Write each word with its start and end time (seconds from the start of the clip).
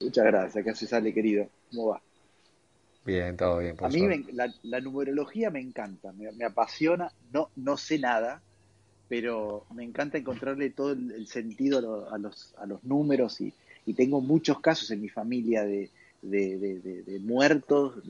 Muchas 0.00 0.26
gracias, 0.26 0.64
¿qué 0.64 0.74
se 0.74 0.86
sale, 0.86 1.14
querido? 1.14 1.48
¿Cómo 1.70 1.86
va? 1.86 2.02
Bien, 3.06 3.36
todo 3.36 3.58
bien. 3.58 3.76
A 3.80 3.88
mí 3.88 4.02
la, 4.62 4.80
numerología 4.80 5.50
me 5.50 5.60
encanta, 5.60 6.12
me, 6.12 6.44
apasiona, 6.44 7.10
no, 7.32 7.50
no 7.56 7.78
sé 7.78 7.98
nada, 7.98 8.42
pero 9.08 9.64
me 9.74 9.84
encanta 9.84 10.18
encontrarle 10.18 10.70
todo 10.70 10.92
el, 10.92 11.26
sentido 11.28 12.08
a 12.10 12.18
los, 12.18 12.54
a 12.58 12.66
los 12.66 12.84
números 12.84 13.40
y, 13.40 13.54
tengo 13.94 14.20
muchos 14.20 14.60
casos 14.60 14.90
en 14.90 15.00
mi 15.00 15.08
familia 15.08 15.64
de, 15.64 15.90
de, 16.20 17.20
muertos, 17.22 18.02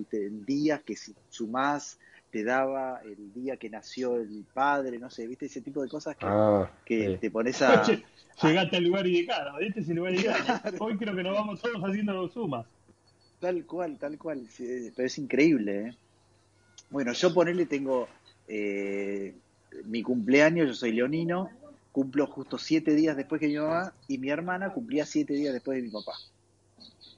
días 0.46 0.80
que 0.82 0.96
si 0.96 1.14
sumás 1.28 1.98
te 2.30 2.44
daba 2.44 3.00
el 3.04 3.32
día 3.32 3.56
que 3.56 3.70
nació 3.70 4.16
el 4.16 4.44
padre, 4.52 4.98
no 4.98 5.10
sé, 5.10 5.26
viste 5.26 5.46
ese 5.46 5.60
tipo 5.60 5.82
de 5.82 5.88
cosas 5.88 6.16
que, 6.16 6.26
ah, 6.26 6.70
te 6.84 7.30
pones 7.30 7.62
a... 7.62 7.82
Llegaste 8.42 8.76
al 8.76 8.84
lugar 8.84 9.06
indicado, 9.06 9.58
¿viste 9.58 9.80
ese 9.80 9.94
lugar 9.94 10.14
indicado? 10.14 10.76
Hoy 10.80 10.96
creo 10.98 11.16
que 11.16 11.22
nos 11.22 11.32
vamos 11.32 11.60
todos 11.62 11.82
haciendo 11.82 12.28
sumas. 12.28 12.66
Tal 13.40 13.64
cual, 13.64 13.98
tal 13.98 14.18
cual, 14.18 14.46
pero 14.94 15.06
es 15.06 15.18
increíble, 15.18 15.88
¿eh? 15.88 15.94
Bueno, 16.90 17.12
yo 17.12 17.34
ponerle 17.34 17.66
tengo 17.66 18.08
eh, 18.48 19.34
mi 19.84 20.02
cumpleaños, 20.02 20.68
yo 20.68 20.74
soy 20.74 20.92
leonino, 20.92 21.50
cumplo 21.92 22.26
justo 22.26 22.58
siete 22.58 22.94
días 22.94 23.16
después 23.16 23.40
que 23.40 23.48
mi 23.48 23.56
mamá 23.56 23.92
y 24.08 24.18
mi 24.18 24.30
hermana 24.30 24.72
cumplía 24.72 25.06
siete 25.06 25.34
días 25.34 25.52
después 25.52 25.76
de 25.76 25.82
mi 25.82 25.90
papá. 25.90 26.12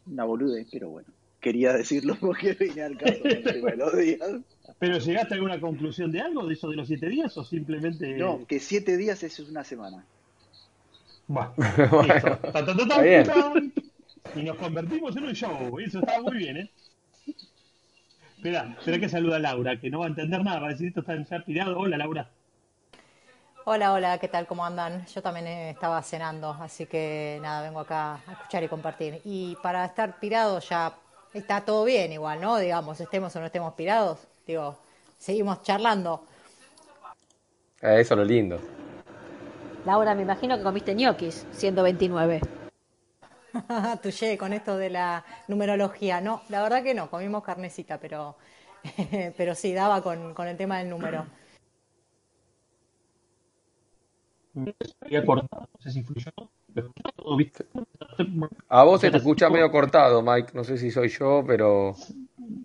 Una 0.06 0.24
boludez, 0.24 0.66
pero 0.70 0.88
bueno, 0.88 1.08
quería 1.40 1.72
decirlo 1.72 2.16
porque 2.20 2.54
venía 2.54 2.86
al 2.86 2.96
caso 2.96 3.22
de 3.22 3.76
los 3.76 3.96
días. 3.96 4.30
¿Pero 4.78 4.98
llegaste 4.98 5.34
a 5.34 5.36
alguna 5.36 5.60
conclusión 5.60 6.12
de 6.12 6.20
algo 6.20 6.46
de 6.46 6.54
eso 6.54 6.68
de 6.68 6.76
los 6.76 6.86
siete 6.86 7.08
días 7.08 7.36
o 7.36 7.44
simplemente...? 7.44 8.16
No, 8.16 8.46
que 8.46 8.60
siete 8.60 8.96
días 8.96 9.22
es 9.22 9.40
una 9.40 9.64
semana. 9.64 10.04
Bueno, 11.26 11.52
Y 14.34 14.42
nos 14.42 14.56
convertimos 14.56 15.16
en 15.16 15.24
un 15.24 15.32
show, 15.32 15.78
eso 15.78 16.00
está 16.00 16.20
muy 16.20 16.36
bien, 16.36 16.56
¿eh? 16.58 16.70
Espera, 18.36 18.76
espera 18.78 19.00
que 19.00 19.08
saluda 19.08 19.36
a 19.36 19.40
Laura, 19.40 19.80
que 19.80 19.90
no 19.90 20.00
va 20.00 20.04
a 20.04 20.08
entender 20.08 20.44
nada, 20.44 20.60
va 20.60 20.68
a 20.68 20.70
decir 20.70 20.88
esto 20.88 21.00
está 21.00 21.16
ya 21.16 21.44
tirado. 21.44 21.78
Hola, 21.78 21.96
Laura. 21.96 22.28
Hola, 23.64 23.92
hola, 23.92 24.18
¿qué 24.18 24.28
tal? 24.28 24.46
¿Cómo 24.46 24.64
andan? 24.64 25.04
Yo 25.06 25.22
también 25.22 25.46
estaba 25.46 26.02
cenando, 26.02 26.50
así 26.50 26.86
que 26.86 27.38
nada, 27.42 27.62
vengo 27.62 27.80
acá 27.80 28.20
a 28.26 28.32
escuchar 28.32 28.62
y 28.62 28.68
compartir. 28.68 29.20
Y 29.24 29.56
para 29.62 29.84
estar 29.84 30.20
pirado 30.20 30.60
ya 30.60 30.94
está 31.34 31.62
todo 31.62 31.84
bien 31.84 32.12
igual, 32.12 32.40
¿no? 32.40 32.58
Digamos, 32.58 33.00
estemos 33.00 33.34
o 33.34 33.40
no 33.40 33.46
estemos 33.46 33.74
pirados, 33.74 34.27
digo, 34.48 34.78
seguimos 35.18 35.62
charlando. 35.62 36.24
Eh, 37.82 38.00
eso 38.00 38.14
es 38.14 38.18
lo 38.18 38.24
lindo. 38.24 38.58
Laura, 39.84 40.14
me 40.14 40.22
imagino 40.22 40.56
que 40.56 40.62
comiste 40.62 40.94
ñoquis, 40.94 41.46
siendo 41.52 41.82
29. 41.82 42.40
Tuye, 44.02 44.38
con 44.38 44.52
esto 44.52 44.76
de 44.76 44.90
la 44.90 45.24
numerología. 45.46 46.20
No, 46.20 46.42
la 46.48 46.62
verdad 46.62 46.82
que 46.82 46.94
no, 46.94 47.10
comimos 47.10 47.44
carnecita, 47.44 47.98
pero, 47.98 48.36
pero 49.36 49.54
sí, 49.54 49.72
daba 49.72 50.02
con, 50.02 50.34
con 50.34 50.48
el 50.48 50.56
tema 50.56 50.78
del 50.78 50.90
número. 50.90 51.26
A 58.68 58.82
vos 58.84 59.00
se 59.00 59.10
te 59.10 59.18
escucha 59.18 59.50
medio 59.50 59.70
cortado, 59.70 60.22
Mike. 60.22 60.52
No 60.54 60.64
sé 60.64 60.78
si 60.78 60.90
soy 60.90 61.08
yo, 61.08 61.44
pero. 61.46 61.94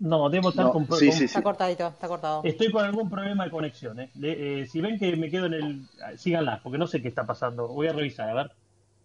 No, 0.00 0.30
debo 0.30 0.50
estar 0.50 0.70
con, 0.70 0.86
sí, 0.92 1.12
sí, 1.12 1.24
Está 1.24 1.42
cortadito, 1.42 1.88
está 1.88 2.08
cortado. 2.08 2.40
Estoy 2.44 2.70
con 2.70 2.84
algún 2.84 3.10
problema 3.10 3.44
de 3.44 3.50
conexión. 3.50 4.00
¿eh? 4.00 4.10
eh. 4.22 4.66
si 4.70 4.80
ven 4.80 4.98
que 4.98 5.14
me 5.16 5.30
quedo 5.30 5.46
en 5.46 5.54
el. 5.54 5.88
Síganla, 6.16 6.60
porque 6.62 6.78
no 6.78 6.86
sé 6.86 7.02
qué 7.02 7.08
está 7.08 7.26
pasando. 7.26 7.68
Voy 7.68 7.86
a 7.88 7.92
revisar, 7.92 8.28
a 8.28 8.34
ver. 8.34 8.50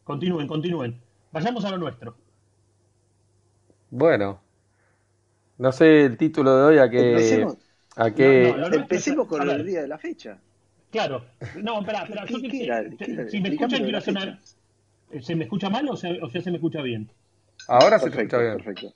Continúen, 0.03 0.47
continúen. 0.47 0.99
Vayamos 1.31 1.66
a 1.66 1.71
lo 1.71 1.77
nuestro. 1.77 2.16
Bueno. 3.89 4.41
No 5.58 5.71
sé 5.71 6.05
el 6.05 6.17
título 6.17 6.55
de 6.55 6.63
hoy 6.63 6.77
a 6.77 6.89
qué. 6.89 7.11
Empecemos, 7.11 7.58
a 7.97 8.11
qué... 8.11 8.49
Empecemos 8.49 9.27
con 9.27 9.49
el 9.49 9.66
día 9.66 9.81
de 9.81 9.88
la 9.88 9.97
fecha. 9.97 10.39
Claro. 10.89 11.25
No, 11.61 11.81
espera, 11.81 12.04
espera. 12.04 12.25
si 13.30 13.42
me 13.42 13.49
escuchan, 13.49 13.83
quiero 13.83 13.98
hacer 13.98 14.37
¿Se 15.21 15.36
me 15.36 15.45
escucha 15.45 15.70
mal 15.70 15.87
o, 15.89 15.95
se, 15.95 16.21
o 16.21 16.30
se 16.30 16.52
me 16.52 16.58
escucha 16.58 16.81
bien? 16.81 17.09
Ahora 17.67 17.99
se 17.99 18.09
escucha 18.09 18.37
bien. 18.37 18.58
Perfecto. 18.58 18.93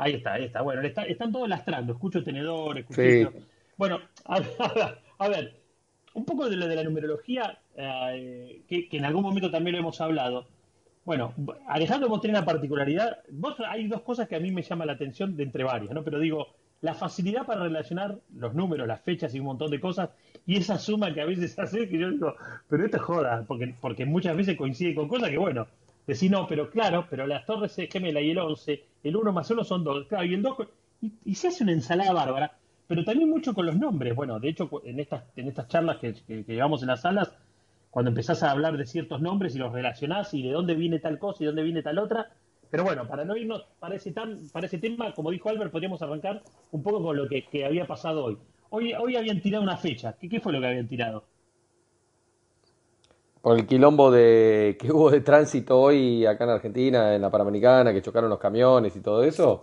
Ahí 0.00 0.14
está, 0.14 0.32
ahí 0.32 0.44
está. 0.44 0.62
Bueno, 0.62 0.80
están 0.82 1.30
todos 1.30 1.46
lastrando. 1.46 1.92
Escucho 1.92 2.24
tenedores, 2.24 2.86
escucho. 2.88 3.38
Bueno, 3.76 4.00
a, 5.18 5.28
ver, 5.28 5.60
un 6.14 6.24
poco 6.24 6.48
de 6.48 6.56
lo 6.56 6.66
de 6.66 6.76
la 6.76 6.84
numerología, 6.84 7.58
eh, 7.76 8.62
que, 8.66 8.88
en 8.92 9.04
algún 9.04 9.22
momento 9.22 9.50
también 9.50 9.74
lo 9.74 9.80
hemos 9.80 10.00
hablado. 10.00 10.46
Bueno, 11.04 11.34
Alejandro, 11.68 12.08
vos 12.08 12.22
tenés 12.22 12.38
una 12.38 12.46
particularidad. 12.46 13.18
Vos 13.30 13.56
hay 13.68 13.88
dos 13.88 14.00
cosas 14.00 14.26
que 14.26 14.36
a 14.36 14.40
mí 14.40 14.50
me 14.50 14.62
llaman 14.62 14.86
la 14.86 14.94
atención 14.94 15.36
de 15.36 15.42
entre 15.42 15.64
varias, 15.64 15.92
¿no? 15.92 16.02
Pero 16.02 16.18
digo, 16.18 16.46
la 16.80 16.94
facilidad 16.94 17.44
para 17.44 17.64
relacionar 17.64 18.16
los 18.34 18.54
números, 18.54 18.88
las 18.88 19.02
fechas 19.02 19.34
y 19.34 19.40
un 19.40 19.46
montón 19.46 19.70
de 19.70 19.80
cosas, 19.80 20.08
y 20.46 20.56
esa 20.56 20.78
suma 20.78 21.12
que 21.12 21.20
a 21.20 21.26
veces 21.26 21.58
hace 21.58 21.90
que 21.90 21.98
yo 21.98 22.10
digo, 22.10 22.34
pero 22.70 22.86
esto 22.86 22.96
es 22.96 23.02
joda, 23.02 23.44
porque, 23.46 23.74
porque 23.78 24.06
muchas 24.06 24.34
veces 24.34 24.56
coincide 24.56 24.94
con 24.94 25.08
cosas 25.08 25.28
que, 25.28 25.36
bueno, 25.36 25.66
decir 26.06 26.30
no, 26.30 26.46
pero 26.46 26.70
claro, 26.70 27.06
pero 27.10 27.26
las 27.26 27.44
torres 27.44 27.76
gemela 27.90 28.22
y 28.22 28.30
el 28.30 28.38
11, 28.38 28.82
el 29.02 29.16
1 29.16 29.32
más 29.32 29.50
1 29.50 29.64
son 29.64 29.84
2, 29.84 30.06
claro, 30.06 30.24
y 30.24 30.34
el 30.34 30.42
2, 30.42 30.56
y, 31.24 31.34
se 31.34 31.48
hace 31.48 31.64
una 31.64 31.72
ensalada 31.72 32.12
bárbara, 32.12 32.52
pero 32.86 33.04
también 33.04 33.30
mucho 33.30 33.54
con 33.54 33.66
los 33.66 33.76
nombres. 33.76 34.14
Bueno, 34.14 34.38
de 34.38 34.48
hecho, 34.48 34.70
en 34.84 35.00
estas, 35.00 35.24
en 35.36 35.48
estas 35.48 35.68
charlas 35.68 35.98
que, 35.98 36.14
que, 36.26 36.44
llevamos 36.46 36.82
en 36.82 36.88
las 36.88 37.02
salas, 37.02 37.32
cuando 37.90 38.10
empezás 38.10 38.42
a 38.42 38.50
hablar 38.50 38.76
de 38.76 38.86
ciertos 38.86 39.20
nombres 39.20 39.54
y 39.54 39.58
los 39.58 39.72
relacionás 39.72 40.32
y 40.34 40.42
de 40.42 40.52
dónde 40.52 40.74
viene 40.74 40.98
tal 40.98 41.18
cosa 41.18 41.42
y 41.42 41.46
dónde 41.46 41.62
viene 41.62 41.82
tal 41.82 41.98
otra, 41.98 42.30
pero 42.70 42.84
bueno, 42.84 43.06
para 43.06 43.24
no 43.24 43.36
irnos 43.36 43.64
para 43.80 43.96
ese, 43.96 44.12
tan, 44.12 44.48
para 44.52 44.68
tema, 44.68 45.12
como 45.12 45.30
dijo 45.30 45.48
Albert, 45.48 45.72
podríamos 45.72 46.00
arrancar 46.02 46.42
un 46.70 46.82
poco 46.82 47.02
con 47.02 47.16
lo 47.16 47.28
que, 47.28 47.64
había 47.64 47.86
pasado 47.86 48.24
hoy. 48.24 48.38
Hoy, 48.70 48.92
hoy 48.94 49.16
habían 49.16 49.40
tirado 49.40 49.64
una 49.64 49.76
fecha. 49.76 50.16
¿Qué, 50.20 50.28
¿Qué, 50.28 50.40
fue 50.40 50.52
lo 50.52 50.60
que 50.60 50.66
habían 50.68 50.86
tirado? 50.86 51.24
Por 53.40 53.58
el 53.58 53.66
quilombo 53.66 54.10
de 54.10 54.76
que 54.80 54.92
hubo 54.92 55.10
de 55.10 55.20
tránsito 55.20 55.80
hoy 55.80 56.26
acá 56.26 56.44
en 56.44 56.50
Argentina, 56.50 57.14
en 57.14 57.22
la 57.22 57.30
Panamericana, 57.30 57.92
que 57.92 58.02
chocaron 58.02 58.30
los 58.30 58.38
camiones 58.38 58.94
y 58.96 59.00
todo 59.00 59.22
eso. 59.22 59.62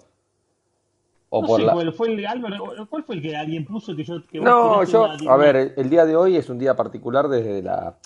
¿O 1.30 1.46
por 1.46 1.62
la... 1.62 1.74
¿cuál, 1.74 1.92
fue 1.94 2.14
el, 2.14 2.26
Albert, 2.26 2.56
¿Cuál 2.90 3.04
fue 3.04 3.16
el 3.16 3.22
que 3.22 3.36
alguien 3.36 3.66
puso 3.66 3.96
que 3.96 4.04
yo... 4.04 4.26
Que 4.26 4.40
no, 4.40 4.84
yo... 4.86 5.10
A 5.28 5.36
ver, 5.36 5.74
el 5.76 5.90
día 5.90 6.06
de 6.06 6.16
hoy 6.16 6.38
es 6.38 6.50
un 6.50 6.58
día 6.58 6.76
particular 6.76 7.28
desde 7.28 7.62
la 7.62 7.98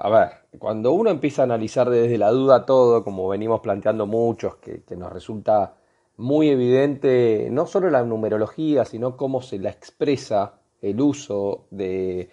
a 0.00 0.10
ver, 0.10 0.28
cuando 0.60 0.92
uno 0.92 1.10
empieza 1.10 1.42
a 1.42 1.44
analizar 1.44 1.90
desde 1.90 2.18
la 2.18 2.30
duda 2.30 2.64
todo, 2.64 3.02
como 3.02 3.28
venimos 3.28 3.60
planteando 3.60 4.06
muchos, 4.06 4.54
que, 4.56 4.84
nos 4.96 5.12
resulta 5.12 5.74
muy 6.16 6.50
evidente 6.50 7.48
no 7.50 7.66
solo 7.66 7.90
la 7.90 8.04
numerología, 8.04 8.84
sino 8.84 9.16
cómo 9.16 9.42
se 9.42 9.58
la 9.58 9.70
expresa 9.70 10.60
el 10.80 11.00
uso 11.00 11.66
de... 11.70 12.30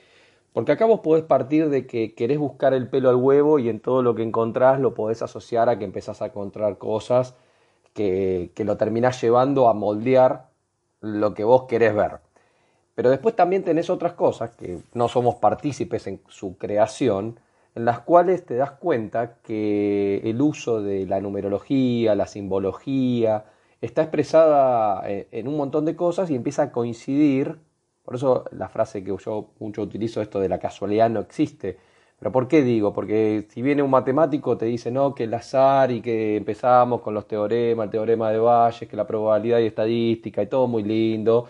Porque 0.56 0.72
acá 0.72 0.86
vos 0.86 1.02
podés 1.02 1.26
partir 1.26 1.68
de 1.68 1.86
que 1.86 2.16
querés 2.16 2.40
buscar 2.40 2.74
el 2.74 2.88
pelo 2.88 3.10
al 3.10 3.18
huevo 3.18 3.60
y 3.60 3.68
en 3.68 3.82
todo 3.82 4.02
lo 4.02 4.16
que 4.16 4.24
encontrás 4.24 4.80
lo 4.80 4.94
podés 4.94 5.22
asociar 5.22 5.68
a 5.68 5.78
que 5.78 5.84
empezás 5.84 6.22
a 6.22 6.28
encontrar 6.28 6.78
cosas 6.78 7.36
que, 7.94 8.54
que 8.56 8.64
lo 8.64 8.78
terminás 8.78 9.22
llevando 9.22 9.68
a 9.68 9.74
moldear 9.74 10.48
lo 11.02 11.34
que 11.34 11.44
vos 11.44 11.64
querés 11.64 11.94
ver. 11.94 12.20
Pero 12.96 13.10
después 13.10 13.36
también 13.36 13.66
tenés 13.66 13.90
otras 13.90 14.14
cosas 14.14 14.52
que 14.52 14.80
no 14.94 15.10
somos 15.10 15.36
partícipes 15.36 16.08
en 16.08 16.22
su 16.30 16.58
creación, 16.58 17.38
en 17.76 17.84
las 17.84 18.00
cuales 18.00 18.46
te 18.46 18.56
das 18.56 18.72
cuenta 18.72 19.40
que 19.44 20.22
el 20.24 20.42
uso 20.42 20.82
de 20.82 21.06
la 21.06 21.20
numerología, 21.20 22.16
la 22.16 22.28
simbología, 22.28 23.44
está 23.82 24.04
expresada 24.04 25.04
en 25.06 25.50
un 25.50 25.58
montón 25.58 25.84
de 25.84 25.98
cosas 25.98 26.32
y 26.32 26.36
empieza 26.36 26.64
a 26.64 26.72
coincidir. 26.72 27.60
Por 28.06 28.16
eso 28.16 28.46
la 28.52 28.70
frase 28.70 29.04
que 29.04 29.16
yo 29.18 29.50
mucho 29.60 29.82
utilizo, 29.82 30.22
esto 30.22 30.40
de 30.40 30.50
la 30.50 30.60
casualidad 30.60 31.10
no 31.10 31.22
existe. 31.22 31.78
Pero 32.20 32.32
¿por 32.32 32.48
qué 32.48 32.62
digo? 32.62 32.94
Porque 32.94 33.46
si 33.50 33.62
viene 33.62 33.84
un 33.84 33.92
matemático 33.92 34.58
te 34.58 34.66
dice, 34.66 34.92
no, 34.92 35.14
que 35.16 35.26
el 35.26 35.34
azar 35.34 35.92
y 35.92 36.02
que 36.02 36.38
empezamos 36.38 37.02
con 37.02 37.14
los 37.14 37.28
teoremas, 37.28 37.86
el 37.86 37.92
teorema 37.92 38.32
de 38.32 38.40
Bayes, 38.40 38.88
que 38.90 38.96
la 38.96 39.08
probabilidad 39.08 39.60
y 39.60 39.66
estadística 39.68 40.42
y 40.44 40.48
todo 40.48 40.68
muy 40.68 40.84
lindo. 40.84 41.48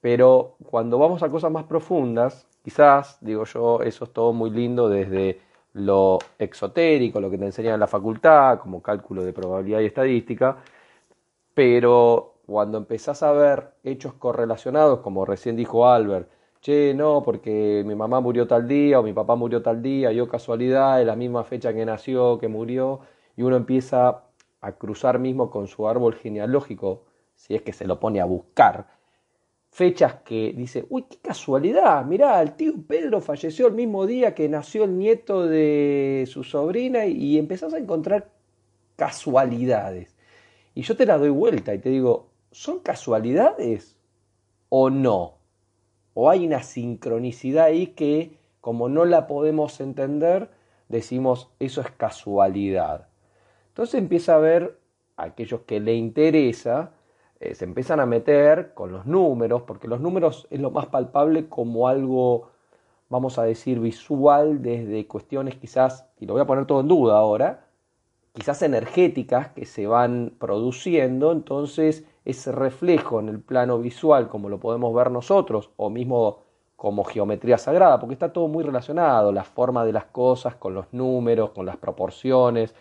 Pero 0.00 0.56
cuando 0.70 0.98
vamos 0.98 1.22
a 1.22 1.30
cosas 1.30 1.52
más 1.52 1.64
profundas, 1.64 2.46
Quizás, 2.64 3.18
digo 3.20 3.44
yo, 3.44 3.82
eso 3.82 4.04
es 4.04 4.12
todo 4.12 4.32
muy 4.32 4.48
lindo 4.48 4.88
desde 4.88 5.38
lo 5.74 6.18
exotérico, 6.38 7.20
lo 7.20 7.30
que 7.30 7.36
te 7.36 7.44
enseñan 7.44 7.74
en 7.74 7.80
la 7.80 7.86
facultad, 7.86 8.58
como 8.58 8.82
cálculo 8.82 9.22
de 9.22 9.34
probabilidad 9.34 9.80
y 9.80 9.86
estadística, 9.86 10.56
pero 11.54 12.33
cuando 12.46 12.78
empezás 12.78 13.22
a 13.22 13.32
ver 13.32 13.72
hechos 13.82 14.14
correlacionados, 14.14 15.00
como 15.00 15.24
recién 15.24 15.56
dijo 15.56 15.86
Albert, 15.86 16.28
che, 16.60 16.94
no, 16.94 17.22
porque 17.22 17.82
mi 17.86 17.94
mamá 17.94 18.20
murió 18.20 18.46
tal 18.46 18.66
día 18.66 19.00
o 19.00 19.02
mi 19.02 19.12
papá 19.12 19.36
murió 19.36 19.62
tal 19.62 19.82
día, 19.82 20.12
yo 20.12 20.28
casualidad, 20.28 21.00
es 21.00 21.06
la 21.06 21.16
misma 21.16 21.44
fecha 21.44 21.74
que 21.74 21.84
nació, 21.84 22.38
que 22.38 22.48
murió, 22.48 23.00
y 23.36 23.42
uno 23.42 23.56
empieza 23.56 24.24
a 24.60 24.72
cruzar 24.72 25.18
mismo 25.18 25.50
con 25.50 25.66
su 25.68 25.88
árbol 25.88 26.14
genealógico, 26.14 27.04
si 27.34 27.54
es 27.54 27.62
que 27.62 27.72
se 27.72 27.86
lo 27.86 28.00
pone 28.00 28.20
a 28.20 28.24
buscar, 28.24 28.88
fechas 29.70 30.14
que 30.24 30.54
dice, 30.56 30.86
uy, 30.88 31.04
qué 31.10 31.18
casualidad, 31.18 32.04
mirá, 32.04 32.40
el 32.40 32.52
tío 32.52 32.74
Pedro 32.86 33.20
falleció 33.20 33.66
el 33.66 33.74
mismo 33.74 34.06
día 34.06 34.34
que 34.34 34.48
nació 34.48 34.84
el 34.84 34.96
nieto 34.96 35.46
de 35.46 36.28
su 36.30 36.44
sobrina 36.44 37.06
y 37.06 37.38
empezás 37.38 37.74
a 37.74 37.78
encontrar 37.78 38.30
casualidades. 38.96 40.14
Y 40.74 40.82
yo 40.82 40.96
te 40.96 41.06
la 41.06 41.18
doy 41.18 41.30
vuelta 41.30 41.74
y 41.74 41.78
te 41.78 41.90
digo, 41.90 42.30
¿son 42.54 42.78
casualidades 42.78 43.98
o 44.68 44.88
no? 44.88 45.38
¿O 46.14 46.30
hay 46.30 46.46
una 46.46 46.62
sincronicidad 46.62 47.64
ahí 47.64 47.88
que, 47.88 48.38
como 48.60 48.88
no 48.88 49.04
la 49.04 49.26
podemos 49.26 49.80
entender, 49.80 50.50
decimos, 50.88 51.50
eso 51.58 51.80
es 51.80 51.90
casualidad? 51.90 53.08
Entonces 53.68 53.96
empieza 53.96 54.36
a 54.36 54.38
ver 54.38 54.78
a 55.16 55.24
aquellos 55.24 55.62
que 55.62 55.80
le 55.80 55.94
interesa, 55.94 56.92
eh, 57.40 57.56
se 57.56 57.64
empiezan 57.64 57.98
a 57.98 58.06
meter 58.06 58.72
con 58.72 58.92
los 58.92 59.04
números, 59.04 59.62
porque 59.62 59.88
los 59.88 60.00
números 60.00 60.46
es 60.50 60.60
lo 60.60 60.70
más 60.70 60.86
palpable 60.86 61.48
como 61.48 61.88
algo, 61.88 62.50
vamos 63.08 63.36
a 63.36 63.42
decir, 63.42 63.80
visual 63.80 64.62
desde 64.62 65.08
cuestiones 65.08 65.56
quizás, 65.56 66.08
y 66.20 66.26
lo 66.26 66.34
voy 66.34 66.42
a 66.42 66.46
poner 66.46 66.66
todo 66.66 66.82
en 66.82 66.88
duda 66.88 67.18
ahora, 67.18 67.66
quizás 68.32 68.62
energéticas 68.62 69.48
que 69.48 69.66
se 69.66 69.88
van 69.88 70.34
produciendo, 70.38 71.32
entonces 71.32 72.04
ese 72.24 72.52
reflejo 72.52 73.20
en 73.20 73.28
el 73.28 73.40
plano 73.40 73.78
visual, 73.78 74.28
como 74.28 74.48
lo 74.48 74.58
podemos 74.58 74.94
ver 74.94 75.10
nosotros, 75.10 75.70
o 75.76 75.90
mismo 75.90 76.44
como 76.76 77.04
geometría 77.04 77.58
sagrada, 77.58 77.98
porque 77.98 78.14
está 78.14 78.32
todo 78.32 78.48
muy 78.48 78.64
relacionado, 78.64 79.32
la 79.32 79.44
forma 79.44 79.84
de 79.84 79.92
las 79.92 80.06
cosas 80.06 80.56
con 80.56 80.74
los 80.74 80.92
números, 80.92 81.50
con 81.50 81.66
las 81.66 81.76
proporciones, 81.76 82.74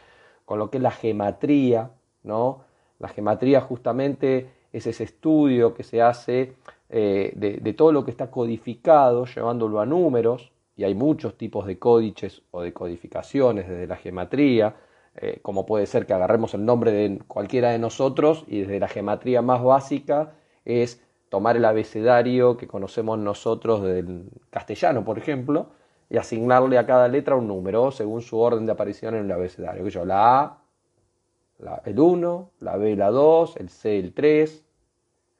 con 0.45 0.59
lo 0.59 0.69
que 0.69 0.77
es 0.77 0.83
la 0.83 0.91
gematría, 0.91 1.91
¿no? 2.23 2.61
La 2.99 3.07
gematría 3.07 3.61
justamente 3.61 4.49
es 4.71 4.87
ese 4.87 5.03
estudio 5.03 5.73
que 5.73 5.83
se 5.83 6.01
hace 6.01 6.55
eh, 6.89 7.31
de, 7.35 7.73
todo 7.73 7.91
lo 7.91 8.03
que 8.03 8.11
está 8.11 8.29
codificado, 8.29 9.25
llevándolo 9.25 9.79
a 9.79 9.85
números, 9.85 10.51
y 10.75 10.83
hay 10.83 10.95
muchos 10.95 11.37
tipos 11.37 11.65
de 11.65 11.77
códices 11.77 12.41
o 12.51 12.61
de 12.61 12.73
codificaciones 12.73 13.67
desde 13.67 13.87
la 13.87 13.95
gematría, 13.95 14.75
eh, 15.15 15.39
como 15.41 15.65
puede 15.65 15.85
ser 15.85 16.05
que 16.05 16.13
agarremos 16.13 16.53
el 16.53 16.65
nombre 16.65 16.91
de 16.91 17.19
cualquiera 17.27 17.69
de 17.69 17.79
nosotros 17.79 18.45
y 18.47 18.61
desde 18.61 18.79
la 18.79 18.87
gematría 18.87 19.41
más 19.41 19.63
básica 19.63 20.33
es 20.65 21.03
tomar 21.29 21.57
el 21.57 21.65
abecedario 21.65 22.57
que 22.57 22.67
conocemos 22.67 23.19
nosotros 23.19 23.83
del 23.83 24.29
castellano, 24.49 25.03
por 25.03 25.17
ejemplo, 25.17 25.67
y 26.09 26.17
asignarle 26.17 26.77
a 26.77 26.85
cada 26.85 27.07
letra 27.07 27.35
un 27.35 27.47
número 27.47 27.91
según 27.91 28.21
su 28.21 28.39
orden 28.39 28.65
de 28.65 28.71
aparición 28.71 29.15
en 29.15 29.25
el 29.25 29.31
abecedario. 29.31 29.87
Yo, 29.87 30.05
la 30.05 30.41
A 30.41 30.63
el 31.85 31.99
1, 31.99 32.51
la 32.59 32.77
B 32.77 32.95
la 32.95 33.09
2, 33.09 33.57
el 33.57 33.69
C 33.69 33.99
el 33.99 34.13
3, 34.13 34.65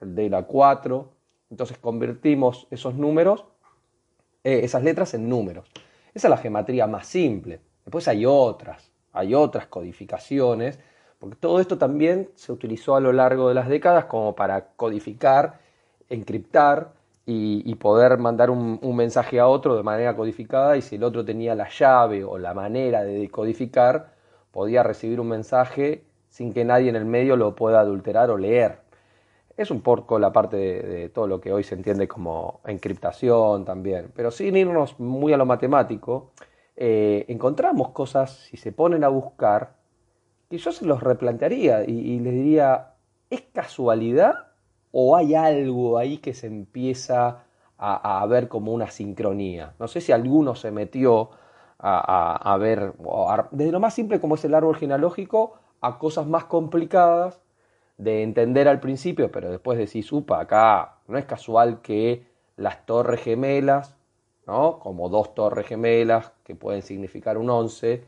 el 0.02 0.16
D 0.16 0.30
la 0.30 0.44
4. 0.44 1.14
Entonces 1.50 1.78
convertimos 1.78 2.68
esos 2.72 2.96
números, 2.96 3.46
eh, 4.44 4.62
esas 4.64 4.84
letras 4.84 5.14
en 5.14 5.30
números. 5.30 5.70
Esa 6.14 6.28
es 6.28 6.30
la 6.30 6.38
geometría 6.38 6.88
más 6.88 7.08
simple. 7.08 7.62
Después 7.86 8.08
hay 8.08 8.26
otras, 8.26 8.93
hay 9.14 9.36
otras 9.36 9.68
codificaciones, 9.68 10.80
porque 11.20 11.38
todo 11.38 11.62
esto 11.62 11.78
también 11.78 12.30
se 12.36 12.52
utilizó 12.52 12.96
a 12.96 13.00
lo 13.00 13.14
largo 13.14 13.48
de 13.48 13.56
las 13.56 13.70
décadas 13.70 14.06
como 14.06 14.36
para 14.36 14.66
codificar, 14.76 15.60
encriptar 16.10 16.92
y, 17.26 17.76
poder 17.76 18.18
mandar 18.18 18.50
un, 18.50 18.80
mensaje 18.96 19.40
a 19.40 19.48
otro 19.48 19.78
de 19.78 19.84
manera 19.84 20.16
codificada 20.16 20.76
y 20.76 20.82
si 20.82 20.96
el 20.96 21.04
otro 21.04 21.24
tenía 21.24 21.56
la 21.56 21.70
llave 21.70 22.24
o 22.24 22.38
la 22.38 22.54
manera 22.54 23.04
de 23.04 23.14
decodificar, 23.20 24.14
podía 24.52 24.84
recibir 24.84 25.20
un 25.22 25.30
mensaje 25.30 26.04
sin 26.30 26.54
que 26.54 26.66
nadie 26.66 26.90
en 26.90 26.96
el 26.96 27.06
medio 27.06 27.38
lo 27.38 27.56
pueda 27.56 27.80
adulterar 27.80 28.30
o 28.30 28.38
leer. 28.38 28.80
Es 29.56 29.72
un 29.72 29.82
poco 29.82 30.20
la 30.20 30.34
parte 30.34 30.58
de, 30.58 31.10
todo 31.10 31.28
lo 31.28 31.40
que 31.40 31.54
hoy 31.54 31.64
se 31.64 31.76
entiende 31.76 32.08
como 32.08 32.60
encriptación 32.66 33.66
también, 33.66 34.12
pero 34.16 34.32
sin 34.32 34.58
irnos 34.58 35.00
muy 35.00 35.32
a 35.32 35.38
lo 35.38 35.46
matemático, 35.46 36.32
eh, 36.76 37.26
encontramos 37.28 37.90
cosas, 37.90 38.32
si 38.32 38.58
se 38.58 38.72
ponen 38.72 39.04
a 39.04 39.10
buscar, 39.10 39.76
que 40.50 40.58
yo 40.58 40.72
se 40.72 40.86
los 40.86 41.02
replantearía 41.02 41.84
y, 41.84 42.20
les 42.20 42.34
diría, 42.34 42.94
¿es 43.30 43.42
casualidad 43.54 44.52
o 44.92 45.16
hay 45.16 45.36
algo 45.36 45.98
ahí 45.98 46.18
que 46.18 46.34
se 46.34 46.48
empieza 46.48 47.46
a, 47.78 48.22
a 48.22 48.26
ver 48.28 48.48
como 48.48 48.74
una 48.74 48.92
sincronía? 48.92 49.74
No 49.80 49.88
sé 49.88 50.02
si 50.02 50.12
alguno 50.12 50.56
se 50.56 50.72
metió 50.72 51.32
a, 51.86 52.58
ver, 52.60 52.94
desde 53.52 53.72
lo 53.72 53.80
más 53.80 53.94
simple 53.94 54.20
como 54.20 54.36
es 54.36 54.46
el 54.46 54.54
árbol 54.54 54.76
genealógico, 54.76 55.56
a 55.82 56.00
cosas 56.00 56.28
más 56.28 56.46
complicadas 56.46 57.42
de 57.98 58.24
entender 58.24 58.68
al 58.68 58.80
principio, 58.80 59.32
pero 59.32 59.52
después 59.52 59.78
decís, 59.78 60.12
upa, 60.12 60.40
acá 60.40 61.00
no 61.08 61.18
es 61.18 61.26
casual 61.26 61.82
que 61.82 62.26
las 62.56 62.86
torres 62.86 63.22
gemelas, 63.22 63.98
¿no? 64.48 64.80
como 64.80 65.10
dos 65.10 65.34
torres 65.36 65.68
gemelas 65.68 66.32
que 66.44 66.56
pueden 66.56 66.82
significar 66.82 67.38
un 67.38 67.50
11, 67.50 68.04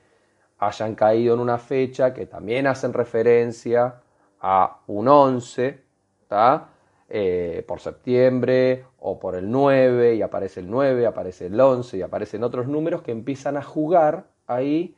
hayan 0.59 0.95
caído 0.95 1.33
en 1.33 1.39
una 1.39 1.57
fecha 1.57 2.13
que 2.13 2.25
también 2.25 2.67
hacen 2.67 2.93
referencia 2.93 4.01
a 4.39 4.79
un 4.87 5.07
11, 5.07 5.81
¿está? 6.21 6.69
Eh, 7.07 7.63
por 7.67 7.79
septiembre 7.79 8.85
o 8.99 9.19
por 9.19 9.35
el 9.35 9.49
9 9.51 10.15
y 10.15 10.21
aparece 10.21 10.61
el 10.61 10.69
9, 10.69 11.05
aparece 11.05 11.47
el 11.47 11.59
11 11.59 11.97
y 11.97 12.01
aparecen 12.01 12.43
otros 12.43 12.67
números 12.67 13.03
que 13.03 13.11
empiezan 13.11 13.57
a 13.57 13.61
jugar 13.61 14.25
ahí 14.47 14.95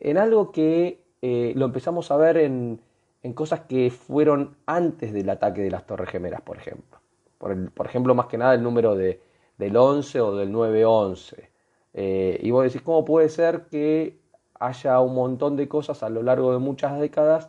en 0.00 0.18
algo 0.18 0.52
que 0.52 1.02
eh, 1.22 1.52
lo 1.56 1.64
empezamos 1.66 2.10
a 2.10 2.16
ver 2.16 2.36
en, 2.36 2.80
en, 3.22 3.32
cosas 3.32 3.60
que 3.60 3.90
fueron 3.90 4.56
antes 4.66 5.12
del 5.12 5.30
ataque 5.30 5.62
de 5.62 5.70
las 5.70 5.86
Torres 5.86 6.10
Gemelas, 6.10 6.42
por 6.42 6.58
ejemplo. 6.58 7.00
Por, 7.38 7.70
por 7.72 7.86
ejemplo, 7.86 8.14
más 8.14 8.26
que 8.26 8.38
nada 8.38 8.54
el 8.54 8.62
número 8.62 8.94
de, 8.94 9.20
del 9.60 9.76
11 9.76 10.20
o 10.20 10.36
del 10.36 10.50
911. 10.50 11.50
Eh, 11.92 12.40
y 12.42 12.50
vos 12.50 12.64
decís, 12.64 12.82
¿cómo 12.82 13.04
puede 13.04 13.28
ser 13.28 13.66
que 13.66 14.18
haya 14.58 15.00
un 15.00 15.14
montón 15.14 15.56
de 15.56 15.68
cosas 15.68 16.02
a 16.02 16.08
lo 16.08 16.22
largo 16.22 16.52
de 16.52 16.58
muchas 16.58 16.98
décadas 16.98 17.48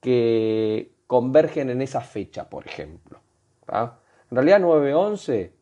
que 0.00 0.92
convergen 1.06 1.70
en 1.70 1.80
esa 1.80 2.00
fecha, 2.00 2.48
por 2.50 2.66
ejemplo. 2.66 3.18
En 3.66 4.36
realidad 4.36 4.60
911, 4.60 5.52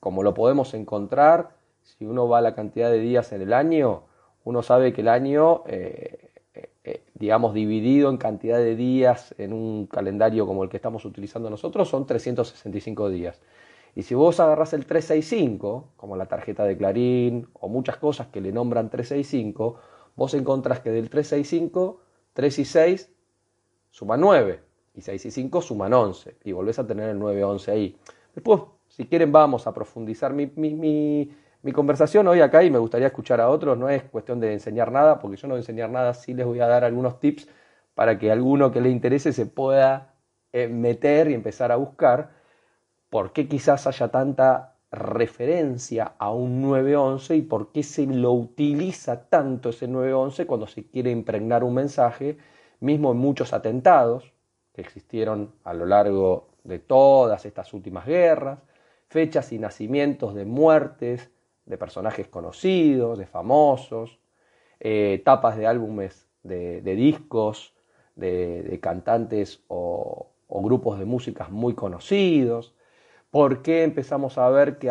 como 0.00 0.22
lo 0.22 0.34
podemos 0.34 0.74
encontrar, 0.74 1.56
si 1.82 2.04
uno 2.04 2.28
va 2.28 2.38
a 2.38 2.42
la 2.42 2.54
cantidad 2.54 2.90
de 2.90 2.98
días 2.98 3.32
en 3.32 3.42
el 3.42 3.52
año, 3.54 4.02
uno 4.44 4.62
sabe 4.62 4.92
que 4.92 5.00
el 5.00 5.08
año, 5.08 5.62
eh, 5.66 6.30
eh, 6.84 7.02
digamos, 7.14 7.54
dividido 7.54 8.10
en 8.10 8.18
cantidad 8.18 8.58
de 8.58 8.76
días 8.76 9.34
en 9.38 9.54
un 9.54 9.86
calendario 9.86 10.46
como 10.46 10.62
el 10.62 10.68
que 10.68 10.76
estamos 10.76 11.04
utilizando 11.06 11.48
nosotros, 11.48 11.88
son 11.88 12.06
365 12.06 13.08
días. 13.08 13.40
Y 13.96 14.02
si 14.02 14.14
vos 14.14 14.38
agarrás 14.40 14.74
el 14.74 14.84
365, 14.84 15.94
como 15.96 16.16
la 16.16 16.26
tarjeta 16.26 16.64
de 16.64 16.76
Clarín 16.76 17.48
o 17.54 17.68
muchas 17.68 17.96
cosas 17.96 18.26
que 18.26 18.42
le 18.42 18.52
nombran 18.52 18.90
365, 18.90 19.78
vos 20.14 20.34
encontrás 20.34 20.80
que 20.80 20.90
del 20.90 21.08
365, 21.08 21.98
3 22.34 22.58
y 22.58 22.64
6 22.66 23.12
suman 23.88 24.20
9, 24.20 24.60
y 24.96 25.00
6 25.00 25.24
y 25.24 25.30
5 25.30 25.62
suman 25.62 25.94
11, 25.94 26.36
y 26.44 26.52
volvés 26.52 26.78
a 26.78 26.86
tener 26.86 27.08
el 27.08 27.18
9, 27.18 27.42
11 27.42 27.70
ahí. 27.70 27.96
Después, 28.34 28.60
si 28.86 29.06
quieren, 29.06 29.32
vamos 29.32 29.66
a 29.66 29.72
profundizar 29.72 30.34
mi, 30.34 30.46
mi, 30.46 31.72
conversación 31.72 32.28
hoy 32.28 32.42
acá 32.42 32.62
y 32.62 32.70
me 32.70 32.78
gustaría 32.78 33.06
escuchar 33.06 33.40
a 33.40 33.48
otros, 33.48 33.78
no 33.78 33.88
es 33.88 34.02
cuestión 34.02 34.40
de 34.40 34.52
enseñar 34.52 34.92
nada, 34.92 35.20
porque 35.20 35.38
yo 35.38 35.48
no 35.48 35.54
voy 35.54 35.60
a 35.60 35.62
enseñar 35.62 35.88
nada, 35.88 36.12
sí 36.12 36.34
les 36.34 36.44
voy 36.44 36.60
a 36.60 36.66
dar 36.66 36.84
algunos 36.84 37.18
tips 37.18 37.48
para 37.94 38.18
que 38.18 38.30
alguno 38.30 38.70
que 38.70 38.82
le 38.82 38.90
interese 38.90 39.32
se 39.32 39.46
pueda 39.46 40.14
eh, 40.52 40.68
meter 40.68 41.30
y 41.30 41.34
empezar 41.34 41.72
a 41.72 41.76
buscar 41.76 42.35
por 43.10 43.32
qué 43.32 43.48
quizás 43.48 43.86
haya 43.86 44.08
tanta 44.08 44.76
referencia 44.90 46.14
a 46.18 46.30
un 46.30 46.62
911 46.62 47.36
y 47.36 47.42
por 47.42 47.72
qué 47.72 47.82
se 47.82 48.06
lo 48.06 48.32
utiliza 48.32 49.28
tanto 49.28 49.70
ese 49.70 49.88
911 49.88 50.46
cuando 50.46 50.66
se 50.66 50.86
quiere 50.86 51.10
impregnar 51.10 51.64
un 51.64 51.74
mensaje 51.74 52.38
mismo 52.80 53.12
en 53.12 53.18
muchos 53.18 53.52
atentados 53.52 54.32
que 54.72 54.82
existieron 54.82 55.54
a 55.64 55.74
lo 55.74 55.86
largo 55.86 56.48
de 56.64 56.78
todas 56.78 57.46
estas 57.46 57.72
últimas 57.72 58.06
guerras, 58.06 58.58
fechas 59.08 59.52
y 59.52 59.58
nacimientos 59.58 60.34
de 60.34 60.44
muertes 60.44 61.30
de 61.64 61.78
personajes 61.78 62.28
conocidos, 62.28 63.18
de 63.18 63.26
famosos, 63.26 64.18
eh, 64.80 65.22
tapas 65.24 65.56
de 65.56 65.66
álbumes 65.66 66.28
de, 66.42 66.80
discos, 66.94 67.74
de, 68.14 68.78
cantantes 68.80 69.64
o, 69.68 70.30
grupos 70.48 70.98
de 70.98 71.04
músicas 71.04 71.50
muy 71.50 71.74
conocidos. 71.74 72.74
¿Por 73.30 73.62
qué 73.62 73.82
empezamos 73.82 74.38
a 74.38 74.48
ver 74.50 74.78
que, 74.78 74.90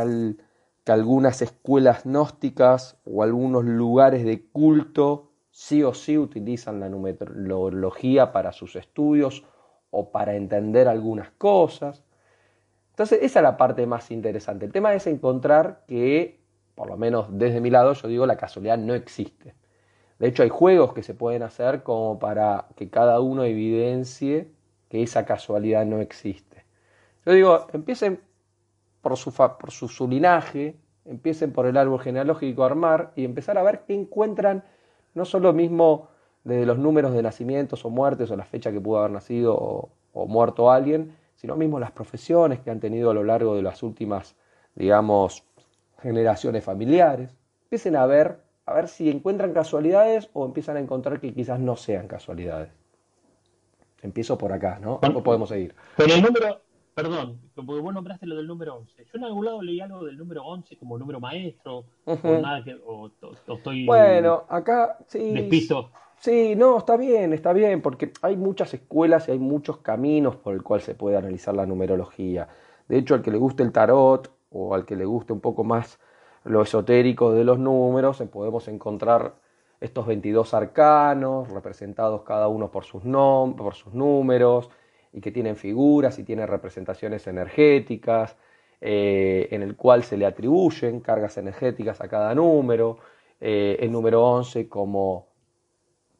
algunas 0.87 1.41
escuelas 1.41 2.03
gnósticas 2.05 2.99
o 3.05 3.23
algunos 3.23 3.65
lugares 3.65 4.23
de 4.23 4.45
culto 4.45 5.31
sí 5.49 5.83
o 5.83 5.93
sí 5.93 6.17
utilizan 6.17 6.79
la 6.79 6.89
numerología 6.89 8.31
para 8.31 8.51
sus 8.51 8.75
estudios 8.75 9.43
o 9.89 10.11
para 10.11 10.35
entender 10.35 10.87
algunas 10.87 11.31
cosas. 11.31 12.03
Entonces, 12.89 13.19
esa 13.21 13.39
es 13.39 13.43
la 13.43 13.57
parte 13.57 13.85
más 13.87 14.11
interesante. 14.11 14.65
El 14.65 14.73
tema 14.73 14.93
es 14.93 15.07
encontrar 15.07 15.83
que, 15.87 16.41
por 16.75 16.89
lo 16.89 16.97
menos 16.97 17.27
desde 17.29 17.61
mi 17.61 17.69
lado, 17.69 17.93
yo 17.93 18.07
digo, 18.07 18.25
la 18.25 18.37
casualidad 18.37 18.77
no 18.77 18.93
existe. 18.93 19.55
De 20.19 20.27
hecho, 20.27 20.43
hay 20.43 20.49
juegos 20.49 20.93
que 20.93 21.03
se 21.03 21.13
pueden 21.13 21.43
hacer 21.43 21.83
como 21.83 22.19
para 22.19 22.67
que 22.75 22.89
cada 22.89 23.19
uno 23.19 23.43
evidencie 23.43 24.51
que 24.89 25.03
esa 25.03 25.25
casualidad 25.25 25.85
no 25.85 25.99
existe. 25.99 26.54
Yo 27.25 27.33
digo, 27.33 27.67
empiecen 27.73 28.21
por 29.01 29.17
su, 29.17 29.31
por 29.33 29.71
su, 29.71 29.87
su 29.87 30.07
linaje, 30.07 30.75
empiecen 31.05 31.51
por 31.51 31.65
el 31.65 31.77
árbol 31.77 31.99
genealógico 31.99 32.63
a 32.63 32.67
armar 32.67 33.11
y 33.15 33.25
empezar 33.25 33.57
a 33.57 33.63
ver 33.63 33.83
qué 33.87 33.93
encuentran 33.93 34.63
no 35.13 35.25
solo 35.25 35.53
mismo 35.53 36.09
desde 36.43 36.65
los 36.65 36.77
números 36.77 37.13
de 37.13 37.23
nacimientos 37.23 37.85
o 37.85 37.89
muertes 37.89 38.29
o 38.29 38.35
la 38.35 38.45
fecha 38.45 38.71
que 38.71 38.79
pudo 38.79 38.99
haber 38.99 39.11
nacido 39.11 39.55
o, 39.55 39.89
o 40.13 40.27
muerto 40.27 40.71
alguien, 40.71 41.15
sino 41.35 41.55
mismo 41.55 41.79
las 41.79 41.91
profesiones 41.91 42.59
que 42.59 42.71
han 42.71 42.79
tenido 42.79 43.11
a 43.11 43.13
lo 43.13 43.23
largo 43.23 43.55
de 43.55 43.61
las 43.61 43.83
últimas, 43.83 44.35
digamos, 44.75 45.43
generaciones 46.01 46.63
familiares. 46.63 47.35
Empiecen 47.63 47.95
a 47.95 48.05
ver, 48.05 48.39
a 48.65 48.73
ver 48.73 48.87
si 48.87 49.09
encuentran 49.09 49.53
casualidades 49.53 50.29
o 50.33 50.45
empiezan 50.45 50.77
a 50.77 50.79
encontrar 50.79 51.19
que 51.19 51.33
quizás 51.33 51.59
no 51.59 51.75
sean 51.75 52.07
casualidades. 52.07 52.69
Empiezo 54.01 54.37
por 54.37 54.53
acá, 54.53 54.79
¿no? 54.79 54.99
¿Cómo 54.99 55.23
podemos 55.23 55.49
seguir? 55.49 55.73
Pero 55.97 56.13
el 56.13 56.21
número, 56.21 56.61
perdón, 56.95 57.41
porque 57.53 57.81
vos 57.81 57.93
nombraste 57.93 58.25
lo 58.25 58.37
del 58.37 58.47
número 58.47 58.75
11. 58.77 59.05
Yo 59.05 59.11
en 59.17 59.23
algún 59.25 59.45
lado 59.45 59.61
leí 59.61 59.81
algo 59.81 60.05
del 60.05 60.17
número 60.17 60.43
11 60.45 60.77
como 60.77 60.97
número 60.97 61.19
maestro, 61.19 61.83
o 62.05 62.17
nada 62.41 62.63
que, 62.63 62.73
o, 62.85 63.11
o 63.21 63.55
estoy... 63.55 63.85
Bueno, 63.85 64.45
acá 64.47 64.97
sí. 65.07 65.33
Despisto. 65.33 65.91
Sí, 66.17 66.55
no, 66.55 66.77
está 66.77 66.95
bien, 66.95 67.33
está 67.33 67.51
bien, 67.51 67.81
porque 67.81 68.13
hay 68.21 68.37
muchas 68.37 68.73
escuelas 68.73 69.27
y 69.27 69.31
hay 69.31 69.39
muchos 69.39 69.79
caminos 69.79 70.37
por 70.37 70.53
el 70.53 70.63
cual 70.63 70.79
se 70.81 70.95
puede 70.95 71.17
analizar 71.17 71.53
la 71.53 71.65
numerología. 71.65 72.47
De 72.87 72.97
hecho, 72.97 73.13
al 73.13 73.21
que 73.21 73.31
le 73.31 73.37
guste 73.37 73.63
el 73.63 73.73
tarot 73.73 74.31
o 74.49 74.73
al 74.73 74.85
que 74.85 74.95
le 74.95 75.03
guste 75.03 75.33
un 75.33 75.41
poco 75.41 75.65
más 75.65 75.99
lo 76.45 76.61
esotérico 76.61 77.33
de 77.33 77.43
los 77.43 77.59
números, 77.59 78.23
podemos 78.31 78.69
encontrar 78.69 79.35
estos 79.81 80.07
22 80.07 80.53
arcanos 80.53 81.49
representados 81.51 82.21
cada 82.21 82.47
uno 82.47 82.71
por 82.71 82.85
sus, 82.85 83.03
por 83.03 83.75
sus 83.75 83.93
números 83.93 84.69
y 85.15 85.21
que 85.21 85.31
tienen 85.31 85.55
figuras 85.55 86.19
y 86.19 86.23
tienen 86.23 86.47
representaciones 86.47 87.25
energéticas, 87.25 88.35
eh, 88.81 89.47
en 89.51 89.63
el 89.63 89.77
cual 89.77 90.03
se 90.03 90.17
le 90.17 90.25
atribuyen 90.25 90.99
cargas 90.99 91.37
energéticas 91.37 92.01
a 92.01 92.09
cada 92.09 92.35
número. 92.35 92.97
Eh, 93.39 93.77
el 93.79 93.93
número 93.93 94.21
11 94.25 94.67
como 94.67 95.27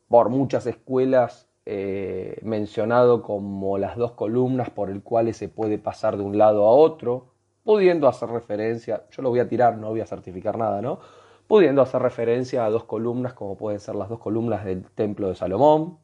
por 0.08 0.30
muchas 0.30 0.66
escuelas 0.66 1.50
eh, 1.66 2.40
mencionado 2.42 3.22
como 3.22 3.78
las 3.78 3.98
dos 3.98 4.14
columnas 4.14 4.70
por 4.70 4.90
el 4.90 5.04
cuales 5.04 5.36
se 5.36 5.50
puede 5.50 5.78
pasar 5.78 6.16
de 6.16 6.24
un 6.24 6.38
lado 6.38 6.64
a 6.66 6.70
otro, 6.70 7.34
pudiendo 7.66 8.08
hacer 8.08 8.30
referencia, 8.30 9.04
yo 9.12 9.24
lo 9.24 9.30
voy 9.30 9.40
a 9.40 9.50
tirar, 9.50 9.78
no 9.78 9.90
voy 9.90 10.00
a 10.00 10.06
certificar 10.06 10.58
nada, 10.58 10.82
¿no? 10.82 11.00
Pudiendo 11.48 11.82
hacer 11.82 12.02
referencia 12.02 12.66
a 12.66 12.70
dos 12.70 12.86
columnas 12.86 13.34
como 13.34 13.58
pueden 13.58 13.82
ser 13.82 13.96
las 13.96 14.08
dos 14.08 14.20
columnas 14.20 14.64
del 14.64 14.86
Templo 14.92 15.28
de 15.28 15.36
Salomón, 15.36 15.98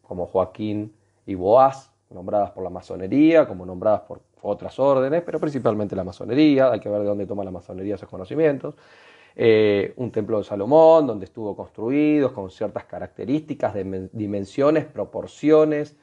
como 0.00 0.26
Joaquín 0.26 0.94
y 1.26 1.34
Boaz, 1.34 1.92
nombradas 2.10 2.50
por 2.50 2.64
la 2.64 2.70
masonería, 2.70 3.46
como 3.46 3.64
nombradas 3.64 4.02
por 4.02 4.20
otras 4.42 4.78
órdenes, 4.78 5.22
pero 5.22 5.38
principalmente 5.38 5.96
la 5.96 6.04
masonería, 6.04 6.70
hay 6.70 6.80
que 6.80 6.88
ver 6.88 7.00
de 7.00 7.06
dónde 7.06 7.26
toma 7.26 7.44
la 7.44 7.50
masonería 7.50 7.94
esos 7.94 8.08
conocimientos. 8.08 8.74
Eh, 9.34 9.94
un 9.96 10.10
templo 10.10 10.38
de 10.38 10.44
Salomón, 10.44 11.06
donde 11.06 11.24
estuvo 11.24 11.56
construido 11.56 12.34
con 12.34 12.50
ciertas 12.50 12.84
características, 12.84 13.72
de 13.72 14.10
dimensiones, 14.12 14.84
proporciones, 14.84 15.96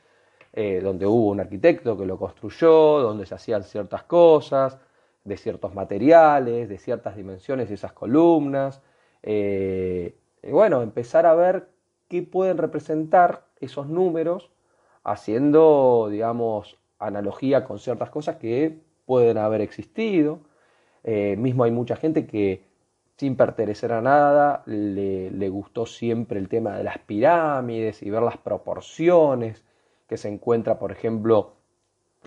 eh, 0.54 0.80
donde 0.82 1.06
hubo 1.06 1.30
un 1.30 1.40
arquitecto 1.40 1.96
que 1.96 2.06
lo 2.06 2.18
construyó, 2.18 3.00
donde 3.02 3.26
se 3.26 3.36
hacían 3.36 3.64
ciertas 3.64 4.04
cosas, 4.04 4.80
de 5.24 5.38
ciertos 5.38 5.76
materiales, 5.76 6.70
de 6.70 6.78
ciertas 6.80 7.16
dimensiones 7.16 7.70
esas 7.70 7.94
columnas. 7.94 8.82
Eh, 9.22 10.18
bueno, 10.50 10.82
empezar 10.82 11.26
a 11.26 11.36
ver 11.36 11.70
qué 12.08 12.24
pueden 12.24 12.58
representar 12.58 13.46
esos 13.60 13.88
números, 13.88 14.50
haciendo, 15.04 16.08
digamos, 16.12 16.78
analogía 17.00 17.66
con 17.66 17.80
ciertas 17.80 18.10
cosas 18.10 18.38
que 18.38 18.80
pueden 19.06 19.38
haber 19.38 19.62
existido. 19.62 20.40
mismo 21.04 21.64
hay 21.64 21.72
mucha 21.72 21.96
gente 21.96 22.28
que 22.28 22.70
sin 23.20 23.36
pertenecer 23.36 23.92
a 23.92 24.00
nada, 24.02 24.64
le, 24.66 25.50
gustó 25.50 25.86
siempre 25.86 26.40
el 26.40 26.48
tema 26.48 26.78
de 26.78 26.86
las 26.86 27.00
pirámides 27.00 28.02
y 28.02 28.10
ver 28.10 28.24
las 28.24 28.38
proporciones 28.38 29.66
que 30.08 30.16
se 30.16 30.30
encuentra, 30.30 30.80
por 30.80 30.94
ejemplo, 30.94 31.56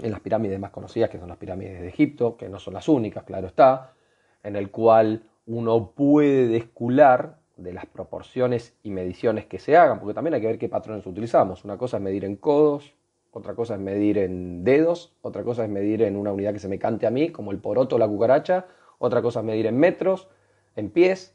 en 0.03 0.11
las 0.11 0.21
pirámides 0.21 0.61
más 0.61 0.71
conocidas, 0.71 1.09
que 1.09 1.19
son 1.19 1.31
las 1.31 1.39
pirámides 1.39 1.81
de 1.81 1.89
Egipto, 1.89 2.37
que 2.37 2.51
no 2.51 2.59
son 2.59 2.75
las 2.75 2.91
únicas, 2.91 3.25
claro 3.25 3.47
está, 3.47 3.95
en 4.43 4.55
el 4.55 4.71
cual 4.71 5.23
uno 5.47 5.93
puede 5.93 6.47
descular 6.49 7.39
de 7.57 7.73
las 7.73 7.87
proporciones 7.87 8.75
y 8.83 8.91
mediciones 8.91 9.47
que 9.47 9.59
se 9.59 9.77
hagan, 9.77 10.01
porque 10.01 10.15
también 10.15 10.35
hay 10.35 10.41
que 10.41 10.47
ver 10.47 10.59
qué 10.59 10.69
patrones 10.69 11.07
utilizamos. 11.07 11.65
Una 11.65 11.77
cosa 11.77 11.99
es 11.99 12.03
medir 12.03 12.25
en 12.25 12.37
codos, 12.37 12.95
otra 13.31 13.55
cosa 13.55 13.75
es 13.75 13.81
medir 13.81 14.19
en 14.19 14.65
dedos, 14.65 15.17
otra 15.23 15.43
cosa 15.43 15.65
es 15.65 15.71
medir 15.71 16.03
en 16.03 16.17
una 16.17 16.33
unidad 16.33 16.53
que 16.53 16.59
se 16.59 16.69
me 16.69 16.79
cante 16.79 17.07
a 17.07 17.11
mí, 17.11 17.31
como 17.31 17.51
el 17.51 17.59
poroto 17.59 17.97
o 17.97 17.99
la 17.99 18.09
cucaracha, 18.09 18.67
otra 18.99 19.23
cosa 19.23 19.41
es 19.41 19.47
medir 19.47 19.67
en 19.67 19.79
metros, 19.79 20.29
en 20.77 20.91
pies, 20.91 21.35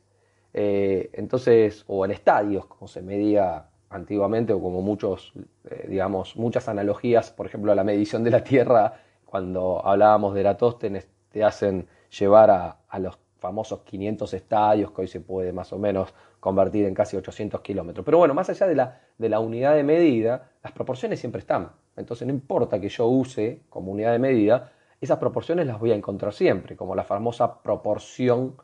eh, 0.53 1.09
entonces, 1.13 1.83
o 1.87 2.05
en 2.05 2.11
estadios, 2.11 2.65
como 2.65 2.87
se 2.87 3.01
medía 3.01 3.69
antiguamente, 3.89 4.53
o 4.53 4.61
como 4.61 4.81
muchos, 4.81 5.33
eh, 5.69 5.85
digamos, 5.87 6.35
muchas 6.35 6.67
analogías, 6.67 7.31
por 7.31 7.45
ejemplo, 7.45 7.71
a 7.71 7.75
la 7.75 7.83
medición 7.83 8.23
de 8.23 8.31
la 8.31 8.43
Tierra, 8.43 9.01
cuando 9.25 9.85
hablábamos 9.85 10.33
de 10.33 10.41
Eratóstenes, 10.41 11.07
te 11.31 11.43
hacen 11.43 11.87
llevar 12.17 12.49
a, 12.49 12.99
los 12.99 13.17
famosos 13.39 13.81
500 13.81 14.33
estadios, 14.33 14.91
que 14.91 15.01
hoy 15.01 15.07
se 15.07 15.21
puede 15.21 15.53
más 15.53 15.71
o 15.73 15.79
menos 15.79 16.13
convertir 16.39 16.85
en 16.85 16.93
casi 16.93 17.17
800 17.17 17.61
kilómetros. 17.61 18.05
Pero 18.05 18.17
bueno, 18.17 18.33
más 18.33 18.49
allá 18.49 18.67
de 18.67 18.75
la, 18.75 19.01
de 19.17 19.29
la 19.29 19.39
unidad 19.39 19.75
de 19.75 19.83
medida, 19.83 20.51
las 20.63 20.71
proporciones 20.71 21.19
siempre 21.19 21.39
están. 21.39 21.71
Entonces 21.95 22.27
no 22.27 22.33
importa 22.33 22.79
que 22.79 22.89
yo 22.89 23.07
use 23.07 23.61
como 23.69 23.91
unidad 23.91 24.11
de 24.11 24.19
medida, 24.19 24.71
esas 25.01 25.19
proporciones 25.19 25.67
las 25.67 25.79
voy 25.79 25.91
a 25.91 25.95
encontrar 25.95 26.33
siempre, 26.33 26.75
como 26.75 26.95
la 26.95 27.03
famosa 27.03 27.61
proporción 27.61 28.55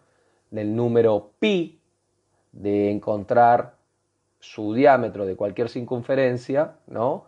del 0.50 0.75
número 0.75 1.32
pi, 1.39 1.80
de 2.51 2.92
encontrar 2.92 3.75
su 4.39 4.74
diámetro 4.74 5.25
de 5.25 5.36
cualquier 5.36 5.70
circunferencia, 5.70 6.75
¿no? 6.88 7.25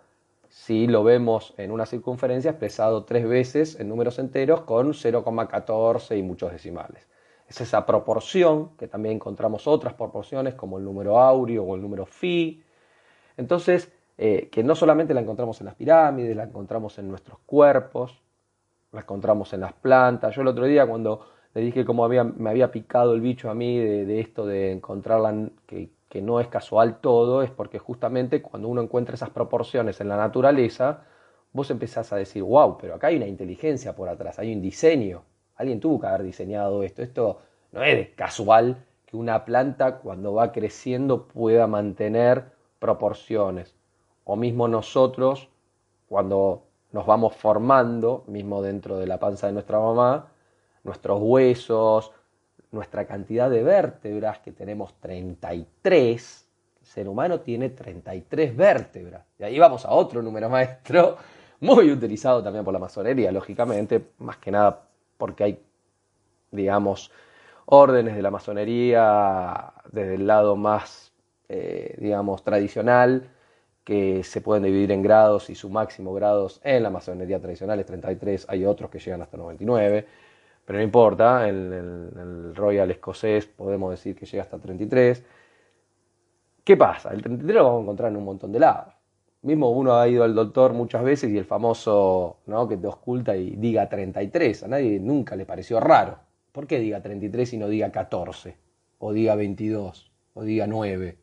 Si 0.49 0.87
lo 0.87 1.03
vemos 1.03 1.53
en 1.57 1.71
una 1.71 1.85
circunferencia 1.85 2.51
expresado 2.51 3.03
tres 3.03 3.27
veces 3.27 3.79
en 3.79 3.89
números 3.89 4.19
enteros 4.19 4.61
con 4.61 4.93
0,14 4.93 6.17
y 6.17 6.23
muchos 6.23 6.51
decimales. 6.51 7.07
Es 7.47 7.61
esa 7.61 7.85
proporción, 7.85 8.75
que 8.77 8.87
también 8.87 9.15
encontramos 9.15 9.67
otras 9.67 9.93
proporciones 9.93 10.55
como 10.55 10.77
el 10.77 10.83
número 10.83 11.19
áureo 11.19 11.63
o 11.63 11.75
el 11.75 11.81
número 11.81 12.05
phi. 12.05 12.63
Entonces, 13.37 13.91
eh, 14.17 14.49
que 14.51 14.63
no 14.63 14.75
solamente 14.75 15.13
la 15.13 15.21
encontramos 15.21 15.59
en 15.61 15.65
las 15.65 15.75
pirámides, 15.75 16.35
la 16.35 16.43
encontramos 16.43 16.97
en 16.99 17.09
nuestros 17.09 17.39
cuerpos, 17.45 18.21
la 18.91 19.01
encontramos 19.01 19.53
en 19.53 19.61
las 19.61 19.73
plantas. 19.73 20.35
Yo 20.35 20.41
el 20.41 20.47
otro 20.47 20.65
día 20.65 20.87
cuando 20.87 21.27
le 21.53 21.61
dije 21.61 21.85
cómo 21.85 22.07
me 22.07 22.49
había 22.49 22.71
picado 22.71 23.13
el 23.13 23.21
bicho 23.21 23.49
a 23.49 23.53
mí 23.53 23.77
de, 23.77 24.19
esto 24.19 24.45
de 24.45 24.71
encontrarla, 24.71 25.49
que, 25.65 25.89
que, 26.09 26.21
no 26.21 26.39
es 26.39 26.47
casual 26.47 26.99
todo, 26.99 27.43
es 27.43 27.51
porque 27.51 27.79
justamente 27.79 28.41
cuando 28.41 28.67
uno 28.67 28.81
encuentra 28.81 29.15
esas 29.15 29.29
proporciones 29.29 30.01
en 30.01 30.09
la 30.09 30.17
naturaleza, 30.17 31.03
vos 31.53 31.71
empezás 31.71 32.11
a 32.11 32.17
decir, 32.17 32.43
wow, 32.43 32.77
pero 32.77 32.95
acá 32.95 33.07
hay 33.07 33.17
una 33.17 33.27
inteligencia 33.27 33.95
por 33.95 34.09
atrás, 34.09 34.39
hay 34.39 34.53
un 34.53 34.61
diseño, 34.61 35.23
alguien 35.55 35.79
tuvo 35.79 35.99
que 35.99 36.07
haber 36.07 36.23
diseñado 36.23 36.83
esto, 36.83 37.01
esto 37.01 37.41
no 37.71 37.83
es 37.83 38.09
casual 38.09 38.85
que 39.05 39.17
una 39.17 39.45
planta 39.45 39.97
cuando 39.97 40.33
va 40.33 40.51
creciendo 40.51 41.27
pueda 41.27 41.67
mantener 41.67 42.45
proporciones, 42.79 43.75
o 44.23 44.35
mismo 44.35 44.67
nosotros 44.67 45.49
cuando 46.07 46.63
nos 46.91 47.05
vamos 47.05 47.35
formando, 47.35 48.23
mismo 48.27 48.61
dentro 48.61 48.97
de 48.97 49.07
la 49.07 49.19
panza 49.19 49.47
de 49.47 49.53
nuestra 49.53 49.79
mamá, 49.79 50.27
nuestros 50.83 51.19
huesos, 51.21 52.11
nuestra 52.71 53.05
cantidad 53.05 53.49
de 53.49 53.63
vértebras, 53.63 54.39
que 54.39 54.51
tenemos 54.51 54.93
33. 54.99 56.47
El 56.79 56.85
ser 56.87 57.09
humano 57.09 57.39
tiene 57.41 57.69
33 57.69 58.55
vértebras. 58.55 59.25
Y 59.39 59.43
ahí 59.43 59.59
vamos 59.59 59.85
a 59.85 59.91
otro 59.91 60.21
número 60.21 60.49
maestro, 60.49 61.17
muy 61.59 61.91
utilizado 61.91 62.43
también 62.43 62.63
por 62.63 62.73
la 62.73 62.79
masonería, 62.79 63.31
lógicamente, 63.31 64.11
más 64.19 64.37
que 64.37 64.51
nada 64.51 64.83
porque 65.17 65.43
hay, 65.43 65.59
digamos, 66.51 67.11
órdenes 67.65 68.15
de 68.15 68.21
la 68.21 68.31
masonería 68.31 69.73
desde 69.91 70.15
el 70.15 70.27
lado 70.27 70.55
más, 70.55 71.13
eh, 71.49 71.95
digamos, 71.99 72.43
tradicional, 72.43 73.29
que 73.83 74.23
se 74.23 74.41
pueden 74.41 74.63
dividir 74.63 74.91
en 74.91 75.01
grados 75.01 75.49
y 75.49 75.55
su 75.55 75.69
máximo 75.69 76.13
grados 76.13 76.59
en 76.63 76.83
la 76.83 76.89
masonería 76.89 77.39
tradicional 77.39 77.79
es 77.79 77.85
33, 77.85 78.47
hay 78.49 78.65
otros 78.65 78.89
que 78.89 78.99
llegan 78.99 79.21
hasta 79.21 79.37
99 79.37 80.07
pero 80.65 80.79
no 80.79 80.83
importa, 80.83 81.47
el, 81.47 81.71
el, 81.73 82.55
Royal 82.55 82.89
escocés 82.89 83.45
podemos 83.45 83.91
decir 83.91 84.15
que 84.15 84.25
llega 84.25 84.43
hasta 84.43 84.57
33. 84.57 85.23
¿Qué 86.63 86.75
pasa? 86.75 87.11
El 87.13 87.21
33 87.21 87.55
lo 87.55 87.63
vamos 87.63 87.79
a 87.79 87.83
encontrar 87.83 88.11
en 88.11 88.17
un 88.17 88.25
montón 88.25 88.51
de 88.51 88.59
lados. 88.59 88.94
Mismo 89.45 89.69
uno 89.69 89.95
ha 89.95 90.07
ido 90.07 90.23
al 90.23 90.33
doctor 90.33 90.73
muchas 90.73 91.03
veces 91.03 91.29
y 91.29 91.37
el 91.37 91.45
famoso 91.45 92.39
¿no? 92.47 92.67
que 92.67 92.77
te 92.77 92.87
oculta 92.87 93.37
y 93.37 93.51
diga 93.51 93.87
33, 93.87 94.63
a 94.63 94.67
nadie 94.67 94.99
nunca 94.99 95.35
le 95.35 95.45
pareció 95.45 95.79
raro. 95.79 96.17
¿Por 96.51 96.65
qué 96.65 96.79
diga 96.79 96.99
33 96.99 97.53
y 97.53 97.57
no 97.59 97.67
diga 97.67 97.91
14? 97.91 98.57
O 98.97 99.13
diga 99.13 99.35
22, 99.35 100.11
o 100.33 100.43
diga 100.43 100.65
9. 100.65 101.17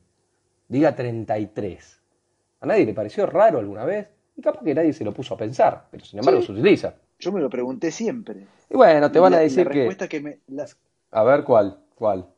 Diga 0.68 0.94
33. 0.94 2.00
¿A 2.60 2.66
nadie 2.66 2.86
le 2.86 2.94
pareció 2.94 3.26
raro 3.26 3.58
alguna 3.58 3.84
vez? 3.84 4.06
Y 4.36 4.40
capaz 4.40 4.62
que 4.62 4.72
nadie 4.72 4.92
se 4.92 5.02
lo 5.02 5.12
puso 5.12 5.34
a 5.34 5.36
pensar, 5.36 5.88
pero 5.90 6.04
sin 6.04 6.20
embargo 6.20 6.42
se 6.42 6.52
utiliza. 6.52 6.94
Yo 7.18 7.32
me 7.32 7.40
lo 7.40 7.50
pregunté 7.50 7.90
siempre. 7.90 8.46
Y 8.70 8.76
bueno, 8.76 9.10
te 9.10 9.18
van 9.18 9.34
a 9.34 9.38
decir 9.38 9.68
que... 9.68 9.96
que 10.08 10.20
me, 10.20 10.38
A 11.10 11.24
ver, 11.24 11.42
¿cuál? 11.42 11.76
¿Cuál? 11.96 12.28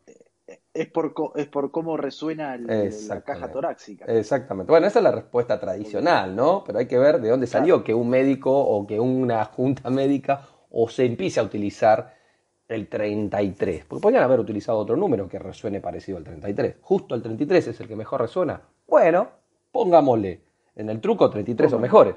Es 0.75 0.89
por, 0.89 1.15
es 1.37 1.47
por 1.47 1.71
cómo 1.71 1.97
resuena 1.97 2.57
la 2.59 3.21
caja 3.21 3.51
torácica. 3.51 4.05
Exactamente. 4.07 4.71
Bueno, 4.73 4.89
esa 4.89 4.99
es 4.99 5.03
la 5.05 5.13
respuesta 5.13 5.59
tradicional, 5.61 6.35
¿no? 6.35 6.65
Pero 6.67 6.81
hay 6.81 6.87
que 6.87 6.99
ver 6.99 7.21
de 7.21 7.31
dónde 7.31 7.47
salió 7.47 7.85
que 7.85 7.95
un 7.95 8.11
médico 8.11 8.51
o 8.53 8.85
que 8.85 8.99
una 8.99 9.45
junta 9.45 9.89
médica 9.89 10.49
o 10.71 10.89
se 10.89 11.05
empiece 11.05 11.39
a 11.39 11.45
utilizar 11.45 12.13
el 12.67 12.89
33. 12.89 13.85
Porque 13.85 14.03
podrían 14.03 14.25
haber 14.25 14.41
utilizado 14.41 14.79
otro 14.79 14.97
número 14.97 15.29
que 15.29 15.39
resuene 15.39 15.81
parecido 15.81 16.19
al 16.19 16.25
33. 16.25 16.77
Justo 16.81 17.15
el 17.15 17.23
33 17.23 17.69
es 17.69 17.81
el 17.81 17.87
que 17.87 17.95
mejor 17.95 18.23
resuena. 18.23 18.61
Bueno, 18.89 19.29
pongámosle 19.71 20.43
en 20.75 20.91
el 20.91 21.01
truco 21.01 21.31
33 21.31 21.73
o 21.73 21.79
mejores. 21.79 22.17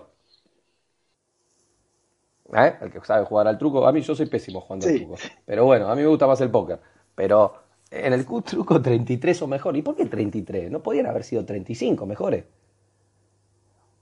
¿Eh? 2.56 2.74
El 2.82 2.92
que 2.92 3.02
sabe 3.02 3.24
jugar 3.24 3.48
al 3.48 3.60
truco. 3.60 3.86
A 3.86 3.92
mí 3.92 4.02
yo 4.02 4.16
soy 4.16 4.26
pésimo 4.26 4.62
jugando 4.62 4.88
al 4.88 4.96
truco. 4.96 5.16
Pero 5.46 5.66
bueno, 5.66 5.88
a 5.90 5.96
mí 5.96 6.02
me 6.02 6.08
gusta 6.08 6.26
más 6.26 6.42
el 6.42 6.50
póker. 6.50 6.80
Pero 7.14 7.67
en 7.92 8.14
el 8.14 8.26
truco 8.26 8.82
33 8.82 9.42
o 9.42 9.48
mejor. 9.48 9.78
¿Y 9.78 9.82
por 9.82 9.96
qué 9.96 10.06
33? 10.06 10.72
¿No 10.72 10.82
podían 10.82 11.06
haber 11.08 11.24
sido 11.24 11.46
35 11.46 12.06
mejores? 12.06 12.46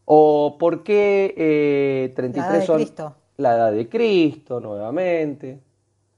¿O 0.06 0.58
por 0.60 0.84
qué 0.84 2.12
33 2.16 2.64
eh, 2.64 2.66
son 2.66 3.14
la 3.38 3.56
edad 3.56 3.72
de 3.72 3.90
Cristo 3.90 4.60
nuevamente? 4.60 5.60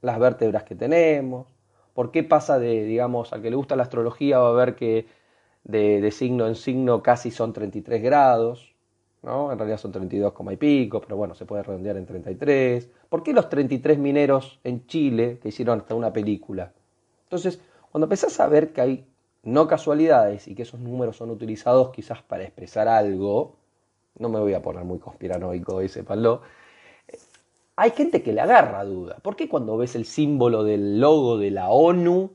Las 0.02 0.18
vértebras 0.18 0.64
que 0.64 0.74
tenemos. 0.74 1.46
¿Por 1.94 2.10
qué 2.10 2.22
pasa 2.22 2.58
de, 2.58 2.84
digamos, 2.84 3.32
al 3.32 3.42
que 3.42 3.50
le 3.50 3.56
gusta 3.56 3.76
la 3.76 3.82
astrología 3.82 4.38
va 4.38 4.50
a 4.50 4.52
ver 4.52 4.76
que 4.76 5.06
de, 5.64 6.00
de 6.00 6.10
signo 6.10 6.46
en 6.46 6.54
signo 6.54 7.02
casi 7.02 7.30
son 7.30 7.52
33 7.52 8.02
grados? 8.02 8.74
¿no? 9.22 9.50
En 9.52 9.58
realidad 9.58 9.78
son 9.78 9.92
32, 9.92 10.32
y 10.52 10.56
pico, 10.56 11.00
pero 11.00 11.16
bueno, 11.16 11.34
se 11.34 11.44
puede 11.44 11.62
redondear 11.62 11.96
en 11.96 12.06
33. 12.06 12.88
¿Por 13.08 13.22
qué 13.22 13.32
los 13.32 13.48
33 13.48 13.98
mineros 13.98 14.60
en 14.64 14.86
Chile 14.86 15.38
que 15.42 15.48
hicieron 15.48 15.80
hasta 15.80 15.94
una 15.94 16.12
película? 16.12 16.72
Entonces, 17.28 17.60
cuando 17.92 18.06
empezás 18.06 18.40
a 18.40 18.48
ver 18.48 18.72
que 18.72 18.80
hay 18.80 19.06
no 19.42 19.68
casualidades 19.68 20.48
y 20.48 20.54
que 20.54 20.62
esos 20.62 20.80
números 20.80 21.18
son 21.18 21.30
utilizados 21.30 21.90
quizás 21.90 22.22
para 22.22 22.42
expresar 22.42 22.88
algo, 22.88 23.56
no 24.18 24.30
me 24.30 24.40
voy 24.40 24.54
a 24.54 24.62
poner 24.62 24.84
muy 24.84 24.98
conspiranoico, 24.98 25.86
sépanlo, 25.88 26.40
hay 27.76 27.90
gente 27.90 28.22
que 28.22 28.32
le 28.32 28.40
agarra 28.40 28.82
duda. 28.84 29.18
¿Por 29.22 29.36
qué 29.36 29.46
cuando 29.46 29.76
ves 29.76 29.94
el 29.94 30.06
símbolo 30.06 30.64
del 30.64 31.00
logo 31.00 31.36
de 31.36 31.50
la 31.50 31.68
ONU 31.68 32.32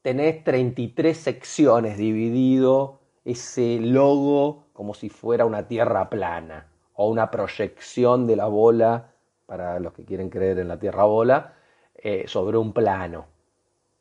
tenés 0.00 0.42
33 0.42 1.14
secciones 1.14 1.98
dividido 1.98 3.00
ese 3.26 3.78
logo 3.80 4.64
como 4.72 4.94
si 4.94 5.10
fuera 5.10 5.44
una 5.44 5.68
tierra 5.68 6.08
plana 6.08 6.68
o 6.94 7.10
una 7.10 7.30
proyección 7.30 8.26
de 8.26 8.36
la 8.36 8.46
bola, 8.46 9.12
para 9.44 9.78
los 9.78 9.92
que 9.92 10.06
quieren 10.06 10.30
creer 10.30 10.58
en 10.58 10.68
la 10.68 10.78
tierra 10.78 11.04
bola, 11.04 11.52
eh, 11.94 12.24
sobre 12.26 12.56
un 12.56 12.72
plano. 12.72 13.35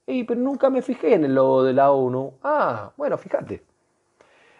Pero 0.06 0.36
nunca 0.36 0.70
me 0.70 0.82
fijé 0.82 1.16
en 1.16 1.26
el 1.26 1.36
logo 1.36 1.64
de 1.64 1.74
la 1.74 1.92
ONU. 1.92 2.34
Ah, 2.44 2.92
bueno, 2.96 3.18
fíjate. 3.18 3.64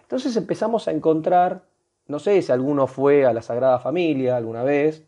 Entonces 0.02 0.36
empezamos 0.38 0.88
a 0.88 0.92
encontrar, 0.92 1.64
no 2.08 2.20
sé 2.20 2.42
si 2.42 2.52
alguno 2.52 2.88
fue 2.88 3.26
a 3.26 3.34
la 3.34 3.42
Sagrada 3.42 3.80
Familia 3.80 4.38
alguna 4.38 4.64
vez 4.64 5.04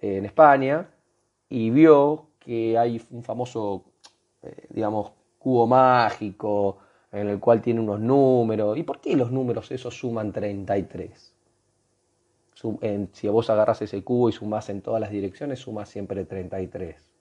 eh, 0.00 0.18
en 0.18 0.24
España 0.24 0.88
y 1.48 1.70
vio 1.70 2.26
que 2.40 2.76
hay 2.78 3.00
un 3.10 3.22
famoso, 3.22 3.84
eh, 4.42 4.66
digamos, 4.70 5.12
cubo 5.38 5.66
mágico 5.66 6.78
en 7.12 7.28
el 7.28 7.38
cual 7.40 7.60
tiene 7.60 7.80
unos 7.80 8.00
números. 8.00 8.76
¿Y 8.76 8.82
por 8.82 9.00
qué 9.00 9.16
los 9.16 9.30
números 9.30 9.70
esos 9.70 9.96
suman 9.96 10.32
33? 10.32 11.32
si 13.12 13.28
vos 13.28 13.50
agarras 13.50 13.82
ese 13.82 14.02
cubo 14.02 14.30
y 14.30 14.32
sumás 14.32 14.70
en 14.70 14.80
todas 14.80 15.00
las 15.00 15.10
direcciones, 15.10 15.58
sumas 15.58 15.88
siempre 15.88 16.24
33. 16.24 17.13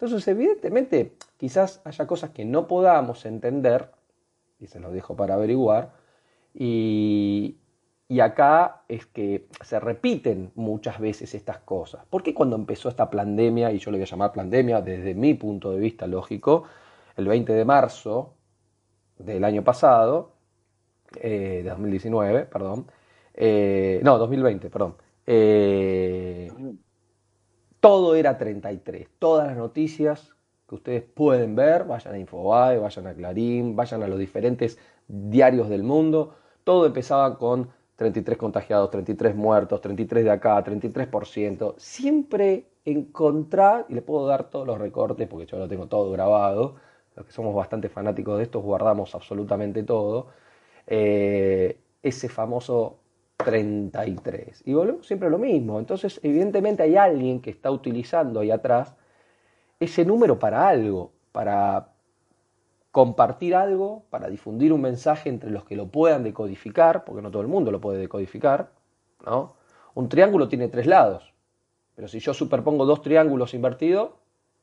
Entonces, 0.00 0.26
evidentemente, 0.28 1.12
quizás 1.36 1.82
haya 1.84 2.06
cosas 2.06 2.30
que 2.30 2.46
no 2.46 2.66
podamos 2.66 3.26
entender, 3.26 3.90
y 4.58 4.66
se 4.66 4.80
los 4.80 4.94
dejo 4.94 5.14
para 5.14 5.34
averiguar, 5.34 5.92
y, 6.54 7.58
y 8.08 8.20
acá 8.20 8.82
es 8.88 9.04
que 9.04 9.46
se 9.62 9.78
repiten 9.78 10.52
muchas 10.54 10.98
veces 11.00 11.34
estas 11.34 11.58
cosas. 11.58 12.06
¿Por 12.08 12.22
qué 12.22 12.32
cuando 12.32 12.56
empezó 12.56 12.88
esta 12.88 13.10
pandemia, 13.10 13.72
y 13.72 13.78
yo 13.78 13.90
le 13.90 13.98
voy 13.98 14.04
a 14.04 14.06
llamar 14.06 14.32
pandemia 14.32 14.80
desde 14.80 15.14
mi 15.14 15.34
punto 15.34 15.70
de 15.70 15.78
vista 15.78 16.06
lógico, 16.06 16.64
el 17.16 17.28
20 17.28 17.52
de 17.52 17.64
marzo 17.66 18.32
del 19.18 19.44
año 19.44 19.62
pasado, 19.62 20.32
eh, 21.20 21.60
de 21.62 21.68
2019, 21.68 22.46
perdón, 22.46 22.86
eh, 23.34 24.00
no, 24.02 24.16
2020, 24.16 24.70
perdón, 24.70 24.96
eh, 25.26 26.50
todo 27.80 28.14
era 28.14 28.36
33, 28.38 29.08
todas 29.18 29.48
las 29.48 29.56
noticias 29.56 30.34
que 30.68 30.74
ustedes 30.76 31.02
pueden 31.02 31.56
ver, 31.56 31.84
vayan 31.84 32.14
a 32.14 32.18
Infobae, 32.18 32.78
vayan 32.78 33.06
a 33.06 33.14
Clarín, 33.14 33.74
vayan 33.74 34.02
a 34.02 34.06
los 34.06 34.18
diferentes 34.18 34.78
diarios 35.08 35.68
del 35.68 35.82
mundo, 35.82 36.36
todo 36.62 36.86
empezaba 36.86 37.36
con 37.38 37.70
33 37.96 38.38
contagiados, 38.38 38.90
33 38.90 39.34
muertos, 39.34 39.80
33 39.80 40.24
de 40.24 40.30
acá, 40.30 40.62
33%, 40.62 41.74
siempre 41.76 42.66
encontrar, 42.84 43.86
y 43.88 43.94
le 43.94 44.02
puedo 44.02 44.26
dar 44.26 44.48
todos 44.48 44.66
los 44.66 44.78
recortes 44.78 45.26
porque 45.26 45.46
yo 45.46 45.58
lo 45.58 45.68
tengo 45.68 45.86
todo 45.86 46.10
grabado, 46.12 46.76
los 47.16 47.26
que 47.26 47.32
somos 47.32 47.54
bastante 47.54 47.88
fanáticos 47.88 48.38
de 48.38 48.44
esto, 48.44 48.60
guardamos 48.60 49.14
absolutamente 49.14 49.82
todo, 49.82 50.28
eh, 50.86 51.78
ese 52.02 52.28
famoso 52.28 52.99
33. 53.44 54.62
Y 54.66 54.74
volvemos 54.74 55.06
siempre 55.06 55.28
a 55.28 55.30
lo 55.30 55.38
mismo. 55.38 55.78
Entonces, 55.78 56.20
evidentemente 56.22 56.82
hay 56.82 56.96
alguien 56.96 57.40
que 57.40 57.50
está 57.50 57.70
utilizando 57.70 58.40
ahí 58.40 58.50
atrás 58.50 58.94
ese 59.78 60.04
número 60.04 60.38
para 60.38 60.68
algo, 60.68 61.12
para 61.32 61.92
compartir 62.90 63.54
algo, 63.54 64.04
para 64.10 64.28
difundir 64.28 64.72
un 64.72 64.80
mensaje 64.80 65.28
entre 65.28 65.50
los 65.50 65.64
que 65.64 65.76
lo 65.76 65.88
puedan 65.88 66.24
decodificar, 66.24 67.04
porque 67.04 67.22
no 67.22 67.30
todo 67.30 67.42
el 67.42 67.48
mundo 67.48 67.70
lo 67.70 67.80
puede 67.80 67.98
decodificar, 67.98 68.72
¿no? 69.24 69.54
Un 69.94 70.08
triángulo 70.08 70.48
tiene 70.48 70.68
tres 70.68 70.86
lados, 70.86 71.32
pero 71.94 72.08
si 72.08 72.18
yo 72.18 72.34
superpongo 72.34 72.86
dos 72.86 73.02
triángulos 73.02 73.54
invertidos, 73.54 74.10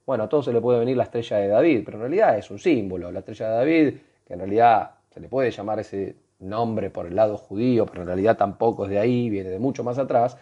bueno, 0.05 0.23
a 0.23 0.29
todos 0.29 0.45
se 0.45 0.53
le 0.53 0.61
puede 0.61 0.79
venir 0.79 0.97
la 0.97 1.03
estrella 1.03 1.37
de 1.37 1.47
David, 1.49 1.83
pero 1.85 1.97
en 1.97 2.01
realidad 2.01 2.37
es 2.37 2.49
un 2.49 2.59
símbolo. 2.59 3.11
La 3.11 3.19
estrella 3.19 3.49
de 3.49 3.55
David, 3.55 3.97
que 4.25 4.33
en 4.33 4.39
realidad 4.39 4.91
se 5.09 5.19
le 5.19 5.27
puede 5.27 5.51
llamar 5.51 5.79
ese 5.79 6.15
nombre 6.39 6.89
por 6.89 7.07
el 7.07 7.15
lado 7.15 7.37
judío, 7.37 7.85
pero 7.85 8.01
en 8.01 8.07
realidad 8.07 8.37
tampoco 8.37 8.85
es 8.85 8.91
de 8.91 8.99
ahí, 8.99 9.29
viene 9.29 9.49
de 9.49 9.59
mucho 9.59 9.83
más 9.83 9.97
atrás, 9.97 10.37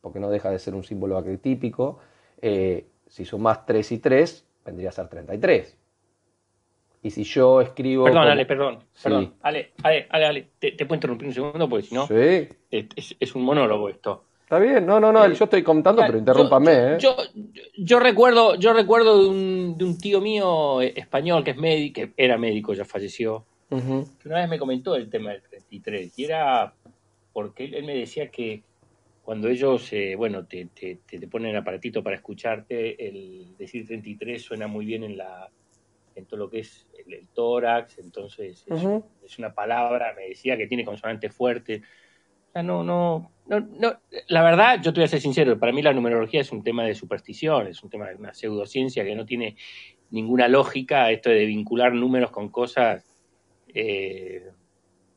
porque 0.00 0.20
no 0.20 0.30
deja 0.30 0.50
de 0.50 0.58
ser 0.58 0.74
un 0.74 0.84
símbolo 0.84 1.18
arquetípico. 1.18 1.98
Eh, 2.40 2.86
si 3.06 3.24
sumas 3.24 3.66
3 3.66 3.92
y 3.92 3.98
3, 3.98 4.46
vendría 4.64 4.90
a 4.90 4.92
ser 4.92 5.08
33. 5.08 5.76
Y 7.02 7.10
si 7.10 7.24
yo 7.24 7.60
escribo. 7.60 8.04
Perdón, 8.04 8.28
Ale, 8.28 8.46
perdón. 8.46 8.78
Perdón. 9.02 9.34
Ale, 9.40 9.72
Ale, 9.82 10.06
Ale, 10.10 10.48
¿Te, 10.58 10.72
puedo 10.72 10.94
interrumpir 10.96 11.28
un 11.28 11.34
segundo? 11.34 11.68
Porque 11.68 11.86
si 11.86 11.94
no. 11.94 12.06
Sí. 12.06 12.48
es, 12.70 13.34
un 13.34 13.42
monólogo 13.42 13.88
esto. 13.88 14.24
Está 14.42 14.58
bien, 14.58 14.84
no, 14.84 14.98
no, 14.98 15.12
no, 15.12 15.28
yo 15.32 15.44
estoy 15.44 15.62
contando, 15.62 16.02
pero 16.04 16.18
interrúmpame. 16.18 16.72
¿eh? 16.72 16.96
Yo, 16.98 17.16
yo, 17.76 18.00
recuerdo, 18.00 18.56
yo 18.56 18.72
recuerdo 18.72 19.22
de 19.22 19.28
un, 19.28 19.78
de 19.78 19.84
un 19.84 19.96
tío 19.96 20.20
mío 20.20 20.82
eh, 20.82 20.92
español 20.96 21.44
que 21.44 21.52
es 21.52 21.56
médico, 21.56 22.00
que 22.00 22.12
era 22.16 22.36
médico, 22.36 22.74
ya 22.74 22.84
falleció, 22.84 23.44
que 23.70 24.28
una 24.28 24.40
vez 24.40 24.48
me 24.48 24.58
comentó 24.58 24.96
el 24.96 25.08
tema 25.08 25.30
del 25.30 25.42
33, 25.42 26.18
y 26.18 26.24
era 26.24 26.74
porque 27.32 27.64
él, 27.64 27.84
me 27.84 27.94
decía 27.94 28.30
que 28.30 28.62
cuando 29.22 29.48
ellos, 29.48 29.92
eh, 29.92 30.14
bueno, 30.16 30.44
te, 30.46 30.66
te, 30.66 30.98
te, 31.06 31.26
ponen 31.28 31.50
el 31.50 31.56
aparatito 31.56 32.02
para 32.02 32.16
escucharte, 32.16 33.06
el 33.06 33.56
decir 33.56 33.86
33 33.86 34.42
suena 34.42 34.66
muy 34.66 34.84
bien 34.84 35.04
en 35.04 35.16
la 35.16 35.48
en 36.16 36.26
todo 36.26 36.40
lo 36.40 36.50
que 36.50 36.58
es 36.58 36.88
el, 37.06 37.28
tórax, 37.28 37.98
entonces 37.98 38.64
es, 38.66 38.84
es, 39.24 39.38
una 39.38 39.54
palabra, 39.54 40.12
me 40.14 40.28
decía 40.28 40.56
que 40.56 40.66
tiene 40.66 40.84
consonantes 40.84 41.32
fuertes 41.32 41.82
no, 42.54 42.82
no, 42.82 43.30
no, 43.46 43.60
no, 43.60 44.00
la 44.28 44.42
verdad, 44.42 44.80
yo 44.82 44.92
te 44.92 45.00
voy 45.00 45.04
a 45.04 45.08
ser 45.08 45.20
sincero, 45.20 45.58
para 45.58 45.72
mí 45.72 45.82
la 45.82 45.92
numerología 45.92 46.40
es 46.40 46.52
un 46.52 46.62
tema 46.62 46.84
de 46.84 46.94
superstición, 46.94 47.68
es 47.68 47.82
un 47.82 47.90
tema 47.90 48.08
de 48.08 48.16
una 48.16 48.34
pseudociencia 48.34 49.04
que 49.04 49.14
no 49.14 49.24
tiene 49.24 49.56
ninguna 50.10 50.48
lógica, 50.48 51.10
esto 51.10 51.30
de 51.30 51.46
vincular 51.46 51.92
números 51.92 52.30
con 52.30 52.48
cosas, 52.48 53.04
eh, 53.74 54.50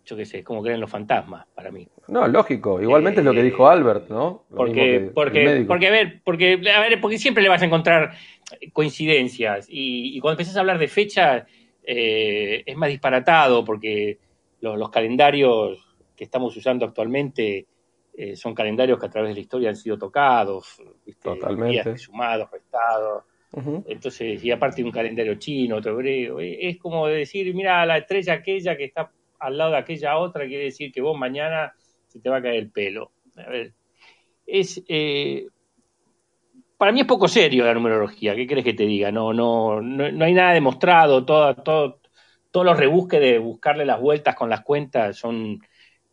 yo 0.06 0.18
qué 0.18 0.26
sé, 0.26 0.44
como 0.44 0.62
creen 0.62 0.82
los 0.82 0.90
fantasmas 0.90 1.46
para 1.54 1.72
mí. 1.72 1.88
No, 2.08 2.28
lógico, 2.28 2.82
igualmente 2.82 3.22
es 3.22 3.26
lo 3.26 3.34
que 3.34 3.40
eh, 3.40 3.44
dijo 3.44 3.68
Albert, 3.68 4.10
¿no? 4.10 4.44
porque, 4.50 5.12
porque, 5.14 5.66
porque, 5.68 5.88
a 5.88 5.92
ver, 5.92 6.22
porque, 6.24 6.54
a 6.74 6.80
ver, 6.82 7.00
porque 7.00 7.18
siempre 7.18 7.42
le 7.42 7.50
vas 7.50 7.62
a 7.62 7.66
encontrar 7.66 8.14
coincidencias 8.74 9.68
y, 9.70 10.20
cuando 10.20 10.34
empiezas 10.34 10.58
a 10.58 10.60
hablar 10.60 10.78
de 10.78 10.88
fechas 10.88 11.44
eh, 11.84 12.64
es 12.66 12.76
más 12.76 12.90
disparatado 12.90 13.64
porque 13.64 14.20
los 14.62 14.90
calendarios 14.90 15.86
que 16.16 16.24
estamos 16.24 16.56
usando 16.56 16.86
actualmente 16.86 17.68
eh, 18.16 18.36
son 18.36 18.54
calendarios 18.54 19.00
que 19.00 19.08
a 19.08 19.10
través 19.10 19.32
de 19.32 19.36
la 19.36 19.42
historia 19.42 19.70
han 19.70 19.76
sido 19.76 19.98
tocados, 19.98 20.82
Totalmente. 21.22 21.98
sumados, 21.98 22.50
restados. 22.52 23.24
Entonces, 23.86 24.44
y 24.44 24.52
aparte 24.52 24.84
un 24.84 24.92
calendario 24.92 25.36
chino, 25.36 25.76
otro 25.76 25.92
hebreo, 25.92 26.40
eh, 26.40 26.58
es 26.70 26.78
como 26.78 27.08
decir, 27.08 27.54
mira, 27.54 27.86
la 27.86 27.98
estrella 27.98 28.34
aquella 28.34 28.76
que 28.76 28.86
está 28.86 29.12
al 29.40 29.58
lado 29.58 29.72
de 29.72 29.78
aquella 29.78 30.18
otra, 30.18 30.48
quiere 30.48 30.66
decir 30.66 30.92
que 30.92 31.02
vos 31.02 31.18
mañana 31.18 31.74
se 32.08 32.20
te 32.20 32.30
va 32.30 32.38
a 32.38 32.42
caer 32.42 32.56
el 32.56 32.72
pelo. 32.72 33.12
A 33.38 33.50
ver, 33.50 33.74
es, 34.48 34.84
eh, 34.88 35.48
para 36.78 36.92
mí 36.92 37.02
es 37.02 37.06
poco 37.06 37.28
serio 37.28 37.66
la 37.66 37.74
numerología, 37.74 38.36
¿qué 38.36 38.48
crees 38.48 38.64
que 38.64 38.74
te 38.74 38.86
diga? 38.86 39.12
No, 39.12 39.34
no, 39.34 39.82
no, 39.82 40.26
hay 40.26 40.34
nada 40.34 40.54
demostrado, 40.54 41.24
todo, 41.24 41.54
todo, 41.56 42.00
todos 42.50 42.66
los 42.66 42.78
rebusques 42.78 43.20
de 43.20 43.38
buscarle 43.38 43.86
las 43.86 44.02
vueltas 44.02 44.36
con 44.36 44.50
las 44.50 44.62
cuentas 44.62 45.18
son 45.18 45.60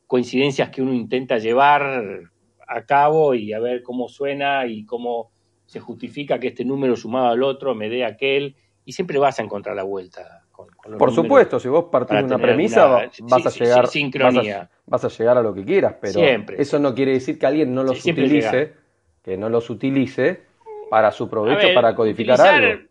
coincidencias 0.06 0.68
que 0.68 0.82
uno 0.82 0.92
intenta 0.92 1.38
llevar 1.38 2.22
a 2.66 2.84
cabo 2.84 3.34
y 3.34 3.52
a 3.52 3.60
ver 3.60 3.82
cómo 3.82 4.08
suena 4.08 4.66
y 4.66 4.84
cómo 4.84 5.29
se 5.70 5.78
justifica 5.78 6.40
que 6.40 6.48
este 6.48 6.64
número 6.64 6.96
sumado 6.96 7.28
al 7.28 7.44
otro 7.44 7.76
me 7.76 7.88
dé 7.88 8.04
aquel 8.04 8.56
y 8.84 8.90
siempre 8.90 9.20
vas 9.20 9.38
a 9.38 9.44
encontrar 9.44 9.76
la 9.76 9.84
vuelta. 9.84 10.42
Por 10.98 11.12
supuesto, 11.12 11.60
si 11.60 11.68
vos 11.68 11.84
partís 11.92 12.18
de 12.18 12.24
una 12.24 12.38
premisa 12.38 13.08
vas 13.20 13.46
a 13.46 13.50
llegar 13.50 13.88
Vas 14.86 15.04
a, 15.04 15.08
llegar 15.08 15.38
a 15.38 15.42
lo 15.42 15.54
que 15.54 15.64
quieras, 15.64 15.94
pero 16.00 16.20
eso 16.58 16.80
no 16.80 16.92
quiere 16.92 17.12
decir 17.12 17.38
que 17.38 17.46
alguien 17.46 17.72
no 17.72 17.84
los 17.84 18.04
utilice, 18.04 18.74
que 19.22 19.36
no 19.36 19.48
los 19.48 19.70
utilice 19.70 20.42
para 20.90 21.12
su 21.12 21.30
provecho, 21.30 21.68
para 21.72 21.94
codificar 21.94 22.40
algo. 22.40 22.82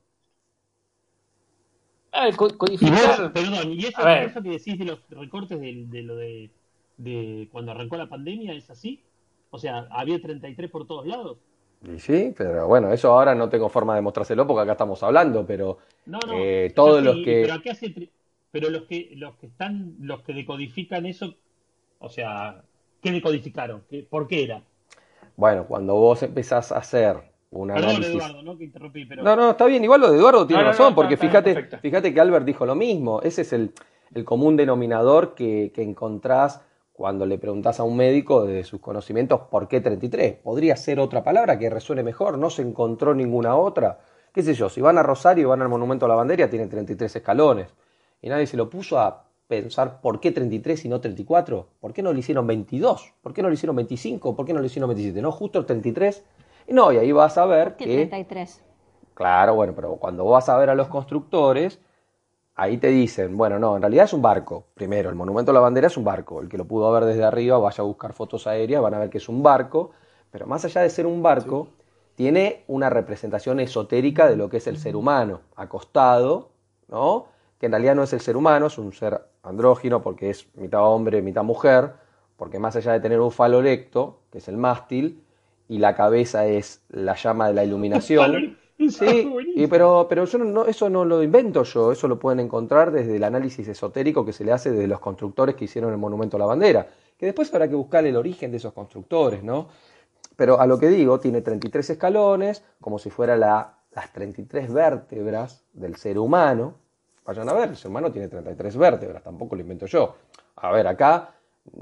A 2.14 2.26
ver, 2.26 2.36
codificar. 2.38 3.34
perdón, 3.34 3.74
¿y 3.74 3.86
eso, 3.88 4.42
que 4.42 4.50
decís 4.52 4.80
de 4.80 4.86
los 4.86 5.02
recortes 5.10 5.60
de, 5.60 6.02
lo 6.02 6.16
de, 6.16 6.50
de 6.96 7.50
cuando 7.52 7.74
arrancó 7.74 7.98
la 7.98 8.08
pandemia 8.08 8.54
es 8.54 8.70
así? 8.70 9.04
O 9.50 9.60
sea, 9.60 9.86
¿había 9.92 10.22
33 10.22 10.72
por 10.72 10.88
todos 10.88 11.06
lados? 11.06 11.40
Y 11.82 12.00
sí, 12.00 12.34
pero 12.38 12.68
bueno, 12.68 12.92
eso 12.92 13.12
ahora 13.12 13.34
no 13.34 13.48
tengo 13.48 13.70
forma 13.70 13.96
de 13.96 14.02
mostrárselo 14.02 14.46
porque 14.46 14.64
acá 14.64 14.74
estamos 14.74 15.02
hablando, 15.02 15.46
pero 15.46 15.78
no, 16.06 16.20
no, 16.28 16.34
eh, 16.34 16.74
todos 16.76 17.02
los 17.02 17.16
que... 17.24 17.44
Pero, 17.46 17.62
qué 17.62 17.70
hace, 17.70 18.10
pero 18.52 18.70
los 18.70 18.84
que 18.84 19.12
los 19.16 19.36
que 19.38 19.48
están, 19.48 19.96
los 20.02 20.22
que 20.24 20.34
decodifican 20.34 21.06
eso, 21.06 21.36
o 22.00 22.10
sea, 22.10 22.62
¿qué 23.02 23.12
decodificaron? 23.12 23.84
¿Por 24.10 24.28
qué 24.28 24.44
era? 24.44 24.62
Bueno, 25.38 25.66
cuando 25.68 25.96
vos 25.96 26.22
empezás 26.22 26.74
a 26.74 26.80
hacer 26.80 27.16
un 27.52 27.72
análisis... 27.72 28.08
Eduardo, 28.08 28.42
¿no? 28.44 28.58
Que 28.58 28.66
interrumpí, 28.66 29.06
pero... 29.06 29.24
No, 29.24 29.38
no, 29.38 29.52
está 29.52 29.66
bien, 29.66 29.82
igual 29.82 30.02
lo 30.02 30.12
de 30.12 30.18
Eduardo 30.18 30.46
tiene 30.46 30.64
razón, 30.64 30.94
porque 30.94 31.16
fíjate, 31.16 31.70
fíjate 31.82 32.14
que 32.14 32.20
Albert 32.20 32.46
dijo 32.46 32.66
lo 32.66 32.76
mismo, 32.76 33.22
ese 33.22 33.44
es 33.44 33.54
el, 33.54 33.72
el 34.14 34.26
común 34.26 34.58
denominador 34.58 35.34
que, 35.34 35.72
que 35.74 35.82
encontrás 35.82 36.62
cuando 37.00 37.26
le 37.26 37.38
preguntás 37.38 37.80
a 37.80 37.84
un 37.84 37.96
médico 37.96 38.46
de 38.46 38.66
sus 38.66 38.82
conocimientos 38.82 39.40
por 39.50 39.70
qué 39.70 39.80
33. 39.80 40.34
Podría 40.34 40.76
ser 40.76 41.00
otra 41.00 41.24
palabra 41.24 41.58
que 41.58 41.70
resuene 41.70 42.04
mejor, 42.04 42.38
no 42.38 42.50
se 42.50 42.62
encontró 42.62 43.16
ninguna 43.16 43.56
otra. 43.56 44.00
¿Qué 44.34 44.44
sé 44.44 44.54
yo? 44.54 44.68
Si 44.68 44.82
van 44.82 44.98
a 44.98 45.04
Rosario 45.04 45.44
y 45.44 45.46
van 45.46 45.62
al 45.62 45.70
Monumento 45.70 46.06
a 46.06 46.10
la 46.10 46.16
Bandera, 46.16 46.50
tiene 46.50 46.68
33 46.68 47.16
escalones. 47.16 47.74
Y 48.22 48.28
nadie 48.28 48.48
se 48.48 48.58
lo 48.58 48.70
puso 48.70 49.00
a 49.00 49.24
pensar 49.48 50.02
por 50.02 50.20
qué 50.20 50.34
33 50.34 50.84
y 50.84 50.90
no 50.90 51.00
34. 51.00 51.70
¿Por 51.80 51.94
qué 51.94 52.04
no 52.04 52.12
le 52.12 52.20
hicieron 52.20 52.46
22? 52.46 53.14
¿Por 53.22 53.34
qué 53.34 53.44
no 53.44 53.48
le 53.48 53.54
hicieron 53.54 53.78
25? 53.78 54.36
¿Por 54.36 54.46
qué 54.46 54.52
no 54.52 54.60
le 54.60 54.66
hicieron 54.66 54.90
27? 54.90 55.22
No, 55.22 55.32
justo 55.32 55.58
el 55.58 55.66
33. 55.66 56.26
Y 56.68 56.74
no, 56.74 56.92
y 56.92 56.98
ahí 56.98 57.14
vas 57.14 57.38
a 57.38 57.46
ver 57.46 57.78
¿Qué 57.78 57.86
que... 57.86 57.96
33? 58.08 58.62
Claro, 59.14 59.56
bueno, 59.56 59.72
pero 59.74 59.96
cuando 59.96 60.26
vas 60.26 60.50
a 60.50 60.58
ver 60.58 60.70
a 60.70 60.76
los 60.76 60.90
constructores, 60.90 61.80
ahí 62.60 62.78
te 62.78 62.88
dicen, 62.88 63.38
bueno, 63.38 63.58
no, 63.58 63.76
en 63.76 63.82
realidad 63.82 64.06
es 64.06 64.14
un 64.14 64.22
barco. 64.22 64.66
Primero, 64.74 65.10
el 65.10 65.16
Monumento 65.16 65.52
a 65.52 65.54
la 65.54 65.62
Bandera 65.62 65.88
es 65.88 65.96
un 65.96 66.04
barco. 66.04 66.42
El 66.42 66.50
que 66.50 66.58
lo 66.58 66.66
pudo 66.66 66.92
ver 66.92 67.06
desde 67.06 67.24
arriba, 67.24 67.58
vaya 67.58 67.82
a 67.82 67.88
buscar 67.88 68.14
fotos 68.14 68.48
aéreas, 68.48 68.82
van 68.82 68.94
a 68.94 69.00
ver 69.00 69.10
que 69.10 69.18
es 69.18 69.30
un 69.30 69.42
barco. 69.42 69.92
Pero 70.30 70.46
más 70.46 70.66
allá 70.66 70.82
de 70.82 70.90
ser 70.90 71.06
un 71.06 71.24
barco, 71.24 71.70
tiene 72.16 72.64
una 72.68 72.90
representación 72.90 73.62
esotérica 73.62 74.28
de 74.28 74.36
lo 74.36 74.50
que 74.50 74.58
es 74.58 74.68
el 74.68 74.78
ser 74.78 74.96
humano, 74.96 75.42
acostado, 75.56 76.50
¿no? 76.90 77.28
Que 77.60 77.68
en 77.68 77.72
realidad 77.72 77.96
no 77.96 78.04
es 78.04 78.12
el 78.14 78.20
ser 78.20 78.36
humano, 78.36 78.68
es 78.68 78.78
un 78.78 78.92
ser 78.92 79.22
andrógino 79.42 80.02
porque 80.02 80.30
es 80.30 80.48
mitad 80.56 80.84
hombre, 80.84 81.22
mitad 81.22 81.44
mujer, 81.44 81.94
porque 82.36 82.60
más 82.60 82.76
allá 82.76 82.92
de 82.92 83.00
tener 83.00 83.22
un 83.22 83.32
falo 83.32 83.60
erecto, 83.62 84.20
que 84.32 84.40
es 84.40 84.48
el 84.50 84.58
mástil, 84.58 85.24
y 85.70 85.78
la 85.78 85.96
cabeza 85.96 86.46
es 86.46 86.84
la 86.90 87.16
llama 87.16 87.48
de 87.48 87.54
la 87.54 87.64
iluminación. 87.64 88.58
Sí, 88.90 89.30
y 89.56 89.68
pero, 89.68 90.08
pero 90.10 90.24
yo 90.24 90.38
no, 90.38 90.66
eso 90.66 90.90
no 90.90 91.04
lo 91.04 91.22
invento 91.22 91.64
yo, 91.64 91.92
eso 91.92 92.08
lo 92.08 92.18
pueden 92.18 92.40
encontrar 92.40 92.92
desde 92.92 93.18
el 93.18 93.24
análisis 93.26 93.68
esotérico 93.68 94.26
que 94.26 94.32
se 94.32 94.46
le 94.46 94.54
hace 94.54 94.72
de 94.72 94.88
los 94.88 95.02
constructores 95.02 95.56
que 95.56 95.66
hicieron 95.66 95.92
el 95.92 95.98
monumento 95.98 96.38
a 96.38 96.40
la 96.40 96.46
bandera, 96.46 96.88
que 97.18 97.26
después 97.26 97.54
habrá 97.54 97.68
que 97.68 97.76
buscar 97.76 98.06
el 98.06 98.16
origen 98.16 98.52
de 98.52 98.58
esos 98.58 98.72
constructores, 98.72 99.44
¿no? 99.44 99.68
Pero 100.38 100.62
a 100.62 100.66
lo 100.66 100.80
que 100.80 100.88
digo, 100.88 101.20
tiene 101.20 101.42
33 101.42 101.90
escalones, 101.90 102.64
como 102.80 102.98
si 102.98 103.10
fuera 103.10 103.36
la, 103.36 103.80
las 103.92 104.14
33 104.14 104.72
vértebras 104.72 105.66
del 105.74 105.98
ser 105.98 106.18
humano. 106.18 106.76
Vayan 107.26 107.50
a 107.50 107.54
ver, 107.54 107.70
el 107.70 107.76
ser 107.76 107.92
humano 107.92 108.10
tiene 108.12 108.30
33 108.30 108.78
vértebras, 108.78 109.22
tampoco 109.22 109.56
lo 109.56 109.62
invento 109.62 109.86
yo. 109.88 110.16
A 110.56 110.72
ver, 110.72 110.88
acá 110.88 111.34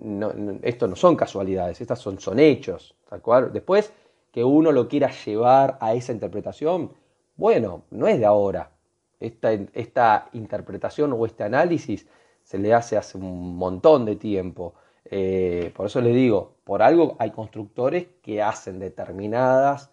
no, 0.01 0.33
esto 0.63 0.87
no 0.87 0.95
son 0.95 1.15
casualidades, 1.15 1.79
estas 1.79 1.99
son, 1.99 2.19
son 2.19 2.39
hechos. 2.39 2.95
Tal 3.07 3.21
cual. 3.21 3.53
Después, 3.53 3.93
que 4.31 4.43
uno 4.43 4.71
lo 4.71 4.87
quiera 4.87 5.11
llevar 5.25 5.77
a 5.81 5.93
esa 5.93 6.11
interpretación, 6.11 6.91
bueno, 7.35 7.83
no 7.91 8.07
es 8.07 8.19
de 8.19 8.25
ahora. 8.25 8.71
Esta, 9.19 9.51
esta 9.51 10.29
interpretación 10.33 11.13
o 11.13 11.25
este 11.25 11.43
análisis 11.43 12.05
se 12.43 12.57
le 12.57 12.73
hace 12.73 12.97
hace 12.97 13.17
un 13.17 13.57
montón 13.57 14.05
de 14.05 14.15
tiempo. 14.15 14.73
Eh, 15.05 15.71
por 15.75 15.87
eso 15.87 16.01
les 16.01 16.13
digo, 16.13 16.53
por 16.63 16.81
algo 16.81 17.15
hay 17.19 17.31
constructores 17.31 18.07
que 18.21 18.41
hacen 18.41 18.79
determinadas 18.79 19.89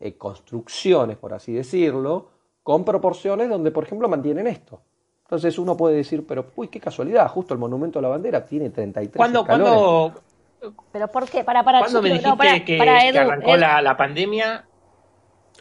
eh, 0.00 0.16
construcciones, 0.16 1.16
por 1.16 1.34
así 1.34 1.52
decirlo, 1.52 2.28
con 2.62 2.84
proporciones 2.84 3.48
donde, 3.48 3.70
por 3.70 3.84
ejemplo, 3.84 4.08
mantienen 4.08 4.46
esto. 4.46 4.80
Entonces 5.24 5.58
uno 5.58 5.76
puede 5.76 5.96
decir, 5.96 6.26
pero 6.26 6.46
uy, 6.56 6.68
qué 6.68 6.80
casualidad, 6.80 7.28
justo 7.28 7.54
el 7.54 7.60
monumento 7.60 7.98
a 7.98 8.02
la 8.02 8.08
bandera 8.08 8.44
tiene 8.44 8.70
33 8.70 9.16
¿Cuándo, 9.16 9.40
escalones. 9.40 10.22
¿Pero 10.92 11.08
por 11.08 11.28
qué? 11.28 11.44
Para, 11.44 11.62
para, 11.62 11.80
¿Cuándo 11.80 12.02
me 12.02 12.10
dijiste 12.10 12.64
que, 12.64 12.80
arrancó 12.80 13.56
la, 13.56 13.96
pandemia? 13.96 14.64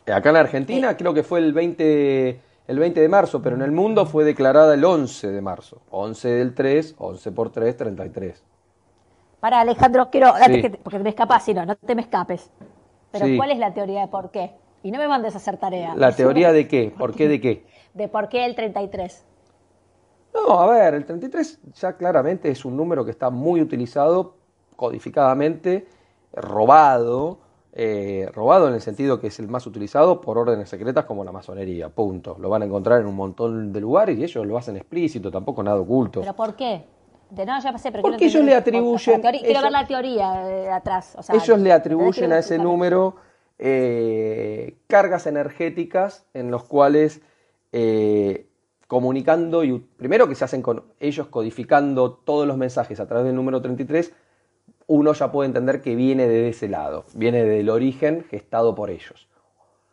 Acá 0.06 0.30
en 0.30 0.36
Argentina 0.36 0.98
creo 0.98 1.14
que 1.14 1.24
fue 1.24 1.40
el 1.40 1.54
20, 1.54 2.42
el 2.68 2.80
20 2.80 3.02
de 3.02 3.10
marzo, 3.10 3.42
pero 3.42 3.56
en 3.56 3.62
el 3.62 3.72
mundo 3.72 4.06
fue 4.06 4.24
declarada 4.24 4.74
el 4.74 4.84
11 4.84 5.32
de 5.32 5.42
marzo. 5.42 5.82
11 5.90 6.28
del 6.30 6.54
3, 6.54 6.96
11 6.98 7.32
por 7.32 7.52
3, 7.52 7.78
33. 7.78 8.44
Para 9.40 9.60
Alejandro, 9.62 10.10
quiero, 10.10 10.34
porque 10.84 10.98
te 10.98 11.04
me 11.04 11.10
escapas, 11.10 11.44
si 11.44 11.54
no, 11.54 11.66
no 11.66 11.76
te 11.76 11.96
me 11.96 12.02
escapes. 12.02 12.50
Pero 13.12 13.26
¿cuál 13.38 13.52
es 13.52 13.60
la 13.60 13.74
teoría 13.74 14.02
de 14.02 14.08
por 14.08 14.32
qué? 14.32 14.52
Y 14.84 14.92
no 14.92 15.00
me 15.00 15.08
mandes 15.08 15.36
a 15.36 15.38
hacer 15.38 15.58
tarea. 15.58 15.94
¿La 15.96 16.14
teoría 16.14 16.52
de 16.52 16.68
qué? 16.68 16.94
¿Por 16.98 17.16
qué 17.16 17.28
de 17.28 17.40
qué? 17.40 17.66
De 17.94 18.08
por 18.08 18.28
qué 18.28 18.46
el 18.46 18.56
33. 18.56 19.26
No, 20.34 20.60
a 20.60 20.68
ver, 20.68 20.96
el 20.96 21.06
33 21.06 21.60
ya 21.76 21.94
claramente 21.94 22.50
es 22.50 22.66
un 22.66 22.76
número 22.76 23.06
que 23.06 23.12
está 23.12 23.30
muy 23.30 23.62
utilizado 23.62 24.36
codificadamente 24.84 25.88
robado, 26.34 27.38
eh, 27.72 28.30
robado 28.34 28.68
en 28.68 28.74
el 28.74 28.82
sentido 28.82 29.18
que 29.18 29.28
es 29.28 29.40
el 29.40 29.48
más 29.48 29.66
utilizado 29.66 30.20
por 30.20 30.38
órdenes 30.38 30.68
secretas 30.68 31.06
como 31.06 31.24
la 31.24 31.32
masonería, 31.32 31.88
punto. 31.88 32.36
Lo 32.38 32.50
van 32.50 32.64
a 32.64 32.66
encontrar 32.66 33.00
en 33.00 33.08
un 33.08 33.16
montón 33.16 33.72
de 33.72 33.80
lugares 33.80 34.20
y 34.20 34.26
ellos 34.26 34.46
lo 34.46 34.58
hacen 34.58 34.76
explícito, 34.76 35.32
tampoco 35.32 35.64
nada 35.64 35.80
oculto. 35.80 36.20
¿Pero 36.20 36.34
por 36.34 36.58
qué? 36.58 36.84
De 37.30 37.46
no, 37.46 37.62
ya 37.62 37.72
pasé, 37.72 37.94
pero 37.94 38.02
Porque 38.02 38.26
ellos 38.26 38.44
le 38.44 38.54
atribuyen... 38.54 39.22
quiero 39.22 39.62
ver 39.62 39.72
la 39.72 39.88
teoría 39.88 40.32
de 40.44 40.70
atrás. 40.70 41.16
ellos 41.32 41.60
le 41.60 41.72
atribuyen 41.72 42.34
a 42.34 42.40
ese 42.40 42.58
número 42.58 43.16
eh, 43.58 44.80
cargas 44.88 45.28
energéticas 45.28 46.26
en 46.34 46.52
los 46.52 46.66
cuales... 46.66 47.22
Eh, 47.72 48.48
comunicando 48.88 49.64
y 49.64 49.80
primero 49.80 50.28
que 50.28 50.36
se 50.36 50.46
hacen 50.46 50.62
con 50.62 50.84
ellos 51.00 51.26
codificando 51.28 52.12
todos 52.12 52.46
los 52.46 52.58
mensajes 52.58 53.00
a 53.00 53.08
través 53.08 53.26
del 53.26 53.36
número 53.36 53.60
33 53.60 54.14
uno 54.88 55.14
ya 55.14 55.32
puede 55.32 55.48
entender 55.48 55.82
que 55.82 55.96
viene 55.96 56.28
de 56.28 56.50
ese 56.50 56.68
lado, 56.68 57.06
viene 57.14 57.44
del 57.44 57.70
origen 57.70 58.26
gestado 58.30 58.76
por 58.76 58.90
ellos. 58.90 59.28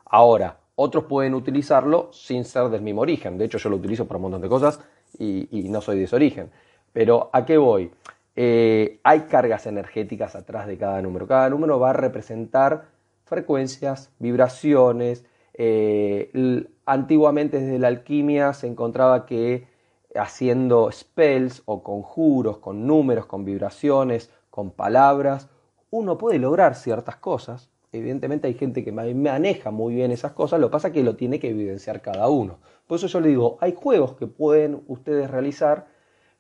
Ahora, 0.05 0.59
otros 0.75 1.05
pueden 1.05 1.35
utilizarlo 1.35 2.09
sin 2.13 2.45
ser 2.45 2.69
del 2.71 2.83
mismo 2.83 3.03
origen. 3.03 3.39
De 3.39 3.45
hecho, 3.45 3.59
yo 3.59 3.71
lo 3.71 3.77
utilizo 3.77 4.07
para 4.07 4.17
un 4.17 4.23
montón 4.23 4.41
de 4.41 4.49
cosas 4.49 4.81
y, 5.19 5.69
no 5.69 5.81
soy 5.81 5.99
de 5.99 6.05
ese 6.05 6.17
origen. 6.17 6.51
Pero 6.93 7.31
¿a 7.33 7.45
qué 7.45 7.59
voy? 7.59 7.91
Eh, 8.35 8.99
hay 9.05 9.21
cargas 9.21 9.67
energéticas 9.67 10.35
atrás 10.35 10.67
de 10.67 10.79
cada 10.79 11.03
número. 11.03 11.27
Cada 11.27 11.51
número 11.51 11.79
va 11.79 11.91
a 11.91 11.93
representar 11.93 12.87
frecuencias, 13.25 14.11
vibraciones. 14.19 15.25
Eh, 15.53 16.67
antiguamente 16.87 17.61
desde 17.61 17.79
la 17.79 17.89
alquimia 17.89 18.55
se 18.55 18.67
encontraba 18.67 19.27
que 19.27 19.69
haciendo 20.15 20.91
spells 20.91 21.63
o 21.67 21.83
conjuros 21.83 22.59
con 22.59 22.87
números, 22.87 23.27
con 23.27 23.45
vibraciones, 23.45 24.31
con 24.51 24.71
palabras, 24.71 25.49
uno 25.91 26.19
puede 26.19 26.39
lograr 26.39 26.75
ciertas 26.75 27.17
cosas. 27.17 27.71
Evidentemente 27.93 28.47
hay 28.47 28.55
gente 28.55 28.85
que 28.85 28.93
maneja 28.93 29.71
muy 29.71 29.95
bien 29.95 30.13
esas 30.13 30.33
cosas, 30.33 30.61
lo 30.61 30.69
que 30.69 30.73
pasa 30.73 30.89
es 30.89 30.95
que 30.95 31.03
lo 31.03 31.17
tiene 31.17 31.41
que 31.41 31.51
evidenciar 31.51 32.03
cada 32.03 32.29
uno. 32.29 32.59
Por 32.87 32.97
eso 32.97 33.09
yo 33.09 33.21
le 33.21 33.29
digo, 33.29 33.59
hay 33.61 33.75
juegos 33.75 34.15
que 34.15 34.27
pueden 34.29 34.85
ustedes 34.87 35.31
realizar 35.31 35.87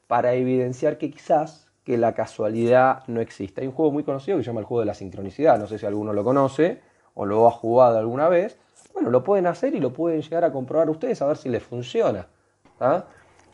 para 0.06 0.34
evidenciar 0.34 0.98
que 0.98 1.10
quizás 1.10 1.70
que 1.84 1.96
la 1.98 2.14
casualidad 2.14 3.02
no 3.08 3.20
existe. 3.20 3.62
Hay 3.62 3.66
un 3.66 3.72
juego 3.72 3.90
muy 3.90 4.04
conocido 4.04 4.36
que 4.36 4.44
se 4.44 4.48
llama 4.48 4.60
el 4.60 4.66
juego 4.66 4.80
de 4.80 4.86
la 4.86 4.94
sincronicidad, 4.94 5.58
no 5.58 5.66
sé 5.66 5.78
si 5.78 5.86
alguno 5.86 6.12
lo 6.12 6.22
conoce 6.22 6.80
o 7.14 7.26
lo 7.26 7.46
ha 7.48 7.50
jugado 7.50 7.98
alguna 7.98 8.28
vez. 8.28 8.58
Bueno, 8.92 9.10
lo 9.10 9.24
pueden 9.24 9.46
hacer 9.46 9.74
y 9.74 9.80
lo 9.80 9.92
pueden 9.92 10.22
llegar 10.22 10.44
a 10.44 10.52
comprobar 10.52 10.90
ustedes 10.90 11.20
a 11.22 11.26
ver 11.26 11.36
si 11.36 11.48
les 11.48 11.62
funciona. 11.62 12.28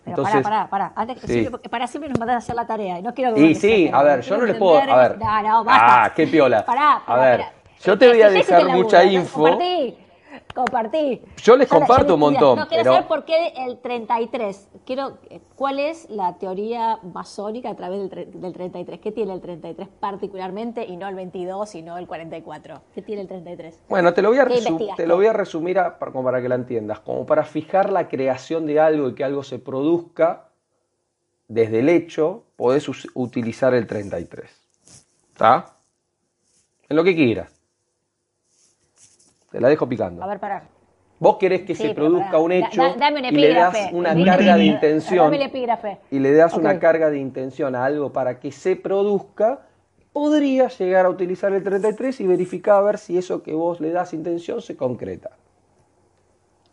Pero 0.06 0.18
Entonces, 0.18 0.40
pará, 0.40 0.68
pará, 0.68 0.92
pará. 0.94 1.14
para 1.68 1.86
siempre 1.88 2.08
nos 2.08 2.20
mandas 2.20 2.36
a 2.36 2.38
hacer 2.38 2.54
la 2.54 2.64
tarea. 2.64 3.00
Y 3.00 3.02
no 3.02 3.12
quiero 3.12 3.36
Y 3.36 3.56
sí, 3.56 3.90
a 3.92 4.04
ver, 4.04 4.20
yo 4.20 4.36
no 4.36 4.44
les 4.44 4.56
puedo. 4.56 4.78
A 4.78 4.96
ver. 4.96 5.18
No, 5.18 5.42
no, 5.42 5.64
basta. 5.64 6.04
Ah, 6.04 6.12
qué 6.14 6.28
piola. 6.28 6.64
Pará, 6.64 7.02
a 7.04 7.16
ver, 7.18 7.44
yo 7.82 7.98
te 7.98 8.08
voy 8.08 8.22
a 8.22 8.30
dejar 8.30 8.68
mucha 8.68 9.02
info. 9.02 9.40
compartí. 9.42 9.96
Yo 11.42 11.56
les 11.56 11.68
comparto 11.68 12.14
un 12.14 12.20
montón. 12.20 12.58
No 12.58 12.68
quiero 12.68 12.84
pero... 12.84 12.94
saber 12.94 13.08
por 13.08 13.24
qué 13.24 13.52
el 13.56 13.78
33. 13.78 14.68
Quiero, 14.84 15.18
¿Cuál 15.54 15.78
es 15.78 16.08
la 16.10 16.38
teoría 16.38 16.98
masónica 17.02 17.70
a 17.70 17.76
través 17.76 18.10
del, 18.10 18.40
del 18.40 18.52
33? 18.52 19.00
¿Qué 19.00 19.12
tiene 19.12 19.32
el 19.32 19.40
33 19.40 19.88
particularmente 20.00 20.84
y 20.84 20.96
no 20.96 21.08
el 21.08 21.14
22 21.14 21.74
y 21.74 21.82
no 21.82 21.98
el 21.98 22.06
44? 22.06 22.82
¿Qué 22.94 23.02
tiene 23.02 23.22
el 23.22 23.28
33? 23.28 23.82
Bueno, 23.88 24.14
te 24.14 24.22
lo 24.22 24.30
voy 24.30 24.38
a, 24.38 24.46
te 24.96 25.06
lo 25.06 25.16
voy 25.16 25.26
a 25.26 25.32
resumir 25.32 25.78
como 25.98 26.24
para 26.24 26.40
que 26.40 26.48
la 26.48 26.54
entiendas. 26.54 27.00
Como 27.00 27.26
para 27.26 27.44
fijar 27.44 27.90
la 27.90 28.08
creación 28.08 28.66
de 28.66 28.80
algo 28.80 29.08
y 29.08 29.14
que 29.14 29.24
algo 29.24 29.42
se 29.42 29.58
produzca 29.58 30.48
desde 31.48 31.80
el 31.80 31.88
hecho, 31.88 32.44
podés 32.56 32.88
utilizar 33.14 33.74
el 33.74 33.86
33. 33.86 34.50
¿Está? 35.32 35.76
En 36.88 36.96
lo 36.96 37.04
que 37.04 37.14
quieras. 37.14 37.55
Te 39.56 39.62
la 39.62 39.70
dejo 39.70 39.88
picando. 39.88 40.22
A 40.22 40.26
ver, 40.26 40.38
pará. 40.38 40.64
Vos 41.18 41.38
querés 41.38 41.62
que 41.62 41.74
se 41.74 41.94
produzca 41.94 42.36
un 42.36 42.52
hecho 42.52 42.82
y 43.30 43.30
le 43.30 43.54
das 43.54 43.90
una 43.90 44.14
carga 44.22 44.58
de 44.58 44.64
intención 44.66 45.34
y 46.10 46.18
le 46.18 46.34
das 46.34 46.52
una 46.52 46.78
carga 46.78 47.08
de 47.08 47.18
intención 47.18 47.74
a 47.74 47.86
algo 47.86 48.12
para 48.12 48.38
que 48.38 48.52
se 48.52 48.76
produzca, 48.76 49.60
podría 50.12 50.68
llegar 50.68 51.06
a 51.06 51.08
utilizar 51.08 51.54
el 51.54 51.64
33 51.64 52.20
y 52.20 52.26
verificar 52.26 52.74
a 52.74 52.82
ver 52.82 52.98
si 52.98 53.16
eso 53.16 53.42
que 53.42 53.54
vos 53.54 53.80
le 53.80 53.92
das 53.92 54.12
intención 54.12 54.60
se 54.60 54.76
concreta. 54.76 55.30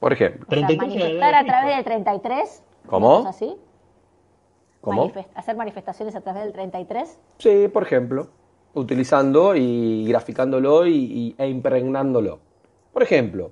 Por 0.02 0.12
ejemplo. 0.12 0.46
manifestar 0.50 1.36
a 1.36 1.46
través 1.46 1.76
del 1.78 1.86
33. 1.86 2.63
¿Cómo? 2.88 3.26
así? 3.26 3.56
¿Cómo? 4.82 5.10
¿Hacer 5.36 5.56
manifestaciones 5.56 6.17
a 6.17 6.19
través 6.19 6.43
del 6.43 6.52
33? 6.52 7.17
Sí, 7.38 7.69
por 7.69 7.84
ejemplo. 7.84 8.28
Utilizando 8.74 9.56
y 9.56 10.06
graficándolo 10.06 10.86
y, 10.86 11.34
e 11.38 11.48
impregnándolo. 11.48 12.52
Por 12.93 13.03
ejemplo, 13.03 13.51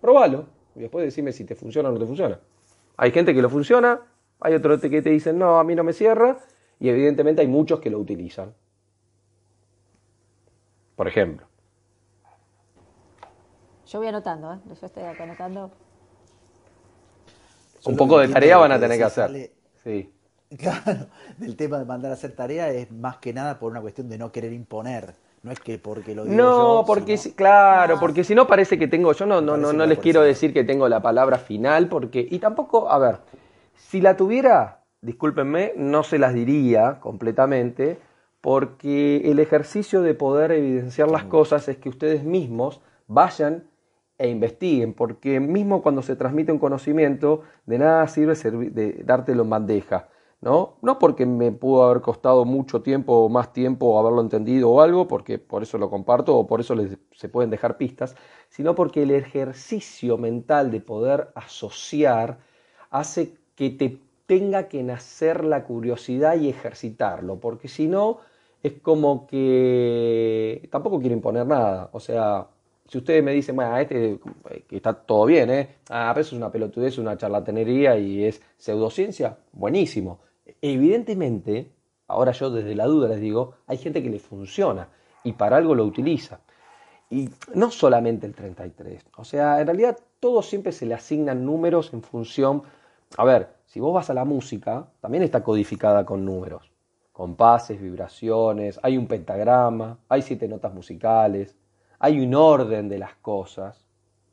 probalo 0.00 0.46
y 0.76 0.80
después 0.80 1.04
decime 1.04 1.32
si 1.32 1.44
te 1.44 1.54
funciona 1.54 1.88
o 1.88 1.92
no 1.92 1.98
te 1.98 2.06
funciona. 2.06 2.38
Hay 2.96 3.10
gente 3.10 3.34
que 3.34 3.42
lo 3.42 3.50
funciona, 3.50 4.00
hay 4.40 4.54
otros 4.54 4.80
que 4.80 5.02
te 5.02 5.10
dicen, 5.10 5.38
no, 5.38 5.58
a 5.58 5.64
mí 5.64 5.74
no 5.74 5.84
me 5.84 5.92
cierra, 5.92 6.38
y 6.78 6.88
evidentemente 6.88 7.42
hay 7.42 7.48
muchos 7.48 7.80
que 7.80 7.90
lo 7.90 7.98
utilizan. 7.98 8.54
Por 10.94 11.08
ejemplo. 11.08 11.46
Yo 13.86 13.98
voy 13.98 14.08
anotando, 14.08 14.54
¿eh? 14.54 14.58
yo 14.66 14.86
estoy 14.86 15.02
anotando. 15.02 15.70
Un 17.84 17.96
poco 17.96 18.18
de 18.18 18.28
tarea 18.28 18.56
van 18.56 18.72
a 18.72 18.80
tener 18.80 18.98
que 18.98 19.04
hacer. 19.04 19.52
Sí. 19.82 20.12
Claro, 20.56 21.08
del 21.38 21.56
tema 21.56 21.76
de 21.76 21.84
mandar 21.84 22.12
a 22.12 22.14
hacer 22.14 22.30
tarea 22.30 22.70
es 22.70 22.92
más 22.92 23.16
que 23.16 23.32
nada 23.32 23.58
por 23.58 23.72
una 23.72 23.80
cuestión 23.80 24.08
de 24.08 24.16
no 24.16 24.30
querer 24.30 24.52
imponer 24.52 25.16
no 25.46 25.52
es 25.52 25.60
que 25.60 25.78
porque 25.78 26.12
lo 26.12 26.24
digo 26.24 26.36
No, 26.36 26.82
porque 26.84 27.16
claro, 27.36 28.00
porque 28.00 28.24
si 28.24 28.34
no 28.34 28.48
parece 28.48 28.80
que 28.80 28.88
tengo, 28.88 29.12
yo 29.12 29.26
no, 29.26 29.40
no, 29.40 29.56
no, 29.56 29.72
no 29.72 29.86
les 29.86 30.00
quiero 30.00 30.22
decir 30.22 30.52
que 30.52 30.64
tengo 30.64 30.88
la 30.88 31.00
palabra 31.00 31.38
final, 31.38 31.86
porque, 31.86 32.26
y 32.28 32.40
tampoco, 32.40 32.90
a 32.90 32.98
ver, 32.98 33.18
si 33.76 34.00
la 34.00 34.16
tuviera, 34.16 34.82
discúlpenme, 35.02 35.72
no 35.76 36.02
se 36.02 36.18
las 36.18 36.34
diría 36.34 36.98
completamente, 36.98 37.96
porque 38.40 39.30
el 39.30 39.38
ejercicio 39.38 40.02
de 40.02 40.14
poder 40.14 40.50
evidenciar 40.50 41.08
las 41.08 41.22
cosas 41.22 41.68
es 41.68 41.76
que 41.76 41.90
ustedes 41.90 42.24
mismos 42.24 42.80
vayan 43.06 43.68
e 44.18 44.28
investiguen, 44.28 44.94
porque 44.94 45.38
mismo 45.38 45.80
cuando 45.80 46.02
se 46.02 46.16
transmite 46.16 46.50
un 46.50 46.58
conocimiento, 46.58 47.42
de 47.66 47.78
nada 47.78 48.08
sirve 48.08 48.34
de 48.34 49.00
dártelo 49.04 49.44
en 49.44 49.50
bandeja. 49.50 50.08
¿No? 50.46 50.76
No 50.80 51.00
porque 51.00 51.26
me 51.26 51.50
pudo 51.50 51.82
haber 51.82 52.00
costado 52.02 52.44
mucho 52.44 52.80
tiempo 52.80 53.14
o 53.14 53.28
más 53.28 53.52
tiempo 53.52 53.98
haberlo 53.98 54.20
entendido 54.20 54.70
o 54.70 54.80
algo, 54.80 55.08
porque 55.08 55.40
por 55.40 55.64
eso 55.64 55.76
lo 55.76 55.90
comparto 55.90 56.36
o 56.36 56.46
por 56.46 56.60
eso 56.60 56.76
se 57.12 57.28
pueden 57.28 57.50
dejar 57.50 57.76
pistas, 57.76 58.14
sino 58.48 58.76
porque 58.76 59.02
el 59.02 59.10
ejercicio 59.10 60.16
mental 60.18 60.70
de 60.70 60.80
poder 60.80 61.30
asociar 61.34 62.38
hace 62.90 63.34
que 63.56 63.70
te 63.70 63.98
tenga 64.26 64.68
que 64.68 64.84
nacer 64.84 65.44
la 65.44 65.64
curiosidad 65.64 66.36
y 66.36 66.48
ejercitarlo, 66.48 67.40
porque 67.40 67.66
si 67.66 67.88
no 67.88 68.18
es 68.62 68.74
como 68.80 69.26
que 69.26 70.68
tampoco 70.70 71.00
quiero 71.00 71.16
imponer 71.16 71.46
nada, 71.46 71.90
o 71.92 71.98
sea, 71.98 72.46
si 72.88 72.98
ustedes 72.98 73.22
me 73.24 73.32
dicen, 73.32 73.56
bueno, 73.56 73.76
este 73.78 74.20
que 74.68 74.76
está 74.76 74.94
todo 74.94 75.26
bien, 75.26 75.50
¿eh? 75.50 75.76
Ah, 75.90 76.12
pero 76.14 76.22
eso 76.22 76.36
es 76.36 76.38
una 76.40 76.52
pelotudez, 76.52 76.98
una 76.98 77.16
charlatanería 77.16 77.98
y 77.98 78.24
es 78.24 78.40
pseudociencia, 78.56 79.38
buenísimo. 79.52 80.20
Evidentemente, 80.62 81.72
ahora 82.06 82.32
yo 82.32 82.50
desde 82.50 82.74
la 82.74 82.86
duda 82.86 83.08
les 83.08 83.20
digo, 83.20 83.54
hay 83.66 83.78
gente 83.78 84.02
que 84.02 84.10
le 84.10 84.18
funciona 84.18 84.88
y 85.24 85.32
para 85.32 85.56
algo 85.56 85.74
lo 85.74 85.84
utiliza. 85.84 86.40
Y 87.10 87.30
no 87.54 87.70
solamente 87.70 88.26
el 88.26 88.34
33, 88.34 89.06
o 89.16 89.24
sea, 89.24 89.60
en 89.60 89.66
realidad 89.66 89.98
todo 90.18 90.42
siempre 90.42 90.72
se 90.72 90.86
le 90.86 90.94
asignan 90.94 91.44
números 91.44 91.92
en 91.92 92.02
función, 92.02 92.62
a 93.16 93.24
ver, 93.24 93.48
si 93.66 93.78
vos 93.78 93.94
vas 93.94 94.10
a 94.10 94.14
la 94.14 94.24
música, 94.24 94.88
también 95.00 95.22
está 95.22 95.44
codificada 95.44 96.04
con 96.04 96.24
números, 96.24 96.72
compases, 97.12 97.80
vibraciones, 97.80 98.80
hay 98.82 98.96
un 98.96 99.06
pentagrama, 99.06 99.98
hay 100.08 100.22
siete 100.22 100.48
notas 100.48 100.74
musicales, 100.74 101.56
hay 101.98 102.20
un 102.20 102.34
orden 102.34 102.88
de 102.88 102.98
las 102.98 103.14
cosas, 103.16 103.86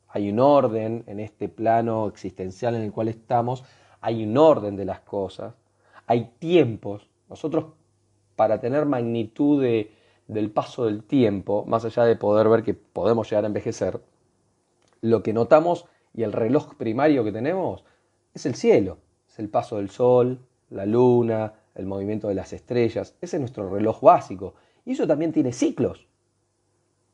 hay 0.08 0.30
un 0.30 0.40
orden 0.40 1.04
en 1.06 1.20
este 1.20 1.48
plano 1.48 2.08
existencial 2.08 2.74
en 2.74 2.82
el 2.82 2.92
cual 2.92 3.08
estamos, 3.08 3.64
hay 4.00 4.24
un 4.24 4.36
orden 4.36 4.76
de 4.76 4.84
las 4.84 5.00
cosas 5.00 5.54
hay 6.06 6.30
tiempos. 6.38 7.08
Nosotros, 7.28 7.66
para 8.36 8.60
tener 8.60 8.86
magnitud 8.86 9.62
del 9.62 10.50
paso 10.50 10.86
del 10.86 11.02
tiempo, 11.02 11.64
más 11.66 11.84
allá 11.84 12.04
de 12.04 12.16
poder 12.16 12.48
ver 12.48 12.62
que 12.62 12.74
podemos 12.74 13.28
llegar 13.30 13.44
a 13.44 13.48
envejecer, 13.48 14.00
lo 15.00 15.22
que 15.22 15.32
notamos 15.32 15.86
y 16.14 16.22
el 16.22 16.32
reloj 16.32 16.74
primario 16.76 17.24
que 17.24 17.32
tenemos 17.32 17.84
es 18.32 18.46
el 18.46 18.54
cielo, 18.54 18.98
es 19.28 19.38
el 19.38 19.48
paso 19.48 19.76
del 19.76 19.90
sol, 19.90 20.40
la 20.70 20.86
luna, 20.86 21.54
el 21.74 21.86
movimiento 21.86 22.28
de 22.28 22.34
las 22.34 22.52
estrellas, 22.52 23.16
ese 23.20 23.36
es 23.36 23.40
nuestro 23.40 23.68
reloj 23.68 24.00
básico. 24.00 24.54
Y 24.84 24.92
eso 24.92 25.06
también 25.06 25.32
tiene 25.32 25.52
ciclos, 25.52 26.06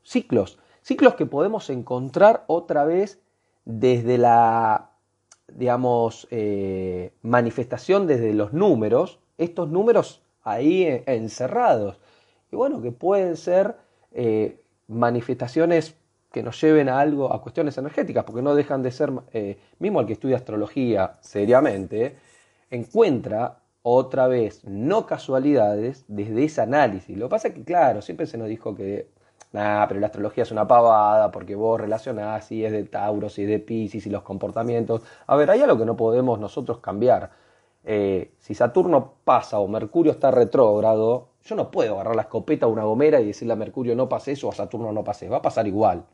ciclos, 0.03 0.59
ciclos 0.81 1.15
que 1.15 1.25
podemos 1.25 1.69
encontrar 1.69 2.43
otra 2.47 2.85
vez 2.85 3.21
desde 3.65 4.17
la 4.17 4.90
digamos, 5.55 6.27
eh, 6.31 7.13
manifestación 7.21 8.07
desde 8.07 8.33
los 8.33 8.53
números, 8.53 9.19
estos 9.37 9.69
números 9.69 10.21
ahí 10.43 11.03
encerrados. 11.05 11.99
Y 12.51 12.55
bueno, 12.55 12.81
que 12.81 12.91
pueden 12.91 13.37
ser 13.37 13.75
eh, 14.11 14.61
manifestaciones 14.87 15.95
que 16.31 16.43
nos 16.43 16.59
lleven 16.61 16.89
a 16.89 16.99
algo, 16.99 17.33
a 17.33 17.41
cuestiones 17.41 17.77
energéticas, 17.77 18.23
porque 18.23 18.41
no 18.41 18.55
dejan 18.55 18.81
de 18.81 18.91
ser, 18.91 19.11
eh, 19.33 19.57
mismo 19.79 19.99
el 19.99 20.07
que 20.07 20.13
estudia 20.13 20.37
astrología 20.37 21.17
seriamente, 21.21 22.15
encuentra 22.69 23.59
otra 23.83 24.27
vez 24.27 24.63
no 24.63 25.05
casualidades 25.05 26.05
desde 26.07 26.45
ese 26.45 26.61
análisis. 26.61 27.17
Lo 27.17 27.25
que 27.25 27.31
pasa 27.31 27.47
es 27.49 27.53
que, 27.53 27.63
claro, 27.63 28.01
siempre 28.01 28.27
se 28.27 28.37
nos 28.37 28.47
dijo 28.47 28.75
que 28.75 29.07
nah, 29.51 29.87
pero 29.87 29.99
la 29.99 30.07
astrología 30.07 30.43
es 30.43 30.51
una 30.51 30.67
pavada 30.67 31.31
porque 31.31 31.55
vos 31.55 31.79
relacionás 31.79 32.45
si 32.45 32.65
es 32.65 32.71
de 32.71 32.83
Tauro, 32.83 33.29
si 33.29 33.43
es 33.43 33.49
de 33.49 33.59
Pisces 33.59 34.05
y 34.05 34.09
los 34.09 34.23
comportamientos. 34.23 35.01
A 35.27 35.35
ver, 35.35 35.49
hay 35.51 35.61
algo 35.61 35.77
que 35.77 35.85
no 35.85 35.95
podemos 35.95 36.39
nosotros 36.39 36.79
cambiar. 36.79 37.31
Eh, 37.83 38.33
si 38.39 38.53
Saturno 38.53 39.15
pasa 39.23 39.59
o 39.59 39.67
Mercurio 39.67 40.11
está 40.11 40.31
retrógrado, 40.31 41.29
yo 41.43 41.55
no 41.55 41.71
puedo 41.71 41.95
agarrar 41.95 42.15
la 42.15 42.23
escopeta 42.23 42.67
o 42.67 42.69
una 42.69 42.83
gomera 42.83 43.19
y 43.19 43.25
decirle 43.25 43.53
a 43.53 43.55
Mercurio 43.55 43.95
no 43.95 44.07
pase 44.07 44.33
eso 44.33 44.47
o 44.47 44.51
a 44.51 44.55
Saturno 44.55 44.91
no 44.91 45.03
pase. 45.03 45.29
Va 45.29 45.37
a 45.37 45.41
pasar 45.41 45.67
igual. 45.67 46.05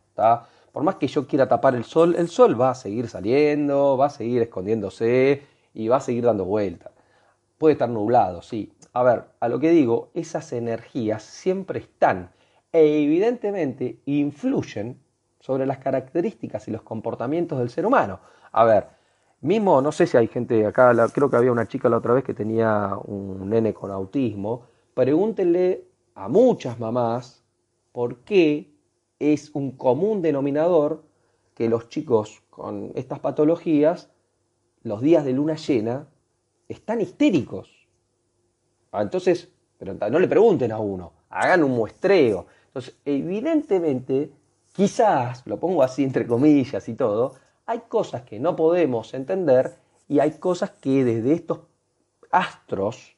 Por 0.71 0.83
más 0.83 0.95
que 0.95 1.07
yo 1.07 1.27
quiera 1.27 1.47
tapar 1.47 1.75
el 1.75 1.83
sol, 1.83 2.15
el 2.17 2.29
sol 2.29 2.59
va 2.59 2.71
a 2.71 2.75
seguir 2.75 3.07
saliendo, 3.07 3.97
va 3.97 4.07
a 4.07 4.09
seguir 4.09 4.41
escondiéndose 4.41 5.43
y 5.73 5.87
va 5.87 5.97
a 5.97 6.01
seguir 6.01 6.25
dando 6.25 6.45
vueltas. 6.45 6.91
Puede 7.57 7.73
estar 7.73 7.89
nublado, 7.89 8.41
sí. 8.41 8.73
A 8.93 9.03
ver, 9.03 9.25
a 9.39 9.47
lo 9.47 9.59
que 9.59 9.69
digo, 9.71 10.09
esas 10.13 10.53
energías 10.53 11.23
siempre 11.23 11.79
están 11.79 12.31
e 12.71 13.03
evidentemente 13.03 13.99
influyen 14.05 14.99
sobre 15.39 15.65
las 15.65 15.77
características 15.77 16.67
y 16.67 16.71
los 16.71 16.81
comportamientos 16.81 17.59
del 17.59 17.69
ser 17.69 17.85
humano. 17.85 18.19
A 18.51 18.65
ver, 18.65 18.87
mismo, 19.41 19.81
no 19.81 19.91
sé 19.91 20.07
si 20.07 20.17
hay 20.17 20.27
gente 20.27 20.65
acá, 20.65 20.93
creo 21.13 21.29
que 21.29 21.37
había 21.37 21.51
una 21.51 21.67
chica 21.67 21.89
la 21.89 21.97
otra 21.97 22.13
vez 22.13 22.23
que 22.23 22.33
tenía 22.33 22.97
un 23.05 23.49
nene 23.49 23.73
con 23.73 23.91
autismo, 23.91 24.63
pregúntenle 24.93 25.85
a 26.15 26.27
muchas 26.27 26.79
mamás 26.79 27.43
por 27.91 28.19
qué 28.19 28.73
es 29.19 29.51
un 29.53 29.71
común 29.77 30.21
denominador 30.21 31.03
que 31.53 31.69
los 31.69 31.89
chicos 31.89 32.43
con 32.49 32.91
estas 32.95 33.19
patologías, 33.19 34.11
los 34.83 35.01
días 35.01 35.25
de 35.25 35.33
luna 35.33 35.55
llena, 35.55 36.07
están 36.67 37.01
histéricos. 37.01 37.87
Ah, 38.91 39.01
entonces, 39.01 39.51
pero 39.77 39.93
no 39.93 40.19
le 40.19 40.27
pregunten 40.27 40.71
a 40.71 40.79
uno, 40.79 41.13
hagan 41.29 41.63
un 41.63 41.71
muestreo. 41.71 42.47
Entonces, 42.67 42.95
evidentemente, 43.05 44.31
quizás, 44.73 45.45
lo 45.45 45.57
pongo 45.57 45.83
así 45.83 46.03
entre 46.03 46.27
comillas 46.27 46.87
y 46.87 46.93
todo, 46.93 47.35
hay 47.65 47.81
cosas 47.87 48.21
que 48.21 48.39
no 48.39 48.55
podemos 48.55 49.13
entender 49.13 49.75
y 50.07 50.19
hay 50.19 50.31
cosas 50.31 50.71
que 50.71 51.03
desde 51.03 51.33
estos 51.33 51.59
astros 52.31 53.15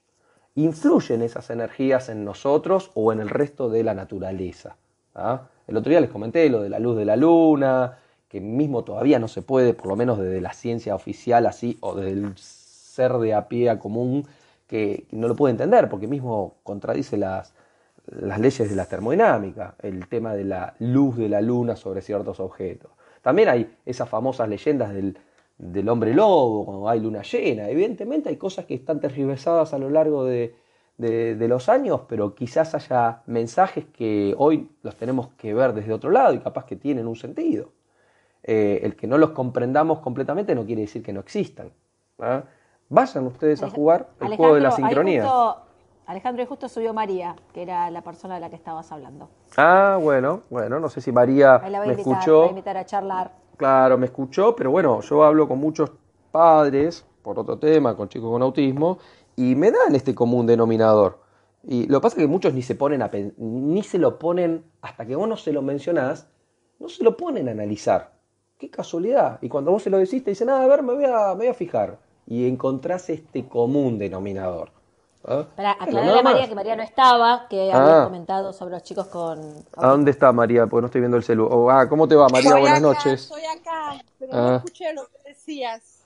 influyen 0.55 1.21
esas 1.21 1.49
energías 1.49 2.09
en 2.09 2.25
nosotros 2.25 2.91
o 2.95 3.13
en 3.13 3.19
el 3.19 3.29
resto 3.29 3.69
de 3.69 3.83
la 3.83 3.93
naturaleza. 3.93 4.75
¿ah? 5.15 5.47
El 5.67 5.77
otro 5.77 5.89
día 5.89 6.01
les 6.01 6.09
comenté 6.09 6.49
lo 6.49 6.61
de 6.61 6.69
la 6.69 6.79
luz 6.79 6.97
de 6.97 7.05
la 7.05 7.15
luna, 7.15 7.97
que 8.27 8.41
mismo 8.41 8.83
todavía 8.83 9.19
no 9.19 9.27
se 9.27 9.41
puede, 9.41 9.73
por 9.73 9.87
lo 9.87 9.95
menos 9.95 10.19
desde 10.19 10.41
la 10.41 10.53
ciencia 10.53 10.95
oficial 10.95 11.45
así, 11.45 11.77
o 11.81 11.95
desde 11.95 12.11
el 12.11 12.37
ser 12.37 13.13
de 13.13 13.33
a 13.33 13.47
pie 13.47 13.77
común, 13.79 14.27
que 14.67 15.07
no 15.11 15.27
lo 15.27 15.35
puede 15.35 15.51
entender, 15.51 15.89
porque 15.89 16.07
mismo 16.07 16.55
contradice 16.63 17.17
las, 17.17 17.53
las 18.11 18.39
leyes 18.39 18.69
de 18.69 18.75
la 18.75 18.85
termodinámica, 18.85 19.75
el 19.81 20.07
tema 20.07 20.33
de 20.33 20.43
la 20.43 20.75
luz 20.79 21.17
de 21.17 21.29
la 21.29 21.41
luna 21.41 21.75
sobre 21.75 22.01
ciertos 22.01 22.39
objetos. 22.39 22.91
También 23.21 23.49
hay 23.49 23.77
esas 23.85 24.09
famosas 24.09 24.47
leyendas 24.47 24.93
del, 24.93 25.17
del 25.57 25.89
hombre 25.89 26.13
lobo, 26.13 26.65
cuando 26.65 26.89
hay 26.89 26.99
luna 26.99 27.21
llena. 27.21 27.69
Evidentemente 27.69 28.29
hay 28.29 28.37
cosas 28.37 28.65
que 28.65 28.73
están 28.73 28.99
tergiversadas 28.99 29.73
a 29.73 29.77
lo 29.77 29.89
largo 29.89 30.25
de, 30.25 30.55
de, 30.97 31.47
los 31.47 31.69
años, 31.69 32.01
pero 32.07 32.35
quizás 32.35 32.75
haya 32.75 33.21
mensajes 33.25 33.85
que 33.85 34.35
hoy 34.37 34.69
los 34.83 34.95
tenemos 34.95 35.29
que 35.37 35.53
ver 35.53 35.73
desde 35.73 35.93
otro 35.93 36.11
lado 36.11 36.33
y 36.33 36.39
capaz 36.39 36.65
que 36.65 36.75
tienen 36.75 37.07
un 37.07 37.15
sentido. 37.15 37.71
Eh, 38.43 38.81
el 38.83 38.95
que 38.95 39.07
no 39.07 39.17
los 39.17 39.31
comprendamos 39.31 39.99
completamente 39.99 40.55
no 40.55 40.65
quiere 40.65 40.81
decir 40.81 41.03
que 41.03 41.13
no 41.13 41.19
existan. 41.19 41.71
¿ah? 42.19 42.43
Vayan 42.89 43.27
ustedes 43.27 43.61
a 43.63 43.69
jugar 43.69 44.09
el 44.19 44.35
juego 44.35 44.55
de 44.55 44.61
la 44.61 44.71
sincronía. 44.71 45.29
Alejandro, 46.09 46.41
y 46.41 46.47
justo 46.47 46.67
subió 46.67 46.91
María, 46.91 47.35
que 47.53 47.61
era 47.61 47.91
la 47.91 48.01
persona 48.01 48.33
de 48.33 48.39
la 48.41 48.49
que 48.49 48.55
estabas 48.55 48.91
hablando. 48.91 49.29
Ah, 49.55 49.99
bueno, 50.01 50.41
bueno, 50.49 50.79
no 50.79 50.89
sé 50.89 51.01
si 51.01 51.11
María 51.11 51.61
me 51.85 51.93
escuchó. 51.93 52.45
a 52.45 52.47
invitar 52.47 52.77
a 52.77 52.83
charlar. 52.83 53.31
Claro, 53.57 53.95
me 53.95 54.07
escuchó, 54.07 54.55
pero 54.55 54.71
bueno, 54.71 55.01
yo 55.01 55.23
hablo 55.23 55.47
con 55.47 55.59
muchos 55.59 55.91
padres 56.31 57.05
por 57.21 57.37
otro 57.37 57.59
tema, 57.59 57.95
con 57.95 58.09
chicos 58.09 58.31
con 58.31 58.41
autismo, 58.41 58.97
y 59.35 59.53
me 59.53 59.69
dan 59.69 59.93
este 59.93 60.15
común 60.15 60.47
denominador. 60.47 61.19
Y 61.63 61.85
lo 61.85 61.99
que 61.99 62.01
pasa 62.01 62.15
es 62.15 62.23
que 62.23 62.27
muchos 62.27 62.55
ni 62.55 62.63
se 62.63 62.73
ponen 62.73 63.03
a 63.03 63.11
ni 63.37 63.83
se 63.83 63.99
lo 63.99 64.17
ponen, 64.17 64.63
hasta 64.81 65.05
que 65.05 65.15
vos 65.15 65.29
no 65.29 65.37
se 65.37 65.53
lo 65.53 65.61
mencionás, 65.61 66.27
no 66.79 66.89
se 66.89 67.03
lo 67.03 67.17
ponen 67.17 67.49
a 67.49 67.51
analizar. 67.51 68.13
Qué 68.57 68.71
casualidad. 68.71 69.37
Y 69.43 69.49
cuando 69.49 69.69
vos 69.69 69.83
se 69.83 69.91
lo 69.91 69.99
decís, 69.99 70.23
te 70.23 70.31
dicen, 70.31 70.49
ah, 70.49 70.63
a 70.63 70.67
ver, 70.67 70.81
me 70.81 70.95
voy 70.95 71.05
a, 71.05 71.35
me 71.35 71.35
voy 71.35 71.47
a 71.49 71.53
fijar. 71.53 71.99
Y 72.25 72.47
encontrás 72.47 73.11
este 73.11 73.47
común 73.47 73.99
denominador. 73.99 74.78
¿Ah? 75.25 75.45
Para 75.55 75.71
aclararle 75.71 76.19
a 76.19 76.23
María 76.23 76.47
que 76.47 76.55
María 76.55 76.75
no 76.75 76.83
estaba, 76.83 77.47
que 77.49 77.71
había 77.71 78.01
ah. 78.01 78.05
comentado 78.05 78.53
sobre 78.53 78.71
los 78.71 78.83
chicos 78.83 79.07
con. 79.07 79.39
¿A 79.75 79.87
dónde 79.87 80.11
está 80.11 80.31
María? 80.31 80.65
Porque 80.67 80.81
no 80.81 80.85
estoy 80.87 81.01
viendo 81.01 81.17
el 81.17 81.23
celular. 81.23 81.51
Oh, 81.53 81.69
ah, 81.69 81.89
¿cómo 81.89 82.07
te 82.07 82.15
va, 82.15 82.29
María? 82.29 82.55
Buenas 82.55 82.81
noches. 82.81 83.23
Estoy 83.23 83.43
acá, 83.43 84.01
pero 84.17 84.33
no 84.33 84.55
escuché 84.55 84.93
lo 84.93 85.07
que 85.07 85.29
decías. 85.29 86.05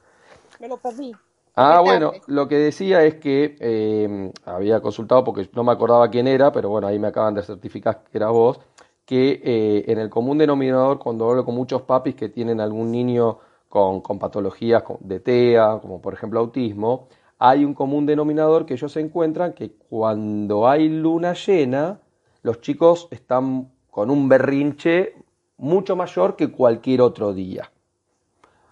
Me 0.59 0.67
lo 0.67 0.77
perdí. 0.77 1.13
Ah, 1.55 1.81
bueno, 1.81 2.13
lo 2.25 2.47
que 2.47 2.57
decía 2.57 3.03
es 3.03 3.15
que 3.15 3.55
eh, 3.59 4.31
había 4.45 4.81
consultado 4.81 5.23
porque 5.23 5.47
no 5.53 5.63
me 5.63 5.71
acordaba 5.71 6.09
quién 6.09 6.27
era, 6.27 6.51
pero 6.51 6.69
bueno, 6.69 6.87
ahí 6.87 6.97
me 6.97 7.07
acaban 7.07 7.35
de 7.35 7.43
certificar 7.43 8.03
que 8.11 8.17
era 8.17 8.29
vos, 8.29 8.59
que 9.05 9.39
eh, 9.43 9.83
en 9.87 9.99
el 9.99 10.09
común 10.09 10.39
denominador, 10.39 10.97
cuando 10.97 11.29
hablo 11.29 11.45
con 11.45 11.53
muchos 11.53 11.83
papis 11.83 12.15
que 12.15 12.29
tienen 12.29 12.59
algún 12.59 12.91
niño 12.91 13.37
con, 13.69 14.01
con 14.01 14.17
patologías 14.17 14.83
de 15.01 15.19
TEA, 15.19 15.77
como 15.79 16.01
por 16.01 16.15
ejemplo 16.15 16.39
autismo, 16.39 17.07
hay 17.45 17.65
un 17.65 17.73
común 17.73 18.05
denominador 18.05 18.65
que 18.65 18.75
ellos 18.75 18.95
encuentran 18.95 19.51
que 19.51 19.73
cuando 19.73 20.65
hay 20.65 20.87
luna 20.87 21.33
llena, 21.33 21.99
los 22.41 22.61
chicos 22.61 23.09
están 23.11 23.69
con 23.91 24.09
un 24.09 24.29
berrinche 24.29 25.13
mucho 25.57 25.97
mayor 25.97 26.37
que 26.37 26.53
cualquier 26.53 27.01
otro 27.01 27.33
día. 27.33 27.69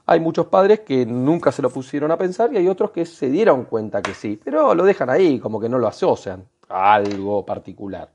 Hay 0.06 0.22
muchos 0.22 0.46
padres 0.46 0.80
que 0.80 1.06
nunca 1.06 1.52
se 1.52 1.62
lo 1.62 1.70
pusieron 1.70 2.12
a 2.12 2.18
pensar 2.18 2.54
y 2.54 2.58
hay 2.60 2.70
otros 2.70 2.92
que 2.92 3.06
se 3.06 3.30
dieron 3.30 3.66
cuenta 3.66 4.02
que 4.02 4.14
sí, 4.14 4.40
pero 4.42 4.74
lo 4.74 4.86
dejan 4.86 5.10
ahí, 5.10 5.38
como 5.38 5.60
que 5.60 5.68
no 5.68 5.78
lo 5.78 5.88
asocian 5.88 6.48
a 6.70 6.94
algo 6.94 7.46
particular. 7.46 8.10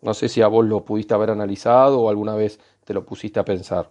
No 0.00 0.14
sé 0.14 0.30
si 0.30 0.40
a 0.40 0.46
vos 0.46 0.64
lo 0.64 0.86
pudiste 0.86 1.12
haber 1.12 1.28
analizado 1.28 2.00
o 2.00 2.08
alguna 2.08 2.34
vez 2.34 2.58
te 2.82 2.94
lo 2.94 3.04
pusiste 3.04 3.40
a 3.40 3.44
pensar. 3.44 3.90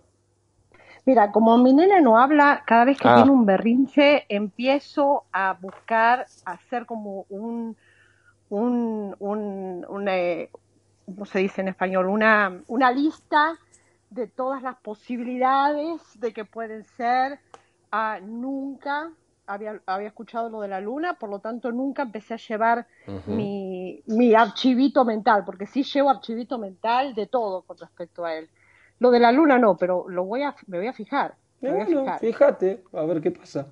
Mira, 1.06 1.32
como 1.32 1.58
mi 1.60 1.72
nena 1.72 2.02
no 2.02 2.18
habla, 2.18 2.64
cada 2.66 2.86
vez 2.86 2.98
que 2.98 3.08
ah. 3.08 3.16
tiene 3.16 3.30
un 3.30 3.46
berrinche 3.46 4.26
empiezo 4.28 5.26
a 5.32 5.54
buscar, 5.54 6.26
hacer 6.46 6.88
como 6.88 7.26
un, 7.30 7.78
un, 8.50 9.16
un, 9.20 10.08
eh, 10.10 10.50
¿cómo 11.06 11.26
se 11.26 11.40
dice 11.40 11.62
en 11.62 11.68
español? 11.68 12.08
Una, 12.08 12.60
una 12.68 12.92
lista 12.92 13.60
de 14.10 14.26
todas 14.28 14.64
las 14.64 14.78
posibilidades 14.78 16.02
de 16.20 16.34
que 16.34 16.44
pueden 16.44 16.84
ser. 16.84 17.40
Ah, 17.92 18.20
nunca 18.22 19.12
había, 19.46 19.80
había 19.86 20.08
escuchado 20.08 20.50
lo 20.50 20.62
de 20.62 20.70
la 20.70 20.82
luna, 20.82 21.14
por 21.14 21.30
lo 21.30 21.38
tanto 21.40 21.72
nunca 21.72 22.02
empecé 22.02 22.34
a 22.34 22.38
llevar 22.38 22.88
mi, 23.28 24.02
mi 24.08 24.34
archivito 24.34 25.06
mental, 25.06 25.44
porque 25.46 25.68
sí 25.68 25.84
llevo 25.84 26.10
archivito 26.10 26.58
mental 26.58 27.14
de 27.14 27.28
todo 27.28 27.62
con 27.62 27.78
respecto 27.78 28.26
a 28.26 28.34
él. 28.34 28.50
Lo 29.00 29.12
de 29.12 29.20
la 29.20 29.32
luna 29.32 29.60
no, 29.60 29.78
pero 29.78 30.08
lo 30.10 30.24
voy 30.26 30.44
a, 30.44 30.56
me 30.68 30.78
voy 30.78 30.88
a 30.88 30.94
fijar. 30.94 31.36
fíjate, 32.20 32.84
a 32.94 33.04
ver 33.04 33.22
qué 33.22 33.32
pasa. 33.32 33.68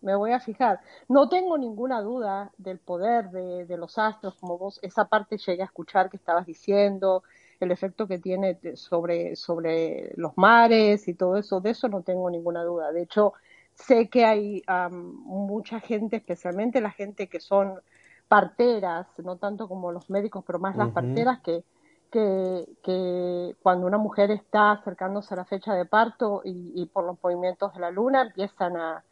Me 0.00 0.14
voy 0.14 0.32
a 0.32 0.40
fijar. 0.40 0.80
No 1.08 1.28
tengo 1.28 1.58
ninguna 1.58 2.00
duda 2.00 2.52
del 2.56 2.78
poder 2.78 3.30
de, 3.30 3.64
de 3.64 3.76
los 3.76 3.98
astros, 3.98 4.36
como 4.36 4.58
vos, 4.58 4.78
esa 4.82 5.06
parte 5.06 5.38
llegué 5.38 5.62
a 5.62 5.66
escuchar 5.66 6.08
que 6.08 6.16
estabas 6.16 6.46
diciendo, 6.46 7.24
el 7.60 7.70
efecto 7.72 8.06
que 8.06 8.18
tiene 8.18 8.58
sobre, 8.74 9.36
sobre 9.36 10.12
los 10.16 10.36
mares 10.36 11.08
y 11.08 11.14
todo 11.14 11.36
eso, 11.36 11.60
de 11.60 11.70
eso 11.70 11.88
no 11.88 12.02
tengo 12.02 12.30
ninguna 12.30 12.62
duda. 12.62 12.92
De 12.92 13.02
hecho, 13.02 13.32
sé 13.74 14.08
que 14.08 14.24
hay 14.24 14.62
mucha 14.90 15.80
gente, 15.80 16.16
especialmente 16.16 16.80
la 16.80 16.90
gente 16.90 17.28
que 17.28 17.40
son 17.40 17.80
parteras, 18.28 19.06
no 19.18 19.36
tanto 19.36 19.68
como 19.68 19.90
los 19.90 20.10
médicos, 20.10 20.44
pero 20.46 20.58
más 20.58 20.76
las 20.76 20.90
parteras 20.90 21.40
que, 21.40 21.64
que, 22.10 23.54
cuando 23.62 23.86
una 23.86 23.98
mujer 23.98 24.30
está 24.30 24.72
acercándose 24.72 25.34
a 25.34 25.38
la 25.38 25.44
fecha 25.44 25.74
de 25.74 25.84
parto 25.84 26.42
y, 26.44 26.86
por 26.86 27.04
los 27.04 27.16
movimientos 27.22 27.74
de 27.74 27.80
la 27.80 27.90
luna 27.90 28.22
empiezan 28.22 28.76
a, 28.76 29.04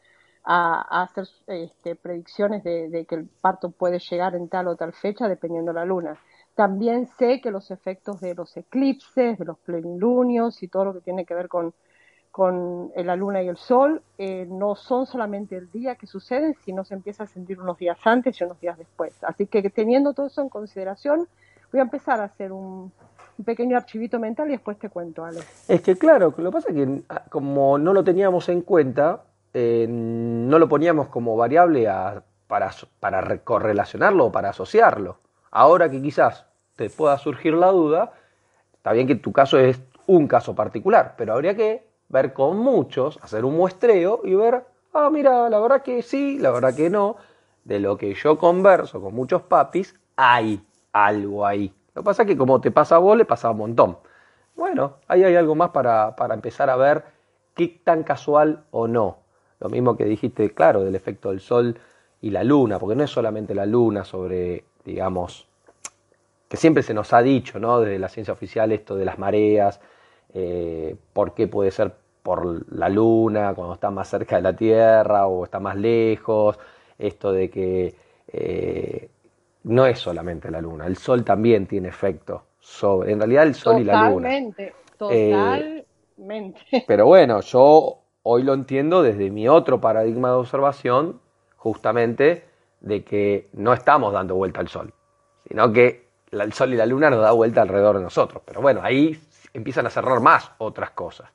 hacer 0.49 1.27
este, 1.49 1.97
predicciones 1.97 2.63
de, 2.63 3.05
que 3.09 3.17
el 3.17 3.29
parto 3.41 3.71
puede 3.71 3.99
llegar 3.99 4.37
en 4.37 4.49
tal 4.49 4.69
o 4.69 4.77
tal 4.77 4.93
fecha 4.93 5.29
dependiendo 5.29 5.73
de 5.73 5.81
la 5.81 5.85
luna. 5.85 6.17
También 6.55 7.09
sé 7.19 7.41
que 7.41 7.51
los 7.51 7.71
efectos 7.71 8.21
de 8.21 8.35
los 8.35 8.57
eclipses, 8.57 9.39
de 9.39 9.45
los 9.45 9.59
plenilunios 9.59 10.63
y 10.63 10.69
todo 10.69 10.87
lo 10.87 10.95
que 10.95 11.01
tiene 11.01 11.25
que 11.25 11.35
ver 11.35 11.49
con, 11.49 11.75
con 12.31 12.93
la 12.95 13.17
luna 13.17 13.43
y 13.43 13.49
el 13.49 13.57
sol, 13.57 14.03
eh, 14.19 14.47
no 14.49 14.75
son 14.77 15.07
solamente 15.07 15.57
el 15.57 15.71
día 15.71 15.97
que 15.97 16.07
suceden, 16.07 16.55
sino 16.65 16.85
se 16.85 16.95
empieza 16.95 17.25
a 17.25 17.27
sentir 17.27 17.61
unos 17.61 17.77
días 17.79 17.99
antes 18.05 18.41
y 18.41 18.45
unos 18.45 18.61
días 18.61 18.79
después. 18.79 19.23
Así 19.25 19.47
que 19.47 19.69
teniendo 19.71 20.15
todo 20.15 20.27
eso 20.27 20.43
en 20.43 20.49
consideración, 20.49 21.29
voy 21.73 21.81
a 21.81 21.83
empezar 21.83 22.21
a 22.21 22.25
hacer 22.25 22.53
un, 22.53 22.93
pequeño 23.45 23.77
archivito 23.77 24.19
mental 24.19 24.49
y 24.49 24.53
después 24.53 24.79
te 24.79 24.89
cuento, 24.89 25.25
Ale. 25.25 25.41
Es 25.69 25.83
que 25.83 25.97
claro, 25.97 26.33
lo 26.37 26.51
que 26.51 26.55
pasa 26.55 26.71
es 26.71 26.75
que 26.75 27.03
ah, 27.09 27.25
como 27.29 27.79
no 27.79 27.93
lo 27.93 28.03
teníamos 28.03 28.49
en 28.49 28.63
cuenta, 28.63 29.25
eh, 29.53 29.87
no 29.89 30.59
lo 30.59 30.69
poníamos 30.69 31.09
como 31.09 31.37
variable 31.37 31.87
para, 32.47 32.71
para 33.01 33.39
correlacionarlo 33.39 34.27
o 34.27 34.33
para 34.33 34.51
asociarlo. 34.51 35.19
Ahora 35.51 35.91
que 35.91 36.01
quizás 36.01 36.47
te 36.77 36.91
pueda 36.91 37.19
surgir 37.19 37.55
la 37.55 37.69
duda, 37.69 38.13
está 38.75 38.93
bien 38.93 39.07
que 39.07 39.17
tu 39.17 39.33
caso 39.33 39.59
es 39.59 39.81
un 40.07 40.29
caso 40.29 40.55
particular, 40.55 41.15
pero 41.17 41.35
habría 41.35 41.57
que 41.57 41.87
ver 42.09 42.33
con 42.33 42.59
muchos, 42.59 43.19
hacer 43.23 43.45
un 43.45 43.57
muestreo 43.57 44.21
y 44.25 44.35
ver, 44.35 44.65
ah, 44.93 45.11
mira, 45.11 45.49
la 45.49 45.59
verdad 45.59 45.83
que 45.83 46.03
sí, 46.03 46.39
la 46.39 46.51
verdad 46.51 46.75
que 46.75 46.91
no. 46.91 47.17
De 47.65 47.81
lo 47.81 47.97
que 47.97 48.15
yo 48.15 48.39
converso 48.39 49.01
con 49.01 49.15
muchos 49.15 49.43
papis, 49.43 49.95
hay 50.15 50.61
algo 51.05 51.47
ahí. 51.47 51.73
Lo 51.95 52.03
que 52.03 52.05
pasa 52.07 52.23
es 52.23 52.29
que 52.29 52.37
como 52.37 52.61
te 52.61 52.71
pasa 52.71 52.97
a 52.97 52.99
vos, 52.99 53.17
le 53.17 53.25
pasa 53.25 53.51
un 53.51 53.59
montón. 53.59 53.99
Bueno, 54.55 54.97
ahí 55.09 55.25
hay 55.25 55.37
algo 55.37 55.55
más 55.55 55.71
para, 55.71 56.17
para 56.17 56.35
empezar 56.35 56.71
a 56.71 56.77
ver 56.77 57.05
qué 57.55 57.81
tan 57.85 58.03
casual 58.03 58.65
o 58.71 58.87
no. 58.89 59.19
Lo 59.61 59.69
mismo 59.69 59.97
que 59.97 60.05
dijiste, 60.05 60.53
claro, 60.53 60.85
del 60.85 60.95
efecto 60.95 61.31
del 61.31 61.41
sol 61.41 61.79
y 62.21 62.31
la 62.31 62.45
luna, 62.45 62.79
porque 62.79 62.97
no 62.97 63.05
es 63.05 63.11
solamente 63.11 63.55
la 63.55 63.67
luna 63.67 64.05
sobre 64.05 64.65
digamos, 64.87 65.47
que 66.49 66.57
siempre 66.57 66.83
se 66.83 66.95
nos 66.95 67.13
ha 67.13 67.21
dicho, 67.21 67.59
¿no? 67.59 67.81
Desde 67.81 67.99
la 67.99 68.09
ciencia 68.09 68.33
oficial 68.33 68.73
esto 68.73 68.97
de 68.97 69.05
las 69.05 69.19
mareas, 69.19 69.81
eh, 70.33 70.97
por 71.13 71.35
qué 71.35 71.49
puede 71.49 71.73
ser 71.73 71.93
por 72.23 72.73
la 72.73 72.89
luna, 72.89 73.53
cuando 73.55 73.75
está 73.75 73.91
más 73.91 74.09
cerca 74.09 74.37
de 74.37 74.43
la 74.43 74.55
Tierra 74.55 75.27
o 75.27 75.45
está 75.45 75.61
más 75.61 75.77
lejos, 75.77 76.59
esto 76.99 77.33
de 77.33 77.51
que 77.51 77.95
eh, 78.29 79.11
no 79.67 79.85
es 79.85 79.99
solamente 79.99 80.51
la 80.51 80.61
luna, 80.61 80.87
el 80.87 80.97
Sol 80.97 81.25
también 81.25 81.67
tiene 81.67 81.89
efecto 81.89 82.45
sobre, 82.61 83.13
en 83.13 83.19
realidad 83.19 83.45
el 83.45 83.55
Sol 83.55 83.81
y 83.81 83.85
la 83.85 84.09
luna. 84.09 84.29
Totalmente, 84.29 84.75
eh, 85.11 85.31
totalmente. 86.17 86.85
pero 86.87 87.07
bueno, 87.07 87.41
yo 87.41 87.99
hoy 88.23 88.43
lo 88.45 88.55
entiendo 88.55 89.03
desde 89.03 89.31
mi 89.31 89.49
otro 89.49 89.81
paradigma 89.81 90.29
de 90.29 90.35
observación, 90.35 91.21
justamente 91.57 92.45
de 92.81 93.03
que 93.03 93.49
no 93.55 93.73
estamos 93.73 94.13
dando 94.13 94.37
vuelta 94.37 94.61
al 94.61 94.69
Sol, 94.69 94.93
sino 95.49 95.73
que 95.73 96.07
el 96.31 96.53
Sol 96.53 96.73
y 96.73 96.77
la 96.77 96.87
Luna 96.87 97.11
nos 97.11 97.23
da 97.23 97.33
vuelta 97.33 97.63
alrededor 97.63 97.97
de 97.97 98.05
nosotros. 98.05 98.43
Pero 98.47 98.61
bueno, 98.61 98.81
ahí 98.85 99.19
empiezan 99.53 99.87
a 99.87 99.91
cerrar 99.91 100.21
más 100.21 100.53
otras 100.59 100.91
cosas. 100.91 101.29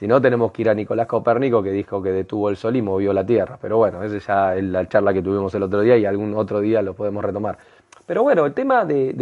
Si 0.00 0.08
no, 0.08 0.18
tenemos 0.18 0.50
que 0.50 0.62
ir 0.62 0.70
a 0.70 0.74
Nicolás 0.74 1.06
Copérnico, 1.06 1.62
que 1.62 1.72
dijo 1.72 2.02
que 2.02 2.10
detuvo 2.10 2.48
el 2.48 2.56
Sol 2.56 2.74
y 2.74 2.80
movió 2.80 3.12
la 3.12 3.26
Tierra. 3.26 3.58
Pero 3.60 3.76
bueno, 3.76 4.02
esa 4.02 4.18
ya 4.18 4.56
es 4.56 4.64
la 4.64 4.88
charla 4.88 5.12
que 5.12 5.20
tuvimos 5.20 5.54
el 5.54 5.62
otro 5.62 5.82
día 5.82 5.98
y 5.98 6.06
algún 6.06 6.34
otro 6.34 6.60
día 6.60 6.80
lo 6.80 6.94
podemos 6.94 7.22
retomar. 7.22 7.58
Pero 8.06 8.22
bueno, 8.22 8.46
el 8.46 8.54
tema 8.54 8.86
de, 8.86 9.12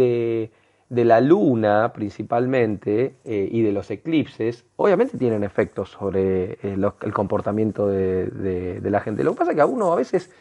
de 0.87 1.03
la 1.03 1.19
luna 1.19 1.91
principalmente 1.93 3.15
eh, 3.25 3.49
y 3.51 3.61
de 3.61 3.73
los 3.73 3.91
eclipses, 3.91 4.63
obviamente 4.77 5.17
tienen 5.17 5.43
efectos 5.43 5.89
sobre 5.89 6.53
eh, 6.53 6.77
el 7.01 7.13
comportamiento 7.13 7.85
de, 7.89 8.79
la 8.81 9.01
gente. 9.01 9.25
Lo 9.25 9.33
que 9.33 9.39
pasa 9.39 9.51
es 9.51 9.55
que 9.55 9.61
a 9.61 9.65
uno 9.65 9.91
a 9.91 9.97
veces 9.97 10.31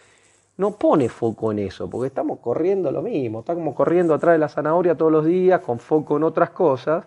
no 0.56 0.76
pone 0.76 1.08
foco 1.08 1.50
en 1.50 1.58
eso, 1.58 1.90
porque 1.90 2.06
estamos 2.06 2.38
corriendo 2.38 2.92
lo 2.92 3.02
mismo, 3.02 3.40
estamos 3.40 3.74
corriendo 3.74 4.14
atrás 4.14 4.34
de 4.34 4.38
la 4.38 4.48
zanahoria 4.48 4.94
todos 4.94 5.10
los 5.10 5.26
días 5.26 5.62
con 5.62 5.80
foco 5.80 6.16
en 6.16 6.22
otras 6.22 6.50
cosas 6.50 7.06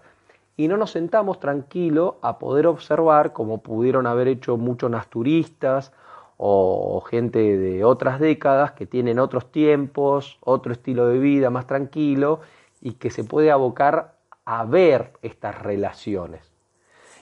y 0.58 0.68
no 0.68 0.78
nos 0.78 0.92
sentamos 0.92 1.40
tranquilo 1.40 2.18
a 2.22 2.40
poder 2.40 2.68
observar 2.68 3.34
como 3.34 3.62
pudieron 3.62 4.08
haber 4.08 4.28
hecho 4.28 4.58
muchos 4.58 4.92
turistas 5.08 5.92
o 6.38 7.02
gente 7.02 7.58
de 7.58 7.84
otras 7.84 8.20
décadas 8.20 8.72
que 8.72 8.86
tienen 8.86 9.20
otros 9.20 9.52
tiempos, 9.52 10.38
otro 10.42 10.74
estilo 10.74 11.08
de 11.08 11.20
vida 11.20 11.50
más 11.50 11.68
tranquilo 11.68 12.40
y 12.82 12.94
que 12.94 13.12
se 13.12 13.24
puede 13.24 13.52
abocar 13.52 14.16
a 14.46 14.66
ver 14.66 15.14
estas 15.22 15.62
relaciones. 15.62 16.52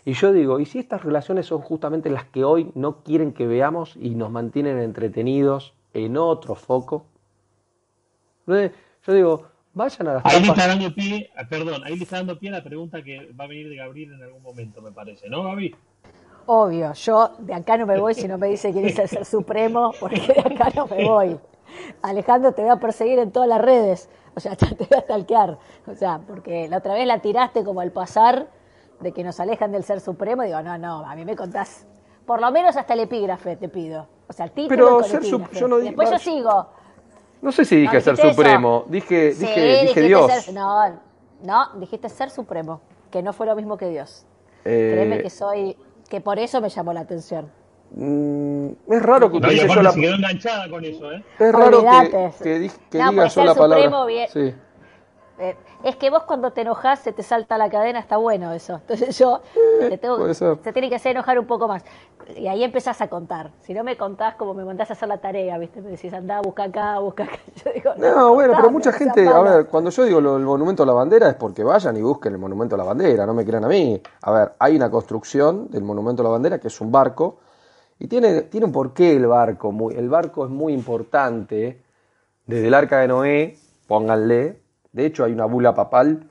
Y 0.06 0.14
yo 0.14 0.32
digo, 0.32 0.60
¿y 0.60 0.66
si 0.66 0.80
estas 0.80 1.04
relaciones 1.04 1.48
son 1.48 1.60
justamente 1.60 2.10
las 2.10 2.24
que 2.26 2.44
hoy 2.44 2.72
no 2.76 3.04
quieren 3.04 3.34
que 3.34 3.46
veamos 3.46 3.96
y 3.98 4.16
nos 4.16 4.32
mantienen 4.32 4.80
entretenidos 4.80 5.74
en 5.94 6.18
otro 6.18 6.56
foco? 6.56 7.06
Yo 8.48 9.14
digo, 9.14 9.44
vayan 9.74 10.08
a 10.08 10.14
las 10.16 10.26
Ahí 10.26 10.42
le 10.42 10.48
está 10.48 10.68
dando 10.68 10.94
pie, 10.94 11.30
ah, 11.36 11.44
perdón, 11.50 11.84
ahí 11.86 11.96
le 11.96 12.04
está 12.04 12.18
dando 12.18 12.38
pie 12.38 12.50
a 12.50 12.54
la 12.54 12.64
pregunta 12.64 13.02
que 13.02 13.32
va 13.40 13.46
a 13.46 13.48
venir 13.48 13.70
de 13.70 13.76
Gabriel 13.76 14.14
en 14.14 14.24
algún 14.24 14.42
momento, 14.42 14.82
me 14.82 14.92
parece, 14.92 15.30
¿no, 15.30 15.44
Gaby? 15.44 15.76
Obvio, 16.46 16.94
yo 16.94 17.32
de 17.38 17.54
acá 17.54 17.78
no 17.78 17.86
me 17.86 18.00
voy 18.00 18.16
si 18.16 18.28
no 18.28 18.38
me 18.38 18.48
dice 18.48 18.72
quién 18.72 18.86
es 18.86 18.98
el 18.98 19.08
ser 19.08 19.26
supremo, 19.26 19.94
porque 20.00 20.20
de 20.20 20.40
acá 20.40 20.72
no 20.76 20.88
me 20.88 21.06
voy. 21.06 21.40
Alejandro, 22.02 22.54
te 22.54 22.64
voy 22.64 22.72
a 22.72 22.78
perseguir 22.78 23.20
en 23.20 23.32
todas 23.32 23.48
las 23.48 23.62
redes. 23.62 24.10
O 24.36 24.40
sea, 24.40 24.56
te 24.58 24.66
voy 24.66 24.88
a 24.98 25.02
stalkear. 25.02 25.60
O 25.86 25.94
sea, 25.94 26.20
porque 26.26 26.68
la 26.68 26.78
otra 26.78 26.96
vez 26.96 27.06
la 27.06 27.20
tiraste 27.20 27.64
como 27.64 27.82
al 27.82 27.92
pasar 27.92 28.48
de 29.00 29.12
que 29.12 29.24
nos 29.24 29.40
alejan 29.40 29.72
del 29.72 29.84
ser 29.84 30.02
supremo. 30.02 30.44
Digo, 30.44 30.62
no, 30.62 30.78
no, 30.78 31.06
a 31.06 31.16
mí 31.16 31.26
me 31.26 31.36
contás. 31.36 31.86
Por 32.26 32.42
lo 32.42 32.52
menos 32.52 32.76
hasta 32.78 32.94
el 32.94 33.02
epígrafe 33.02 33.56
te 33.56 33.70
pido. 33.70 34.08
O 34.28 34.34
sea, 34.34 34.46
el 34.46 34.52
título. 34.52 35.02
Pero 35.02 35.04
ser 35.04 35.22
yo 35.22 35.68
no. 35.68 35.78
Después 35.78 36.10
yo 36.10 36.20
sigo. 36.20 36.68
No 37.42 37.52
sé 37.52 37.66
si 37.66 37.78
dije 37.78 38.02
ser 38.02 38.18
supremo. 38.18 38.86
Dije, 38.88 39.34
dije, 39.34 39.82
dije 39.84 40.02
Dios. 40.02 40.52
no, 40.54 41.00
no, 41.44 41.80
dijiste 41.80 42.10
ser 42.10 42.30
supremo. 42.30 42.82
Que 43.12 43.24
no 43.24 43.34
fue 43.34 43.46
lo 43.48 43.56
mismo 43.56 43.78
que 43.78 43.88
Dios. 43.90 44.26
Eh, 44.66 44.92
Créeme 44.94 45.22
que 45.22 45.30
soy. 45.30 45.76
Que 46.10 46.22
por 46.22 46.38
eso 46.40 46.62
me 46.62 46.70
llamó 46.70 46.94
la 46.94 47.02
atención. 47.02 47.52
Mm, 47.92 48.70
es 48.88 49.02
raro 49.02 49.32
que 49.32 49.38
utilice 49.38 49.68
yo 49.68 49.82
la 49.82 49.94
quedó 49.94 50.16
enganchada 50.16 50.70
con 50.70 50.86
eso, 50.86 51.12
¿eh? 51.12 51.24
Es 51.40 51.52
raro 51.52 51.82
que, 51.82 52.32
que, 52.44 52.72
que 52.92 52.98
no, 53.00 53.12
diga 53.12 53.28
yo 53.28 53.44
la 53.46 53.56
palabra. 53.56 54.06
Bien. 54.06 54.30
Sí. 54.32 54.54
Eh, 55.40 55.56
es 55.84 55.96
que 55.96 56.10
vos 56.10 56.24
cuando 56.24 56.52
te 56.52 56.62
enojas 56.62 57.00
se 57.00 57.14
te 57.14 57.24
salta 57.24 57.58
la 57.58 57.70
cadena, 57.70 58.00
está 58.00 58.18
bueno 58.18 58.52
eso. 58.54 58.76
Entonces 58.76 59.18
yo 59.18 59.42
te 59.80 59.98
tengo, 59.98 60.34
se 60.34 60.74
tiene 60.74 60.90
que 60.90 60.96
hacer 60.96 61.12
enojar 61.12 61.40
un 61.40 61.46
poco 61.46 61.68
más. 61.68 61.84
Y 62.36 62.48
ahí 62.48 62.64
empezás 62.64 63.02
a 63.02 63.08
contar. 63.08 63.52
Si 63.62 63.74
no 63.74 63.84
me 63.84 63.98
contás 63.98 64.36
como 64.36 64.54
me 64.54 64.64
mandás 64.64 64.90
a 64.90 64.94
hacer 64.94 65.08
la 65.08 65.18
tarea, 65.18 65.58
¿viste? 65.58 65.82
Me 65.82 65.92
decís, 65.92 66.14
andá, 66.14 66.42
busca 66.42 66.64
acá, 66.64 67.00
busca 67.00 67.24
acá. 67.24 67.40
Yo 67.66 67.72
digo, 67.74 67.92
no, 67.98 68.16
no 68.16 68.34
bueno, 68.34 68.54
pero 68.56 68.70
mucha 68.70 68.92
gente, 68.92 69.28
a 69.28 69.40
ver, 69.40 69.68
cuando 69.68 69.90
yo 69.90 70.04
digo 70.06 70.20
el 70.20 70.44
monumento 70.44 70.84
a 70.84 70.86
la 70.86 70.94
bandera 70.94 71.30
es 71.30 71.36
porque 71.36 71.64
vayan 71.64 71.98
y 71.98 72.02
busquen 72.02 72.34
el 72.34 72.40
monumento 72.40 72.76
a 72.76 72.78
la 72.78 72.84
bandera, 72.84 73.26
no 73.26 73.34
me 73.34 73.46
crean 73.46 73.66
a 73.66 73.68
mí. 73.68 74.02
A 74.22 74.32
ver, 74.32 74.54
hay 74.60 74.76
una 74.76 74.92
construcción 74.92 75.70
del 75.70 75.84
monumento 75.84 76.22
a 76.22 76.26
la 76.26 76.30
bandera 76.30 76.60
que 76.60 76.68
es 76.68 76.82
un 76.82 76.92
barco 76.92 77.40
y 78.00 78.08
tiene, 78.08 78.44
tiene 78.44 78.66
un 78.66 78.72
porqué 78.72 79.16
el 79.16 79.28
barco. 79.28 79.72
Muy, 79.72 79.96
el 79.96 80.10
barco 80.10 80.46
es 80.46 80.52
muy 80.52 80.74
importante. 80.74 81.82
Desde 82.46 82.68
el 82.68 82.74
arca 82.74 83.00
de 83.00 83.08
Noé, 83.08 83.58
pónganle. 83.88 84.62
De 84.92 85.06
hecho, 85.06 85.24
hay 85.24 85.34
una 85.34 85.46
bula 85.46 85.74
papal, 85.74 86.30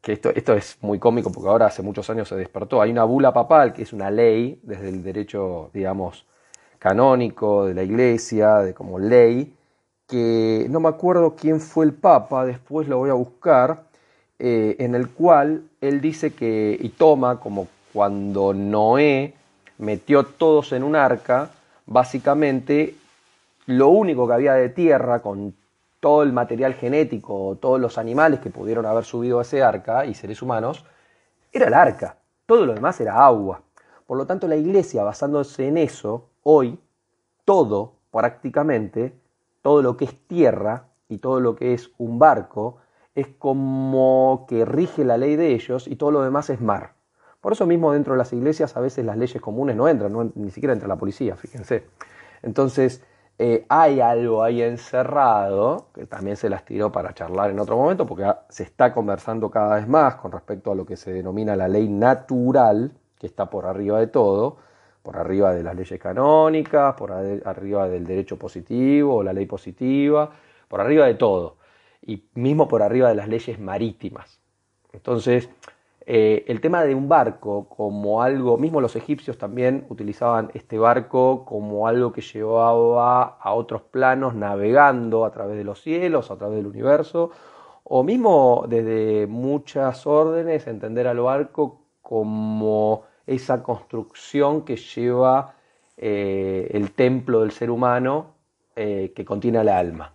que 0.00 0.12
esto, 0.12 0.30
esto 0.30 0.52
es 0.52 0.76
muy 0.82 0.98
cómico 0.98 1.32
porque 1.32 1.48
ahora 1.48 1.66
hace 1.66 1.82
muchos 1.82 2.08
años 2.10 2.28
se 2.28 2.36
despertó. 2.36 2.82
Hay 2.82 2.90
una 2.90 3.04
bula 3.04 3.32
papal, 3.32 3.72
que 3.72 3.82
es 3.82 3.92
una 3.92 4.10
ley, 4.10 4.60
desde 4.62 4.90
el 4.90 5.02
derecho, 5.02 5.70
digamos, 5.72 6.26
canónico 6.78 7.64
de 7.64 7.74
la 7.74 7.82
iglesia, 7.82 8.58
de 8.58 8.74
como 8.74 8.98
ley, 8.98 9.54
que 10.06 10.66
no 10.68 10.80
me 10.80 10.90
acuerdo 10.90 11.34
quién 11.34 11.60
fue 11.60 11.86
el 11.86 11.94
papa, 11.94 12.44
después 12.44 12.88
lo 12.88 12.98
voy 12.98 13.08
a 13.08 13.14
buscar, 13.14 13.84
eh, 14.38 14.76
en 14.78 14.94
el 14.94 15.08
cual 15.08 15.62
él 15.80 16.02
dice 16.02 16.34
que, 16.34 16.76
y 16.78 16.90
toma 16.90 17.40
como 17.40 17.68
cuando 17.94 18.52
Noé 18.52 19.32
metió 19.78 20.24
todos 20.24 20.72
en 20.72 20.82
un 20.82 20.96
arca, 20.96 21.50
básicamente 21.86 22.96
lo 23.66 23.88
único 23.88 24.26
que 24.26 24.34
había 24.34 24.52
de 24.54 24.68
tierra 24.68 25.22
con 25.22 25.54
todo 26.04 26.22
el 26.22 26.34
material 26.34 26.74
genético, 26.74 27.56
todos 27.58 27.80
los 27.80 27.96
animales 27.96 28.40
que 28.40 28.50
pudieron 28.50 28.84
haber 28.84 29.04
subido 29.04 29.38
a 29.38 29.42
ese 29.42 29.62
arca 29.62 30.04
y 30.04 30.12
seres 30.12 30.42
humanos, 30.42 30.84
era 31.50 31.68
el 31.68 31.72
arca. 31.72 32.18
Todo 32.44 32.66
lo 32.66 32.74
demás 32.74 33.00
era 33.00 33.24
agua. 33.24 33.62
Por 34.06 34.18
lo 34.18 34.26
tanto, 34.26 34.46
la 34.46 34.54
iglesia, 34.54 35.02
basándose 35.02 35.66
en 35.66 35.78
eso, 35.78 36.28
hoy, 36.42 36.78
todo, 37.46 37.94
prácticamente, 38.10 39.18
todo 39.62 39.80
lo 39.80 39.96
que 39.96 40.04
es 40.04 40.14
tierra 40.26 40.88
y 41.08 41.16
todo 41.16 41.40
lo 41.40 41.56
que 41.56 41.72
es 41.72 41.90
un 41.96 42.18
barco, 42.18 42.80
es 43.14 43.28
como 43.38 44.44
que 44.46 44.66
rige 44.66 45.06
la 45.06 45.16
ley 45.16 45.36
de 45.36 45.54
ellos 45.54 45.88
y 45.88 45.96
todo 45.96 46.10
lo 46.10 46.20
demás 46.20 46.50
es 46.50 46.60
mar. 46.60 46.96
Por 47.40 47.54
eso 47.54 47.64
mismo 47.64 47.94
dentro 47.94 48.12
de 48.12 48.18
las 48.18 48.34
iglesias 48.34 48.76
a 48.76 48.80
veces 48.80 49.06
las 49.06 49.16
leyes 49.16 49.40
comunes 49.40 49.74
no 49.74 49.88
entran, 49.88 50.32
ni 50.34 50.50
siquiera 50.50 50.74
entra 50.74 50.86
la 50.86 50.96
policía, 50.96 51.34
fíjense. 51.34 51.86
Entonces 52.42 53.02
eh, 53.38 53.66
hay 53.68 54.00
algo 54.00 54.44
ahí 54.44 54.62
encerrado, 54.62 55.88
que 55.92 56.06
también 56.06 56.36
se 56.36 56.48
las 56.48 56.64
tiró 56.64 56.92
para 56.92 57.14
charlar 57.14 57.50
en 57.50 57.58
otro 57.58 57.76
momento, 57.76 58.06
porque 58.06 58.32
se 58.48 58.62
está 58.62 58.92
conversando 58.92 59.50
cada 59.50 59.76
vez 59.76 59.88
más 59.88 60.14
con 60.16 60.30
respecto 60.30 60.70
a 60.70 60.74
lo 60.74 60.86
que 60.86 60.96
se 60.96 61.12
denomina 61.12 61.56
la 61.56 61.66
ley 61.66 61.88
natural, 61.88 62.92
que 63.18 63.26
está 63.26 63.50
por 63.50 63.66
arriba 63.66 63.98
de 63.98 64.06
todo, 64.06 64.58
por 65.02 65.16
arriba 65.16 65.52
de 65.52 65.64
las 65.64 65.74
leyes 65.74 66.00
canónicas, 66.00 66.94
por 66.94 67.12
arriba 67.12 67.88
del 67.88 68.06
derecho 68.06 68.38
positivo 68.38 69.16
o 69.16 69.22
la 69.22 69.32
ley 69.32 69.46
positiva, 69.46 70.30
por 70.68 70.80
arriba 70.80 71.06
de 71.06 71.14
todo, 71.14 71.56
y 72.02 72.28
mismo 72.34 72.68
por 72.68 72.82
arriba 72.82 73.08
de 73.08 73.16
las 73.16 73.28
leyes 73.28 73.58
marítimas. 73.58 74.40
Entonces, 74.92 75.50
eh, 76.06 76.44
el 76.48 76.60
tema 76.60 76.82
de 76.84 76.94
un 76.94 77.08
barco 77.08 77.66
como 77.68 78.22
algo, 78.22 78.58
mismo 78.58 78.80
los 78.80 78.94
egipcios 78.94 79.38
también 79.38 79.86
utilizaban 79.88 80.50
este 80.52 80.78
barco 80.78 81.46
como 81.46 81.88
algo 81.88 82.12
que 82.12 82.20
llevaba 82.20 83.38
a 83.40 83.54
otros 83.54 83.82
planos 83.82 84.34
navegando 84.34 85.24
a 85.24 85.30
través 85.30 85.56
de 85.56 85.64
los 85.64 85.80
cielos, 85.80 86.30
a 86.30 86.36
través 86.36 86.56
del 86.56 86.66
universo, 86.66 87.30
o 87.84 88.02
mismo 88.02 88.64
desde 88.68 89.26
muchas 89.26 90.06
órdenes 90.06 90.66
entender 90.66 91.06
al 91.06 91.20
barco 91.20 91.80
como 92.02 93.04
esa 93.26 93.62
construcción 93.62 94.62
que 94.62 94.76
lleva 94.76 95.54
eh, 95.96 96.68
el 96.72 96.92
templo 96.92 97.40
del 97.40 97.52
ser 97.52 97.70
humano 97.70 98.34
eh, 98.76 99.12
que 99.16 99.24
contiene 99.24 99.60
el 99.60 99.70
alma. 99.70 100.12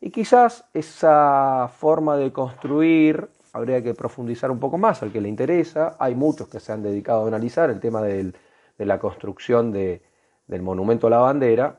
Y 0.00 0.10
quizás 0.10 0.68
esa 0.74 1.68
forma 1.76 2.16
de 2.16 2.32
construir 2.32 3.30
habría 3.54 3.82
que 3.82 3.94
profundizar 3.94 4.50
un 4.50 4.58
poco 4.58 4.78
más 4.78 5.02
al 5.04 5.12
que 5.12 5.20
le 5.20 5.28
interesa. 5.28 5.96
Hay 6.00 6.16
muchos 6.16 6.48
que 6.48 6.58
se 6.58 6.72
han 6.72 6.82
dedicado 6.82 7.24
a 7.24 7.28
analizar 7.28 7.70
el 7.70 7.78
tema 7.78 8.02
de 8.02 8.34
la 8.78 8.98
construcción 8.98 9.70
del 9.70 10.62
monumento 10.62 11.06
a 11.06 11.10
la 11.10 11.18
bandera, 11.18 11.78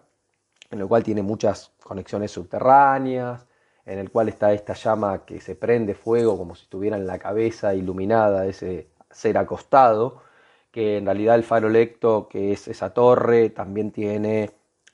en 0.71 0.80
el 0.80 0.88
cual 0.88 1.03
tiene 1.03 1.21
muchas 1.21 1.73
conexiones 1.84 2.32
subterráneas, 2.32 3.45
en 3.86 3.99
el 3.99 4.09
cual 4.09 4.30
está 4.30 4.53
esta 4.53 4.73
llama 4.73 5.26
que 5.26 5.41
se 5.41 5.55
prende 5.55 5.95
fuego 5.95 6.38
como 6.38 6.55
si 6.55 6.65
tuviera 6.67 6.95
en 6.95 7.05
la 7.05 7.19
cabeza 7.19 7.76
iluminada 7.76 8.45
ese 8.45 8.88
ser 9.11 9.38
acostado, 9.38 10.21
que 10.71 10.97
en 10.97 11.05
realidad 11.05 11.36
el 11.36 11.43
faro 11.43 11.67
lecto, 11.67 12.30
que 12.30 12.53
es 12.53 12.69
esa 12.69 12.93
torre, 12.93 13.49
también 13.49 13.91
tiene 13.91 14.49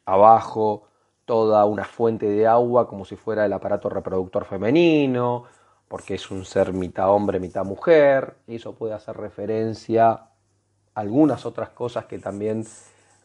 abajo 0.05 0.87
toda 1.25 1.63
una 1.65 1.83
fuente 1.83 2.27
de 2.27 2.47
agua 2.47 2.87
como 2.87 3.05
si 3.05 3.15
fuera 3.15 3.45
el 3.45 3.53
aparato 3.53 3.87
reproductor 3.87 4.45
femenino, 4.45 5.45
porque 5.91 6.13
es 6.13 6.31
un 6.31 6.45
ser 6.45 6.71
mitad 6.71 7.11
hombre, 7.11 7.37
mitad 7.41 7.65
mujer, 7.65 8.37
eso 8.47 8.75
puede 8.75 8.93
hacer 8.93 9.17
referencia 9.17 10.09
a 10.11 10.29
algunas 10.95 11.45
otras 11.45 11.67
cosas 11.71 12.05
que 12.05 12.17
también 12.17 12.65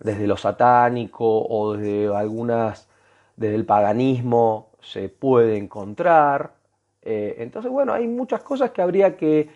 desde 0.01 0.27
lo 0.27 0.37
satánico 0.37 1.47
o 1.47 1.75
desde 1.75 2.13
algunas, 2.13 2.89
desde 3.37 3.55
el 3.55 3.65
paganismo 3.67 4.71
se 4.81 5.09
puede 5.09 5.57
encontrar. 5.57 6.55
Eh, 7.03 7.37
entonces, 7.39 7.71
bueno, 7.71 7.93
hay 7.93 8.09
muchas 8.09 8.43
cosas 8.43 8.73
que 8.73 8.83
habría 8.83 9.17
que, 9.17 9.49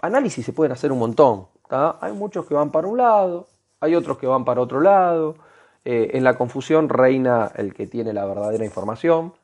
análisis 0.00 0.46
se 0.46 0.54
pueden 0.54 0.72
hacer 0.72 0.90
un 0.90 1.00
montón. 1.00 1.48
Hay 1.68 2.14
muchos 2.14 2.46
que 2.46 2.54
van 2.54 2.70
para 2.70 2.88
un 2.88 2.96
lado, 2.96 3.46
hay 3.78 3.94
otros 3.94 4.16
que 4.16 4.26
van 4.26 4.46
para 4.46 4.62
otro 4.62 4.80
lado. 4.80 5.34
Eh, 5.84 6.12
en 6.14 6.24
la 6.24 6.32
confusión 6.38 6.88
reina 6.88 7.52
el 7.56 7.74
que 7.74 7.86
tiene 7.86 8.14
la 8.14 8.24
verdadera 8.24 8.64
información, 8.64 9.34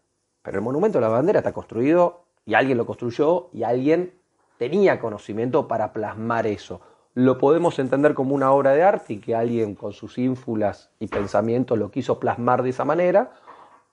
pero 0.40 0.56
el 0.56 0.64
monumento 0.64 0.96
de 0.96 1.02
la 1.02 1.08
bandera 1.08 1.40
está 1.40 1.52
construido 1.52 2.23
y 2.46 2.54
alguien 2.54 2.78
lo 2.78 2.86
construyó 2.86 3.48
y 3.52 3.62
alguien 3.62 4.12
tenía 4.58 5.00
conocimiento 5.00 5.68
para 5.68 5.92
plasmar 5.92 6.46
eso. 6.46 6.80
Lo 7.14 7.38
podemos 7.38 7.78
entender 7.78 8.14
como 8.14 8.34
una 8.34 8.52
obra 8.52 8.72
de 8.72 8.82
arte 8.82 9.14
y 9.14 9.18
que 9.18 9.34
alguien 9.34 9.74
con 9.74 9.92
sus 9.92 10.18
ínfulas 10.18 10.90
y 10.98 11.06
pensamientos 11.06 11.78
lo 11.78 11.90
quiso 11.90 12.18
plasmar 12.18 12.62
de 12.62 12.70
esa 12.70 12.84
manera, 12.84 13.32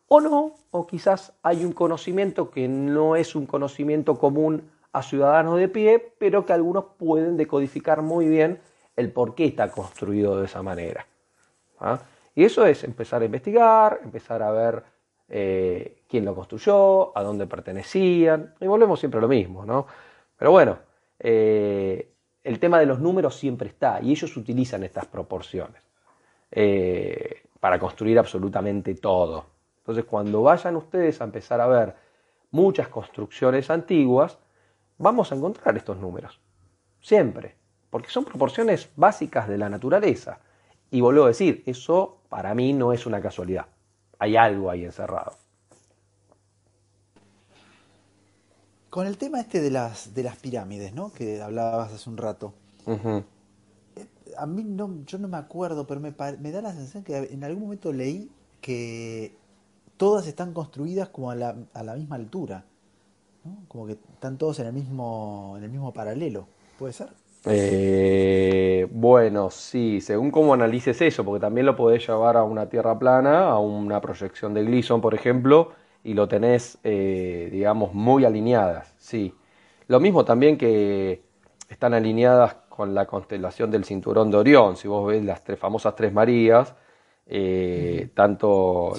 o 0.08 0.20
no, 0.20 0.56
o 0.72 0.88
quizás 0.88 1.34
hay 1.42 1.64
un 1.64 1.72
conocimiento 1.72 2.52
que 2.52 2.68
no 2.68 3.16
es 3.16 3.36
un 3.36 3.46
conocimiento 3.46 4.18
común 4.18 4.70
a 4.92 5.04
ciudadanos 5.04 5.58
de 5.58 5.70
pie, 5.70 6.14
pero 6.18 6.46
que 6.46 6.52
algunos 6.52 6.86
pueden 6.98 7.38
decodificar 7.38 8.02
muy 8.02 8.28
bien 8.28 8.60
el 8.98 9.12
por 9.12 9.36
qué 9.36 9.46
está 9.46 9.72
construido 9.72 10.38
de 10.40 10.48
esa 10.48 10.62
manera. 10.64 11.06
¿ah? 11.80 12.00
Y 12.36 12.44
eso 12.44 12.66
es 12.66 12.84
empezar 12.84 13.22
a 13.22 13.26
investigar, 13.26 14.02
empezar 14.04 14.44
a 14.44 14.52
ver 14.52 14.84
eh, 15.30 16.01
quién 16.12 16.26
lo 16.26 16.36
construyó, 16.36 17.18
a 17.18 17.24
dónde 17.24 17.48
pertenecían, 17.48 18.54
y 18.60 18.68
volvemos 18.68 19.00
siempre 19.00 19.20
a 19.20 19.22
lo 19.22 19.30
mismo, 19.30 19.66
¿no? 19.66 19.88
Pero 20.38 20.52
bueno, 20.52 20.78
eh, 21.18 22.12
el 22.44 22.60
tema 22.60 22.80
de 22.80 22.86
los 22.86 23.00
números 23.00 23.36
siempre 23.36 23.70
está, 23.70 24.02
y 24.02 24.12
ellos 24.12 24.36
utilizan 24.36 24.84
estas 24.84 25.06
proporciones 25.06 25.82
eh, 26.52 27.44
para 27.62 27.80
construir 27.80 28.20
absolutamente 28.20 28.94
todo. 28.96 29.46
Entonces, 29.78 30.04
cuando 30.04 30.44
vayan 30.44 30.76
ustedes 30.76 31.22
a 31.22 31.24
empezar 31.24 31.62
a 31.62 31.68
ver 31.68 31.96
muchas 32.52 32.90
construcciones 32.90 33.70
antiguas, 33.70 34.38
vamos 34.98 35.32
a 35.32 35.36
encontrar 35.36 35.78
estos 35.78 35.98
números. 35.98 36.40
Siempre. 37.00 37.56
Porque 37.90 38.10
son 38.10 38.26
proporciones 38.26 38.90
básicas 38.96 39.48
de 39.48 39.58
la 39.58 39.70
naturaleza. 39.70 40.40
Y 40.92 41.02
vuelvo 41.02 41.26
a 41.26 41.28
decir, 41.30 41.64
eso 41.66 42.20
para 42.30 42.54
mí 42.54 42.74
no 42.74 42.94
es 42.94 43.06
una 43.06 43.22
casualidad. 43.22 43.66
Hay 44.20 44.38
algo 44.38 44.70
ahí 44.70 44.86
encerrado. 44.86 45.41
Con 48.92 49.08
el 49.08 49.18
tema 49.18 49.40
este 49.40 49.62
de 49.62 49.72
las, 49.72 50.14
de 50.14 50.22
las 50.22 50.36
pirámides, 50.36 50.94
¿no? 50.94 51.14
Que 51.14 51.42
hablabas 51.42 51.94
hace 51.94 52.10
un 52.10 52.18
rato. 52.18 52.54
Eh, 52.86 53.24
a 54.38 54.46
mí 54.46 54.66
no, 54.66 55.06
yo 55.06 55.18
no 55.18 55.30
me 55.30 55.38
acuerdo, 55.38 55.88
pero 55.88 56.02
me, 56.02 56.14
me 56.42 56.52
da 56.52 56.62
la 56.62 56.74
sensación 56.74 57.06
que 57.06 57.16
en 57.16 57.42
algún 57.46 57.64
momento 57.64 57.94
leí 57.94 58.30
que 58.60 59.34
todas 59.96 60.28
están 60.28 60.52
construidas 60.54 61.08
como 61.08 61.32
a 61.32 61.36
la, 61.36 61.56
a 61.74 61.84
la 61.84 61.96
misma 61.96 62.18
altura. 62.18 62.66
Como 63.70 63.88
que 63.88 63.94
están 63.94 64.38
todos 64.38 64.60
en 64.60 64.68
el 64.68 64.74
mismo, 64.74 65.56
en 65.58 65.64
el 65.64 65.70
mismo 65.70 65.94
paralelo. 65.94 66.48
¿Puede 66.78 66.92
ser? 66.92 67.08
Eh, 67.46 68.90
bueno, 68.92 69.50
sí, 69.52 70.02
según 70.02 70.32
cómo 70.32 70.54
analices 70.54 71.02
eso, 71.02 71.24
porque 71.24 71.40
también 71.40 71.66
lo 71.66 71.78
podés 71.78 72.06
llevar 72.06 72.36
a 72.36 72.44
una 72.44 72.68
tierra 72.68 73.00
plana, 73.00 73.46
a 73.46 73.58
una 73.58 74.02
proyección 74.02 74.54
de 74.54 74.66
Gleason, 74.66 75.00
por 75.00 75.16
ejemplo, 75.16 75.72
y 76.04 76.14
lo 76.14 76.28
tenés, 76.28 76.80
eh, 76.84 77.50
digamos, 77.52 77.94
muy 77.94 78.26
alineadas, 78.26 78.94
sí. 78.98 79.34
Lo 79.88 80.00
mismo 80.00 80.26
también 80.26 80.58
que 80.58 81.22
están 81.70 81.94
alineadas 81.94 82.56
con 82.70 82.94
la 82.96 83.06
constelación 83.06 83.72
del 83.72 83.86
cinturón 83.86 84.32
de 84.32 84.38
Orión, 84.38 84.78
si 84.78 84.88
vos 84.88 85.08
ves 85.08 85.24
las 85.24 85.44
tres 85.44 85.60
famosas 85.60 85.96
Tres 85.96 86.14
Marías, 86.14 86.74
eh, 87.28 88.10
tanto 88.14 88.94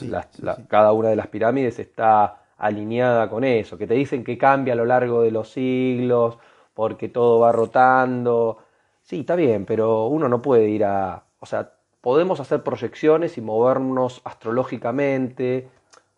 cada 0.69 0.93
una 0.93 1.09
de 1.09 1.17
las 1.17 1.27
pirámides 1.27 1.79
está 1.79 2.43
alineada 2.59 3.29
con 3.29 3.45
eso, 3.45 3.77
que 3.77 3.87
te 3.87 3.95
dicen 3.95 4.23
que 4.25 4.39
cambia 4.39 4.75
a 4.75 4.77
lo 4.77 4.85
largo 4.85 5.23
de 5.23 5.33
los 5.33 5.51
siglos, 5.51 6.39
porque 6.75 7.09
todo 7.09 7.41
va 7.41 7.53
rotando. 7.53 8.59
Sí, 9.03 9.21
está 9.21 9.37
bien, 9.37 9.67
pero 9.67 10.07
uno 10.07 10.29
no 10.29 10.41
puede 10.43 10.69
ir 10.69 10.85
a... 10.85 11.25
O 11.41 11.47
sea, 11.47 11.73
podemos 12.01 12.41
hacer 12.41 12.63
proyecciones 12.63 13.37
y 13.37 13.41
movernos 13.41 14.21
astrológicamente. 14.25 15.69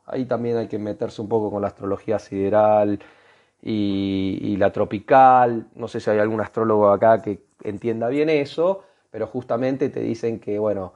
Ahí 0.06 0.26
también 0.26 0.56
hay 0.56 0.68
que 0.68 0.78
meterse 0.78 1.22
un 1.22 1.28
poco 1.28 1.50
con 1.50 1.62
la 1.62 1.68
astrología 1.68 2.18
sideral 2.18 3.00
y, 3.62 4.56
la 4.58 4.72
tropical. 4.72 5.68
No 5.74 5.88
sé 5.88 6.00
si 6.00 6.10
hay 6.10 6.18
algún 6.18 6.40
astrólogo 6.40 6.90
acá 6.90 7.22
que 7.22 7.44
entienda 7.62 8.08
bien 8.08 8.28
eso, 8.30 8.84
pero 9.10 9.26
justamente 9.26 9.88
te 9.90 10.00
dicen 10.00 10.40
que, 10.40 10.58
bueno, 10.58 10.92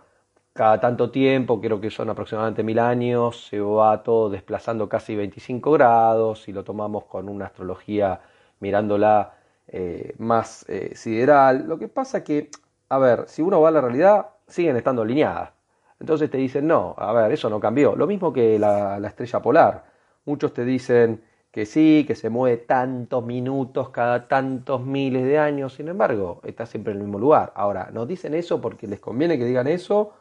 cada 0.53 0.81
tanto 0.81 1.11
tiempo, 1.11 1.61
creo 1.61 1.81
que 1.81 1.91
son 1.91 2.11
aproximadamente 2.11 2.63
mil 2.65 2.79
años, 2.79 3.47
se 3.49 3.61
va 3.61 4.03
todo 4.03 4.29
desplazando 4.31 4.89
casi 4.89 5.15
25 5.17 5.71
grados, 5.73 6.43
si 6.43 6.53
lo 6.53 6.65
tomamos 6.65 7.05
con 7.05 7.29
una 7.29 7.47
astrología 7.47 8.21
mirándola 8.61 9.35
eh, 9.69 10.15
más 10.19 10.65
eh, 10.69 10.95
sideral. 10.97 11.67
Lo 11.69 11.79
que 11.79 11.89
pasa 11.89 12.25
que, 12.25 12.51
a 12.89 12.99
ver, 12.99 13.25
si 13.29 13.43
uno 13.43 13.61
va 13.61 13.69
a 13.69 13.73
la 13.73 13.81
realidad, 13.81 14.31
siguen 14.49 14.77
estando 14.77 15.03
alineadas. 15.03 15.58
Entonces 16.01 16.31
te 16.31 16.39
dicen, 16.39 16.67
no, 16.67 16.95
a 16.97 17.13
ver, 17.13 17.33
eso 17.33 17.51
no 17.51 17.61
cambió. 17.61 17.97
Lo 17.97 18.07
mismo 18.07 18.33
que 18.33 18.59
la, 18.59 18.99
la 19.01 19.09
estrella 19.09 19.43
polar. 19.43 19.85
Muchos 20.25 20.53
te 20.53 20.65
dicen 20.65 21.23
que 21.51 21.67
sí, 21.67 22.05
que 22.07 22.15
se 22.15 22.31
mueve 22.31 22.59
tantos 22.59 23.25
minutos 23.25 23.89
cada 23.91 24.29
tantos 24.29 24.85
miles 24.85 25.25
de 25.25 25.39
años, 25.39 25.75
sin 25.75 25.89
embargo, 25.89 26.41
está 26.45 26.67
siempre 26.67 26.93
en 26.93 26.99
el 26.99 27.05
mismo 27.05 27.19
lugar. 27.19 27.53
Ahora, 27.57 27.91
¿nos 27.93 28.07
dicen 28.07 28.35
eso 28.35 28.61
porque 28.61 28.87
les 28.87 29.01
conviene 29.01 29.39
que 29.39 29.45
digan 29.45 29.67
eso 29.67 30.13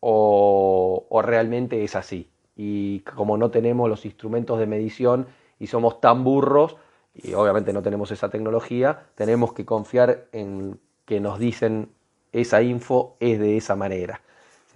o, 0.00 1.20
realmente 1.24 1.82
es 1.84 1.96
así. 1.96 2.30
Y 2.56 3.00
como 3.00 3.36
no 3.36 3.50
tenemos 3.50 3.88
los 3.88 4.04
instrumentos 4.04 4.58
de 4.58 4.66
medición 4.66 5.26
y 5.58 5.66
somos 5.66 6.00
tan 6.00 6.24
burros, 6.24 6.76
y 7.14 7.34
obviamente 7.34 7.72
no 7.72 7.82
tenemos 7.82 8.10
esa 8.12 8.28
tecnología, 8.28 9.06
tenemos 9.14 9.52
que 9.52 9.64
confiar 9.64 10.28
en 10.32 10.78
que 11.04 11.20
nos 11.20 11.38
dicen 11.38 11.90
esa 12.32 12.62
info 12.62 13.16
es 13.20 13.40
de 13.40 13.56
esa 13.56 13.74
manera. 13.74 14.20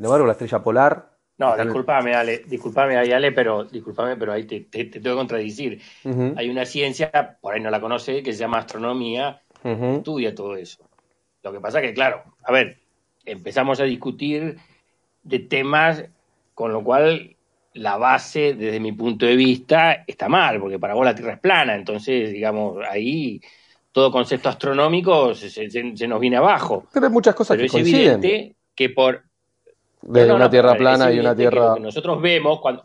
Embargo, 0.05 0.27
la 0.27 0.33
estrella 0.33 0.63
polar... 0.63 1.13
No, 1.39 1.57
discúlpame, 1.57 2.15
Ale, 2.15 2.43
discúlpame, 2.47 2.97
Ale, 2.97 3.33
pero, 3.33 3.65
discúlpame, 3.65 4.17
pero 4.17 4.33
ahí 4.33 4.45
te, 4.45 4.61
te, 4.61 4.85
tengo 4.85 5.11
que 5.11 5.15
contradicir. 5.15 5.81
Hay 6.37 6.49
una 6.49 6.65
ciencia, 6.65 7.39
por 7.41 7.55
ahí 7.55 7.61
no 7.61 7.71
la 7.71 7.81
conoce, 7.81 8.23
que 8.23 8.33
se 8.33 8.39
llama 8.39 8.59
astronomía, 8.59 9.43
estudia 9.65 10.35
todo 10.35 10.55
eso. 10.57 10.89
Lo 11.43 11.53
que 11.53 11.59
pasa 11.59 11.81
que, 11.81 11.95
claro, 11.95 12.23
a 12.45 12.53
ver, 12.53 12.79
empezamos 13.25 13.81
a 13.81 13.85
discutir 13.85 14.57
de 15.25 15.39
temas, 15.41 16.05
con 16.55 16.73
lo 16.73 16.85
cual 16.85 17.37
la 17.75 17.97
base, 17.97 18.55
desde 18.55 18.81
mi 18.81 18.93
punto 18.93 19.27
de 19.27 19.37
vista, 19.37 20.05
está 20.07 20.29
mal, 20.29 20.61
porque 20.61 20.79
para 20.79 20.95
vos 20.95 21.05
la 21.05 21.15
Tierra 21.15 21.35
es 21.35 21.41
plana, 21.41 21.75
entonces, 21.75 22.31
digamos, 22.31 22.79
ahí 22.89 23.41
todo 23.91 24.11
concepto 24.11 24.49
astronómico 24.49 25.35
se, 25.35 25.69
nos 26.07 26.21
viene 26.21 26.37
abajo. 26.37 26.87
Pero 26.93 27.07
hay 27.07 27.13
muchas 27.13 27.35
cosas 27.35 27.57
Pero 27.57 27.71
que 27.71 27.81
es 27.81 27.87
evidente 27.89 28.57
que 28.75 28.91
por... 28.91 29.25
Desde 30.03 30.33
una 30.33 30.51
Tierra 30.51 30.75
plana 30.75 31.13
y 31.13 31.19
una 31.19 31.35
Tierra... 31.35 31.75
Que 31.75 31.81
nosotros 31.81 32.21
vemos, 32.21 32.61
cuando, 32.61 32.83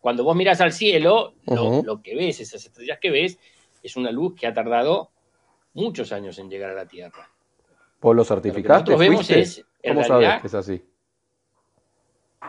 cuando, 0.00 0.24
vos 0.24 0.36
miras 0.36 0.60
al 0.60 0.72
cielo, 0.72 1.34
lo, 1.46 2.00
que 2.02 2.16
ves, 2.16 2.40
esas 2.40 2.64
estrellas 2.64 2.98
que 3.00 3.10
ves, 3.10 3.38
es 3.82 3.96
una 3.96 4.10
luz 4.10 4.34
que 4.34 4.46
ha 4.46 4.54
tardado 4.54 5.10
muchos 5.74 6.12
años 6.12 6.38
en 6.38 6.50
llegar 6.50 6.70
a 6.70 6.74
la 6.74 6.86
Tierra. 6.86 7.30
¿Vos 8.00 8.16
lo 8.16 8.24
certificaste? 8.24 8.90
Lo 8.90 8.98
que 8.98 9.08
vemos 9.08 9.30
es, 9.30 9.64
¿Cómo 9.86 10.04
sabes 10.04 10.40
que 10.40 10.46
es 10.46 10.54
así? 10.54 10.82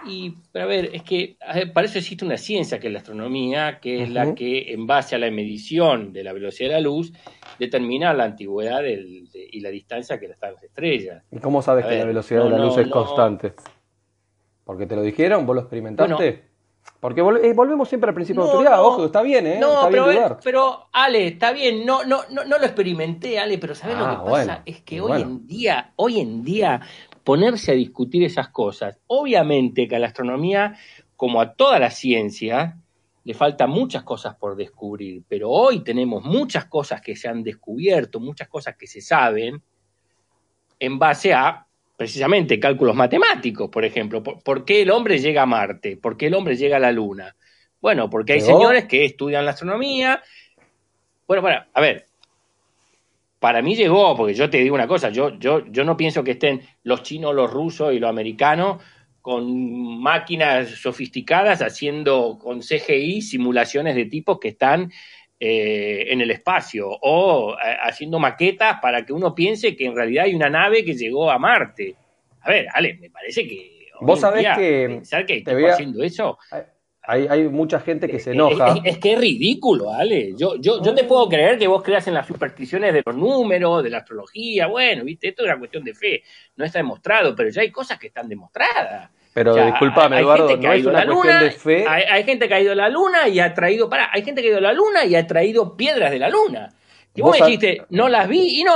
Y, 0.05 0.35
a 0.53 0.65
ver, 0.65 0.91
es 0.93 1.01
que 1.01 1.35
para 1.73 1.87
eso 1.87 1.97
existe 1.97 2.23
una 2.23 2.37
ciencia 2.37 2.79
que 2.79 2.87
es 2.87 2.93
la 2.93 2.99
astronomía, 2.99 3.79
que 3.79 4.03
es 4.03 4.09
la 4.09 4.33
que, 4.35 4.71
en 4.71 4.85
base 4.85 5.15
a 5.15 5.19
la 5.19 5.29
medición 5.31 6.13
de 6.13 6.23
la 6.23 6.31
velocidad 6.31 6.69
de 6.69 6.75
la 6.75 6.81
luz, 6.81 7.11
determina 7.57 8.13
la 8.13 8.25
antigüedad 8.25 8.83
y 8.85 9.59
la 9.59 9.69
distancia 9.69 10.19
que 10.19 10.27
están 10.27 10.53
las 10.53 10.63
estrellas. 10.63 11.23
¿Y 11.31 11.39
cómo 11.39 11.61
sabes 11.61 11.85
que 11.85 11.97
la 11.97 12.05
velocidad 12.05 12.43
de 12.43 12.49
la 12.51 12.59
luz 12.59 12.77
es 12.77 12.87
constante? 12.87 13.53
¿Porque 14.69 14.85
te 14.85 14.95
lo 14.95 15.01
dijeron? 15.01 15.47
¿Vos 15.47 15.55
lo 15.55 15.61
experimentaste? 15.61 16.43
Porque 16.99 17.21
eh, 17.21 17.53
volvemos 17.55 17.89
siempre 17.89 18.09
al 18.09 18.13
principio 18.13 18.43
de 18.43 18.49
autoridad, 18.51 18.85
ojo, 18.85 19.05
está 19.05 19.23
bien, 19.23 19.47
¿eh? 19.47 19.57
No, 19.59 19.89
está 19.89 19.89
pero, 19.89 20.39
pero, 20.43 20.89
Ale, 20.93 21.25
está 21.25 21.51
bien, 21.53 21.87
no, 21.87 22.03
no, 22.03 22.19
no, 22.29 22.45
no 22.45 22.59
lo 22.59 22.65
experimenté, 22.65 23.39
Ale, 23.39 23.57
pero 23.57 23.73
¿sabes 23.73 23.97
lo 23.97 24.05
ah, 24.05 24.23
que 24.23 24.29
pasa? 24.29 24.61
es 24.67 24.81
que 24.83 25.01
hoy 25.01 25.23
en 25.23 25.47
día, 25.47 25.93
hoy 25.95 26.19
en 26.19 26.43
día, 26.43 26.81
ponerse 27.23 27.71
a 27.71 27.73
discutir 27.73 28.23
esas 28.23 28.49
cosas. 28.49 28.99
Obviamente 29.07 29.87
que 29.87 29.95
a 29.95 29.99
la 29.99 30.05
astronomía, 30.05 30.75
como 31.15 31.41
a 31.41 31.55
toda 31.55 31.79
la 31.79 31.89
ciencia, 31.89 32.77
le 33.23 33.33
faltan 33.33 33.71
muchas 33.71 34.03
cosas 34.03 34.35
por 34.35 34.55
descubrir, 34.55 35.23
pero 35.27 35.49
hoy 35.49 35.83
tenemos 35.83 36.23
muchas 36.23 36.65
cosas 36.65 37.01
que 37.01 37.15
se 37.15 37.27
han 37.27 37.41
descubierto, 37.41 38.19
muchas 38.19 38.47
cosas 38.47 38.75
que 38.77 38.85
se 38.85 39.01
saben 39.01 39.63
en 40.77 40.99
base 40.99 41.33
a 41.33 41.65
precisamente 41.99 42.61
cálculos 42.61 42.95
matemáticos, 42.95 43.69
por 43.69 43.83
ejemplo. 43.83 44.23
¿Por, 44.23 44.63
qué 44.63 44.83
el 44.83 44.89
hombre 44.89 45.19
llega 45.19 45.41
a 45.41 45.45
Marte? 45.45 45.97
¿Por 45.97 46.15
qué 46.15 46.27
el 46.27 46.33
hombre 46.33 46.55
llega 46.55 46.77
a 46.77 46.79
la 46.79 46.93
Luna? 46.93 47.35
Bueno, 47.81 48.09
porque 48.09 48.31
hay 48.31 48.39
señores 48.39 48.85
que 48.85 49.03
estudian 49.03 49.43
la 49.43 49.51
astronomía. 49.51 50.23
Bueno, 51.27 51.41
bueno, 51.41 51.65
a 51.73 51.81
ver, 51.81 52.05
para 53.37 53.61
mí 53.61 53.75
llegó, 53.75 54.15
porque 54.15 54.33
yo 54.33 54.49
te 54.49 54.59
digo 54.59 54.75
una 54.75 54.87
cosa, 54.87 55.09
yo, 55.09 55.37
yo, 55.39 55.65
yo 55.65 55.83
no 55.83 55.97
pienso 55.97 56.23
que 56.23 56.31
estén 56.31 56.61
los 56.83 57.03
chinos, 57.03 57.35
los 57.35 57.51
rusos 57.51 57.93
y 57.93 57.99
los 57.99 58.09
americanos 58.09 58.81
con 59.19 59.99
máquinas 60.01 60.69
sofisticadas 60.69 61.61
haciendo 61.61 62.39
con 62.39 62.61
CGI 62.61 63.21
simulaciones 63.21 63.95
de 63.95 64.05
tipos 64.05 64.39
que 64.39 64.47
están 64.47 64.89
eh, 65.41 66.11
en 66.11 66.19
el 66.19 66.31
espacio 66.31 66.89
o 66.89 67.53
eh, 67.53 67.77
haciendo 67.81 68.19
maquetas 68.19 68.79
para 68.81 69.05
que 69.05 69.13
uno 69.13 69.33
piense 69.33 69.73
que 69.73 69.85
en 69.85 69.95
realidad 69.95 70.25
hay 70.25 70.35
una 70.35 70.49
nave 70.49 70.83
que 70.83 70.95
llegó 70.95 71.31
a 71.31 71.39
Marte. 71.39 71.95
A 72.41 72.49
ver, 72.49 72.67
Ale, 72.73 72.95
me 72.95 73.09
parece 73.09 73.47
que... 73.47 73.87
Vos 74.01 74.19
sabés 74.19 74.45
que... 74.57 74.85
Pensar 74.89 75.25
que 75.25 75.43
hay 75.45 75.65
haciendo 75.65 76.03
eso... 76.03 76.37
Hay, 77.01 77.25
hay, 77.27 77.47
mucha 77.47 77.79
gente 77.79 78.07
que 78.07 78.19
se 78.19 78.33
enoja. 78.33 78.75
Es, 78.83 78.99
que 78.99 79.13
es 79.13 79.19
ridículo, 79.19 79.91
Ale. 79.91 80.35
Yo, 80.37 80.57
yo, 80.57 80.83
yo 80.83 80.93
te 80.93 81.05
puedo 81.05 81.27
creer 81.27 81.57
que 81.57 81.67
vos 81.67 81.81
creas 81.81 82.07
en 82.07 82.13
las 82.13 82.27
supersticiones 82.27 82.93
de 82.93 83.01
los 83.03 83.15
números, 83.15 83.81
de 83.81 83.89
la 83.89 83.99
astrología. 83.99 84.67
Bueno, 84.67 85.05
viste, 85.05 85.29
esto 85.29 85.41
es 85.41 85.47
una 85.47 85.57
cuestión 85.57 85.83
de 85.83 85.95
fe. 85.95 86.21
No 86.55 86.65
está 86.65 86.77
demostrado, 86.79 87.35
pero 87.35 87.49
ya 87.49 87.61
hay 87.61 87.71
cosas 87.71 87.97
que 87.97 88.07
están 88.07 88.29
demostradas. 88.29 89.09
Pero 89.33 89.51
O 89.51 89.53
sea, 89.55 89.65
hay- 89.65 89.73
hay 90.17 90.23
Eduardo, 90.23 90.47
gente 90.47 90.61
que 90.61 90.67
no 90.67 90.73
ha 90.73 90.77
ido 90.77 90.89
una 90.89 90.99
la 90.99 91.05
cuestión 91.05 91.33
luna, 91.35 91.43
de 91.43 91.51
fe. 91.51 91.85
Hay, 91.87 92.03
hay 92.03 92.23
gente 92.23 92.47
que 92.47 92.53
ha 92.55 92.59
ido 92.61 92.71
a 92.71 92.75
la 92.75 92.89
luna 92.89 93.27
y 93.27 93.39
ha 93.39 93.53
traído, 93.53 93.89
para, 93.89 94.09
hay 94.11 94.23
gente 94.23 94.41
que 94.41 94.47
ha 94.47 94.51
ido 94.51 94.57
a 94.59 94.61
la 94.61 94.73
luna 94.73 95.05
y 95.05 95.15
ha 95.15 95.25
traído 95.27 95.77
piedras 95.77 96.11
de 96.11 96.19
la 96.19 96.29
luna. 96.29 96.69
Y 97.15 97.21
vos, 97.21 97.31
Vos 97.31 97.39
me 97.39 97.45
dijiste, 97.45 97.83
no 97.89 98.09
las 98.09 98.27
vi 98.27 98.59
y 98.59 98.63
no, 98.63 98.73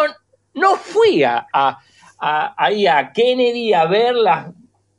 no 0.55 0.75
fui 0.75 1.23
a, 1.23 1.47
a- 1.51 1.79
a- 2.19 2.53
ahí 2.57 2.87
a 2.87 3.11
Kennedy 3.11 3.73
a 3.73 3.85
ver 3.85 4.15
las 4.15 4.47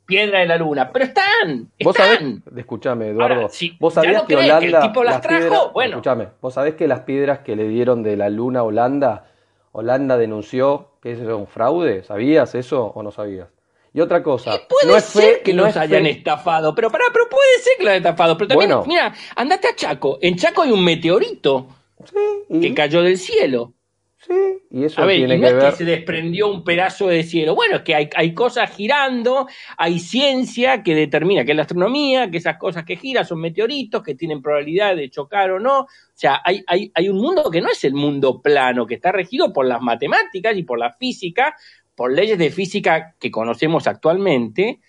piedras 0.05 0.41
de 0.41 0.47
la 0.47 0.57
luna, 0.57 0.91
pero 0.91 1.05
están, 1.05 1.71
Vos 1.83 1.95
sabés, 1.95 2.19
escuchame, 2.55 3.09
Eduardo, 3.09 3.35
Ahora, 3.35 3.49
si 3.49 3.75
vos 3.79 3.95
no 3.95 4.27
que 4.27 4.35
Holanda, 4.35 4.77
el 4.81 4.87
tipo 4.87 5.03
las 5.03 5.21
trajo, 5.21 5.39
piedras, 5.39 5.61
bueno. 5.73 5.91
escuchame, 5.95 6.27
vos 6.41 6.53
sabés 6.53 6.75
que 6.75 6.87
las 6.87 6.99
piedras 7.01 7.39
que 7.39 7.55
le 7.55 7.67
dieron 7.67 8.03
de 8.03 8.15
la 8.15 8.29
luna 8.29 8.59
a 8.59 8.63
Holanda, 8.63 9.25
Holanda 9.71 10.17
denunció 10.17 10.91
que 11.01 11.13
eso 11.13 11.23
era 11.23 11.35
un 11.35 11.47
fraude, 11.47 12.03
¿sabías 12.03 12.53
eso 12.53 12.85
o 12.85 13.01
no 13.01 13.09
sabías? 13.11 13.47
Y 13.95 14.01
otra 14.01 14.21
cosa, 14.21 14.59
Puede 14.67 14.87
no 14.91 14.97
es 14.97 15.05
ser 15.05 15.35
fe, 15.37 15.41
que 15.41 15.53
no 15.53 15.63
los 15.63 15.69
es 15.71 15.77
hayan 15.77 16.03
fe- 16.03 16.09
estafado, 16.11 16.75
pero 16.75 16.91
pará, 16.91 17.05
pero 17.13 17.29
puede 17.29 17.59
ser 17.61 17.73
que 17.77 17.83
los 17.85 17.91
hayan 17.91 18.03
estafado. 18.03 18.37
Pero 18.37 18.49
también, 18.49 18.69
Bueno. 18.71 18.83
mira, 18.85 19.13
andate 19.37 19.69
a 19.69 19.75
Chaco. 19.75 20.19
En 20.21 20.35
Chaco 20.35 20.63
hay 20.63 20.71
un 20.71 20.83
meteorito 20.83 21.67
Sí, 22.03 22.59
que 22.59 22.73
cayó 22.73 23.01
del 23.01 23.17
cielo. 23.17 23.73
sí, 24.17 24.33
y 24.71 24.83
eso 24.83 25.01
A 25.01 25.05
ver, 25.05 25.17
tiene 25.17 25.35
y 25.35 25.37
no 25.39 25.43
que 25.47 25.47
es 25.53 25.55
ver. 25.61 25.69
que 25.71 25.77
se 25.77 25.85
desprendió 25.85 26.47
un 26.49 26.63
pedazo 26.65 27.07
de 27.07 27.23
cielo. 27.23 27.55
Bueno, 27.55 27.77
es 27.77 27.81
que 27.83 27.95
hay, 27.95 28.09
hay 28.15 28.33
cosas 28.33 28.69
girando, 28.75 29.47
hay 29.77 29.99
ciencia 29.99 30.83
que 30.83 30.93
determina 30.93 31.45
que 31.45 31.51
es 31.51 31.55
la 31.55 31.61
astronomía, 31.63 32.29
que 32.29 32.37
esas 32.39 32.57
cosas 32.57 32.83
que 32.83 32.97
giran 32.97 33.23
son 33.25 33.39
meteoritos, 33.39 34.03
que 34.03 34.15
tienen 34.15 34.41
probabilidad 34.41 34.95
de 34.97 35.09
chocar 35.09 35.51
o 35.51 35.59
no. 35.59 35.81
O 35.81 35.87
sea, 36.13 36.41
hay, 36.43 36.63
hay, 36.67 36.91
hay 36.93 37.07
un 37.07 37.15
mundo 37.17 37.49
que 37.49 37.61
no 37.61 37.69
es 37.69 37.81
el 37.85 37.93
mundo 37.93 38.41
plano, 38.41 38.85
que 38.85 38.95
está 38.95 39.13
regido 39.13 39.53
por 39.53 39.65
las 39.65 39.79
matemáticas 39.81 40.57
y 40.57 40.63
por 40.63 40.79
la 40.79 40.91
física, 40.91 41.55
por 41.95 42.11
leyes 42.11 42.37
de 42.37 42.49
física 42.51 43.15
que 43.19 43.31
conocemos 43.31 43.87
actualmente. 43.87 44.79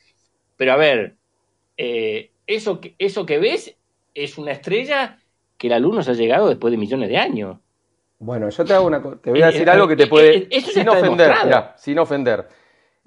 Pero 0.57 0.73
a 0.73 0.77
ver, 0.77 1.17
eh, 1.77 2.31
eso, 2.47 2.81
que, 2.81 2.95
eso 2.99 3.25
que 3.27 3.39
ves 3.39 3.75
es 4.15 4.39
una 4.39 4.53
estrella 4.53 5.19
que 5.57 5.69
la 5.69 5.79
luz 5.79 5.95
nos 5.95 6.09
ha 6.09 6.13
llegado 6.13 6.49
después 6.49 6.71
de 6.71 6.79
millones 6.79 7.09
de 7.09 7.17
años. 7.19 7.59
Bueno, 8.19 8.49
yo 8.49 8.65
te 8.65 8.73
hago 8.73 8.87
una 8.87 9.03
te 9.03 9.31
voy 9.31 9.43
a 9.43 9.49
Eh, 9.49 9.53
decir 9.53 9.69
eh, 9.69 9.71
algo 9.71 9.87
que 9.87 9.97
te 9.97 10.05
eh, 10.05 10.07
puede 10.07 10.37
eh, 10.37 10.49
eso 10.51 10.71
sin 10.71 10.89
ofender, 10.89 11.35
mirá, 11.45 11.75
sin 11.77 11.99
ofender. 11.99 12.49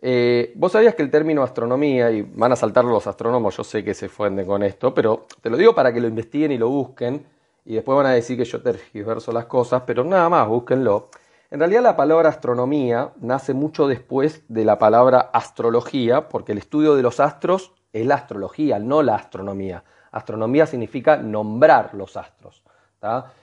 Eh, 0.01 0.53
vos 0.55 0.71
sabías 0.71 0.95
que 0.95 1.01
el 1.01 1.09
término 1.09 1.43
astronomía, 1.43 2.11
y 2.11 2.21
van 2.21 2.51
a 2.51 2.55
saltar 2.55 2.85
los 2.85 3.05
astrónomos, 3.07 3.57
yo 3.57 3.63
sé 3.63 3.83
que 3.83 3.93
se 3.93 4.07
fuenden 4.07 4.45
con 4.45 4.63
esto, 4.63 4.93
pero 4.93 5.25
te 5.41 5.49
lo 5.49 5.57
digo 5.57 5.73
para 5.75 5.91
que 5.91 5.99
lo 5.99 6.07
investiguen 6.07 6.51
y 6.51 6.57
lo 6.57 6.69
busquen, 6.69 7.25
y 7.65 7.73
después 7.73 7.95
van 7.97 8.05
a 8.05 8.13
decir 8.13 8.37
que 8.37 8.45
yo 8.45 8.61
tergiverso 8.61 9.31
las 9.31 9.45
cosas, 9.45 9.83
pero 9.85 10.03
nada 10.03 10.29
más, 10.29 10.47
búsquenlo. 10.47 11.09
En 11.51 11.59
realidad 11.59 11.81
la 11.81 11.95
palabra 11.95 12.29
astronomía 12.29 13.11
nace 13.21 13.55
mucho 13.55 13.87
después 13.87 14.43
de 14.49 14.65
la 14.65 14.77
palabra 14.77 15.31
astrología, 15.33 16.29
porque 16.29 16.51
el 16.51 16.59
estudio 16.59 16.95
de 16.95 17.01
los 17.01 17.19
astros 17.19 17.73
es 17.91 18.05
la 18.05 18.15
astrología, 18.15 18.77
no 18.77 19.01
la 19.01 19.15
astronomía. 19.15 19.83
Astronomía 20.11 20.67
significa 20.67 21.17
nombrar 21.17 21.95
los 21.95 22.17
astros. 22.17 22.61
¿tá? 22.99 23.33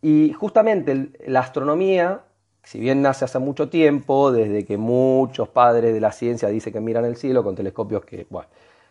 Y 0.00 0.32
justamente 0.32 1.10
la 1.26 1.40
astronomía, 1.40 2.20
si 2.62 2.78
bien 2.78 3.02
nace 3.02 3.24
hace 3.24 3.40
mucho 3.40 3.68
tiempo, 3.68 4.30
desde 4.30 4.64
que 4.64 4.76
muchos 4.76 5.48
padres 5.48 5.92
de 5.92 6.00
la 6.00 6.12
ciencia 6.12 6.48
dicen 6.48 6.72
que 6.72 6.80
miran 6.80 7.04
el 7.04 7.16
cielo 7.16 7.42
con 7.42 7.56
telescopios 7.56 8.04
que, 8.04 8.28
bueno, 8.30 8.48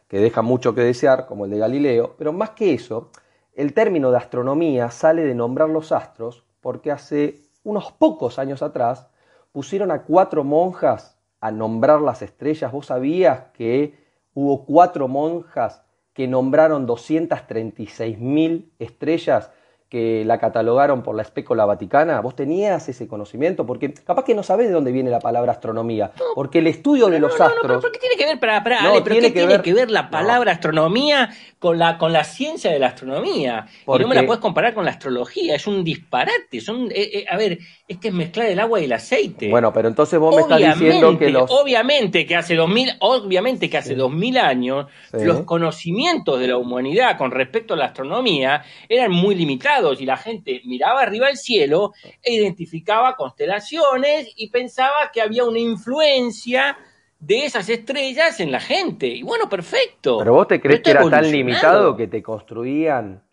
que 0.10 0.20
dejan 0.20 0.44
mucho 0.44 0.76
que 0.76 0.82
desear, 0.82 1.28
como 1.28 1.46
el 1.46 1.52
de 1.52 1.60
Galileo, 1.60 2.16
pero 2.18 2.34
más 2.34 2.50
que 2.50 2.74
eso, 2.74 3.10
el 3.54 3.74
término 3.74 4.12
de 4.12 4.18
astronomía 4.18 4.92
sale 4.92 5.24
de 5.24 5.34
nombrar 5.34 5.70
los 5.70 5.94
astros 5.94 6.44
porque 6.60 6.92
hace 6.92 7.45
unos 7.66 7.92
pocos 7.92 8.40
años 8.40 8.62
atrás 8.62 9.10
pusieron 9.52 9.92
a 9.92 10.04
cuatro 10.04 10.46
monjas 10.46 11.18
a 11.42 11.52
nombrar 11.52 12.00
las 12.00 12.22
estrellas. 12.22 12.72
¿Vos 12.72 12.86
sabías 12.86 13.48
que 13.54 13.98
hubo 14.34 14.66
cuatro 14.66 15.10
monjas 15.10 15.84
que 16.14 16.28
nombraron 16.28 16.88
236.000 16.88 18.72
estrellas 18.80 19.52
que 19.90 20.24
la 20.26 20.40
catalogaron 20.40 21.04
por 21.04 21.16
la 21.16 21.22
espécula 21.22 21.64
vaticana? 21.66 22.20
¿Vos 22.20 22.36
tenías 22.36 22.90
ese 22.90 23.08
conocimiento? 23.08 23.66
Porque 23.66 23.94
capaz 23.94 24.26
que 24.26 24.34
no 24.36 24.44
sabés 24.44 24.68
de 24.68 24.74
dónde 24.74 24.92
viene 24.92 25.10
la 25.12 25.20
palabra 25.20 25.52
astronomía. 25.54 26.12
Porque 26.34 26.60
el 26.60 26.68
estudio 26.68 27.08
de 27.08 27.20
No, 27.20 27.28
los 27.28 27.40
no, 27.40 27.46
no, 27.48 27.52
pero 27.62 27.74
astros... 27.76 27.84
¿por 27.84 27.92
qué 27.92 28.00
tiene 28.00 28.16
que 28.18 28.26
ver, 28.26 28.40
para, 28.40 28.64
para, 28.64 28.82
No, 28.82 28.90
Ale, 28.90 29.02
pero 29.04 29.14
tiene 29.16 29.28
¿qué 29.28 29.34
que 29.34 29.40
tiene 29.42 29.54
ver- 29.54 29.62
que 29.62 29.74
ver 29.74 29.92
la 29.92 30.10
palabra 30.10 30.52
astronomía 30.54 31.30
con 31.60 31.78
la, 31.78 31.98
con 31.98 32.12
la 32.14 32.24
ciencia 32.24 32.72
de 32.72 32.80
la 32.80 32.88
astronomía? 32.88 33.68
Y 33.68 33.86
no 33.86 33.94
me 33.98 34.04
Porque- 34.06 34.16
la 34.16 34.26
puedes 34.26 34.42
comparar 34.42 34.74
con 34.74 34.86
la 34.86 34.92
astrología, 34.92 35.56
es 35.56 35.68
un 35.68 35.84
disparate. 35.84 36.60
Son, 36.62 36.88
eh, 36.92 37.20
eh, 37.20 37.26
a 37.30 37.38
ver, 37.38 37.60
es 37.88 37.98
que 38.00 38.08
es 38.08 38.14
mezclar 38.14 38.48
el 38.48 38.60
agua 38.60 38.82
y 38.82 38.86
el 38.86 38.94
aceite. 38.94 39.50
Bueno, 39.50 39.72
pero 39.72 39.88
entonces 39.88 40.20
vos 40.20 40.36
me 40.36 40.42
estás 40.42 40.58
diciendo 40.80 41.18
que 41.18 41.30
los... 41.30 41.50
obviamente 41.52 42.26
que 42.26 42.36
hace 42.36 42.56
2000, 42.56 42.94
obviamente 43.02 43.70
que 43.70 43.78
hace 43.78 43.90
Sí. 43.90 43.96
2000 43.96 44.38
años 44.40 44.88
Sí. 45.12 45.24
los 45.26 45.42
conocimientos 45.44 46.40
de 46.40 46.48
la 46.48 46.58
humanidad 46.58 47.18
con 47.18 47.32
respecto 47.32 47.76
a 47.76 47.78
la 47.78 47.86
astronomía 47.86 48.64
eran 48.90 49.12
muy 49.12 49.36
limitados 49.36 49.75
y 50.00 50.06
la 50.06 50.18
gente 50.18 50.62
miraba 50.66 51.02
arriba 51.02 51.28
al 51.28 51.38
cielo 51.38 51.94
e 52.24 52.34
identificaba 52.34 53.16
constelaciones 53.16 54.32
y 54.36 54.50
pensaba 54.50 55.12
que 55.14 55.22
había 55.22 55.44
una 55.44 55.60
influencia 55.60 56.78
de 57.20 57.46
esas 57.46 57.70
estrellas 57.70 58.40
en 58.40 58.52
la 58.52 58.60
gente. 58.60 59.08
Y 59.08 59.24
bueno, 59.24 59.50
perfecto. 59.50 60.20
Pero 60.20 60.34
vos 60.34 60.48
te 60.48 60.62
crees 60.62 60.82
que 60.82 60.92
era 60.92 61.10
tan 61.10 61.30
limitado 61.30 61.96
que 61.96 62.08
te 62.08 62.22
construían 62.22 63.24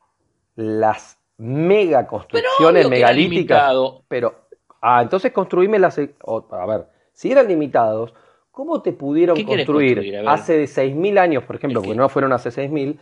las 0.56 1.18
mega 1.38 2.06
construcciones 2.06 2.88
megalíticas. 2.88 3.72
Pero, 4.08 4.46
ah, 4.80 5.02
entonces 5.02 5.32
construíme 5.32 5.78
las. 5.78 5.98
a 5.98 6.66
ver, 6.66 6.86
si 7.12 7.30
eran 7.30 7.48
limitados, 7.48 8.14
¿cómo 8.50 8.82
te 8.82 8.92
pudieron 8.92 9.36
¿Qué 9.36 9.44
querés 9.44 9.66
construir, 9.66 10.26
hace 10.26 10.56
de 10.56 10.64
6.000 10.64 11.18
años, 11.18 11.44
por 11.44 11.56
ejemplo, 11.56 11.82
porque 11.82 11.96
no 11.96 12.08
fueron 12.08 12.32
hace 12.32 12.50
6.000, 12.50 12.98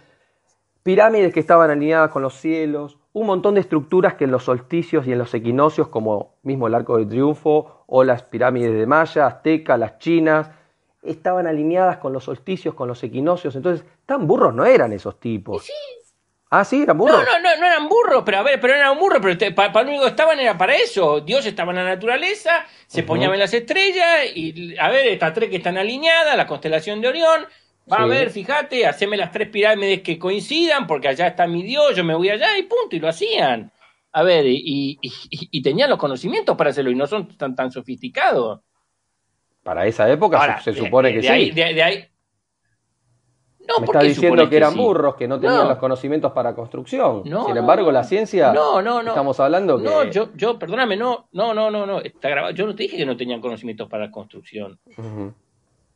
pirámides 0.82 1.32
que 1.32 1.40
estaban 1.40 1.70
alineadas 1.70 2.10
con 2.10 2.22
los 2.22 2.34
cielos, 2.34 2.98
un 3.12 3.26
montón 3.26 3.54
de 3.54 3.60
estructuras 3.60 4.14
que 4.14 4.24
en 4.24 4.30
los 4.30 4.44
solsticios 4.44 5.06
y 5.06 5.12
en 5.12 5.18
los 5.18 5.34
equinoccios, 5.34 5.88
como 5.88 6.36
mismo 6.42 6.66
el 6.68 6.74
Arco 6.74 6.96
de 6.96 7.06
Triunfo 7.06 7.84
o 7.86 8.04
las 8.04 8.22
pirámides 8.22 8.72
de 8.72 8.86
Maya, 8.86 9.26
Azteca, 9.26 9.76
las 9.76 9.98
chinas, 9.98 10.50
estaban 11.02 11.46
alineadas 11.46 11.96
con 11.96 12.12
los 12.12 12.24
solsticios, 12.24 12.74
con 12.74 12.86
los 12.88 13.02
equinoccios. 13.02 13.56
Entonces, 13.56 13.84
tan 14.06 14.26
burros 14.26 14.54
no 14.54 14.64
eran 14.64 14.92
esos 14.92 15.18
tipos. 15.18 15.68
Ah, 16.52 16.64
sí, 16.64 16.82
eran 16.82 16.98
burros. 16.98 17.16
No, 17.16 17.24
no, 17.24 17.38
no, 17.40 17.60
no 17.60 17.66
eran 17.66 17.88
burros, 17.88 18.22
pero 18.26 18.38
a 18.38 18.42
ver, 18.42 18.60
pero 18.60 18.74
eran 18.74 18.98
burros, 18.98 19.20
pero 19.22 19.38
te- 19.38 19.52
para, 19.52 19.82
lo 19.82 19.88
único 19.88 20.02
que 20.04 20.10
estaban 20.10 20.38
era 20.40 20.58
para 20.58 20.74
eso. 20.74 21.20
Dios 21.20 21.46
estaba 21.46 21.70
en 21.70 21.76
la 21.76 21.84
naturaleza, 21.84 22.64
se 22.88 23.02
ponían 23.04 23.36
las 23.38 23.54
estrellas 23.54 24.26
y, 24.34 24.76
a 24.76 24.88
ver, 24.88 25.06
estas 25.06 25.32
tres 25.32 25.48
que 25.48 25.56
están 25.56 25.78
alineadas, 25.78 26.36
la 26.36 26.48
constelación 26.48 27.00
de 27.00 27.08
Orión, 27.08 27.46
va 27.92 28.02
a 28.04 28.06
ver, 28.06 28.30
fíjate, 28.30 28.86
haceme 28.86 29.16
las 29.16 29.30
tres 29.32 29.48
pirámides 29.48 30.00
que 30.02 30.18
coincidan, 30.18 30.86
porque 30.86 31.08
allá 31.08 31.26
está 31.28 31.46
mi 31.46 31.62
Dios, 31.62 31.94
yo 31.96 32.04
me 32.04 32.14
voy 32.14 32.28
allá 32.30 32.56
y 32.58 32.62
punto, 32.62 32.94
y 32.96 33.00
lo 33.00 33.08
hacían. 33.08 33.72
A 34.12 34.22
ver, 34.22 34.46
y, 34.46 34.98
y- 35.00 35.08
y- 35.30 35.48
y 35.50 35.62
tenían 35.62 35.88
los 35.90 35.98
conocimientos 35.98 36.56
para 36.56 36.70
hacerlo 36.70 36.90
y 36.90 36.94
no 36.96 37.06
son 37.06 37.28
tan, 37.36 37.54
tan 37.54 37.70
sofisticados. 37.70 38.60
Para 39.62 39.86
esa 39.86 40.10
época 40.10 40.36
se- 40.38 40.42
Ahora, 40.42 40.60
se, 40.60 40.72
de- 40.72 40.78
supone 40.78 41.10
que 41.10 41.16
de 41.16 41.22
sí. 41.22 41.28
ahí- 41.28 41.50
de- 41.50 41.74
de 41.74 41.82
ahí- 41.82 42.06
No, 43.68 43.78
Me 43.78 43.86
¿por 43.86 43.96
está 43.96 44.08
diciendo 44.08 44.48
que 44.50 44.56
eran 44.56 44.72
sí? 44.72 44.78
burros, 44.80 45.14
que 45.14 45.28
no 45.28 45.38
tenían 45.38 45.62
No. 45.62 45.68
los 45.68 45.78
conocimientos 45.78 46.32
para 46.32 46.56
construcción. 46.56 47.22
No, 47.24 47.46
Sin 47.46 47.56
embargo, 47.56 47.86
no. 47.86 47.92
la 47.92 48.02
ciencia, 48.02 48.52
No, 48.52 48.82
no, 48.82 49.00
no. 49.00 49.10
estamos 49.10 49.38
hablando 49.38 49.78
que... 49.78 49.84
No, 49.84 50.04
yo, 50.10 50.30
yo, 50.34 50.58
perdóname, 50.58 50.96
no, 50.96 51.28
no, 51.32 51.54
no, 51.54 51.70
no, 51.70 51.86
no, 51.86 52.00
está 52.00 52.30
grabado. 52.30 52.52
Yo 52.52 52.66
no 52.66 52.74
te 52.74 52.82
dije 52.84 52.96
que 52.96 53.06
no 53.06 53.16
tenían 53.16 53.40
conocimientos 53.40 53.88
para 53.88 54.10
construcción. 54.10 54.80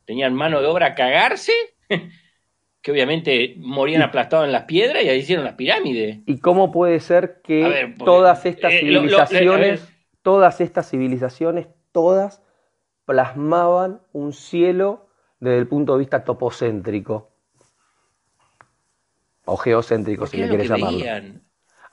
Tenían 0.05 0.33
mano 0.33 0.61
de 0.61 0.67
obra 0.67 0.85
a 0.87 0.95
cagarse, 0.95 1.51
que 2.81 2.91
obviamente 2.91 3.55
morían 3.57 4.01
aplastados 4.01 4.45
en 4.45 4.51
las 4.51 4.63
piedras 4.65 5.03
y 5.03 5.09
ahí 5.09 5.19
hicieron 5.19 5.45
las 5.45 5.55
pirámides. 5.55 6.19
¿Y 6.25 6.39
cómo 6.39 6.71
puede 6.71 6.99
ser 6.99 7.41
que 7.41 7.65
A 7.65 7.69
ver, 7.69 7.95
porque, 7.97 8.05
todas 8.05 8.45
estas 8.45 8.73
eh, 8.73 8.81
lo- 8.83 9.01
lo- 9.01 9.17
civilizaciones, 9.17 9.87
todas 10.21 10.61
estas 10.61 10.89
civilizaciones, 10.89 11.67
todas 11.91 12.41
plasmaban 13.05 14.01
un 14.13 14.33
cielo 14.33 15.07
desde 15.39 15.59
el 15.59 15.67
punto 15.67 15.93
de 15.93 15.99
vista 15.99 16.23
topocéntrico? 16.23 17.29
O 19.53 19.55
geocéntrico, 19.63 20.25
si 20.27 20.37
le 20.37 20.47
que 20.57 20.67
llamarlo. 20.67 20.99
veían. 20.99 21.44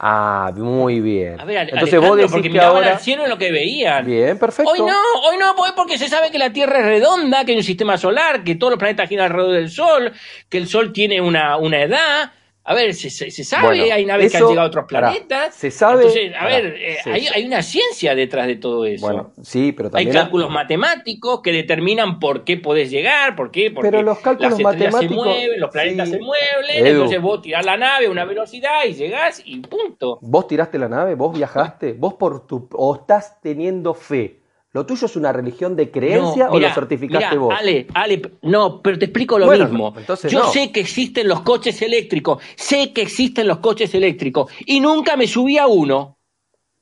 Ah, 0.05 0.51
muy 0.57 1.01
bien. 1.01 1.41
A 1.41 1.45
ver, 1.45 1.59
Entonces 1.59 1.95
Alejandro, 1.95 2.09
vos 2.09 2.17
decís 2.17 2.33
porque 2.33 2.49
que 2.49 2.53
miraban 2.55 2.77
ahora... 2.79 2.93
al 2.95 2.99
cielo 2.99 3.23
en 3.23 3.31
lo 3.31 3.39
que 3.39 3.53
veían. 3.53 4.05
Bien, 4.05 4.37
perfecto. 4.37 4.73
Hoy 4.73 4.81
no, 4.81 5.01
hoy 5.29 5.39
no, 5.39 5.55
pues 5.55 5.71
porque 5.77 5.97
se 5.97 6.09
sabe 6.09 6.33
que 6.33 6.39
la 6.39 6.53
Tierra 6.53 6.81
es 6.81 6.87
redonda, 6.87 7.45
que 7.45 7.53
hay 7.53 7.59
un 7.59 7.63
sistema 7.63 7.97
solar, 7.97 8.43
que 8.43 8.57
todos 8.57 8.73
los 8.73 8.79
planetas 8.81 9.09
giran 9.09 9.27
alrededor 9.27 9.55
del 9.55 9.71
Sol, 9.71 10.13
que 10.49 10.59
el 10.59 10.67
Sol 10.67 10.93
tiene 10.93 11.21
una, 11.21 11.57
una 11.57 11.83
edad. 11.83 12.33
A 12.65 12.75
ver, 12.75 12.95
se, 12.95 13.11
se- 13.11 13.31
sabe, 13.43 13.67
Bueno, 13.79 13.93
hay 13.95 14.05
naves 14.05 14.31
que 14.31 14.37
han 14.39 14.45
llegado 14.45 14.61
a 14.61 14.67
otros 14.69 14.85
planetas. 14.87 15.53
se 15.55 15.73
sabe- 15.73 16.03
Entonces, 16.03 16.33
a 16.39 16.47
ver, 16.47 16.77
eh, 16.79 16.97
hay, 17.07 17.27
hay 17.27 17.45
una 17.45 17.61
ciencia 17.61 18.15
detrás 18.15 18.47
de 18.47 18.55
todo 18.55 18.87
eso. 18.87 19.05
Bueno, 19.05 19.33
sí, 19.43 19.73
pero 19.73 19.89
hay 19.89 20.05
también... 20.05 20.13
cálculos 20.13 20.49
matemáticos 20.49 21.41
que 21.43 21.51
determinan 21.53 22.21
por 22.21 22.45
qué 22.45 22.57
podés 22.59 22.91
llegar, 22.91 23.35
por 23.35 23.51
qué, 23.51 23.73
porque 23.73 23.91
Pero 23.91 24.03
los 24.03 24.19
cálculos 24.21 24.53
las 24.53 24.61
matemáticos- 24.61 25.01
se 25.01 25.09
mueven, 25.09 25.61
los 25.61 25.71
planetas 25.71 26.09
sí. 26.09 26.15
se 26.15 26.21
mueven, 26.21 26.71
Edu. 26.71 26.87
entonces 26.89 27.21
vos 27.21 27.43
tirás 27.43 27.67
la 27.67 27.77
nave 27.77 28.07
a 28.07 28.11
una 28.11 28.25
velocidad 28.25 28.85
y 28.89 28.95
llegás 28.95 29.43
y 29.45 29.59
punto. 29.59 30.19
¿Vos 30.23 30.47
tiraste 30.47 30.79
la 30.79 30.89
nave? 30.89 31.17
¿Vos 31.17 31.37
viajaste? 31.37 31.95
¿Vos 31.95 32.15
por 32.15 32.47
tu... 32.47 32.69
o 32.75 32.95
estás 32.95 33.41
teniendo 33.41 33.93
fe 33.93 34.39
¿Lo 34.75 34.87
tuyo 34.87 35.05
es 35.05 35.17
una 35.17 35.35
religión 35.35 35.77
de 35.77 35.91
creencia 35.91 36.49
o 36.51 36.59
lo 36.59 36.73
certificaste 36.73 37.37
vos? 37.37 37.55
Ale, 37.59 37.87
Ale, 37.93 38.23
no, 38.41 38.81
pero 38.81 38.99
te 38.99 39.05
explico 39.05 39.39
lo 39.39 39.51
mismo. 39.51 39.95
Yo 40.29 40.51
sé 40.51 40.73
que 40.73 40.81
existen 40.81 41.29
los 41.29 41.43
coches 41.43 41.83
eléctricos, 41.83 42.43
sé 42.57 42.95
que 42.95 43.03
existen 43.03 43.47
los 43.47 43.59
coches 43.59 43.95
eléctricos 43.95 44.51
y 44.65 44.81
nunca 44.81 45.15
me 45.17 45.27
subí 45.27 45.59
a 45.59 45.67
uno. 45.67 46.17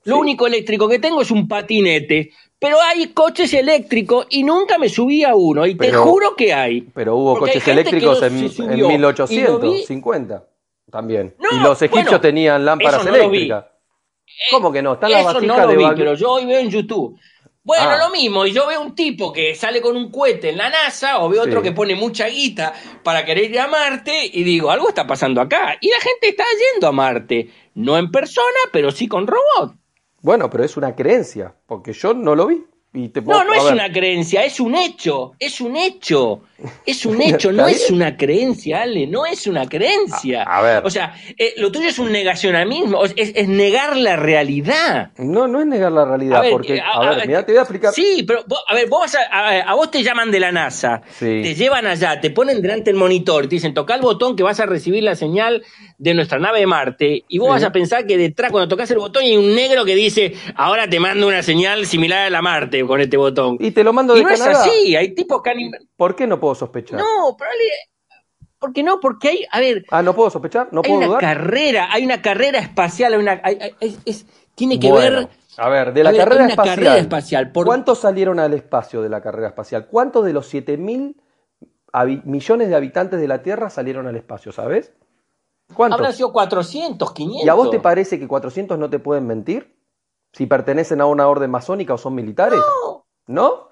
Lo 0.05 0.19
único 0.19 0.47
eléctrico 0.47 0.89
que 0.89 1.01
tengo 1.01 1.21
es 1.21 1.33
un 1.33 1.49
patinete, 1.49 2.31
pero 2.61 2.81
hay 2.81 3.09
coches 3.09 3.53
eléctricos 3.55 4.29
y 4.31 4.45
nunca 4.45 4.79
me 4.79 4.89
subí 4.89 5.25
a 5.25 5.35
uno 5.35 5.67
y 5.67 5.75
te 5.75 5.93
juro 5.93 6.37
que 6.37 6.55
hay. 6.55 6.83
Pero 6.83 7.17
hubo 7.17 7.41
coches 7.41 7.67
eléctricos 7.67 8.23
en, 8.23 8.37
1850 8.37 10.47
también. 10.91 11.35
y 11.51 11.59
los 11.59 11.83
egipcios 11.83 12.21
tenían 12.21 12.65
lámparas 12.65 13.05
eléctricas. 13.05 13.65
¿Cómo 14.53 14.71
que 14.71 14.81
no? 14.81 14.93
Están 14.95 15.11
las 15.11 15.25
vasijas 15.25 15.59
no 15.59 15.67
lo 15.67 15.77
vi, 15.77 15.85
pero 15.97 16.15
yo 16.15 16.31
hoy 16.31 16.47
veo 16.47 16.61
en 16.61 16.71
YouTube 16.71 17.19
bueno, 17.71 17.91
ah. 17.91 17.99
lo 17.99 18.11
mismo, 18.11 18.45
y 18.47 18.53
yo 18.53 18.67
veo 18.67 18.81
un 18.81 18.97
tipo 18.97 19.33
que 19.33 19.55
sale 19.55 19.81
con 19.81 19.97
un 19.97 20.11
cohete 20.11 20.49
en 20.49 20.57
la 20.57 20.71
NASA, 20.71 21.21
o 21.21 21.29
veo 21.29 21.45
otro 21.45 21.63
que 21.63 21.71
pone 21.71 21.95
mucha 21.95 22.27
guita 22.27 22.73
para 23.05 23.25
querer 23.25 23.49
ir 23.49 23.61
a 23.61 23.69
Marte, 23.69 24.29
y 24.33 24.43
digo, 24.43 24.73
algo 24.73 24.89
está 24.89 25.07
pasando 25.07 25.41
acá. 25.41 25.77
Y 25.81 25.89
la 25.89 26.01
gente 26.01 26.31
está 26.31 26.43
yendo 26.73 26.89
a 26.89 26.93
Marte, 26.93 27.49
no 27.77 27.97
en 27.97 28.11
persona, 28.11 28.59
pero 28.73 28.91
sí 28.91 29.07
con 29.07 29.29
robot. 29.29 29.77
Bueno, 30.21 30.51
pero 30.51 30.65
es 30.65 30.77
una 30.77 30.97
creencia, 30.97 31.55
porque 31.69 31.93
yo 31.93 32.13
no 32.13 32.35
lo 32.35 32.49
vi 32.49 32.65
no, 32.93 33.45
no 33.45 33.55
es 33.55 33.71
una 33.71 33.93
creencia, 33.93 34.45
es 34.45 34.59
un 34.59 34.75
hecho, 34.75 35.35
es 35.39 35.61
un 35.61 35.77
hecho, 35.77 36.43
es 36.85 37.07
un 37.07 37.23
hecho, 37.23 37.53
no 37.53 37.69
es 37.69 37.89
una 37.89 38.17
creencia, 38.17 38.83
Ale, 38.83 39.07
no 39.07 39.27
es 39.27 39.47
una 39.47 39.69
creencia. 39.69 40.43
A, 40.43 40.61
ver. 40.61 40.83
O 40.85 40.91
sea, 40.91 41.15
eh, 41.39 41.55
lo 41.57 41.71
tuyo 41.71 41.89
es 41.89 42.01
un 42.01 42.11
negacionamismo, 42.11 43.05
es, 43.05 43.15
es, 43.17 43.47
negar 43.47 43.97
la 43.97 44.17
realidad. 44.17 45.13
No, 45.19 45.47
no 45.47 45.61
es 45.61 45.67
negar 45.67 45.93
la 45.93 46.05
realidad, 46.05 46.43
porque, 46.51 46.77
eh, 46.77 46.83
a, 46.83 46.99
ver, 47.11 47.29
mira, 47.29 47.47
te 47.47 47.53
voy 47.53 47.59
a 47.61 47.63
explicar. 47.63 47.95
Sí, 47.95 48.25
pero, 48.27 48.45
a 48.67 48.75
ver, 48.75 48.89
vos 48.89 49.15
a, 49.15 49.61
a, 49.61 49.75
vos 49.75 49.89
te 49.93 50.03
llaman 50.03 50.33
de 50.33 50.41
la 50.41 50.51
NASA, 50.51 51.01
te 51.21 51.55
llevan 51.55 51.87
allá, 51.87 52.21
te 52.21 52.31
ponen 52.31 52.61
delante 52.61 52.91
el 52.91 52.97
monitor, 52.97 53.45
te 53.45 53.55
dicen, 53.55 53.73
toca 53.73 53.95
el 53.95 54.01
botón 54.01 54.35
que 54.35 54.43
vas 54.43 54.59
a 54.59 54.67
recibir 54.67 55.05
la 55.05 55.15
señal 55.15 55.63
de 55.99 56.15
nuestra 56.15 56.41
nave 56.41 56.59
de 56.59 56.67
Marte, 56.67 57.25
y 57.29 57.39
vos 57.39 57.51
vas 57.51 57.63
a 57.63 57.71
pensar 57.71 58.05
que 58.05 58.19
detrás, 58.19 58.51
cuando 58.51 58.67
tocas 58.67 58.91
el 58.91 58.99
botón, 58.99 59.23
hay 59.23 59.37
un 59.37 59.55
negro 59.55 59.85
que 59.85 59.95
dice, 59.95 60.35
ahora 60.57 60.91
te 60.91 60.99
mando 60.99 61.29
una 61.29 61.45
señal 61.45 61.87
similar 61.87 62.27
a 62.27 62.31
la 62.31 62.43
Marte 62.43 62.80
con 62.87 63.01
este 63.01 63.17
botón. 63.17 63.57
Y 63.61 63.71
te 63.71 63.85
lo 63.85 63.93
mando 63.93 64.15
de 64.15 64.21
y 64.21 64.25
no 64.25 64.31
es 64.31 64.41
así, 64.41 64.97
hay 64.97 65.15
tipos 65.15 65.43
que 65.43 65.51
han... 65.51 65.59
¿Por 65.97 66.15
qué 66.15 66.27
no 66.27 66.39
puedo 66.41 66.55
sospechar? 66.55 66.99
No, 66.99 67.37
pero 67.39 67.51
¿Por 68.59 68.75
qué 68.75 68.83
no? 68.83 69.01
Porque 69.01 69.29
hay, 69.29 69.47
a 69.51 69.59
ver... 69.59 69.85
Ah, 69.91 70.03
¿no 70.03 70.15
puedo 70.15 70.29
sospechar? 70.29 70.69
¿No 70.71 70.83
puedo 70.83 71.01
hay 71.01 71.09
una 71.09 71.19
carrera, 71.19 71.89
hay 71.91 72.05
una 72.05 72.21
carrera 72.21 72.59
espacial, 72.59 73.15
hay 73.15 73.21
una, 73.21 73.33
es, 73.81 74.27
tiene 74.55 74.79
que 74.79 74.93
ver... 74.93 75.29
A 75.57 75.69
ver, 75.69 75.93
de 75.93 76.05
la 76.05 76.15
carrera, 76.15 76.47
espacial, 76.47 76.99
espacial 76.99 77.53
¿cuántos 77.53 77.99
salieron 77.99 78.39
al 78.39 78.55
espacio 78.55 79.03
de 79.03 79.09
la 79.09 79.21
carrera 79.21 79.49
espacial? 79.49 79.89
¿Cuántos 79.89 80.25
de 80.25 80.33
los 80.33 80.47
7 80.47 80.77
mil 80.79 81.21
millones 82.25 82.69
de 82.69 82.75
habitantes 82.75 83.21
de 83.21 83.29
la 83.29 83.43
Tierra 83.43 83.69
salieron 83.69 84.07
al 84.07 84.17
espacio, 84.17 84.53
sabes? 84.53 84.93
¿Cuántos? 85.75 85.99
Habrán 85.99 86.15
sido 86.15 86.33
400, 86.33 87.13
500. 87.13 87.47
¿Y 87.47 87.49
a 87.49 87.55
vos 87.55 87.71
te 87.71 87.81
parece 87.81 88.19
que 88.19 88.27
400 88.27 88.79
no 88.79 88.89
te 88.89 88.99
pueden 88.99 89.27
mentir? 89.27 89.77
Si 90.33 90.47
pertenecen 90.47 91.01
a 91.01 91.07
una 91.07 91.29
orden 91.29 91.51
masónica 91.51 91.95
o 91.95 91.99
son 91.99 92.15
militares. 92.15 92.59
No. 92.59 93.07
¿No? 93.27 93.71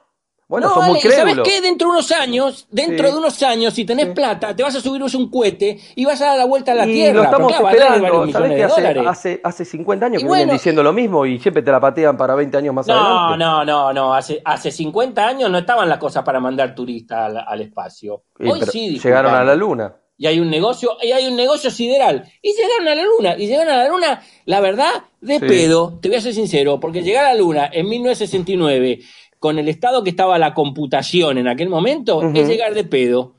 Bueno, 0.48 0.72
son 0.72 0.86
muy 0.86 0.98
crédulos. 0.98 1.36
¿Sabes 1.36 1.48
qué? 1.54 1.60
Dentro 1.60 1.88
de 1.88 1.92
unos 1.92 2.10
años, 2.10 2.66
dentro 2.70 3.12
de 3.12 3.18
unos 3.18 3.42
años, 3.42 3.74
si 3.74 3.84
tenés 3.84 4.08
plata, 4.14 4.56
te 4.56 4.62
vas 4.62 4.74
a 4.74 4.80
subir 4.80 5.02
un 5.02 5.30
cohete 5.30 5.78
y 5.94 6.06
vas 6.06 6.22
a 6.22 6.28
dar 6.28 6.38
la 6.38 6.46
vuelta 6.46 6.72
a 6.72 6.74
la 6.74 6.84
Tierra. 6.86 7.12
Lo 7.12 7.22
estamos 7.24 7.52
esperando. 7.52 8.32
¿Sabés 8.32 8.54
que 8.54 8.64
hace, 8.64 8.98
hace, 9.06 9.40
hace, 9.44 9.64
50 9.66 10.06
años 10.06 10.22
que 10.22 10.28
vienen 10.28 10.48
diciendo 10.48 10.82
lo 10.82 10.94
mismo 10.94 11.26
y 11.26 11.38
siempre 11.38 11.62
te 11.62 11.70
la 11.70 11.78
patean 11.78 12.16
para 12.16 12.34
20 12.34 12.56
años 12.56 12.74
más 12.74 12.88
adelante? 12.88 13.36
No, 13.36 13.36
no, 13.36 13.64
no, 13.64 13.92
no. 13.92 14.14
Hace, 14.14 14.40
hace 14.42 14.70
50 14.70 15.26
años 15.26 15.50
no 15.50 15.58
estaban 15.58 15.86
las 15.86 15.98
cosas 15.98 16.24
para 16.24 16.40
mandar 16.40 16.74
turistas 16.74 17.30
al, 17.46 17.60
espacio. 17.60 18.22
Hoy 18.40 18.62
sí. 18.62 18.98
Llegaron 18.98 19.34
a 19.34 19.44
la 19.44 19.54
Luna 19.54 19.94
y 20.18 20.26
hay 20.26 20.40
un 20.40 20.50
negocio, 20.50 20.96
y 21.00 21.12
hay 21.12 21.28
un 21.28 21.36
negocio 21.36 21.70
sideral. 21.70 22.24
Y 22.42 22.52
llegaron 22.52 22.88
a 22.88 22.94
la 22.96 23.04
luna, 23.04 23.36
y 23.38 23.46
llegaron 23.46 23.72
a 23.72 23.76
la 23.84 23.88
luna, 23.88 24.20
la 24.46 24.60
verdad, 24.60 25.04
de 25.20 25.38
pedo, 25.38 25.98
te 26.00 26.08
voy 26.08 26.18
a 26.18 26.20
ser 26.20 26.34
sincero, 26.34 26.80
porque 26.80 27.02
llegar 27.02 27.24
a 27.24 27.34
la 27.34 27.38
luna 27.38 27.70
en 27.72 27.88
1969, 27.88 29.00
con 29.38 29.60
el 29.60 29.68
estado 29.68 30.02
que 30.02 30.10
estaba 30.10 30.36
la 30.38 30.54
computación 30.54 31.38
en 31.38 31.46
aquel 31.46 31.68
momento, 31.68 32.20
es 32.34 32.48
llegar 32.48 32.74
de 32.74 32.82
pedo. 32.82 33.34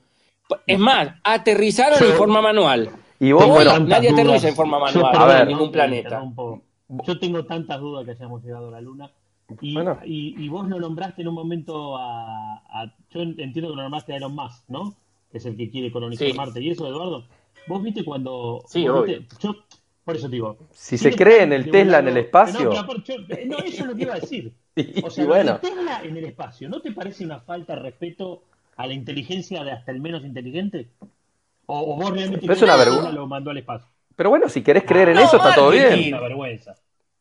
Es 0.65 0.79
más, 0.79 1.09
aterrizaron 1.23 2.01
en 2.01 2.13
forma 2.13 2.41
manual. 2.41 2.89
Y 3.19 3.33
vos, 3.33 3.45
bueno, 3.45 3.77
nadie 3.79 4.09
aterriza 4.09 4.47
en 4.47 4.55
forma 4.55 4.79
manual 4.79 5.41
en 5.41 5.47
ningún 5.49 5.71
planeta. 5.71 6.23
Yo 7.05 7.19
tengo 7.19 7.45
tantas 7.45 7.79
dudas 7.79 8.05
que 8.05 8.11
hayamos 8.11 8.41
llegado 8.41 8.69
a 8.69 8.71
la 8.71 8.81
luna. 8.81 9.11
Y, 9.61 10.45
y, 10.45 10.47
vos 10.47 10.67
lo 10.69 10.79
nombraste 10.79 11.23
en 11.23 11.27
un 11.27 11.33
momento 11.33 11.97
a, 11.97 12.61
a, 12.69 12.85
Yo 13.09 13.21
entiendo 13.21 13.69
que 13.69 13.75
lo 13.75 13.81
nombraste 13.81 14.13
a 14.13 14.17
Elon 14.17 14.35
Musk, 14.35 14.69
¿no? 14.69 14.95
Que 15.31 15.37
es 15.37 15.45
el 15.45 15.55
que 15.55 15.69
quiere 15.69 15.91
colonizar 15.91 16.33
Marte. 16.33 16.61
Y 16.61 16.71
eso, 16.71 16.87
Eduardo, 16.87 17.25
vos 17.67 17.83
viste 17.83 18.03
cuando... 18.03 18.63
Sí, 18.67 18.83
yo, 18.83 19.05
por 20.03 20.15
eso 20.15 20.27
digo... 20.27 20.57
Si 20.71 20.97
se 20.97 21.15
cree 21.15 21.43
en 21.43 21.53
el 21.53 21.69
Tesla 21.69 21.99
en 21.99 22.07
el 22.07 22.17
espacio... 22.17 22.71
No, 22.71 23.57
eso 23.59 23.65
es 23.65 23.85
lo 23.85 23.95
que 23.95 24.03
iba 24.03 24.15
a 24.15 24.19
decir. 24.19 24.53
O 25.03 25.09
sea, 25.09 25.25
bueno. 25.25 25.55
el 25.55 25.59
Tesla 25.59 26.01
en 26.03 26.15
el 26.15 26.25
espacio, 26.25 26.69
¿no 26.69 26.81
te 26.81 26.93
parece 26.93 27.25
una 27.25 27.41
falta 27.41 27.75
de 27.75 27.81
respeto 27.81 28.43
a 28.77 28.87
la 28.87 28.93
inteligencia 28.93 29.61
de 29.65 29.71
hasta 29.71 29.91
el 29.91 29.99
menos 29.99 30.23
inteligente? 30.23 30.87
¿O, 31.65 31.97
vos 31.97 32.11
realmente 32.11 32.41
Pero 32.47 32.53
es 32.53 32.61
una 32.61 32.77
vergüenza. 32.77 33.11
lo 33.11 33.27
mandó 33.27 33.51
al 33.51 33.57
espacio? 33.57 33.89
Pero 34.15 34.29
bueno, 34.29 34.47
si 34.47 34.63
querés 34.63 34.85
creer 34.85 35.09
en 35.09 35.17
eso, 35.17 35.37
está 35.37 35.53
todo 35.53 35.71
bien. 35.71 35.93
Es 35.93 36.07
una 36.07 36.21
vergüenza. 36.21 36.75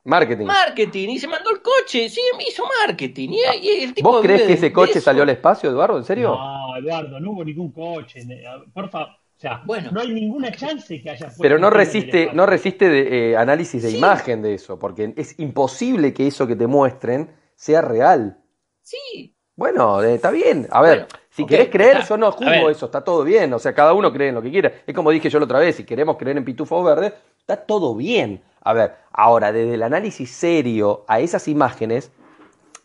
Marketing. 0.04 0.46
Marketing, 0.46 1.08
y 1.10 1.18
se 1.18 1.28
mandó 1.28 1.50
el 1.50 1.60
coche, 1.60 2.08
sí, 2.08 2.20
hizo 2.48 2.64
marketing. 2.86 3.30
Y, 3.30 3.68
el 3.82 3.94
tipo 3.94 4.10
¿Vos 4.10 4.22
crees 4.22 4.42
que 4.42 4.54
ese 4.54 4.72
coche 4.72 5.00
salió 5.00 5.22
al 5.22 5.28
espacio, 5.28 5.68
Eduardo? 5.68 5.98
¿En 5.98 6.04
serio? 6.04 6.30
No, 6.30 6.76
Eduardo, 6.76 7.20
no 7.20 7.32
hubo 7.32 7.44
ningún 7.44 7.72
coche. 7.72 8.26
Por 8.72 8.88
favor. 8.88 9.08
O 9.38 9.40
sea, 9.40 9.62
bueno, 9.64 9.92
no 9.92 10.00
hay 10.00 10.12
ninguna 10.12 10.50
chance 10.50 11.00
que 11.00 11.10
haya 11.10 11.28
Pero 11.40 11.60
no 11.60 11.70
resiste, 11.70 12.30
no 12.32 12.44
resiste 12.44 12.88
de, 12.88 13.30
eh, 13.30 13.36
análisis 13.36 13.84
de 13.84 13.92
imagen 13.92 14.42
de 14.42 14.54
eso, 14.54 14.80
porque 14.80 15.14
es 15.16 15.38
imposible 15.38 16.12
que 16.12 16.26
eso 16.26 16.44
que 16.48 16.56
te 16.56 16.66
muestren 16.66 17.30
sea 17.54 17.80
real. 17.80 18.36
Sí. 18.82 19.36
Bueno, 19.54 20.02
eh, 20.02 20.14
está 20.14 20.32
bien. 20.32 20.66
A 20.72 20.82
ver, 20.82 21.06
si 21.30 21.46
querés 21.46 21.68
creer, 21.68 22.04
yo 22.08 22.16
no 22.16 22.32
juzgo 22.32 22.68
eso, 22.68 22.86
está 22.86 23.04
todo 23.04 23.22
bien. 23.22 23.52
O 23.52 23.60
sea, 23.60 23.72
cada 23.74 23.92
uno 23.92 24.12
cree 24.12 24.30
en 24.30 24.34
lo 24.34 24.42
que 24.42 24.50
quiera. 24.50 24.72
Es 24.84 24.92
como 24.92 25.12
dije 25.12 25.30
yo 25.30 25.38
la 25.38 25.44
otra 25.44 25.60
vez, 25.60 25.76
si 25.76 25.84
queremos 25.84 26.16
creer 26.16 26.36
en 26.36 26.44
Pitufo 26.44 26.82
Verde, 26.82 27.14
está 27.38 27.56
todo 27.56 27.94
bien. 27.94 28.42
A 28.68 28.74
ver, 28.74 28.96
ahora, 29.12 29.50
desde 29.50 29.72
el 29.72 29.82
análisis 29.82 30.30
serio 30.30 31.06
a 31.08 31.20
esas 31.20 31.48
imágenes, 31.48 32.12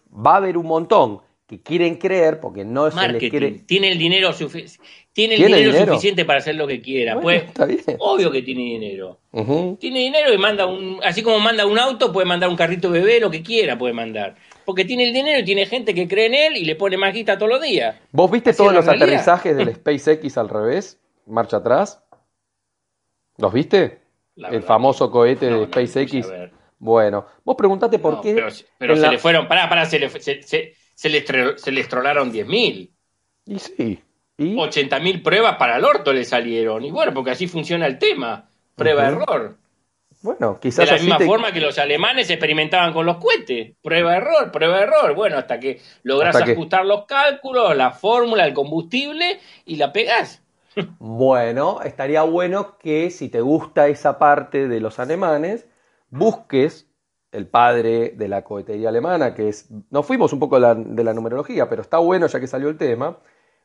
va 0.10 0.36
a 0.36 0.38
haber 0.38 0.58
un 0.58 0.66
montón 0.66 1.20
que 1.46 1.62
quieren 1.62 1.96
creer 1.96 2.40
porque 2.40 2.64
no 2.64 2.90
se 2.90 3.06
les 3.10 3.20
quiere. 3.30 3.52
Tiene 3.52 3.92
el 3.92 3.98
dinero, 3.98 4.34
tiene 5.12 5.36
el 5.36 5.46
dinero, 5.46 5.86
suficiente 5.86 6.24
para 6.24 6.40
hacer 6.40 6.56
lo 6.56 6.68
que 6.68 6.80
quiera. 6.82 7.20
pues, 7.20 7.44
obvio 8.00 8.32
que 8.32 8.42
tiene 8.44 8.62
dinero. 8.62 9.20
Tiene 9.78 10.00
dinero 10.00 10.34
y 10.34 10.38
manda 10.38 10.68
un. 10.68 11.02
Así 11.04 11.22
como 11.22 11.42
manda 11.42 11.66
un 11.66 11.78
auto, 11.78 12.14
puede 12.14 12.28
mandar 12.28 12.48
un 12.48 12.56
carrito 12.56 12.90
bebé, 12.90 13.20
lo 13.20 13.30
que 13.30 13.44
quiera 13.44 13.78
puede 13.78 13.92
mandar. 13.92 14.38
Porque 14.64 14.86
tiene 14.86 15.10
el 15.10 15.14
dinero 15.14 15.40
y 15.40 15.44
tiene 15.44 15.66
gente 15.66 15.94
que 15.94 16.08
cree 16.08 16.28
en 16.28 16.34
él 16.34 16.56
y 16.56 16.64
le 16.64 16.78
pone 16.78 16.96
más 16.96 17.14
todos 17.26 17.50
los 17.50 17.62
días. 17.62 17.98
¿Vos 18.14 18.32
viste 18.32 18.54
todos 18.54 18.74
los 18.74 18.88
aterrizajes 18.88 19.58
del 19.58 19.76
SpaceX 19.76 20.38
al 20.38 20.48
revés? 20.48 21.02
Marcha 21.26 21.58
atrás. 21.58 22.02
¿Los 23.38 23.52
viste? 23.52 24.03
El 24.36 24.64
famoso 24.64 25.10
cohete 25.12 25.48
de 25.48 25.66
SpaceX. 25.66 26.28
bueno, 26.80 27.26
vos 27.44 27.56
preguntate 27.56 28.00
por 28.00 28.22
qué. 28.22 28.46
Pero, 28.78 28.96
se 28.96 29.10
le 29.10 29.18
fueron, 29.18 29.48
pará, 29.48 29.70
pará, 29.70 29.86
se 29.86 30.00
le, 30.00 30.10
se, 30.10 30.42
se, 30.42 30.74
se 30.96 31.10
les, 31.10 31.26
se 31.62 31.72
les 31.72 31.88
tronaron 31.88 32.32
10.000. 32.32 32.90
Y 33.46 33.60
sí. 33.60 34.04
¿Y? 34.38 34.56
80.000 34.56 35.22
pruebas 35.22 35.58
para 35.58 35.78
el 35.78 35.86
orto 35.86 36.12
le 36.12 36.24
salieron. 36.26 36.84
Y 36.84 36.92
bueno, 36.92 37.14
porque 37.14 37.32
así 37.32 37.48
funciona 37.48 37.86
el 37.86 38.00
tema. 38.00 38.50
Prueba-error. 38.76 39.58
Bueno, 40.24 40.58
quizás. 40.60 40.86
De 40.86 40.94
la 40.94 40.98
misma 41.00 41.20
forma 41.20 41.52
que 41.52 41.60
los 41.60 41.78
alemanes 41.78 42.30
experimentaban 42.30 42.94
con 42.94 43.06
los 43.06 43.18
cohetes. 43.18 43.74
Prueba-error, 43.82 44.52
prueba-error. 44.52 45.14
Bueno, 45.14 45.38
hasta 45.38 45.60
que 45.60 45.82
logras 46.04 46.36
ajustar 46.36 46.86
los 46.86 47.06
cálculos, 47.06 47.76
la 47.76 47.92
fórmula, 47.92 48.46
el 48.46 48.54
combustible 48.54 49.40
y 49.66 49.76
la 49.76 49.92
pegás. 49.92 50.43
Bueno, 51.00 51.82
estaría 51.82 52.24
bueno 52.24 52.78
que 52.78 53.10
si 53.10 53.30
te 53.30 53.42
gusta 53.42 53.88
esa 53.88 54.18
parte 54.20 54.68
de 54.68 54.80
los 54.80 55.00
alemanes, 55.00 55.68
busques 56.10 56.88
el 57.32 57.48
padre 57.48 58.14
de 58.16 58.28
la 58.28 58.44
cohetería 58.44 58.90
alemana, 58.90 59.34
que 59.34 59.50
es, 59.50 59.70
nos 59.90 60.06
fuimos 60.06 60.32
un 60.34 60.40
poco 60.40 60.60
de 60.60 61.04
la, 61.04 61.14
numerología, 61.14 61.68
pero 61.68 61.82
está 61.82 61.98
bueno 61.98 62.28
ya 62.28 62.40
que 62.40 62.48
salió 62.48 62.70
el 62.70 62.78
tema, 62.78 63.18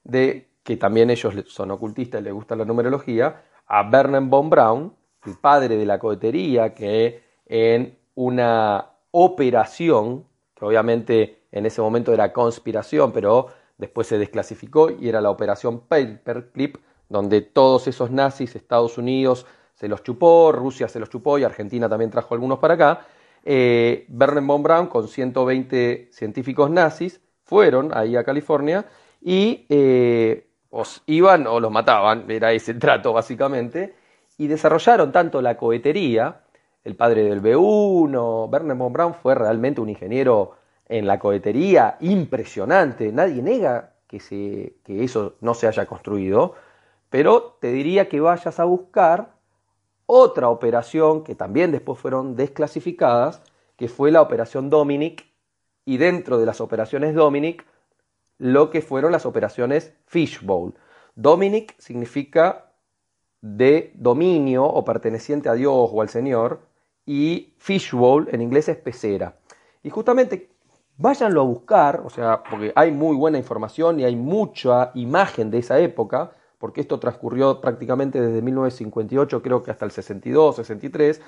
de 0.05 0.49
que 0.63 0.77
también 0.77 1.11
ellos 1.11 1.35
son 1.49 1.71
ocultistas 1.71 2.21
y 2.21 2.25
les 2.25 2.33
gusta 2.33 2.57
la 2.57 2.65
numerología, 2.65 3.43
a 3.67 3.83
Bernard 3.83 4.25
von 4.25 4.49
Braun, 4.49 4.95
el 5.27 5.37
padre 5.37 5.77
de 5.77 5.85
la 5.85 5.99
cohetería, 5.99 6.75
que 6.75 7.23
en 7.47 7.99
una 8.15 8.91
operación, 9.11 10.25
que 10.55 10.65
obviamente 10.65 11.43
en 11.53 11.67
ese 11.67 11.83
momento 11.83 12.13
era 12.13 12.33
conspiración, 12.33 13.13
pero 13.13 13.49
después 13.77 14.07
se 14.07 14.19
desclasificó 14.19 14.91
y 14.91 15.09
era 15.09 15.21
la 15.21 15.31
operación 15.31 15.81
Paperclip, 15.81 16.77
donde 17.09 17.41
todos 17.41 17.87
esos 17.89 18.11
nazis, 18.11 18.55
Estados 18.57 18.99
Unidos 18.99 19.47
se 19.75 19.89
los 19.89 20.03
chupó, 20.03 20.53
Rusia 20.53 20.89
se 20.89 21.01
los 21.01 21.09
chupó 21.11 21.39
y 21.39 21.45
Argentina 21.45 21.89
también 21.89 22.11
trajo 22.11 22.35
algunos 22.35 22.59
para 22.59 22.75
acá. 22.75 23.07
eh, 23.45 24.07
Werner 24.11 24.45
von 24.45 24.63
Braun 24.63 24.87
con 24.89 25.09
120 25.09 26.09
científicos 26.13 26.71
nazis 26.71 27.21
fueron 27.45 27.97
ahí 27.97 28.17
a 28.17 28.25
California 28.25 28.87
y 29.23 29.67
eh, 29.69 30.49
os 30.71 31.03
iban 31.07 31.47
o 31.47 31.61
los 31.61 31.71
mataban, 31.71 32.31
era 32.31 32.53
ese 32.53 32.75
trato 32.75 33.13
básicamente, 33.13 33.95
y 34.37 34.47
desarrollaron 34.47 35.13
tanto 35.13 35.41
la 35.41 35.57
cohetería, 35.57 36.43
el 36.85 36.95
padre 36.95 37.25
del 37.25 37.43
B1, 37.43 38.53
Werner 38.53 38.77
von 38.77 38.93
Braun 38.93 39.15
fue 39.15 39.35
realmente 39.35 39.81
un 39.81 39.89
ingeniero 39.89 40.57
en 40.89 41.07
la 41.07 41.19
cohetería 41.19 41.97
impresionante, 42.01 43.13
nadie 43.13 43.43
nega 43.43 43.95
que, 44.07 44.21
se, 44.21 44.77
que 44.85 45.05
eso 45.05 45.37
no 45.41 45.55
se 45.55 45.67
haya 45.67 45.87
construido, 45.87 46.55
pero 47.11 47.57
te 47.61 47.73
diría 47.73 48.09
que 48.09 48.21
vayas 48.21 48.61
a 48.61 48.65
buscar 48.65 49.35
otra 50.07 50.49
operación 50.49 51.25
que 51.25 51.35
también 51.35 51.71
después 51.71 51.99
fueron 51.99 52.35
desclasificadas, 52.37 53.43
que 53.77 53.89
fue 53.89 54.11
la 54.11 54.23
operación 54.23 54.71
Dominic, 54.71 55.27
y 55.85 55.97
dentro 55.97 56.39
de 56.39 56.47
las 56.47 56.61
operaciones 56.61 57.15
Dominic, 57.15 57.65
lo 58.39 58.71
que 58.71 58.83
fueron 58.83 59.13
las 59.13 59.27
operaciones 59.27 59.95
Fishbowl. 60.07 60.75
Dominic 61.15 61.75
significa 61.79 62.73
de 63.41 63.93
dominio 63.95 64.65
o 64.65 64.85
perteneciente 64.85 65.49
a 65.49 65.55
Dios 65.55 65.91
o 65.93 66.01
al 66.01 66.09
Señor, 66.09 66.61
y 67.07 67.55
Fishbowl 67.57 68.29
en 68.33 68.43
inglés 68.43 68.69
es 68.69 68.77
pecera. 68.77 69.37
Y 69.83 69.91
justamente 69.91 70.51
váyanlo 70.99 71.41
a 71.41 71.45
buscar, 71.45 72.03
o 72.05 72.11
sea, 72.11 72.43
porque 72.43 72.73
hay 72.75 72.93
muy 72.93 73.17
buena 73.17 73.39
información 73.39 73.99
y 73.99 74.05
hay 74.05 74.17
mucha 74.17 74.91
imagen 74.95 75.51
de 75.51 75.59
esa 75.59 75.79
época, 75.79 76.33
porque 76.59 76.81
esto 76.81 76.99
transcurrió 76.99 77.61
prácticamente 77.61 78.21
desde 78.21 78.43
1958, 78.43 79.43
creo 79.43 79.63
que 79.63 79.71
hasta 79.71 79.85
el 79.85 79.91
62, 79.91 80.57
63, 80.57 81.21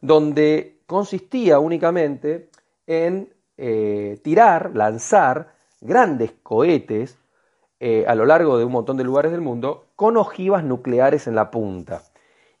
donde 0.00 0.80
consistía 0.86 1.58
únicamente 1.58 2.50
en 2.86 3.32
eh, 3.56 4.18
tirar, 4.22 4.74
lanzar 4.74 5.54
grandes 5.80 6.32
cohetes 6.42 7.18
eh, 7.80 8.04
a 8.08 8.14
lo 8.14 8.24
largo 8.24 8.58
de 8.58 8.64
un 8.64 8.72
montón 8.72 8.96
de 8.96 9.04
lugares 9.04 9.30
del 9.30 9.40
mundo 9.40 9.86
con 9.94 10.16
ojivas 10.16 10.64
nucleares 10.64 11.26
en 11.26 11.34
la 11.34 11.50
punta. 11.50 12.02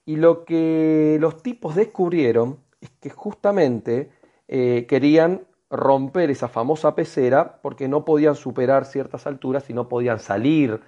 Y 0.04 0.16
lo 0.16 0.44
que 0.44 1.18
los 1.20 1.42
tipos 1.42 1.74
descubrieron 1.74 2.58
es 2.80 2.90
que 3.00 3.10
justamente 3.10 4.10
eh, 4.46 4.86
querían 4.88 5.42
romper 5.70 6.30
esa 6.30 6.48
famosa 6.48 6.94
pecera 6.94 7.60
porque 7.62 7.88
no 7.88 8.04
podían 8.04 8.34
superar 8.34 8.84
ciertas 8.84 9.26
alturas 9.26 9.68
y 9.68 9.74
no 9.74 9.88
podían 9.88 10.18
salir 10.18 10.80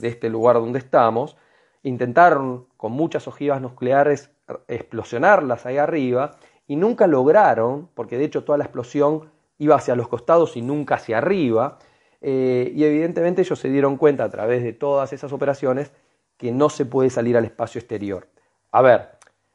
de 0.00 0.08
este 0.08 0.28
lugar 0.28 0.56
donde 0.56 0.78
estamos. 0.78 1.36
Intentaron 1.82 2.66
con 2.76 2.92
muchas 2.92 3.28
ojivas 3.28 3.60
nucleares 3.60 4.30
explosionarlas 4.66 5.66
ahí 5.66 5.76
arriba 5.76 6.36
y 6.66 6.76
nunca 6.76 7.06
lograron, 7.06 7.88
porque 7.94 8.18
de 8.18 8.24
hecho 8.24 8.44
toda 8.44 8.58
la 8.58 8.64
explosión 8.64 9.30
iba 9.58 9.76
hacia 9.76 9.96
los 9.96 10.08
costados 10.08 10.56
y 10.56 10.62
nunca 10.62 10.96
hacia 10.96 11.18
arriba. 11.18 11.78
Eh, 12.20 12.72
y 12.74 12.84
evidentemente 12.84 13.42
ellos 13.42 13.58
se 13.58 13.70
dieron 13.70 13.96
cuenta 13.96 14.24
a 14.24 14.30
través 14.30 14.62
de 14.62 14.72
todas 14.72 15.12
esas 15.12 15.32
operaciones 15.32 15.92
que 16.36 16.52
no 16.52 16.68
se 16.68 16.84
puede 16.84 17.10
salir 17.10 17.36
al 17.36 17.44
espacio 17.44 17.78
exterior. 17.78 18.28
A 18.72 18.82
ver, 18.82 19.08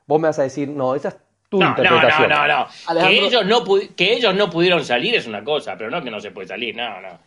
vos 0.05 0.19
me 0.19 0.27
vas 0.27 0.39
a 0.39 0.43
decir, 0.43 0.69
no, 0.69 0.95
esa 0.95 1.09
es 1.09 1.17
tu 1.49 1.61
interpretación. 1.61 2.29
No, 2.29 2.47
no, 2.47 2.47
no, 2.47 2.67
no. 2.93 3.07
Que, 3.07 3.19
ellos 3.19 3.45
no 3.45 3.63
que 3.95 4.13
ellos 4.13 4.35
no 4.35 4.49
pudieron 4.49 4.83
salir 4.83 5.15
es 5.15 5.27
una 5.27 5.43
cosa, 5.43 5.77
pero 5.77 5.89
no 5.91 6.01
que 6.03 6.11
no 6.11 6.19
se 6.19 6.31
puede 6.31 6.47
salir, 6.47 6.75
no, 6.75 7.01
no. 7.01 7.19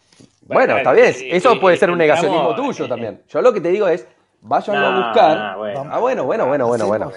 Bueno, 0.43 0.77
está 0.77 0.93
bien, 0.93 1.15
eso 1.31 1.59
puede 1.59 1.77
ser 1.77 1.91
un 1.91 1.99
negacionismo 1.99 2.55
tuyo 2.55 2.89
también. 2.89 3.23
Yo 3.29 3.43
lo 3.43 3.53
que 3.53 3.61
te 3.61 3.71
digo 3.71 3.89
es, 3.89 4.07
váyanlo 4.41 4.87
a 4.87 5.07
buscar. 5.07 5.39
Ah, 5.39 5.99
bueno, 5.99 6.25
bueno, 6.25 6.47
bueno, 6.47 6.67
bueno, 6.67 6.87
bueno. 6.87 7.13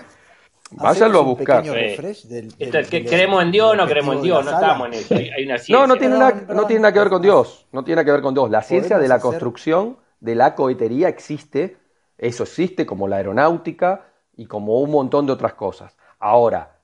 Váyanlo 0.72 1.20
a 1.20 1.24
buscar. 1.24 1.64
¿Creemos 1.64 3.44
en 3.44 3.52
Dios 3.52 3.72
o 3.72 3.76
no 3.76 3.88
creemos 3.88 4.16
en 4.18 4.22
Dios? 4.22 4.46
No 4.46 4.52
estamos 4.52 4.88
en 4.88 4.94
eso. 4.94 5.16
Hay, 5.16 5.46
una 5.46 5.58
ciencia. 5.58 5.76
No, 5.76 5.88
no 5.88 5.96
tiene, 5.98 6.18
nada, 6.18 6.44
no 6.54 6.66
tiene 6.66 6.82
nada 6.82 6.94
que 6.94 7.00
ver 7.00 7.10
con 7.10 7.22
Dios. 7.22 7.66
No 7.72 7.84
tiene 7.84 7.96
nada 7.98 8.06
que 8.06 8.12
ver 8.12 8.22
con 8.22 8.34
Dios. 8.34 8.50
La 8.50 8.62
ciencia 8.62 9.00
de 9.00 9.08
la 9.08 9.20
construcción, 9.20 9.98
de 10.20 10.36
la 10.36 10.56
cohetería 10.56 11.08
existe. 11.08 11.78
Eso 12.18 12.44
existe 12.44 12.86
como 12.86 13.08
la 13.08 13.18
aeronáutica 13.18 14.06
y 14.36 14.46
como 14.46 14.80
un 14.80 14.92
montón 14.92 15.26
de 15.26 15.34
otras 15.34 15.54
cosas. 15.54 15.98
Ahora, 16.20 16.80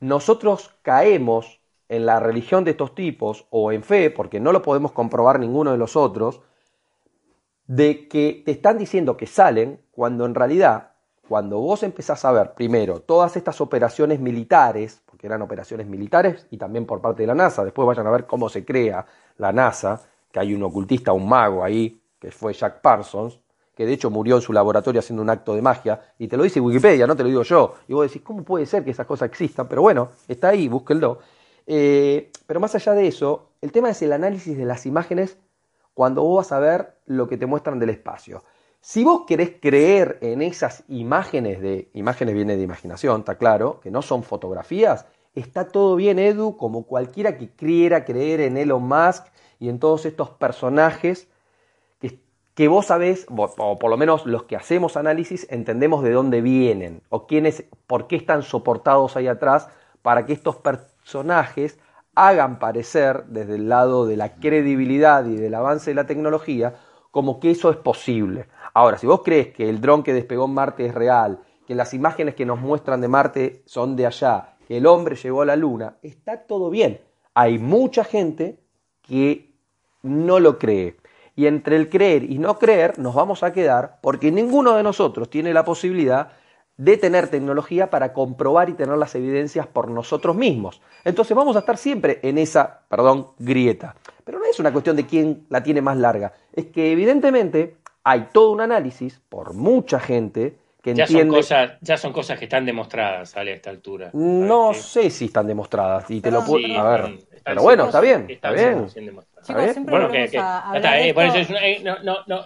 nosotros 0.00 0.70
caemos 0.82 1.60
en 1.88 2.06
la 2.06 2.20
religión 2.20 2.64
de 2.64 2.72
estos 2.72 2.94
tipos 2.94 3.46
o 3.50 3.72
en 3.72 3.82
fe, 3.82 4.10
porque 4.10 4.40
no 4.40 4.52
lo 4.52 4.62
podemos 4.62 4.92
comprobar 4.92 5.38
ninguno 5.38 5.72
de 5.72 5.78
los 5.78 5.96
otros, 5.96 6.40
de 7.66 8.08
que 8.08 8.42
te 8.44 8.52
están 8.52 8.78
diciendo 8.78 9.16
que 9.16 9.26
salen 9.26 9.80
cuando 9.90 10.26
en 10.26 10.34
realidad, 10.34 10.92
cuando 11.28 11.58
vos 11.58 11.82
empezás 11.82 12.24
a 12.24 12.32
ver 12.32 12.54
primero 12.54 13.00
todas 13.00 13.36
estas 13.36 13.60
operaciones 13.60 14.20
militares, 14.20 15.02
porque 15.06 15.26
eran 15.26 15.42
operaciones 15.42 15.86
militares 15.86 16.46
y 16.50 16.58
también 16.58 16.84
por 16.84 17.00
parte 17.00 17.22
de 17.22 17.28
la 17.28 17.34
NASA, 17.34 17.64
después 17.64 17.86
vayan 17.86 18.06
a 18.06 18.10
ver 18.10 18.26
cómo 18.26 18.48
se 18.48 18.64
crea 18.64 19.06
la 19.38 19.52
NASA, 19.52 20.02
que 20.30 20.40
hay 20.40 20.52
un 20.52 20.62
ocultista, 20.62 21.12
un 21.12 21.28
mago 21.28 21.64
ahí, 21.64 22.02
que 22.18 22.30
fue 22.30 22.52
Jack 22.52 22.80
Parsons, 22.80 23.38
que 23.74 23.86
de 23.86 23.92
hecho 23.92 24.10
murió 24.10 24.36
en 24.36 24.42
su 24.42 24.52
laboratorio 24.52 25.00
haciendo 25.00 25.22
un 25.22 25.30
acto 25.30 25.54
de 25.54 25.62
magia, 25.62 26.00
y 26.18 26.28
te 26.28 26.36
lo 26.36 26.44
dice 26.44 26.60
Wikipedia, 26.60 27.06
no 27.06 27.16
te 27.16 27.22
lo 27.22 27.28
digo 27.28 27.42
yo, 27.42 27.74
y 27.88 27.94
vos 27.94 28.06
decís, 28.06 28.22
¿cómo 28.22 28.42
puede 28.42 28.66
ser 28.66 28.84
que 28.84 28.90
esas 28.90 29.06
cosas 29.06 29.28
existan? 29.28 29.68
Pero 29.68 29.82
bueno, 29.82 30.10
está 30.28 30.48
ahí, 30.48 30.68
búsquenlo. 30.68 31.18
Eh, 31.66 32.30
pero 32.46 32.60
más 32.60 32.74
allá 32.74 32.92
de 32.92 33.06
eso, 33.06 33.48
el 33.60 33.72
tema 33.72 33.90
es 33.90 34.02
el 34.02 34.12
análisis 34.12 34.56
de 34.56 34.64
las 34.64 34.86
imágenes 34.86 35.38
cuando 35.94 36.22
vos 36.22 36.36
vas 36.36 36.52
a 36.52 36.58
ver 36.58 36.96
lo 37.06 37.28
que 37.28 37.36
te 37.36 37.46
muestran 37.46 37.78
del 37.78 37.90
espacio. 37.90 38.42
Si 38.80 39.02
vos 39.02 39.22
querés 39.26 39.52
creer 39.62 40.18
en 40.20 40.42
esas 40.42 40.84
imágenes 40.88 41.60
de 41.62 41.88
imágenes 41.94 42.34
viene 42.34 42.56
de 42.56 42.62
imaginación, 42.62 43.20
está 43.20 43.38
claro, 43.38 43.80
que 43.80 43.90
no 43.90 44.02
son 44.02 44.22
fotografías, 44.22 45.06
está 45.34 45.68
todo 45.68 45.96
bien, 45.96 46.18
Edu, 46.18 46.56
como 46.58 46.82
cualquiera 46.82 47.38
que 47.38 47.48
quiera 47.48 48.04
creer 48.04 48.40
en 48.40 48.58
Elon 48.58 48.86
Musk 48.86 49.24
y 49.58 49.70
en 49.70 49.78
todos 49.78 50.04
estos 50.04 50.30
personajes 50.30 51.28
que, 51.98 52.18
que 52.54 52.68
vos 52.68 52.86
sabés, 52.86 53.26
o 53.30 53.78
por 53.78 53.88
lo 53.90 53.96
menos 53.96 54.26
los 54.26 54.42
que 54.42 54.56
hacemos 54.56 54.98
análisis, 54.98 55.46
entendemos 55.48 56.02
de 56.04 56.12
dónde 56.12 56.42
vienen 56.42 57.00
o 57.08 57.26
quiénes, 57.26 57.64
por 57.86 58.06
qué 58.06 58.16
están 58.16 58.42
soportados 58.42 59.16
ahí 59.16 59.28
atrás 59.28 59.68
para 60.02 60.26
que 60.26 60.34
estos 60.34 60.56
personajes 60.56 60.93
personajes 61.04 61.78
hagan 62.14 62.58
parecer 62.58 63.24
desde 63.26 63.56
el 63.56 63.68
lado 63.68 64.06
de 64.06 64.16
la 64.16 64.36
credibilidad 64.36 65.26
y 65.26 65.36
del 65.36 65.54
avance 65.54 65.90
de 65.90 65.94
la 65.94 66.06
tecnología 66.06 66.76
como 67.10 67.38
que 67.38 67.50
eso 67.50 67.70
es 67.70 67.76
posible. 67.76 68.48
Ahora, 68.72 68.98
si 68.98 69.06
vos 69.06 69.20
crees 69.22 69.48
que 69.48 69.68
el 69.68 69.80
dron 69.80 70.02
que 70.02 70.14
despegó 70.14 70.46
en 70.46 70.54
Marte 70.54 70.86
es 70.86 70.94
real, 70.94 71.40
que 71.66 71.74
las 71.74 71.92
imágenes 71.94 72.34
que 72.34 72.46
nos 72.46 72.58
muestran 72.58 73.00
de 73.00 73.08
Marte 73.08 73.62
son 73.66 73.96
de 73.96 74.06
allá, 74.06 74.56
que 74.66 74.78
el 74.78 74.86
hombre 74.86 75.14
llegó 75.14 75.42
a 75.42 75.46
la 75.46 75.56
Luna, 75.56 75.96
está 76.02 76.46
todo 76.46 76.70
bien. 76.70 77.00
Hay 77.34 77.58
mucha 77.58 78.02
gente 78.02 78.60
que 79.02 79.54
no 80.02 80.40
lo 80.40 80.58
cree. 80.58 80.96
Y 81.36 81.46
entre 81.46 81.76
el 81.76 81.90
creer 81.90 82.24
y 82.24 82.38
no 82.38 82.58
creer 82.58 82.98
nos 82.98 83.14
vamos 83.14 83.42
a 83.42 83.52
quedar 83.52 83.98
porque 84.00 84.32
ninguno 84.32 84.74
de 84.74 84.82
nosotros 84.82 85.28
tiene 85.28 85.52
la 85.52 85.64
posibilidad 85.64 86.32
de 86.76 86.96
tener 86.96 87.28
tecnología 87.28 87.90
para 87.90 88.12
comprobar 88.12 88.68
y 88.68 88.74
tener 88.74 88.96
las 88.96 89.14
evidencias 89.14 89.66
por 89.66 89.90
nosotros 89.90 90.34
mismos. 90.34 90.80
Entonces 91.04 91.36
vamos 91.36 91.56
a 91.56 91.60
estar 91.60 91.76
siempre 91.76 92.18
en 92.22 92.38
esa, 92.38 92.80
perdón, 92.88 93.28
grieta. 93.38 93.94
Pero 94.24 94.38
no 94.38 94.46
es 94.46 94.58
una 94.58 94.72
cuestión 94.72 94.96
de 94.96 95.06
quién 95.06 95.46
la 95.50 95.62
tiene 95.62 95.82
más 95.82 95.96
larga, 95.96 96.32
es 96.52 96.66
que 96.66 96.92
evidentemente 96.92 97.76
hay 98.02 98.28
todo 98.32 98.50
un 98.50 98.60
análisis 98.60 99.20
por 99.28 99.54
mucha 99.54 100.00
gente 100.00 100.56
que 100.82 100.94
ya 100.94 101.04
entiende... 101.04 101.30
Son 101.30 101.36
cosas, 101.36 101.72
ya 101.80 101.96
son 101.96 102.12
cosas 102.12 102.38
que 102.38 102.44
están 102.44 102.66
demostradas, 102.66 103.36
a 103.36 103.42
esta 103.42 103.70
altura. 103.70 104.10
No 104.12 104.74
sé 104.74 105.10
si 105.10 105.26
están 105.26 105.46
demostradas 105.46 106.10
y 106.10 106.20
te 106.20 106.30
lo 106.30 106.44
puedo... 106.44 106.66
a 106.78 106.96
ver, 106.96 107.18
pero 107.44 107.62
bueno, 107.62 107.84
está 107.86 108.00
bien, 108.00 108.26
está 108.28 108.50
bien. 108.52 108.86
bueno, 109.84 110.10
que, 110.10 110.30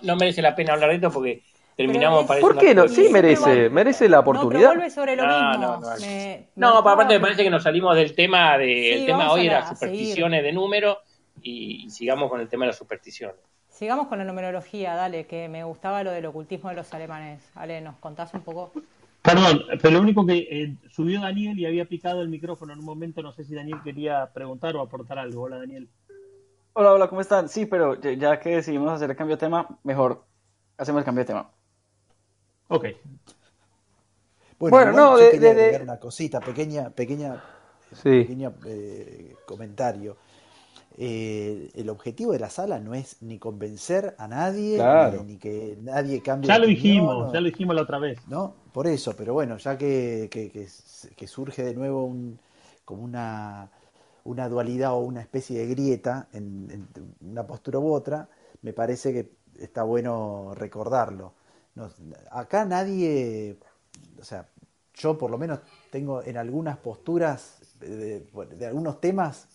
no 0.03 0.17
merece 0.17 0.43
la 0.43 0.55
pena 0.55 0.75
hablar 0.75 0.91
de 0.91 0.97
esto 0.97 1.11
porque 1.11 1.43
terminamos 1.79 2.27
¿Por 2.27 2.59
qué 2.59 2.75
no? 2.75 2.89
Sí, 2.89 3.09
merece, 3.09 3.71
merece 3.71 4.09
la 4.09 4.19
oportunidad. 4.19 4.75
No, 4.75 4.91
sobre 4.91 5.15
lo 5.15 5.25
no, 5.25 5.51
mismo. 5.51 5.67
No, 5.67 5.81
no, 6.57 6.71
no. 6.73 6.79
aparte 6.79 7.15
me 7.15 7.21
parece 7.21 7.45
que 7.45 7.51
nos 7.51 7.63
salimos 7.63 7.95
del 7.95 8.17
tema 8.17 8.59
de 8.59 8.95
el 8.95 9.07
tema 9.07 9.31
hoy 9.31 9.47
era 9.47 9.69
supersticiones 9.69 10.43
de 10.43 10.53
número 10.53 10.99
y, 11.41 11.89
sigamos 11.89 12.29
con 12.31 12.41
el 12.41 12.49
tema 12.49 12.65
de 12.65 12.71
las 12.71 12.79
supersticiones. 12.79 13.37
Sigamos 13.69 14.09
con 14.09 14.19
la 14.19 14.25
numerología, 14.25 14.97
dale, 14.97 15.27
que 15.27 15.49
me 15.49 15.63
gustaba 15.63 16.03
lo 16.03 16.11
del 16.11 16.27
ocultismo 16.27 16.69
de 16.69 16.75
los 16.75 16.93
alemanes. 16.93 17.49
Ale, 17.55 17.81
¿nos 17.81 17.95
contás 17.99 18.35
un 18.35 18.41
poco? 18.41 18.73
Perdón, 19.23 19.63
pero 19.81 19.95
lo 19.95 20.01
único 20.01 20.27
que 20.27 20.37
eh, 20.37 20.75
subió 20.91 21.21
Daniel 21.21 21.57
y 21.61 21.67
había 21.67 21.85
picado 21.85 22.23
el 22.23 22.29
micrófono 22.29 22.73
en 22.73 22.81
un 22.81 22.85
momento, 22.85 23.23
no 23.23 23.31
sé 23.31 23.45
si 23.45 23.55
Daniel 23.55 23.79
quería 23.85 24.29
preguntar 24.35 24.75
o 24.75 24.81
aportar 24.81 25.21
algo. 25.21 25.43
Hola, 25.43 25.59
Daniel. 25.59 25.89
Hola, 26.73 26.93
hola, 26.93 27.07
¿cómo 27.07 27.21
están? 27.21 27.49
Sí, 27.49 27.67
pero 27.67 28.01
ya 28.01 28.41
que 28.41 28.57
decidimos 28.57 28.91
hacer 28.91 29.11
el 29.11 29.17
cambio 29.17 29.37
de 29.37 29.41
tema, 29.41 29.69
mejor 29.85 30.25
hacemos 30.77 31.01
el 31.01 31.05
cambio 31.05 31.23
de 31.23 31.27
tema. 31.27 31.51
Ok. 32.69 32.87
Bueno, 34.59 34.93
no, 34.93 35.17
de, 35.17 35.81
una 35.83 35.99
cosita, 35.99 36.41
pequeña, 36.41 36.91
pequeña, 36.91 37.43
pequeño 38.03 38.55
eh, 38.67 39.37
comentario. 39.47 40.17
Eh, 41.01 41.71
el 41.77 41.89
objetivo 41.91 42.33
de 42.33 42.41
la 42.41 42.51
sala 42.51 42.81
no 42.81 42.93
es 42.93 43.23
ni 43.23 43.39
convencer 43.39 44.17
a 44.19 44.27
nadie, 44.27 44.83
ni, 45.25 45.37
que 45.37 45.79
nadie 45.81 46.21
cambie. 46.21 46.49
Ya 46.49 46.59
lo 46.59 46.67
dijimos, 46.67 47.33
ya 47.33 47.41
lo 47.41 47.47
dijimos 47.47 47.77
la 47.77 47.83
otra 47.83 48.01
vez. 48.01 48.19
No, 48.27 48.55
por 48.73 48.89
eso, 48.89 49.15
pero 49.17 49.33
bueno, 49.33 49.59
ya 49.59 49.79
que, 49.79 50.29
que, 50.29 51.29
surge 51.29 51.63
de 51.63 51.75
nuevo 51.75 52.05
un 52.05 52.41
como 52.85 53.05
una, 53.05 53.71
una 54.25 54.49
dualidad 54.49 54.95
o 54.95 54.99
una 54.99 55.21
especie 55.21 55.61
de 55.61 55.67
grieta 55.69 56.27
en, 56.33 56.89
en 56.91 57.31
una 57.31 57.47
postura 57.47 57.79
u 57.79 57.93
otra, 57.93 58.29
me 58.63 58.73
parece 58.73 59.13
que 59.13 59.31
está 59.63 59.85
bueno 59.85 60.53
recordarlo. 60.57 61.38
Acá 62.31 62.65
nadie, 62.65 63.59
o 64.21 64.25
sea, 64.25 64.49
yo 64.95 65.17
por 65.17 65.31
lo 65.31 65.39
menos 65.39 65.61
tengo 65.91 66.23
en 66.23 66.37
algunas 66.37 66.77
posturas 66.79 67.59
de, 67.81 68.27
algunos 68.67 69.01
temas, 69.01 69.47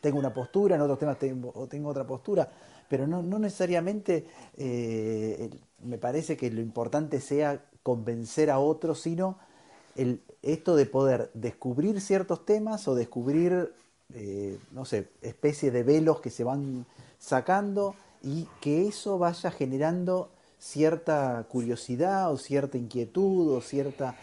tengo 0.00 0.18
una 0.18 0.34
postura, 0.34 0.76
en 0.76 0.82
otros 0.82 0.98
temas 0.98 1.18
tengo, 1.18 1.68
tengo 1.68 1.88
otra 1.88 2.06
postura, 2.06 2.50
pero 2.88 3.06
no, 3.06 3.22
necesariamente 3.38 4.26
eh, 4.56 5.50
me 5.82 5.98
parece 5.98 6.36
que 6.36 6.50
lo 6.50 6.60
importante 6.60 7.20
sea 7.20 7.64
convencer 7.82 8.50
a 8.50 8.58
otros, 8.58 9.00
sino 9.00 9.38
el, 9.96 10.22
esto 10.42 10.76
de 10.76 10.86
poder 10.86 11.30
descubrir 11.34 12.00
ciertos 12.00 12.44
temas 12.44 12.88
o 12.88 12.94
descubrir, 12.94 13.72
eh, 14.12 14.58
no 14.72 14.84
sé, 14.84 15.08
especies 15.22 15.72
de 15.72 15.82
velos 15.82 16.20
que 16.20 16.30
se 16.30 16.44
van 16.44 16.86
sacando 17.18 17.94
y 18.22 18.48
que 18.60 18.88
eso 18.88 19.18
vaya 19.18 19.50
generando 19.50 20.30
cierta 20.64 21.44
curiosidad 21.46 22.32
o 22.32 22.38
cierta 22.38 22.78
inquietud 22.78 23.54
o 23.54 23.60
cierta, 23.60 24.16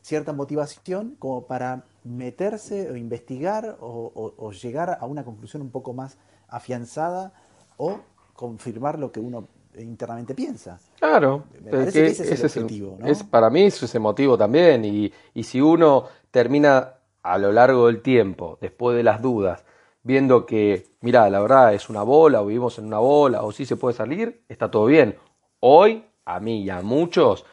cierta 0.00 0.32
motivación 0.32 1.14
como 1.18 1.46
para 1.46 1.84
meterse 2.04 2.90
o 2.90 2.96
investigar 2.96 3.76
o, 3.80 4.34
o, 4.38 4.52
llegar 4.52 4.96
a 4.98 5.04
una 5.04 5.24
conclusión 5.24 5.60
un 5.60 5.70
poco 5.70 5.92
más 5.92 6.16
afianzada 6.48 7.34
o 7.76 7.98
confirmar 8.32 8.98
lo 8.98 9.12
que 9.12 9.20
uno 9.20 9.46
internamente 9.78 10.34
piensa. 10.34 10.80
Claro, 10.98 11.44
Me 11.62 11.70
parece 11.70 12.00
que 12.00 12.06
ese 12.06 12.32
es 12.32 12.56
el 12.56 12.62
objetivo, 12.64 12.96
¿no? 12.98 13.06
es, 13.06 13.22
para 13.22 13.50
mí 13.50 13.64
eso 13.64 13.84
es 13.84 13.94
emotivo 13.94 14.38
también 14.38 14.86
y, 14.86 15.12
y 15.34 15.42
si 15.42 15.60
uno 15.60 16.04
termina 16.30 16.94
a 17.22 17.36
lo 17.36 17.52
largo 17.52 17.88
del 17.88 18.00
tiempo, 18.00 18.56
después 18.62 18.96
de 18.96 19.02
las 19.02 19.20
dudas, 19.20 19.64
viendo 20.02 20.46
que, 20.46 20.86
mira, 21.02 21.28
la 21.28 21.40
verdad 21.40 21.74
es 21.74 21.90
una 21.90 22.02
bola 22.02 22.40
o 22.40 22.46
vivimos 22.46 22.78
en 22.78 22.86
una 22.86 22.98
bola 23.00 23.42
o 23.42 23.52
sí 23.52 23.66
se 23.66 23.76
puede 23.76 23.94
salir, 23.94 24.42
está 24.48 24.70
todo 24.70 24.86
bien. 24.86 25.16
Hoy, 25.60 26.04
a 26.24 26.40
mí 26.40 26.62
y 26.62 26.70
a 26.70 26.82
muchos, 26.82 27.44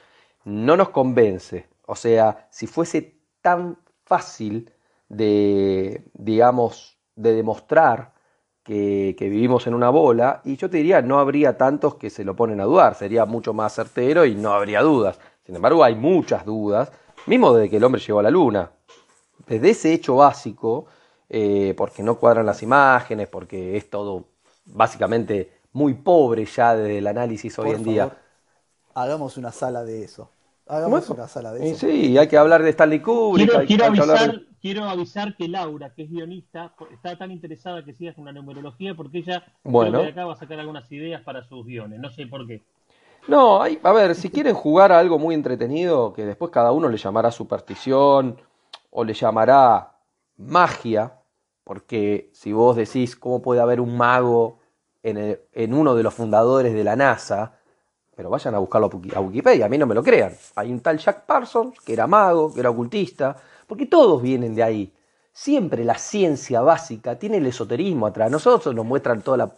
no 0.43 0.77
nos 0.77 0.89
convence. 0.89 1.67
O 1.87 1.95
sea, 1.95 2.47
si 2.51 2.67
fuese 2.67 3.19
tan 3.41 3.77
fácil 4.05 4.71
de, 5.09 6.03
digamos, 6.13 6.97
de 7.15 7.33
demostrar 7.33 8.13
que, 8.63 9.15
vivimos 9.19 9.67
en 9.67 9.75
una 9.75 9.89
bola, 9.89 10.41
y 10.43 10.57
yo 10.57 10.69
te 10.69 10.77
diría, 10.77 11.01
no 11.01 11.19
habría 11.19 11.57
tantos 11.57 11.95
que 11.95 12.09
se 12.09 12.23
lo 12.23 12.35
ponen 12.35 12.59
a 12.59 12.65
dudar, 12.65 12.95
sería 12.95 13.25
mucho 13.25 13.53
más 13.53 13.73
certero 13.73 14.25
y 14.25 14.35
no 14.35 14.53
habría 14.53 14.81
dudas. 14.81 15.19
Sin 15.45 15.55
embargo, 15.55 15.83
hay 15.83 15.95
muchas 15.95 16.45
dudas, 16.45 16.91
mismo 17.27 17.53
desde 17.53 17.69
que 17.69 17.77
el 17.77 17.83
hombre 17.83 18.01
llegó 18.01 18.19
a 18.19 18.23
la 18.23 18.31
luna. 18.31 18.71
Desde 19.47 19.69
ese 19.69 19.93
hecho 19.93 20.15
básico, 20.15 20.87
eh, 21.29 21.75
porque 21.77 22.01
no 22.01 22.17
cuadran 22.17 22.45
las 22.45 22.63
imágenes, 22.63 23.27
porque 23.27 23.77
es 23.77 23.89
todo 23.89 24.25
básicamente 24.65 25.54
muy 25.75 25.93
pobre 25.93 26.45
ya 26.45 26.75
desde 26.75 26.99
el 26.99 27.07
análisis 27.07 27.59
hoy 27.59 27.67
Por 27.67 27.75
en 27.77 27.83
día. 27.83 28.17
hagamos 28.95 29.37
una 29.37 29.51
sala 29.51 29.83
de 29.83 30.03
eso. 30.03 30.29
Hagamos 30.67 31.09
una 31.09 31.27
sala 31.27 31.53
de 31.53 31.65
Y 31.67 31.73
eso. 31.73 31.87
sí, 31.87 32.17
hay 32.17 32.27
que 32.27 32.37
hablar 32.37 32.63
de 32.63 32.69
Stanley 32.71 33.01
Kubrick. 33.01 33.47
Quiero, 33.47 33.59
hay, 33.59 33.67
quiero 33.67 33.83
hay 33.83 33.89
avisar, 33.89 34.31
de- 34.31 34.45
quiero 34.61 34.83
avisar 34.85 35.35
que 35.35 35.47
Laura, 35.47 35.93
que 35.93 36.03
es 36.03 36.09
guionista, 36.09 36.73
está 36.91 37.17
tan 37.17 37.31
interesada 37.31 37.83
que 37.83 37.93
sigas 37.93 38.15
con 38.15 38.25
la 38.25 38.31
numerología 38.31 38.95
porque 38.95 39.19
ella 39.19 39.43
Bueno. 39.63 39.91
creo 39.91 39.93
que 39.93 40.05
de 40.05 40.11
acá 40.11 40.25
va 40.25 40.33
a 40.33 40.37
sacar 40.37 40.59
algunas 40.59 40.91
ideas 40.91 41.21
para 41.23 41.43
sus 41.43 41.65
guiones. 41.65 41.99
No 41.99 42.09
sé 42.09 42.27
por 42.27 42.47
qué. 42.47 42.63
No, 43.27 43.61
hay, 43.61 43.79
a 43.83 43.91
ver, 43.91 44.13
si 44.15 44.29
quieren 44.29 44.53
jugar 44.53 44.91
a 44.91 44.99
algo 44.99 45.17
muy 45.17 45.33
entretenido, 45.33 46.13
que 46.13 46.25
después 46.25 46.51
cada 46.51 46.71
uno 46.71 46.89
le 46.89 46.97
llamará 46.97 47.31
superstición 47.31 48.39
o 48.91 49.03
le 49.03 49.13
llamará 49.13 49.97
magia, 50.37 51.19
porque 51.63 52.29
si 52.33 52.53
vos 52.53 52.75
decís 52.75 53.15
cómo 53.15 53.41
puede 53.41 53.61
haber 53.61 53.81
un 53.81 53.97
mago 53.97 54.59
en, 55.09 55.17
el- 55.17 55.39
en 55.53 55.73
uno 55.73 55.95
de 55.95 56.03
los 56.03 56.13
fundadores 56.13 56.73
de 56.73 56.83
la 56.83 56.95
NASA, 56.95 57.53
pero 58.15 58.29
vayan 58.29 58.55
a 58.55 58.59
buscarlo 58.59 58.87
a 58.87 58.89
Wiki- 58.89 59.15
a 59.15 59.19
Wikipedia, 59.19 59.65
a 59.65 59.69
mí 59.69 59.77
no 59.77 59.85
me 59.85 59.95
lo 59.95 60.03
crean. 60.03 60.33
Hay 60.55 60.71
un 60.71 60.79
tal 60.79 60.97
Jack 60.97 61.25
Parsons, 61.25 61.79
que 61.81 61.93
era 61.93 62.07
mago, 62.07 62.53
que 62.53 62.59
era 62.61 62.69
ocultista, 62.69 63.35
porque 63.67 63.85
todos 63.85 64.21
vienen 64.21 64.55
de 64.55 64.63
ahí. 64.63 64.93
Siempre 65.33 65.83
la 65.83 65.95
ciencia 65.97 66.61
básica 66.61 67.19
tiene 67.19 67.37
el 67.37 67.45
esoterismo 67.45 68.07
atrás. 68.07 68.31
Nosotros 68.31 68.73
nos 68.73 68.85
muestran 68.85 69.21
toda 69.21 69.37
la 69.37 69.51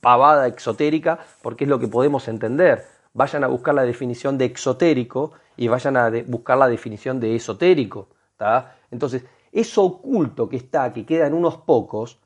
pavada 0.00 0.46
exotérica 0.46 1.18
porque 1.42 1.64
es 1.64 1.70
lo 1.70 1.78
que 1.78 1.86
podemos 1.88 2.28
entender. 2.28 2.86
Vayan 3.12 3.44
a 3.44 3.48
buscar 3.48 3.74
la 3.74 3.82
definición 3.82 4.38
de 4.38 4.46
exotérico 4.46 5.32
y 5.56 5.68
vayan 5.68 5.96
a 5.98 6.10
buscar 6.26 6.56
la 6.56 6.66
definición 6.68 7.20
de 7.20 7.36
esotérico. 7.36 8.08
¿tá? 8.38 8.76
Entonces, 8.90 9.24
eso 9.52 9.82
oculto 9.84 10.48
que 10.48 10.56
está, 10.56 10.92
que 10.94 11.04
queda 11.04 11.26
en 11.26 11.34
unos 11.34 11.56
pocos, 11.58 12.18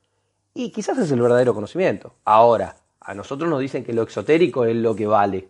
y 0.55 0.71
quizás 0.71 0.99
es 0.99 1.11
el 1.11 1.21
verdadero 1.21 1.55
conocimiento. 1.55 2.15
Ahora, 2.25 2.77
a 3.01 3.15
nosotros 3.15 3.49
nos 3.49 3.61
dicen 3.61 3.85
que 3.85 3.93
lo 3.93 4.03
exotérico 4.03 4.65
es 4.65 4.77
lo 4.77 4.95
que 4.95 5.07
vale. 5.07 5.49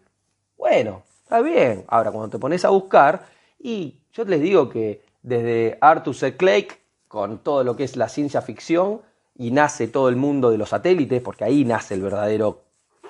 Bueno, 0.57 1.03
está 1.23 1.41
bien. 1.41 1.85
Ahora, 1.89 2.11
cuando 2.11 2.31
te 2.31 2.39
pones 2.39 2.65
a 2.65 2.71
buscar, 2.71 3.27
y 3.59 3.97
yo 4.13 4.25
les 4.25 4.41
digo 4.41 4.69
que 4.69 5.03
desde 5.23 5.79
Arthur 5.81 6.15
C. 6.15 6.37
Clarke, 6.37 6.81
con 7.09 7.39
todo 7.39 7.65
lo 7.65 7.77
que 7.77 7.85
es 7.85 7.97
la 7.97 8.09
ciencia 8.09 8.43
ficción, 8.43 9.03
y 9.37 9.51
nace 9.51 9.89
todo 9.89 10.09
el 10.09 10.17
mundo 10.17 10.51
de 10.51 10.59
los 10.59 10.71
satélites, 10.71 11.21
porque 11.21 11.45
ahí 11.45 11.65
nace 11.65 11.95
el 11.95 12.03
verdadero 12.03 12.63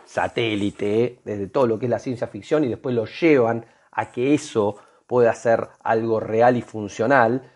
satélite, 0.05 1.19
desde 1.25 1.47
todo 1.47 1.67
lo 1.67 1.79
que 1.79 1.87
es 1.87 1.91
la 1.91 1.99
ciencia 1.99 2.27
ficción, 2.27 2.65
y 2.65 2.69
después 2.69 2.95
lo 2.95 3.07
llevan 3.07 3.67
a 3.91 4.11
que 4.11 4.35
eso 4.35 4.77
pueda 5.07 5.35
ser 5.35 5.69
algo 5.83 6.21
real 6.21 6.57
y 6.57 6.63
funcional, 6.63 7.52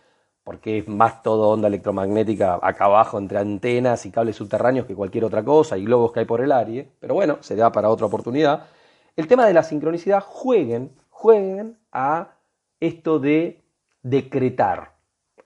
porque 0.47 0.79
es 0.79 0.87
más 0.87 1.25
todo 1.25 1.49
onda 1.49 1.67
electromagnética 1.67 2.61
acá 2.63 2.85
abajo 2.85 3.19
entre 3.19 3.37
antenas 3.37 4.07
y 4.07 4.13
cables 4.13 4.37
subterráneos 4.37 4.87
que 4.87 4.95
cualquier 4.95 5.25
otra 5.25 5.45
cosa 5.45 5.77
y 5.77 5.85
globos 5.85 6.13
que 6.13 6.21
hay 6.21 6.25
por 6.25 6.41
el 6.41 6.53
aire, 6.53 6.89
pero 7.01 7.15
bueno, 7.15 7.39
se 7.41 7.57
da 7.57 7.73
para 7.73 7.89
otra 7.89 8.07
oportunidad. 8.07 8.69
El 9.17 9.27
tema 9.27 9.45
de 9.45 9.53
la 9.53 9.65
sincronicidad, 9.65 10.23
jueguen, 10.25 10.93
jueguen 11.11 11.77
a 11.91 12.37
esto 12.79 13.19
de 13.19 13.61
decretar. 14.05 14.93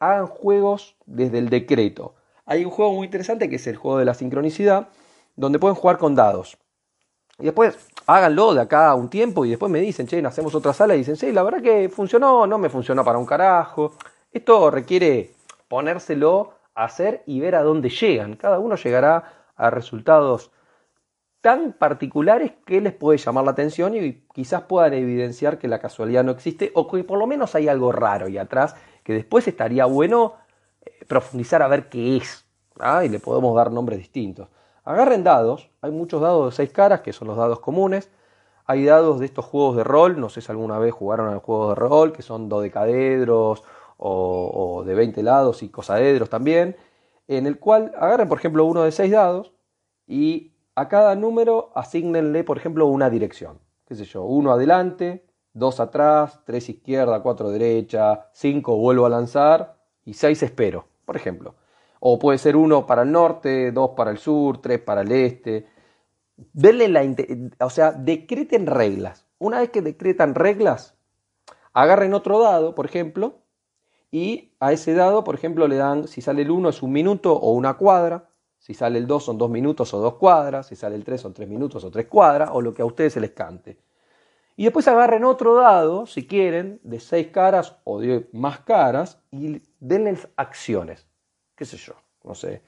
Hagan 0.01 0.27
juegos 0.27 0.97
desde 1.07 1.39
el 1.39 1.49
decreto. 1.49 2.15
Hay 2.45 2.67
un 2.67 2.71
juego 2.71 2.93
muy 2.93 3.07
interesante 3.07 3.49
que 3.49 3.57
es 3.57 3.67
el 3.69 3.77
juego 3.77 3.97
de 3.97 4.05
la 4.05 4.13
sincronicidad, 4.13 4.89
donde 5.35 5.59
pueden 5.59 5.77
jugar 5.77 5.97
con 5.97 6.15
dados. 6.15 6.59
Y 7.39 7.45
después 7.45 7.79
háganlo 8.07 8.53
de 8.53 8.61
acá 8.61 8.91
a 8.91 8.95
un 8.97 9.09
tiempo 9.09 9.47
y 9.47 9.49
después 9.49 9.73
me 9.73 9.81
dicen, 9.81 10.07
che, 10.07 10.23
hacemos 10.27 10.55
otra 10.55 10.75
sala 10.75 10.95
y 10.95 10.99
dicen, 10.99 11.17
sí, 11.17 11.33
la 11.33 11.43
verdad 11.43 11.63
que 11.63 11.89
funcionó, 11.89 12.47
no 12.47 12.59
me 12.59 12.69
funcionó 12.69 13.03
para 13.03 13.17
un 13.17 13.25
carajo. 13.25 13.95
Esto 14.33 14.71
requiere 14.71 15.33
ponérselo 15.67 16.53
a 16.77 16.85
hacer 16.85 17.25
y 17.27 17.41
ver 17.41 17.57
a 17.57 17.65
dónde 17.65 17.89
llegan. 17.89 18.37
Cada 18.37 18.61
uno 18.61 18.77
llegará 18.77 19.49
a 19.57 19.71
resultados 19.71 20.53
tan 21.41 21.73
particulares 21.73 22.53
que 22.65 22.81
les 22.81 22.93
puede 22.93 23.19
llamar 23.19 23.45
la 23.45 23.51
atención 23.51 23.97
y 23.97 24.25
quizás 24.33 24.63
puedan 24.63 24.93
evidenciar 24.95 25.59
que 25.59 25.67
la 25.67 25.81
casualidad 25.81 26.23
no 26.23 26.31
existe 26.31 26.71
o 26.75 26.87
que 26.87 27.03
por 27.03 27.19
lo 27.19 27.27
menos 27.27 27.57
hay 27.57 27.67
algo 27.67 27.91
raro 27.91 28.27
ahí 28.27 28.39
atrás 28.39 28.77
que 29.03 29.15
después 29.15 29.49
estaría 29.49 29.85
bueno 29.87 30.35
eh, 30.83 31.05
profundizar 31.09 31.63
a 31.63 31.69
ver 31.69 31.89
qué 31.89 32.19
es. 32.19 32.47
¿ah? 32.79 33.05
Y 33.05 33.09
le 33.09 33.19
podemos 33.19 33.57
dar 33.57 33.73
nombres 33.73 33.99
distintos. 33.99 34.49
Agarren 34.85 35.25
dados, 35.25 35.71
hay 35.81 35.91
muchos 35.91 36.21
dados 36.21 36.53
de 36.53 36.57
seis 36.57 36.71
caras 36.71 37.01
que 37.01 37.13
son 37.13 37.27
los 37.27 37.37
dados 37.37 37.59
comunes. 37.59 38.11
Hay 38.67 38.85
dados 38.85 39.19
de 39.19 39.27
estos 39.27 39.45
juegos 39.45 39.77
de 39.77 39.83
rol, 39.83 40.21
no 40.21 40.29
sé 40.29 40.41
si 40.41 40.53
alguna 40.53 40.79
vez 40.79 40.95
jugaron 40.95 41.29
al 41.29 41.41
juego 41.41 41.71
de 41.71 41.75
rol, 41.75 42.13
que 42.13 42.23
son 42.23 42.49
dodecadedros 42.49 43.65
o, 44.03 44.83
de 44.85 44.95
20 44.95 45.23
lados 45.23 45.63
y 45.63 45.69
cosaedros 45.69 46.31
también, 46.31 46.77
en 47.29 47.47
el 47.47 47.59
cual 47.59 47.93
agarren, 47.97 48.29
por 48.29 48.39
ejemplo, 48.39 48.65
uno 48.65 48.83
de 48.83 48.93
seis 48.93 49.13
dados 49.13 49.53
y 50.07 50.53
a 50.75 50.89
cada 50.89 51.15
número 51.15 51.71
asignenle, 51.75 52.43
por 52.43 52.57
ejemplo, 52.57 52.87
una 52.87 53.11
dirección. 53.11 53.59
¿Qué 53.87 53.95
sé 53.95 54.05
yo? 54.05 54.23
Uno 54.23 54.53
adelante, 54.53 55.27
dos 55.53 55.81
atrás, 55.81 56.41
tres 56.45 56.69
izquierda, 56.69 57.23
cuatro 57.23 57.51
derecha, 57.51 58.29
cinco 58.33 58.77
vuelvo 58.77 59.05
a 59.05 59.11
lanzar 59.11 59.77
y 60.05 60.15
seis 60.15 60.43
espero, 60.43 60.87
por 61.05 61.17
ejemplo. 61.17 61.55
O 62.01 62.19
puede 62.19 62.39
ser 62.39 62.57
uno 62.57 62.87
para 62.87 63.03
el 63.03 63.13
norte, 63.13 63.71
dos 63.73 63.91
para 63.91 64.11
el 64.11 64.19
sur, 64.19 64.63
tres 64.63 64.81
para 64.81 65.03
el 65.03 65.13
este. 65.13 65.67
Denle 66.37 66.89
la, 66.89 67.03
o 67.61 67.69
sea, 67.71 67.93
decreten 67.93 68.67
reglas. 68.67 69.27
Una 69.39 69.61
vez 69.61 69.69
que 69.69 69.83
decretan 69.83 70.35
reglas, 70.35 70.97
agarren 71.75 72.15
otro 72.15 72.41
dado, 72.41 72.75
por 72.75 72.87
ejemplo, 72.87 73.40
y 74.11 74.53
a 74.61 74.73
ese 74.73 74.95
dado, 74.95 75.25
por 75.25 75.35
ejemplo, 75.35 75.69
le 75.69 75.77
dan, 75.77 76.09
si 76.09 76.21
sale 76.21 76.43
el 76.43 76.51
1 76.51 76.69
es 76.69 76.83
un 76.83 76.93
minuto 76.93 77.33
o 77.35 77.53
una 77.53 77.75
cuadra, 77.75 78.29
si 78.59 78.75
sale 78.75 78.99
el 78.99 79.07
2 79.07 79.25
son 79.25 79.39
dos 79.39 79.51
minutos 79.51 79.95
o 79.95 80.01
dos 80.01 80.15
cuadras, 80.17 80.67
si 80.67 80.77
sale 80.77 80.97
el 80.97 81.05
3 81.05 81.21
son 81.21 81.33
tres 81.33 81.49
minutos 81.49 81.83
o 81.85 81.91
tres 81.91 82.07
cuadras, 82.07 82.51
o 82.53 82.61
lo 82.61 82.75
que 82.75 82.83
a 82.83 82.85
ustedes 82.85 83.15
se 83.15 83.21
les 83.21 83.31
cante. 83.31 83.79
Y 84.57 84.65
después 84.65 84.87
agarren 84.89 85.25
otro 85.25 85.55
dado, 85.55 86.05
si 86.07 86.27
quieren, 86.27 86.81
de 86.83 87.01
seis 87.01 87.29
caras 87.29 87.79
o 87.85 88.01
de 88.01 88.29
más 88.33 88.61
caras, 88.61 89.23
y 89.31 89.63
denle 89.79 90.19
acciones. 90.37 91.07
¿Qué 91.55 91.65
sé 91.65 91.79
yo? 91.79 91.95
No 92.25 92.35
sé. 92.35 92.63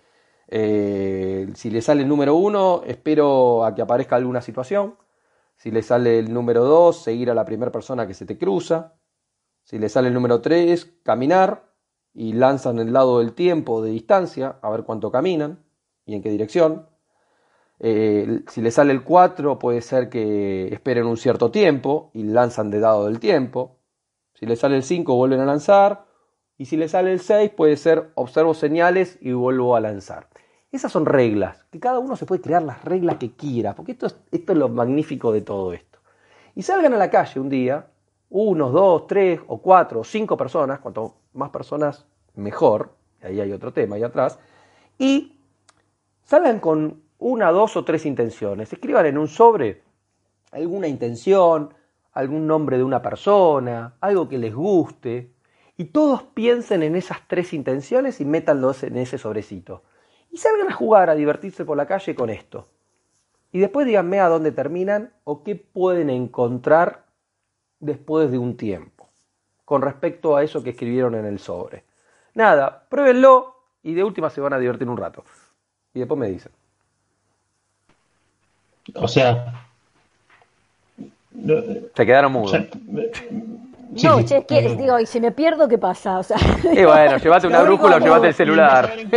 Eh, 0.49 1.49
si 1.55 1.70
le 1.70 1.82
sale 1.82 2.03
el 2.03 2.09
número 2.09 2.34
1, 2.36 2.84
espero 2.86 3.64
a 3.64 3.74
que 3.74 3.82
aparezca 3.82 4.16
alguna 4.16 4.40
situación. 4.40 4.97
Si 5.57 5.70
le 5.70 5.82
sale 5.82 6.18
el 6.18 6.32
número 6.32 6.64
2, 6.64 7.03
seguir 7.03 7.30
a 7.30 7.34
la 7.34 7.45
primera 7.45 7.70
persona 7.70 8.07
que 8.07 8.14
se 8.14 8.24
te 8.24 8.38
cruza. 8.38 8.95
Si 9.72 9.78
le 9.78 9.88
sale 9.88 10.08
el 10.08 10.14
número 10.14 10.42
3, 10.42 10.98
caminar. 11.02 11.64
y 12.12 12.34
lanzan 12.34 12.78
el 12.78 12.92
lado 12.92 13.20
del 13.20 13.32
tiempo 13.32 13.80
de 13.82 13.90
distancia, 13.90 14.58
a 14.60 14.68
ver 14.68 14.82
cuánto 14.82 15.10
caminan 15.10 15.64
y 16.04 16.14
en 16.14 16.22
qué 16.22 16.28
dirección. 16.28 16.86
Eh, 17.78 18.42
si 18.48 18.60
le 18.60 18.70
sale 18.70 18.92
el 18.92 19.02
4, 19.02 19.58
puede 19.58 19.80
ser 19.80 20.10
que 20.10 20.68
esperen 20.74 21.06
un 21.06 21.16
cierto 21.16 21.50
tiempo 21.50 22.10
y 22.12 22.24
lanzan 22.24 22.70
de 22.70 22.80
dado 22.80 23.06
del 23.06 23.18
tiempo. 23.18 23.78
Si 24.34 24.44
le 24.44 24.56
sale 24.56 24.76
el 24.76 24.82
5, 24.82 25.16
vuelven 25.16 25.40
a 25.40 25.46
lanzar. 25.46 26.04
Y 26.58 26.66
si 26.66 26.76
le 26.76 26.86
sale 26.86 27.10
el 27.10 27.20
6, 27.20 27.52
puede 27.56 27.78
ser 27.78 28.10
observo 28.14 28.52
señales 28.52 29.16
y 29.22 29.32
vuelvo 29.32 29.74
a 29.74 29.80
lanzar. 29.80 30.28
Esas 30.70 30.92
son 30.92 31.06
reglas, 31.06 31.64
que 31.70 31.80
cada 31.80 31.98
uno 31.98 32.16
se 32.16 32.26
puede 32.26 32.42
crear 32.42 32.62
las 32.62 32.84
reglas 32.84 33.16
que 33.16 33.32
quiera, 33.36 33.74
porque 33.74 33.92
esto 33.92 34.04
es, 34.04 34.18
esto 34.32 34.52
es 34.52 34.58
lo 34.58 34.68
magnífico 34.68 35.32
de 35.32 35.40
todo 35.40 35.72
esto. 35.72 35.98
Y 36.54 36.60
salgan 36.60 36.92
a 36.92 36.98
la 36.98 37.08
calle 37.08 37.40
un 37.40 37.48
día, 37.48 37.86
unos, 38.33 38.72
dos, 38.72 39.07
tres 39.07 39.41
o 39.47 39.59
cuatro 39.59 40.01
o 40.01 40.05
cinco 40.05 40.37
personas, 40.37 40.80
cuanto 40.80 41.14
más 41.35 41.51
personas 41.51 42.07
mejor, 42.35 42.95
ahí 43.22 43.41
hay 43.41 43.53
otro 43.53 43.72
tema 43.72 43.97
ahí 43.97 44.03
atrás, 44.03 44.39
y 44.99 45.39
salgan 46.24 46.59
con 46.59 47.03
una, 47.18 47.51
dos 47.51 47.76
o 47.76 47.85
tres 47.85 48.07
intenciones. 48.07 48.72
Escriban 48.72 49.07
en 49.07 49.18
un 49.18 49.28
sobre 49.28 49.83
alguna 50.51 50.89
intención, 50.89 51.74
algún 52.12 52.47
nombre 52.47 52.78
de 52.78 52.85
una 52.85 53.03
persona, 53.03 53.95
algo 54.01 54.28
que 54.28 54.39
les 54.39 54.55
guste, 54.55 55.30
y 55.76 55.87
todos 55.87 56.22
piensen 56.22 56.83
en 56.83 56.97
esas 56.97 57.18
tres 57.28 57.53
intenciones 57.53 58.20
y 58.20 58.24
métanlos 58.24 58.83
en 58.83 58.97
ese 58.97 59.18
sobrecito. 59.18 59.83
Y 60.30 60.39
salgan 60.39 60.68
a 60.68 60.72
jugar, 60.74 61.11
a 61.11 61.14
divertirse 61.14 61.66
por 61.66 61.76
la 61.76 61.87
calle 61.87 62.14
con 62.14 62.30
esto. 62.30 62.66
Y 63.53 63.59
después 63.59 63.87
díganme 63.87 64.20
a 64.20 64.28
dónde 64.28 64.53
terminan 64.53 65.12
o 65.24 65.43
qué 65.43 65.55
pueden 65.57 66.09
encontrar 66.09 67.11
después 67.83 68.30
de 68.30 68.39
un 68.39 68.57
tiempo 68.57 69.09
con 69.64 69.83
respecto 69.83 70.37
a 70.37 70.43
eso 70.43 70.62
que 70.62 70.70
escribieron 70.70 71.14
en 71.14 71.26
el 71.26 71.39
sobre. 71.39 71.85
Nada, 72.35 72.85
pruébenlo 72.89 73.57
y 73.83 73.95
de 73.95 74.05
última 74.05 74.30
se 74.30 74.41
van 74.41 74.53
a 74.53 74.59
divertir 74.59 74.89
un 74.89 74.97
rato. 74.97 75.24
Y 75.93 75.99
después 75.99 76.18
me 76.18 76.28
dicen. 76.28 76.53
O 78.95 79.09
sea. 79.09 79.66
Se 81.35 82.07
quedaron 82.07 82.33
mudos. 82.33 82.57
no, 84.03 84.24
che, 84.24 84.38
es 84.38 84.45
que, 84.47 84.62
digo, 84.76 84.99
y 84.99 85.07
si 85.07 85.20
me 85.20 85.32
pierdo, 85.32 85.68
¿qué 85.68 85.76
pasa? 85.76 86.18
O 86.18 86.22
sea, 86.22 86.36
y 86.72 86.84
bueno, 86.84 87.18
llévate 87.18 87.47
una 87.47 87.62
brújula 87.62 87.97
o 87.97 87.99
llévate 87.99 88.28
el 88.28 88.34
celular. 88.34 88.93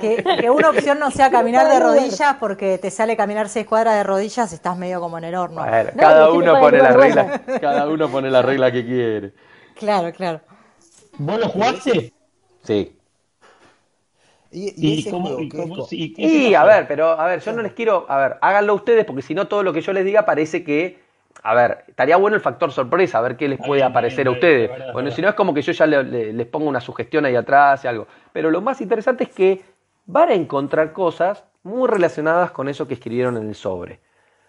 Que, 0.00 0.22
que, 0.40 0.50
una 0.50 0.70
opción 0.70 0.98
no 0.98 1.10
sea 1.10 1.30
caminar 1.30 1.66
de 1.68 1.80
rodillas, 1.80 2.36
porque 2.38 2.78
te 2.78 2.90
sale 2.90 3.16
caminar 3.16 3.48
seis 3.48 3.66
cuadras 3.66 3.96
de 3.96 4.04
rodillas, 4.04 4.52
estás 4.52 4.76
medio 4.76 5.00
como 5.00 5.18
en 5.18 5.24
el 5.24 5.34
horno. 5.34 5.64
Bueno, 5.64 5.90
cada 5.96 6.30
uno 6.30 6.60
pone 6.60 6.78
la 6.78 6.92
regla, 6.92 7.42
cada 7.60 7.88
uno 7.88 8.08
pone 8.08 8.30
la 8.30 8.42
regla 8.42 8.70
que 8.70 8.84
quiere. 8.84 9.32
Claro, 9.74 10.12
claro. 10.12 10.40
¿Vos 11.18 11.38
lo 11.40 11.48
jugaste? 11.48 12.12
Sí. 12.62 12.94
Y, 14.50 15.04
y, 16.16 16.54
a 16.54 16.64
ver, 16.64 16.88
pero 16.88 17.20
a 17.20 17.26
ver, 17.26 17.40
yo 17.40 17.52
no 17.52 17.62
les 17.62 17.72
quiero, 17.72 18.06
a 18.08 18.16
ver, 18.16 18.36
háganlo 18.40 18.74
ustedes 18.74 19.04
porque 19.04 19.20
si 19.20 19.34
no 19.34 19.46
todo 19.46 19.62
lo 19.62 19.72
que 19.74 19.82
yo 19.82 19.92
les 19.92 20.04
diga 20.04 20.24
parece 20.24 20.64
que, 20.64 20.98
a 21.48 21.54
ver, 21.54 21.84
estaría 21.88 22.18
bueno 22.18 22.36
el 22.36 22.42
factor 22.42 22.70
sorpresa, 22.70 23.16
a 23.16 23.20
ver 23.22 23.38
qué 23.38 23.48
les 23.48 23.58
puede 23.58 23.82
aparecer 23.82 24.26
a 24.26 24.32
ustedes. 24.32 24.70
Bueno, 24.92 25.10
si 25.10 25.22
no 25.22 25.30
es 25.30 25.34
como 25.34 25.54
que 25.54 25.62
yo 25.62 25.72
ya 25.72 25.86
les 25.86 26.46
pongo 26.46 26.68
una 26.68 26.78
sugestión 26.78 27.24
ahí 27.24 27.34
atrás 27.36 27.82
y 27.84 27.88
algo. 27.88 28.06
Pero 28.34 28.50
lo 28.50 28.60
más 28.60 28.82
interesante 28.82 29.24
es 29.24 29.30
que 29.30 29.62
van 30.04 30.28
a 30.28 30.34
encontrar 30.34 30.92
cosas 30.92 31.44
muy 31.62 31.88
relacionadas 31.88 32.50
con 32.50 32.68
eso 32.68 32.86
que 32.86 32.92
escribieron 32.92 33.38
en 33.38 33.48
el 33.48 33.54
sobre. 33.54 33.98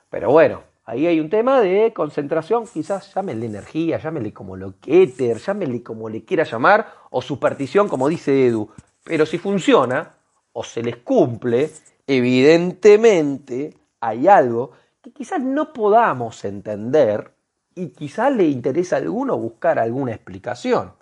Pero 0.09 0.29
bueno, 0.31 0.63
ahí 0.83 1.07
hay 1.07 1.21
un 1.21 1.29
tema 1.29 1.61
de 1.61 1.93
concentración, 1.93 2.65
quizás 2.67 3.15
llámenle 3.15 3.45
energía, 3.45 3.97
llámenle 3.97 4.33
como 4.33 4.57
lo 4.57 4.77
que 4.81 5.03
éter, 5.03 5.37
llámenle 5.37 5.81
como 5.81 6.09
le 6.09 6.25
quiera 6.25 6.43
llamar, 6.43 6.85
o 7.11 7.21
superstición, 7.21 7.87
como 7.87 8.09
dice 8.09 8.45
Edu. 8.45 8.71
Pero 9.05 9.25
si 9.25 9.37
funciona 9.37 10.15
o 10.51 10.65
se 10.65 10.83
les 10.83 10.97
cumple, 10.97 11.69
evidentemente 12.05 13.73
hay 14.01 14.27
algo 14.27 14.71
que 15.09 15.13
quizás 15.13 15.41
no 15.41 15.73
podamos 15.73 16.45
entender 16.45 17.33
y 17.75 17.89
quizás 17.89 18.35
le 18.35 18.45
interesa 18.45 18.97
a 18.97 18.99
alguno 18.99 19.37
buscar 19.37 19.79
alguna 19.79 20.11
explicación. 20.11 20.93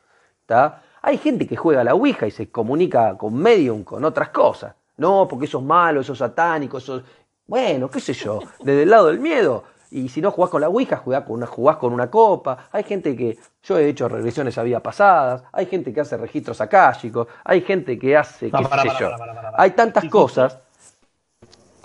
Hay 1.01 1.17
gente 1.17 1.47
que 1.47 1.55
juega 1.55 1.81
a 1.81 1.83
la 1.83 1.93
Ouija 1.93 2.27
y 2.27 2.31
se 2.31 2.49
comunica 2.49 3.17
con 3.17 3.33
medium, 3.35 3.83
con 3.83 4.03
otras 4.05 4.29
cosas. 4.29 4.75
No, 4.97 5.27
porque 5.27 5.45
eso 5.45 5.59
es 5.59 5.63
malo, 5.63 6.01
eso 6.01 6.13
es 6.13 6.19
satánico, 6.19 6.77
eso 6.77 7.03
Bueno, 7.45 7.89
qué 7.89 7.99
sé 7.99 8.13
yo, 8.13 8.39
desde 8.59 8.83
el 8.83 8.89
lado 8.89 9.07
del 9.07 9.19
miedo. 9.19 9.63
Y 9.89 10.09
si 10.09 10.21
no 10.21 10.31
jugás 10.31 10.51
con 10.51 10.59
la 10.59 10.67
Ouija, 10.67 10.97
jugás 10.97 11.23
con 11.23 11.37
una, 11.37 11.47
jugás 11.47 11.77
con 11.77 11.93
una 11.93 12.09
copa. 12.09 12.69
Hay 12.71 12.83
gente 12.83 13.15
que. 13.15 13.37
Yo 13.63 13.77
he 13.77 13.87
hecho 13.87 14.09
regresiones 14.09 14.57
a 14.57 14.63
vida 14.63 14.81
pasadas. 14.81 15.43
Hay 15.53 15.65
gente 15.65 15.93
que 15.93 16.01
hace 16.01 16.17
registros 16.17 16.59
akáshicos. 16.59 17.27
Hay 17.45 17.61
gente 17.61 17.97
que 17.97 18.17
hace. 18.17 18.51
qué 18.51 18.63
sé 18.63 18.89
yo. 18.99 19.11
Hay 19.55 19.71
tantas 19.71 20.05
cosas. 20.05 20.59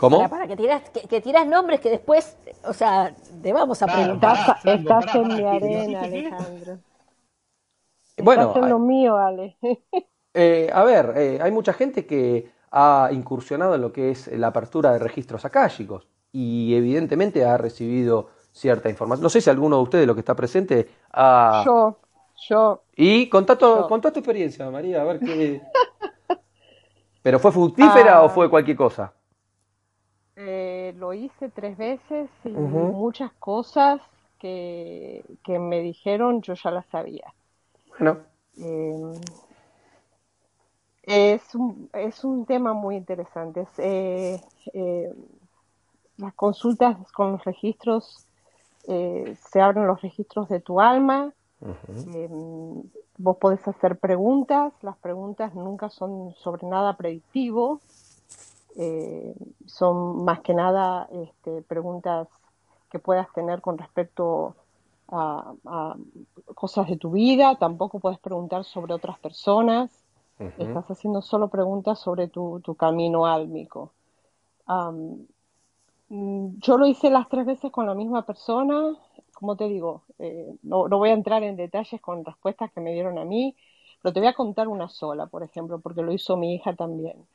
¿Cómo? 0.02 0.28
Para, 0.28 0.48
que, 0.48 0.56
tiras, 0.56 0.82
que, 0.90 1.20
tiras 1.20 1.46
nombres 1.46 1.78
que 1.78 1.88
después. 1.88 2.36
O 2.64 2.72
sea, 2.72 3.14
te 3.40 3.52
vamos 3.52 3.80
a 3.84 3.86
preguntar. 3.86 4.56
estás 4.64 5.14
en 5.14 5.28
mi 5.28 5.44
arena, 5.44 6.00
Alejandro. 6.00 6.78
Bueno. 8.18 8.48
Estás 8.48 8.64
en 8.64 8.68
lo 8.68 8.78
mío, 8.78 9.16
Ale. 9.16 9.56
Eh, 10.34 10.70
a 10.72 10.82
ver, 10.82 11.12
eh, 11.16 11.38
hay 11.42 11.52
mucha 11.52 11.74
gente 11.74 12.06
que 12.06 12.50
ha 12.70 13.10
incursionado 13.12 13.74
en 13.74 13.82
lo 13.82 13.92
que 13.92 14.10
es 14.10 14.28
la 14.28 14.46
apertura 14.46 14.90
de 14.90 14.98
registros 14.98 15.44
akáshicos 15.44 16.08
y 16.32 16.74
evidentemente 16.74 17.44
ha 17.44 17.58
recibido 17.58 18.30
cierta 18.50 18.88
información. 18.88 19.22
No 19.22 19.28
sé 19.28 19.42
si 19.42 19.50
alguno 19.50 19.76
de 19.76 19.82
ustedes, 19.82 20.06
lo 20.06 20.14
que 20.14 20.20
está 20.20 20.34
presente, 20.34 20.88
ha... 21.12 21.62
Yo, 21.66 21.98
yo. 22.48 22.82
Y 22.96 23.28
contá, 23.28 23.58
tu 23.58 24.08
experiencia, 24.08 24.70
María, 24.70 25.02
a 25.02 25.04
ver 25.04 25.20
qué... 25.20 25.60
¿Pero 27.22 27.38
fue 27.38 27.52
fructífera 27.52 28.22
o 28.22 28.30
fue 28.30 28.48
cualquier 28.48 28.78
cosa? 28.78 29.12
Eh, 30.44 30.94
lo 30.98 31.12
hice 31.12 31.48
tres 31.50 31.76
veces 31.76 32.28
y 32.44 32.50
muchas 32.50 33.32
cosas 33.34 34.00
que, 34.38 35.24
que, 35.44 35.58
me 35.58 35.80
dijeron 35.80 36.42
yo 36.42 36.54
ya 36.54 36.70
las 36.70 36.86
sabía. 36.86 37.32
Bueno. 37.90 38.18
Eh, 38.58 39.20
es, 41.04 41.54
un, 41.54 41.88
es 41.92 42.24
un 42.24 42.44
tema 42.44 42.72
muy 42.72 42.96
interesante. 42.96 43.62
Es, 43.62 43.78
eh, 43.78 44.40
eh 44.74 45.14
las 46.16 46.34
consultas 46.34 46.96
con 47.12 47.32
los 47.32 47.44
registros, 47.44 48.26
eh, 48.86 49.36
se 49.50 49.60
abren 49.60 49.86
los 49.86 50.00
registros 50.02 50.48
de 50.48 50.60
tu 50.60 50.80
alma, 50.80 51.32
vos 53.18 53.36
podés 53.38 53.66
hacer 53.66 53.98
preguntas, 53.98 54.72
las 54.82 54.96
preguntas 54.98 55.54
nunca 55.54 55.88
son 55.88 56.34
sobre 56.36 56.66
nada 56.66 56.96
predictivo, 56.96 57.80
eh, 58.76 59.34
son 59.66 60.24
más 60.24 60.40
que 60.40 60.54
nada 60.54 61.08
este, 61.12 61.62
preguntas 61.62 62.28
que 62.90 62.98
puedas 62.98 63.32
tener 63.32 63.60
con 63.60 63.78
respecto 63.78 64.56
a, 65.08 65.54
cosas 66.54 66.88
de 66.88 66.96
tu 66.96 67.10
vida, 67.10 67.56
tampoco 67.56 68.00
puedes 68.00 68.18
preguntar 68.18 68.64
sobre 68.64 68.94
otras 68.94 69.18
personas, 69.18 69.90
estás 70.58 70.90
haciendo 70.90 71.20
solo 71.20 71.48
preguntas 71.48 71.98
sobre 71.98 72.28
tu, 72.28 72.60
camino 72.78 73.26
álmico. 73.26 73.92
Yo 76.14 76.76
lo 76.76 76.86
hice 76.86 77.08
las 77.08 77.26
tres 77.30 77.46
veces 77.46 77.72
con 77.72 77.86
la 77.86 77.94
misma 77.94 78.26
persona. 78.26 78.94
Como 79.32 79.56
te 79.56 79.66
digo, 79.66 80.02
eh, 80.18 80.54
no, 80.62 80.86
voy 80.88 81.08
a 81.08 81.14
entrar 81.14 81.42
en 81.42 81.56
detalles 81.56 82.00
con 82.02 82.22
respuestas 82.22 82.70
que 82.70 82.82
me 82.82 82.92
dieron 82.92 83.18
a 83.18 83.24
mí, 83.24 83.56
pero 84.02 84.12
te 84.12 84.20
voy 84.20 84.28
a 84.28 84.34
contar 84.34 84.68
una 84.68 84.90
sola, 84.90 85.26
por 85.26 85.42
ejemplo, 85.42 85.80
porque 85.80 86.02
lo 86.02 86.12
hizo 86.12 86.36
mi 86.36 86.54
hija 86.54 86.74
también. 86.76 87.26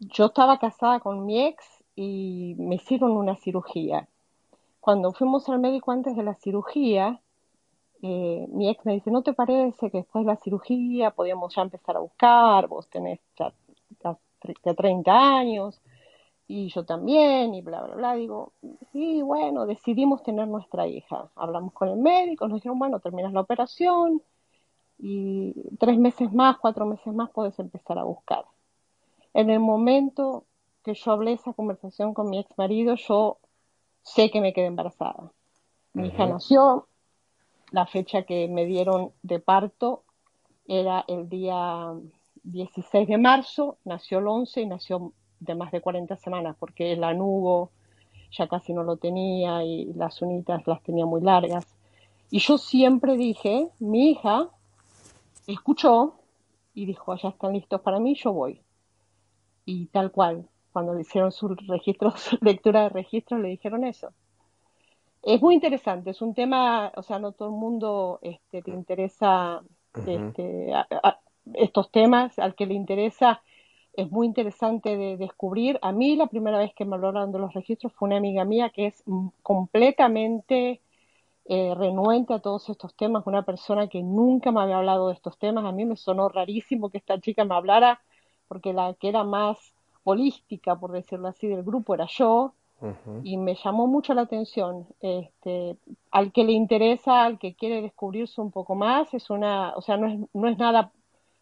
Yo 0.00 0.26
estaba 0.26 0.58
casada 0.58 1.00
con 1.00 1.26
mi 1.26 1.40
ex 1.44 1.64
y 1.96 2.54
me 2.58 2.76
hicieron 2.76 3.12
una 3.12 3.36
cirugía. 3.36 4.08
Cuando 4.80 5.12
fuimos 5.12 5.48
al 5.48 5.58
médico 5.58 5.92
antes 5.92 6.16
de 6.16 6.22
la 6.22 6.34
cirugía, 6.34 7.20
eh, 8.02 8.46
mi 8.50 8.68
ex 8.68 8.84
me 8.86 8.94
dice, 8.94 9.10
¿no 9.10 9.22
te 9.22 9.32
parece 9.32 9.90
que 9.90 9.98
después 9.98 10.24
de 10.24 10.32
la 10.32 10.38
cirugía 10.38 11.10
podíamos 11.10 11.54
ya 11.54 11.62
empezar 11.62 11.96
a 11.96 12.00
buscar? 12.00 12.68
Vos 12.68 12.88
tenés 12.88 13.20
ya, 13.36 13.52
ya 14.02 14.74
30 14.74 15.36
años 15.38 15.80
y 16.46 16.68
yo 16.68 16.84
también, 16.84 17.54
y 17.54 17.62
bla, 17.62 17.82
bla, 17.82 17.94
bla. 17.96 18.14
Digo, 18.14 18.52
sí, 18.92 19.22
bueno, 19.22 19.66
decidimos 19.66 20.22
tener 20.22 20.48
nuestra 20.48 20.86
hija. 20.86 21.30
Hablamos 21.36 21.72
con 21.74 21.88
el 21.88 21.98
médico, 21.98 22.48
nos 22.48 22.56
dijeron, 22.58 22.78
bueno, 22.78 23.00
terminas 23.00 23.32
la 23.32 23.40
operación 23.42 24.22
y 24.98 25.54
tres 25.78 25.98
meses 25.98 26.32
más, 26.32 26.58
cuatro 26.58 26.86
meses 26.86 27.12
más 27.14 27.30
puedes 27.30 27.58
empezar 27.58 27.98
a 27.98 28.04
buscar. 28.04 28.44
En 29.38 29.50
el 29.50 29.60
momento 29.60 30.46
que 30.82 30.94
yo 30.94 31.12
hablé 31.12 31.34
esa 31.34 31.52
conversación 31.52 32.12
con 32.12 32.28
mi 32.28 32.40
ex 32.40 32.58
marido, 32.58 32.96
yo 32.96 33.38
sé 34.02 34.32
que 34.32 34.40
me 34.40 34.52
quedé 34.52 34.66
embarazada. 34.66 35.30
Mi 35.92 36.08
hija 36.08 36.26
nació, 36.26 36.88
la 37.70 37.86
fecha 37.86 38.24
que 38.24 38.48
me 38.48 38.66
dieron 38.66 39.12
de 39.22 39.38
parto 39.38 40.02
era 40.66 41.04
el 41.06 41.28
día 41.28 41.94
16 42.42 43.06
de 43.06 43.16
marzo, 43.16 43.78
nació 43.84 44.18
el 44.18 44.26
11 44.26 44.60
y 44.60 44.66
nació 44.66 45.12
de 45.38 45.54
más 45.54 45.70
de 45.70 45.82
40 45.82 46.16
semanas, 46.16 46.56
porque 46.58 46.94
el 46.94 47.04
anugo 47.04 47.70
ya 48.32 48.48
casi 48.48 48.72
no 48.72 48.82
lo 48.82 48.96
tenía 48.96 49.62
y 49.62 49.92
las 49.92 50.20
unitas 50.20 50.66
las 50.66 50.82
tenía 50.82 51.06
muy 51.06 51.20
largas. 51.20 51.64
Y 52.28 52.40
yo 52.40 52.58
siempre 52.58 53.16
dije, 53.16 53.68
mi 53.78 54.10
hija 54.10 54.48
escuchó 55.46 56.16
y 56.74 56.86
dijo, 56.86 57.14
ya 57.14 57.28
están 57.28 57.52
listos 57.52 57.80
para 57.82 58.00
mí, 58.00 58.16
yo 58.16 58.32
voy. 58.32 58.60
Y 59.70 59.84
tal 59.88 60.10
cual, 60.12 60.48
cuando 60.72 60.94
le 60.94 61.02
hicieron 61.02 61.30
su 61.30 61.48
registro, 61.48 62.10
su 62.16 62.38
lectura 62.40 62.84
de 62.84 62.88
registro, 62.88 63.36
le 63.36 63.48
dijeron 63.50 63.84
eso. 63.84 64.14
Es 65.22 65.42
muy 65.42 65.54
interesante, 65.54 66.08
es 66.08 66.22
un 66.22 66.32
tema, 66.32 66.90
o 66.96 67.02
sea, 67.02 67.18
no 67.18 67.32
todo 67.32 67.50
el 67.50 67.54
mundo 67.54 68.18
este, 68.22 68.62
le 68.64 68.74
interesa 68.74 69.62
este, 70.06 70.72
estos 71.52 71.90
temas, 71.90 72.38
al 72.38 72.54
que 72.54 72.64
le 72.64 72.72
interesa 72.72 73.42
es 73.92 74.10
muy 74.10 74.26
interesante 74.26 74.96
de 74.96 75.18
descubrir. 75.18 75.78
A 75.82 75.92
mí 75.92 76.16
la 76.16 76.28
primera 76.28 76.56
vez 76.56 76.72
que 76.74 76.86
me 76.86 76.96
hablaron 76.96 77.30
de 77.30 77.38
los 77.38 77.52
registros 77.52 77.92
fue 77.92 78.06
una 78.06 78.16
amiga 78.16 78.46
mía 78.46 78.70
que 78.70 78.86
es 78.86 79.04
completamente 79.42 80.80
eh, 81.44 81.74
renuente 81.76 82.32
a 82.32 82.38
todos 82.38 82.70
estos 82.70 82.94
temas, 82.96 83.26
una 83.26 83.42
persona 83.42 83.88
que 83.88 84.02
nunca 84.02 84.50
me 84.50 84.62
había 84.62 84.78
hablado 84.78 85.08
de 85.08 85.14
estos 85.14 85.36
temas. 85.36 85.66
A 85.66 85.72
mí 85.72 85.84
me 85.84 85.96
sonó 85.96 86.30
rarísimo 86.30 86.88
que 86.88 86.96
esta 86.96 87.20
chica 87.20 87.44
me 87.44 87.54
hablara 87.54 88.00
porque 88.48 88.72
la 88.72 88.94
que 88.94 89.08
era 89.08 89.24
más 89.24 89.74
holística, 90.04 90.76
por 90.76 90.92
decirlo 90.92 91.28
así, 91.28 91.46
del 91.46 91.62
grupo 91.62 91.94
era 91.94 92.06
yo. 92.06 92.54
Y 93.24 93.38
me 93.38 93.56
llamó 93.56 93.88
mucho 93.88 94.14
la 94.14 94.22
atención. 94.22 94.86
Este, 95.00 95.76
al 96.12 96.30
que 96.30 96.44
le 96.44 96.52
interesa, 96.52 97.24
al 97.24 97.38
que 97.40 97.54
quiere 97.54 97.82
descubrirse 97.82 98.40
un 98.40 98.52
poco 98.52 98.76
más, 98.76 99.12
es 99.14 99.30
una, 99.30 99.74
o 99.74 99.82
sea, 99.82 99.96
no 99.96 100.06
es, 100.06 100.20
no 100.32 100.48
es 100.48 100.56
nada 100.58 100.92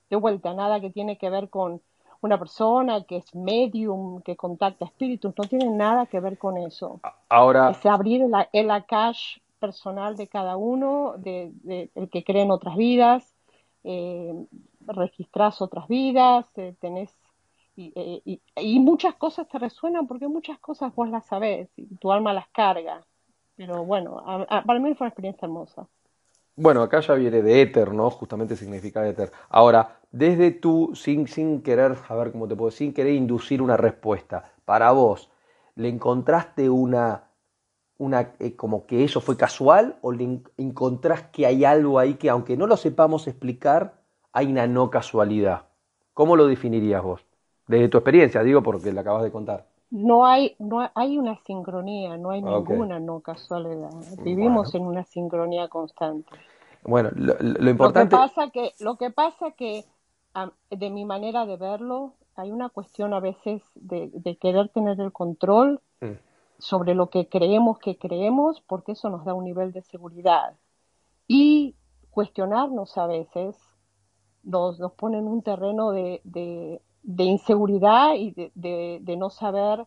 de 0.09 0.17
vuelta, 0.17 0.55
nada 0.55 0.81
que 0.81 0.89
tiene 0.89 1.19
que 1.19 1.29
ver 1.29 1.51
con 1.51 1.83
una 2.23 2.39
persona 2.39 3.05
que 3.05 3.19
es 3.19 3.35
medium, 3.35 4.23
que 4.23 4.35
contacta 4.35 4.87
espíritus, 4.87 5.35
no 5.37 5.45
tiene 5.45 5.69
nada 5.69 6.07
que 6.07 6.21
ver 6.21 6.39
con 6.39 6.57
eso. 6.57 7.01
Ahora. 7.29 7.71
Es 7.71 7.85
abrir 7.85 8.23
el, 8.23 8.33
el 8.53 8.71
akash 8.71 9.37
personal 9.59 10.17
de 10.17 10.29
cada 10.29 10.57
uno, 10.57 11.15
de, 11.19 11.53
el 11.95 12.09
que 12.09 12.25
cree 12.25 12.43
en 12.43 12.51
otras 12.51 12.77
vidas, 12.77 13.35
eh, 13.85 14.35
registras 14.87 15.61
otras 15.61 15.89
vidas, 15.89 16.47
eh, 16.57 16.75
tenés. 16.81 17.15
Eh, 17.77 18.23
y, 18.25 18.81
muchas 18.81 19.15
cosas 19.17 19.47
te 19.49 19.59
resuenan 19.59 20.07
porque 20.07 20.29
muchas 20.29 20.59
cosas 20.61 20.95
vos 20.95 21.11
las 21.11 21.27
sabés 21.27 21.69
y 21.77 21.95
tu 21.97 22.11
alma 22.11 22.33
las 22.33 22.49
carga. 22.49 23.05
Pero 23.55 23.85
bueno, 23.85 24.23
para 24.49 24.79
mí 24.79 24.95
fue 24.95 25.07
una 25.07 25.09
experiencia 25.09 25.47
hermosa. 25.47 25.87
Bueno, 26.59 26.83
acá 26.83 27.01
ya 27.01 27.15
viene 27.15 27.43
de 27.43 27.61
éter, 27.61 27.93
¿no? 27.93 28.09
Justamente 28.11 28.57
significa 28.57 29.07
éter. 29.07 29.31
Ahora, 29.51 30.01
desde 30.11 30.53
tú, 30.53 30.93
sin, 30.95 31.29
sin 31.29 31.61
querer, 31.61 31.99
a 32.09 32.15
ver 32.15 32.33
cómo 32.33 32.49
te 32.49 32.57
puedo, 32.57 32.71
sin 32.71 32.95
querer 32.95 33.13
inducir 33.13 33.61
una 33.61 33.77
respuesta, 33.77 34.53
para 34.65 34.91
vos, 34.93 35.31
¿le 35.75 35.91
encontraste 35.91 36.71
una, 36.71 37.25
una 37.99 38.33
eh, 38.39 38.57
como 38.57 38.87
que 38.87 39.05
eso 39.05 39.21
fue 39.21 39.37
casual 39.37 39.99
o 40.01 40.13
le 40.13 40.41
encontrás 40.57 41.25
que 41.25 41.45
hay 41.45 41.67
algo 41.67 41.99
ahí 41.99 42.15
que 42.15 42.31
aunque 42.31 42.57
no 42.57 42.67
lo 42.67 42.79
sepamos 42.79 43.27
explicar, 43.27 44.01
hay 44.37 44.49
una 44.49 44.67
no 44.67 44.91
casualidad? 44.91 45.63
¿Cómo 46.13 46.37
lo 46.37 46.47
definirías 46.47 47.03
vos? 47.03 47.25
Desde 47.67 47.89
tu 47.89 47.97
experiencia, 47.97 48.43
digo, 48.43 48.63
porque 48.63 48.93
la 48.93 49.01
acabas 49.01 49.23
de 49.23 49.33
contar. 49.33 49.65
No 49.91 50.27
hay, 50.27 50.55
no 50.59 50.91
hay 50.95 51.17
una 51.17 51.39
sincronía, 51.39 52.19
no 52.19 52.31
hay 52.31 52.43
ninguna 52.43 53.01
no 53.01 53.21
casualidad. 53.21 53.91
Vivimos 54.23 54.75
en 54.75 54.83
una 54.83 55.05
sincronía 55.05 55.69
constante. 55.69 56.31
Bueno, 56.83 57.11
lo, 57.15 57.71
importante. 57.71 58.15
Lo 58.15 58.23
que 58.23 58.29
pasa 58.29 58.51
que, 58.51 58.73
lo 58.81 58.99
que 58.99 59.11
pasa 59.11 59.53
que 59.53 59.87
de 60.71 60.91
mi 60.91 61.07
manera 61.07 61.47
de 61.47 61.57
verlo, 61.57 62.13
hay 62.35 62.53
una 62.53 62.69
cuestión 62.69 63.15
a 63.15 63.21
veces 63.21 63.63
de, 63.75 64.37
querer 64.39 64.69
tener 64.69 65.01
el 65.01 65.13
control 65.13 65.81
mm. 66.03 66.13
sobre 66.59 66.95
lo 66.95 67.09
que 67.09 67.27
creemos 67.27 67.79
que 67.79 67.97
creemos, 67.97 68.61
porque 68.67 68.93
eso 68.93 69.09
nos 69.09 69.25
da 69.25 69.33
un 69.33 69.45
nivel 69.45 69.73
de 69.73 69.81
seguridad. 69.81 70.59
Y 71.27 71.75
cuestionarnos 72.11 72.99
a 72.99 73.07
veces 73.07 73.57
nos, 74.47 74.79
nos 74.79 74.93
pone 74.93 75.19
en 75.19 75.27
un 75.27 75.43
terreno 75.43 75.91
de, 75.91 76.21
de 77.07 77.25
inseguridad 77.25 78.15
y 78.15 78.33
de, 78.33 79.17
no 79.17 79.31
saber 79.31 79.87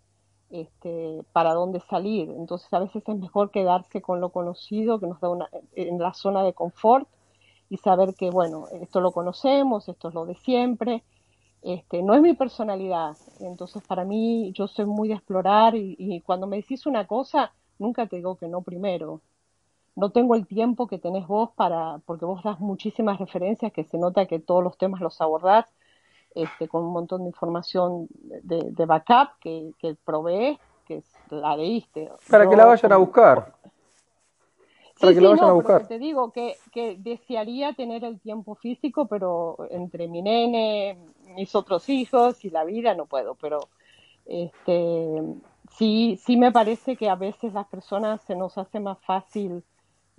este, 0.50 1.22
para 1.34 1.54
dónde 1.54 1.82
salir. 1.82 2.30
Entonces 2.30 2.72
a 2.74 2.80
veces 2.80 3.04
es 3.06 3.18
mejor 3.18 3.52
quedarse 3.52 4.02
con 4.02 4.22
lo 4.22 4.30
conocido 4.30 5.00
que 5.00 5.08
nos 5.08 5.20
da 5.20 5.30
una, 5.30 5.50
en 5.74 6.00
la 6.00 6.14
zona 6.14 6.44
de 6.44 6.54
confort 6.54 7.08
y 7.70 7.78
saber 7.78 8.16
que, 8.16 8.30
bueno, 8.32 8.68
esto 8.82 9.02
lo 9.02 9.12
conocemos, 9.12 9.90
esto 9.90 10.08
es 10.08 10.14
lo 10.14 10.26
de 10.26 10.36
siempre. 10.36 11.04
Este, 11.62 12.02
no 12.04 12.14
es 12.14 12.22
mi 12.22 12.34
personalidad, 12.36 13.18
entonces 13.42 13.84
para 13.86 14.06
mí 14.06 14.54
yo 14.54 14.68
soy 14.68 14.86
muy 14.86 15.10
de 15.10 15.16
explorar 15.16 15.76
y, 15.76 15.96
y 16.00 16.22
cuando 16.22 16.48
me 16.48 16.56
decís 16.56 16.86
una 16.86 17.06
cosa, 17.06 17.52
nunca 17.78 18.08
te 18.08 18.16
digo 18.16 18.38
que 18.38 18.48
no 18.48 18.62
primero. 18.62 19.22
No 20.00 20.12
tengo 20.12 20.36
el 20.36 20.48
tiempo 20.48 20.88
que 20.88 20.98
tenés 20.98 21.28
vos 21.28 21.50
para, 21.58 22.00
porque 22.06 22.24
vos 22.24 22.42
das 22.42 22.62
muchísimas 22.62 23.20
referencias 23.20 23.74
que 23.74 23.84
se 23.84 23.98
nota 23.98 24.28
que 24.28 24.40
todos 24.40 24.64
los 24.64 24.78
temas 24.78 25.02
los 25.02 25.20
abordás 25.20 25.66
este, 26.34 26.70
con 26.70 26.86
un 26.86 26.94
montón 26.94 27.24
de 27.24 27.28
información 27.28 28.08
de, 28.10 28.86
backup 28.86 29.38
que, 29.42 29.74
que 29.78 29.98
provee, 30.06 30.58
que 30.86 31.04
la 31.32 31.58
leíste. 31.58 32.10
Para 32.30 32.50
que 32.50 32.56
la 32.56 32.66
vayan 32.66 32.94
a 32.94 32.96
buscar. 32.96 33.54
Para 35.02 35.14
que 35.14 35.20
la 35.20 35.30
vayan 35.32 35.50
a 35.50 35.52
buscar. 35.52 35.88
Te 35.88 36.00
digo 36.00 36.32
que, 36.32 36.56
que 36.72 36.96
desearía 36.98 37.74
tener 37.74 38.06
el 38.06 38.22
tiempo 38.22 38.56
físico, 38.56 39.06
pero 39.06 39.58
entre 39.70 40.08
mi 40.08 40.22
nene, 40.22 40.98
mis 41.36 41.54
otros 41.56 41.90
hijos 41.90 42.46
y 42.46 42.52
la 42.52 42.64
vida 42.64 42.96
no 42.96 43.06
puedo. 43.06 43.36
Pero 43.36 43.68
este, 44.26 45.10
sí, 45.72 46.18
sí 46.24 46.38
me 46.38 46.54
parece 46.54 46.96
que 46.96 47.10
a 47.10 47.16
veces 47.16 47.54
las 47.54 47.68
personas 47.68 48.22
se 48.22 48.36
nos 48.38 48.58
hace 48.58 48.80
más 48.80 48.98
fácil 49.02 49.62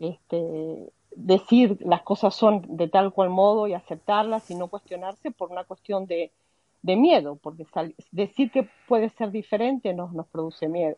este, 0.01 0.91
decir 1.15 1.79
las 1.81 2.03
cosas 2.03 2.35
son 2.35 2.77
de 2.77 2.89
tal 2.89 3.13
cual 3.13 3.31
modo 3.31 3.67
y 3.67 3.75
aceptarlas 3.75 4.51
y 4.51 4.55
no 4.55 4.69
cuestionarse 4.69 5.31
por 5.31 5.51
una 5.51 5.65
cuestión 5.65 6.07
de, 6.07 6.33
miedo, 6.83 7.37
porque 7.37 7.67
decir 8.11 8.51
que 8.51 8.69
puede 8.89 9.11
ser 9.11 9.31
diferente 9.31 9.93
nos, 9.93 10.13
nos 10.13 10.27
produce 10.27 10.67
miedo. 10.67 10.97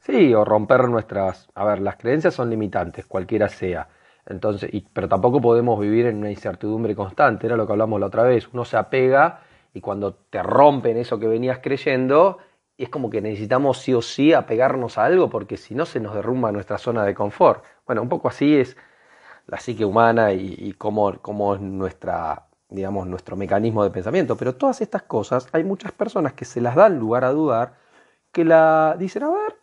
Sí, 0.00 0.34
o 0.34 0.44
romper 0.44 0.88
nuestras... 0.88 1.48
A 1.54 1.64
ver, 1.64 1.80
las 1.80 1.96
creencias 1.96 2.34
son 2.34 2.50
limitantes, 2.50 3.06
cualquiera 3.06 3.48
sea. 3.48 3.88
Entonces, 4.26 4.72
y, 4.72 4.82
pero 4.92 5.08
tampoco 5.08 5.40
podemos 5.40 5.78
vivir 5.80 6.06
en 6.06 6.18
una 6.18 6.30
incertidumbre 6.30 6.94
constante, 6.94 7.46
era 7.46 7.56
lo 7.56 7.66
que 7.66 7.72
hablamos 7.72 8.00
la 8.00 8.06
otra 8.06 8.22
vez. 8.22 8.48
Uno 8.52 8.64
se 8.64 8.76
apega 8.76 9.40
y 9.72 9.80
cuando 9.80 10.14
te 10.14 10.42
rompen 10.42 10.96
eso 10.96 11.18
que 11.18 11.26
venías 11.26 11.58
creyendo, 11.58 12.38
es 12.76 12.88
como 12.88 13.10
que 13.10 13.20
necesitamos 13.20 13.78
sí 13.78 13.94
o 13.94 14.02
sí 14.02 14.32
apegarnos 14.32 14.98
a 14.98 15.04
algo 15.04 15.30
porque 15.30 15.56
si 15.56 15.74
no 15.74 15.86
se 15.86 16.00
nos 16.00 16.14
derrumba 16.14 16.50
nuestra 16.52 16.78
zona 16.78 17.04
de 17.04 17.14
confort. 17.14 17.64
Bueno, 17.86 18.02
un 18.02 18.08
poco 18.08 18.28
así 18.28 18.56
es 18.56 18.76
la 19.46 19.58
psique 19.58 19.84
humana 19.84 20.32
y, 20.32 20.72
cómo, 20.72 21.10
es 21.54 21.60
nuestra, 21.60 22.46
digamos, 22.68 23.06
nuestro 23.06 23.36
mecanismo 23.36 23.84
de 23.84 23.90
pensamiento. 23.90 24.36
Pero 24.36 24.54
todas 24.56 24.80
estas 24.80 25.02
cosas, 25.02 25.48
hay 25.52 25.64
muchas 25.64 25.92
personas 25.92 26.32
que 26.32 26.44
se 26.44 26.60
las 26.60 26.74
dan 26.74 26.98
lugar 26.98 27.24
a 27.24 27.30
dudar, 27.30 27.74
que 28.32 28.44
la 28.44 28.96
dicen, 28.98 29.24
a 29.24 29.30
ver, 29.30 29.56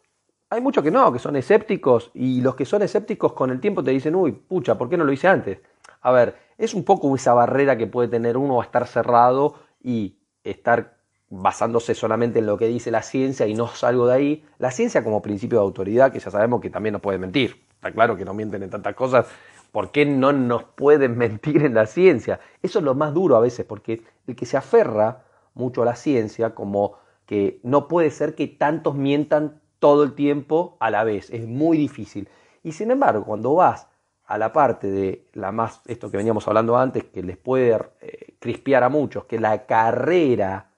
hay 0.49 0.61
muchos 0.61 0.83
que 0.83 0.91
no, 0.91 1.11
que 1.11 1.19
son 1.19 1.35
escépticos, 1.35 2.11
y 2.13 2.41
los 2.41 2.55
que 2.55 2.65
son 2.65 2.81
escépticos 2.81 3.33
con 3.33 3.49
el 3.49 3.59
tiempo 3.59 3.83
te 3.83 3.91
dicen, 3.91 4.15
uy, 4.15 4.31
pucha, 4.33 4.77
¿por 4.77 4.89
qué 4.89 4.97
no 4.97 5.03
lo 5.03 5.11
hice 5.11 5.27
antes? 5.27 5.59
A 6.01 6.11
ver, 6.11 6.35
es 6.57 6.73
un 6.73 6.83
poco 6.83 7.13
esa 7.15 7.33
barrera 7.33 7.77
que 7.77 7.87
puede 7.87 8.07
tener 8.07 8.37
uno 8.37 8.61
a 8.61 8.63
estar 8.63 8.87
cerrado 8.87 9.55
y 9.81 10.17
estar 10.43 11.00
basándose 11.31 11.95
solamente 11.95 12.39
en 12.39 12.45
lo 12.45 12.57
que 12.57 12.67
dice 12.67 12.91
la 12.91 13.01
ciencia 13.01 13.47
y 13.47 13.55
no 13.55 13.67
salgo 13.67 14.05
de 14.05 14.13
ahí. 14.13 14.45
La 14.59 14.69
ciencia 14.69 15.03
como 15.03 15.23
principio 15.23 15.57
de 15.57 15.63
autoridad, 15.63 16.11
que 16.11 16.19
ya 16.19 16.29
sabemos 16.29 16.61
que 16.61 16.69
también 16.69 16.93
no 16.93 16.99
puede 16.99 17.17
mentir. 17.17 17.65
Está 17.73 17.91
claro 17.91 18.15
que 18.15 18.25
no 18.25 18.35
mienten 18.35 18.61
en 18.61 18.69
tantas 18.69 18.93
cosas 18.93 19.25
¿Por 19.71 19.91
qué 19.91 20.05
no 20.05 20.33
nos 20.33 20.63
pueden 20.63 21.17
mentir 21.17 21.63
en 21.63 21.73
la 21.73 21.85
ciencia? 21.85 22.39
Eso 22.61 22.79
es 22.79 22.85
lo 22.85 22.95
más 22.95 23.13
duro 23.13 23.35
a 23.35 23.39
veces, 23.39 23.65
porque 23.65 24.03
el 24.27 24.35
que 24.35 24.45
se 24.45 24.57
aferra 24.57 25.23
mucho 25.53 25.81
a 25.81 25.85
la 25.85 25.95
ciencia, 25.95 26.53
como 26.53 26.95
que 27.25 27.59
no 27.63 27.87
puede 27.87 28.11
ser 28.11 28.35
que 28.35 28.47
tantos 28.47 28.95
mientan 28.95 29.61
todo 29.79 30.03
el 30.03 30.13
tiempo 30.13 30.77
a 30.79 30.91
la 30.91 31.03
vez, 31.03 31.29
es 31.31 31.47
muy 31.47 31.77
difícil. 31.77 32.27
Y 32.63 32.73
sin 32.73 32.91
embargo, 32.91 33.25
cuando 33.25 33.55
vas 33.55 33.87
a 34.25 34.37
la 34.37 34.53
parte 34.53 34.87
de 34.87 35.27
la 35.33 35.51
más, 35.51 35.81
esto 35.87 36.11
que 36.11 36.17
veníamos 36.17 36.47
hablando 36.47 36.77
antes, 36.77 37.05
que 37.05 37.23
les 37.23 37.37
puede 37.37 37.77
eh, 38.01 38.35
crispear 38.39 38.83
a 38.83 38.89
muchos, 38.89 39.25
que 39.25 39.39
la 39.39 39.65
carrera 39.65 40.70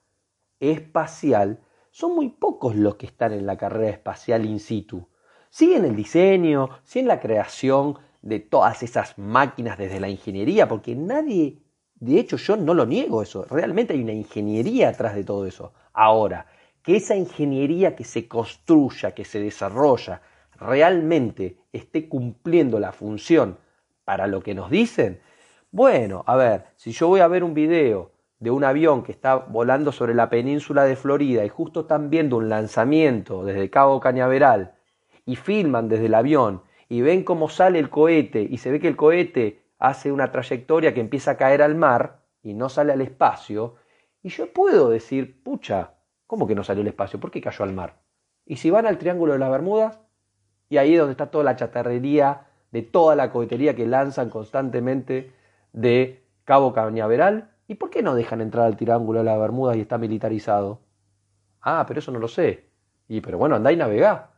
espacial, 0.71 1.59
son 1.91 2.15
muy 2.15 2.29
pocos 2.29 2.75
los 2.75 2.95
que 2.95 3.05
están 3.05 3.33
en 3.33 3.45
la 3.45 3.57
carrera 3.57 3.89
espacial 3.89 4.45
in 4.45 4.59
situ. 4.59 5.07
Sí 5.49 5.73
en 5.73 5.85
el 5.85 5.95
diseño, 5.95 6.69
sí 6.83 6.99
en 6.99 7.07
la 7.07 7.19
creación 7.19 7.97
de 8.21 8.39
todas 8.39 8.81
esas 8.81 9.17
máquinas 9.17 9.77
desde 9.77 9.99
la 9.99 10.09
ingeniería, 10.09 10.67
porque 10.67 10.95
nadie, 10.95 11.59
de 11.95 12.19
hecho 12.19 12.37
yo 12.37 12.55
no 12.55 12.73
lo 12.73 12.85
niego 12.85 13.21
eso, 13.21 13.45
realmente 13.45 13.93
hay 13.93 14.01
una 14.01 14.13
ingeniería 14.13 14.89
atrás 14.89 15.13
de 15.13 15.23
todo 15.23 15.45
eso. 15.45 15.73
Ahora, 15.91 16.47
que 16.81 16.95
esa 16.95 17.15
ingeniería 17.15 17.95
que 17.95 18.03
se 18.05 18.27
construya, 18.27 19.11
que 19.11 19.25
se 19.25 19.39
desarrolla, 19.39 20.21
realmente 20.55 21.57
esté 21.71 22.07
cumpliendo 22.07 22.79
la 22.79 22.91
función 22.91 23.57
para 24.05 24.27
lo 24.27 24.41
que 24.41 24.55
nos 24.55 24.69
dicen, 24.69 25.19
bueno, 25.71 26.23
a 26.27 26.35
ver, 26.35 26.65
si 26.75 26.91
yo 26.91 27.07
voy 27.07 27.19
a 27.19 27.27
ver 27.27 27.43
un 27.43 27.53
video 27.53 28.12
de 28.43 28.51
un 28.51 28.65
avión 28.65 29.03
que 29.03 29.13
está 29.13 29.37
volando 29.37 29.93
sobre 29.93 30.13
la 30.13 30.29
península 30.29 30.83
de 30.83 30.97
Florida 30.97 31.45
y 31.45 31.49
justo 31.49 31.81
están 31.81 32.09
viendo 32.09 32.35
un 32.35 32.49
lanzamiento 32.49 33.45
desde 33.45 33.69
Cabo 33.69 34.01
Cañaveral 34.01 34.73
y 35.25 35.37
filman 35.37 35.87
desde 35.87 36.07
el 36.07 36.13
avión 36.13 36.61
y 36.89 36.99
ven 36.99 37.23
cómo 37.23 37.47
sale 37.47 37.79
el 37.79 37.89
cohete 37.89 38.41
y 38.41 38.57
se 38.57 38.69
ve 38.69 38.81
que 38.81 38.89
el 38.89 38.97
cohete 38.97 39.63
hace 39.79 40.11
una 40.11 40.29
trayectoria 40.29 40.93
que 40.93 40.99
empieza 40.99 41.31
a 41.31 41.37
caer 41.37 41.61
al 41.61 41.75
mar, 41.75 42.19
y 42.41 42.53
no 42.53 42.67
sale 42.67 42.91
al 42.91 42.99
espacio, 42.99 43.75
y 44.21 44.27
yo 44.27 44.51
puedo 44.51 44.89
decir, 44.89 45.41
pucha, 45.41 45.93
¿cómo 46.27 46.45
que 46.45 46.55
no 46.55 46.65
salió 46.65 46.81
al 46.81 46.87
espacio? 46.87 47.21
¿Por 47.21 47.31
qué 47.31 47.39
cayó 47.39 47.63
al 47.63 47.71
mar? 47.71 48.01
Y 48.45 48.57
si 48.57 48.69
van 48.69 48.85
al 48.85 48.97
Triángulo 48.97 49.33
de 49.33 49.39
las 49.39 49.51
Bermudas, 49.51 49.99
y 50.67 50.77
ahí 50.77 50.93
es 50.93 50.99
donde 50.99 51.13
está 51.13 51.31
toda 51.31 51.45
la 51.45 51.55
chatarrería 51.55 52.47
de 52.71 52.81
toda 52.81 53.15
la 53.15 53.31
cohetería 53.31 53.73
que 53.73 53.87
lanzan 53.87 54.29
constantemente 54.29 55.31
de 55.71 56.25
Cabo 56.43 56.73
Cañaveral, 56.73 57.52
¿y 57.73 57.75
por 57.75 57.89
qué 57.89 58.03
no 58.03 58.13
dejan 58.13 58.39
entrar 58.39 58.65
al 58.65 58.77
Triángulo 58.77 59.19
de 59.19 59.25
las 59.25 59.39
Bermudas 59.39 59.75
y 59.77 59.81
está 59.81 59.97
militarizado? 59.97 60.79
Ah, 61.61 61.85
pero 61.87 61.99
eso 61.99 62.11
no 62.11 62.19
lo 62.19 62.27
sé. 62.27 62.69
Y 63.07 63.19
pero 63.21 63.37
bueno, 63.37 63.55
andá 63.55 63.71
y 63.71 63.75
navegá. 63.75 64.29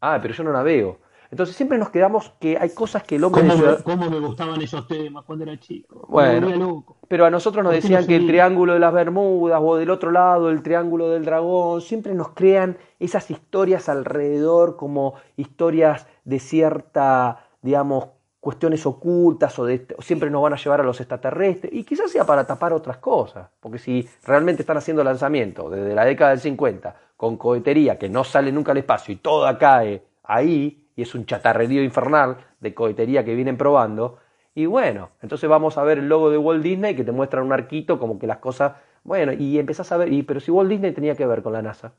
Ah, 0.00 0.18
pero 0.20 0.34
yo 0.34 0.44
no 0.44 0.52
navego. 0.52 0.98
Entonces 1.30 1.56
siempre 1.56 1.78
nos 1.78 1.88
quedamos 1.88 2.34
que 2.38 2.58
hay 2.60 2.68
cosas 2.74 3.02
que 3.04 3.16
el 3.16 3.24
hombre... 3.24 3.40
¿Cómo, 3.40 3.54
me, 3.54 3.58
ciudad- 3.58 3.82
cómo 3.82 4.10
me 4.10 4.20
gustaban 4.20 4.60
esos 4.60 4.86
temas 4.86 5.24
cuando 5.24 5.44
era 5.44 5.58
chico? 5.58 6.04
Bueno, 6.06 6.50
loco. 6.50 6.98
pero 7.08 7.24
a 7.24 7.30
nosotros 7.30 7.64
nos 7.64 7.72
¿Por 7.72 7.80
qué 7.80 7.88
no 7.88 7.94
decían 7.96 8.06
que 8.06 8.16
el 8.16 8.26
triángulo 8.26 8.74
de 8.74 8.80
las 8.80 8.92
Bermudas 8.92 9.58
o 9.64 9.76
del 9.76 9.88
otro 9.88 10.10
lado 10.10 10.50
el 10.50 10.62
triángulo 10.62 11.08
del 11.08 11.24
dragón, 11.24 11.80
siempre 11.80 12.12
nos 12.14 12.28
crean 12.30 12.76
esas 12.98 13.30
historias 13.30 13.88
alrededor 13.88 14.76
como 14.76 15.14
historias 15.36 16.06
de 16.24 16.38
cierta, 16.38 17.46
digamos, 17.62 18.08
cuestiones 18.42 18.84
ocultas 18.86 19.56
o, 19.60 19.66
de, 19.66 19.86
o 19.96 20.02
siempre 20.02 20.28
nos 20.28 20.42
van 20.42 20.54
a 20.54 20.56
llevar 20.56 20.80
a 20.80 20.82
los 20.82 21.00
extraterrestres 21.00 21.72
y 21.72 21.84
quizás 21.84 22.10
sea 22.10 22.26
para 22.26 22.44
tapar 22.44 22.72
otras 22.72 22.96
cosas, 22.96 23.48
porque 23.60 23.78
si 23.78 24.08
realmente 24.24 24.62
están 24.62 24.76
haciendo 24.76 25.04
lanzamientos 25.04 25.70
desde 25.70 25.94
la 25.94 26.04
década 26.04 26.30
del 26.30 26.40
50 26.40 26.96
con 27.16 27.36
cohetería 27.36 28.00
que 28.00 28.08
no 28.08 28.24
sale 28.24 28.50
nunca 28.50 28.72
al 28.72 28.78
espacio 28.78 29.14
y 29.14 29.18
toda 29.18 29.56
cae 29.58 30.02
ahí 30.24 30.88
y 30.96 31.02
es 31.02 31.14
un 31.14 31.24
chatarrerío 31.24 31.84
infernal 31.84 32.38
de 32.58 32.74
cohetería 32.74 33.24
que 33.24 33.36
vienen 33.36 33.56
probando, 33.56 34.18
y 34.56 34.66
bueno, 34.66 35.10
entonces 35.22 35.48
vamos 35.48 35.78
a 35.78 35.84
ver 35.84 35.98
el 35.98 36.08
logo 36.08 36.28
de 36.28 36.36
Walt 36.36 36.64
Disney 36.64 36.96
que 36.96 37.04
te 37.04 37.12
muestra 37.12 37.44
un 37.44 37.52
arquito 37.52 38.00
como 38.00 38.18
que 38.18 38.26
las 38.26 38.38
cosas, 38.38 38.72
bueno, 39.04 39.32
y 39.32 39.56
empezás 39.56 39.92
a 39.92 39.96
ver, 39.96 40.12
y 40.12 40.24
pero 40.24 40.40
si 40.40 40.50
Walt 40.50 40.68
Disney 40.68 40.90
tenía 40.90 41.14
que 41.14 41.26
ver 41.26 41.44
con 41.44 41.52
la 41.52 41.62
NASA. 41.62 41.92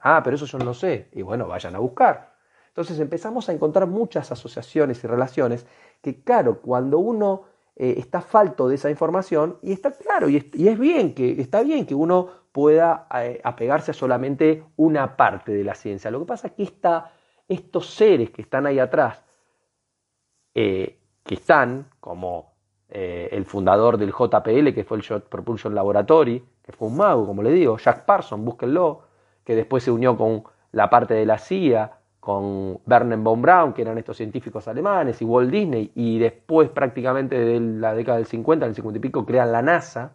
Ah, 0.00 0.20
pero 0.22 0.36
eso 0.36 0.46
yo 0.46 0.58
no 0.58 0.64
lo 0.64 0.74
sé. 0.74 1.08
Y 1.12 1.22
bueno, 1.22 1.48
vayan 1.48 1.74
a 1.74 1.80
buscar. 1.80 2.37
Entonces 2.78 3.00
empezamos 3.00 3.48
a 3.48 3.52
encontrar 3.52 3.88
muchas 3.88 4.30
asociaciones 4.30 5.02
y 5.02 5.08
relaciones 5.08 5.66
que, 6.00 6.22
claro, 6.22 6.60
cuando 6.60 7.00
uno 7.00 7.42
eh, 7.74 7.96
está 7.98 8.20
falto 8.20 8.68
de 8.68 8.76
esa 8.76 8.88
información, 8.88 9.58
y 9.62 9.72
está 9.72 9.90
claro, 9.90 10.28
y 10.28 10.36
es, 10.36 10.78
bien 10.78 11.12
que, 11.12 11.40
está 11.40 11.64
bien 11.64 11.86
que 11.86 11.96
uno 11.96 12.28
pueda 12.52 13.08
eh, 13.16 13.40
apegarse 13.42 13.90
a 13.90 13.94
solamente 13.94 14.62
una 14.76 15.16
parte 15.16 15.50
de 15.50 15.64
la 15.64 15.74
ciencia. 15.74 16.08
Lo 16.12 16.20
que 16.20 16.26
pasa 16.26 16.46
es 16.46 16.52
que 16.52 16.72
estos 17.48 17.90
seres 17.90 18.30
que 18.30 18.42
están 18.42 18.64
ahí 18.64 18.78
atrás, 18.78 19.24
eh, 20.54 21.00
que 21.24 21.34
están, 21.34 21.90
como 21.98 22.54
el 22.88 23.44
fundador 23.44 23.98
del 23.98 24.12
JPL, 24.12 24.72
que 24.72 24.84
fue 24.84 24.98
el 24.98 25.02
Jet 25.02 25.24
Propulsion 25.24 25.74
Laboratory, 25.74 26.44
que 26.62 26.70
fue 26.70 26.86
un 26.86 26.96
mago, 26.96 27.26
como 27.26 27.42
le 27.42 27.50
digo, 27.50 27.76
Jack 27.76 28.04
Parson, 28.04 28.44
búsquenlo, 28.44 29.02
que 29.42 29.56
después 29.56 29.82
se 29.82 29.90
unió 29.90 30.16
con 30.16 30.44
la 30.70 30.88
parte 30.88 31.14
de 31.14 31.26
la 31.26 31.38
CIA, 31.38 31.97
con 32.28 32.78
Werner 32.86 33.18
von 33.20 33.40
Braun, 33.40 33.72
que 33.72 33.80
eran 33.80 33.96
estos 33.96 34.18
científicos 34.18 34.68
alemanes, 34.68 35.22
y 35.22 35.24
Walt 35.24 35.50
Disney, 35.50 35.92
y 35.94 36.18
después 36.18 36.68
prácticamente 36.68 37.38
de 37.38 37.58
la 37.58 37.94
década 37.94 38.18
del 38.18 38.26
50, 38.26 38.66
del 38.66 38.74
50 38.74 38.98
y 38.98 39.00
pico, 39.00 39.24
crean 39.24 39.50
la 39.50 39.62
NASA. 39.62 40.12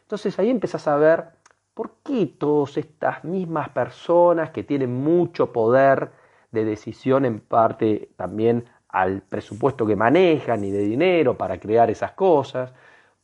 Entonces 0.00 0.38
ahí 0.38 0.48
empezás 0.48 0.88
a 0.88 0.96
ver 0.96 1.26
por 1.74 1.96
qué 2.02 2.24
todas 2.24 2.78
estas 2.78 3.22
mismas 3.24 3.68
personas 3.68 4.48
que 4.48 4.62
tienen 4.62 4.94
mucho 4.94 5.52
poder 5.52 6.12
de 6.52 6.64
decisión 6.64 7.26
en 7.26 7.40
parte 7.40 8.08
también 8.16 8.64
al 8.88 9.20
presupuesto 9.20 9.84
que 9.84 9.94
manejan 9.94 10.64
y 10.64 10.70
de 10.70 10.78
dinero 10.78 11.36
para 11.36 11.60
crear 11.60 11.90
esas 11.90 12.12
cosas. 12.12 12.72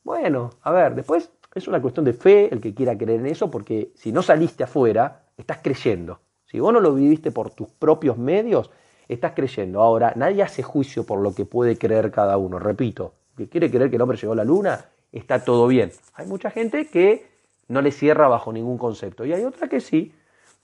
Bueno, 0.04 0.50
a 0.60 0.70
ver, 0.70 0.94
después 0.94 1.32
es 1.54 1.66
una 1.66 1.80
cuestión 1.80 2.04
de 2.04 2.12
fe 2.12 2.52
el 2.52 2.60
que 2.60 2.74
quiera 2.74 2.98
creer 2.98 3.20
en 3.20 3.26
eso, 3.28 3.50
porque 3.50 3.90
si 3.94 4.12
no 4.12 4.20
saliste 4.20 4.64
afuera, 4.64 5.22
estás 5.38 5.60
creyendo. 5.62 6.20
Si 6.50 6.60
vos 6.60 6.72
no 6.72 6.80
lo 6.80 6.94
viviste 6.94 7.30
por 7.30 7.50
tus 7.50 7.68
propios 7.68 8.16
medios, 8.16 8.70
estás 9.06 9.32
creyendo. 9.34 9.82
Ahora, 9.82 10.12
nadie 10.16 10.42
hace 10.42 10.62
juicio 10.62 11.04
por 11.04 11.20
lo 11.20 11.34
que 11.34 11.44
puede 11.44 11.76
creer 11.78 12.10
cada 12.10 12.36
uno. 12.38 12.58
Repito, 12.58 13.12
que 13.36 13.48
quiere 13.48 13.70
creer 13.70 13.90
que 13.90 13.96
el 13.96 14.02
hombre 14.02 14.16
llegó 14.16 14.32
a 14.32 14.36
la 14.36 14.44
luna, 14.44 14.86
está 15.12 15.44
todo 15.44 15.66
bien. 15.68 15.92
Hay 16.14 16.26
mucha 16.26 16.50
gente 16.50 16.88
que 16.88 17.26
no 17.68 17.82
le 17.82 17.92
cierra 17.92 18.28
bajo 18.28 18.52
ningún 18.52 18.78
concepto 18.78 19.24
y 19.26 19.32
hay 19.32 19.44
otra 19.44 19.68
que 19.68 19.80
sí. 19.80 20.14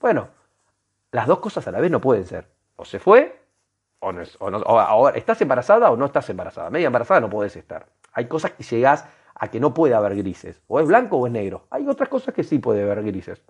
Bueno, 0.01 0.27
las 1.11 1.27
dos 1.27 1.39
cosas 1.39 1.67
a 1.67 1.71
la 1.71 1.79
vez 1.79 1.91
no 1.91 2.01
pueden 2.01 2.25
ser. 2.25 2.47
O 2.77 2.83
se 2.85 2.97
fue, 2.99 3.39
o 3.99 4.11
no, 4.11 4.23
o 4.39 4.49
no- 4.49 4.57
o 4.57 4.79
ahora, 4.79 5.15
¿estás 5.17 5.39
embarazada 5.41 5.91
o 5.91 5.95
no 5.95 6.05
estás 6.07 6.27
embarazada? 6.29 6.69
Media 6.71 6.87
embarazada 6.87 7.19
no 7.21 7.29
podés 7.29 7.55
estar. 7.55 7.85
Hay 8.11 8.25
cosas 8.25 8.51
que 8.51 8.63
llegás 8.63 9.05
a 9.35 9.49
que 9.49 9.59
no 9.59 9.73
puede 9.73 9.93
haber 9.93 10.15
grises. 10.15 10.61
O 10.67 10.79
es 10.79 10.87
blanco 10.87 11.17
o 11.17 11.27
es 11.27 11.31
negro. 11.33 11.67
Hay 11.69 11.87
otras 11.87 12.09
cosas 12.09 12.33
que 12.33 12.43
sí 12.43 12.57
puede 12.59 12.81
haber 12.83 13.03
grises. 13.03 13.41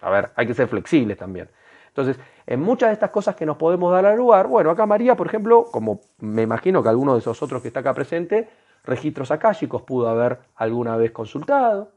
A 0.00 0.10
ver, 0.10 0.30
hay 0.34 0.46
que 0.46 0.54
ser 0.54 0.68
flexibles 0.68 1.16
también. 1.16 1.48
Entonces, 1.96 2.22
en 2.46 2.60
muchas 2.60 2.90
de 2.90 2.92
estas 2.92 3.10
cosas 3.10 3.36
que 3.36 3.46
nos 3.46 3.56
podemos 3.56 3.90
dar 3.90 4.04
al 4.04 4.18
lugar, 4.18 4.48
bueno, 4.48 4.70
acá 4.70 4.84
María, 4.84 5.16
por 5.16 5.28
ejemplo, 5.28 5.64
como 5.64 6.00
me 6.18 6.42
imagino 6.42 6.82
que 6.82 6.90
alguno 6.90 7.14
de 7.14 7.20
esos 7.20 7.42
otros 7.42 7.62
que 7.62 7.68
está 7.68 7.80
acá 7.80 7.94
presente, 7.94 8.50
registros 8.84 9.30
akáshicos 9.30 9.80
pudo 9.80 10.06
haber 10.06 10.38
alguna 10.56 10.98
vez 10.98 11.10
consultado, 11.12 11.92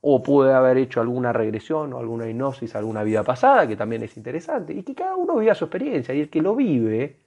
o 0.00 0.22
puede 0.22 0.54
haber 0.54 0.78
hecho 0.78 1.02
alguna 1.02 1.34
regresión 1.34 1.92
o 1.92 1.98
alguna 1.98 2.26
hipnosis, 2.30 2.74
alguna 2.74 3.02
vida 3.02 3.24
pasada, 3.24 3.68
que 3.68 3.76
también 3.76 4.02
es 4.02 4.16
interesante, 4.16 4.72
y 4.72 4.82
que 4.82 4.94
cada 4.94 5.16
uno 5.16 5.36
viva 5.36 5.54
su 5.54 5.66
experiencia, 5.66 6.14
y 6.14 6.22
el 6.22 6.30
que 6.30 6.40
lo 6.40 6.56
vive, 6.56 7.20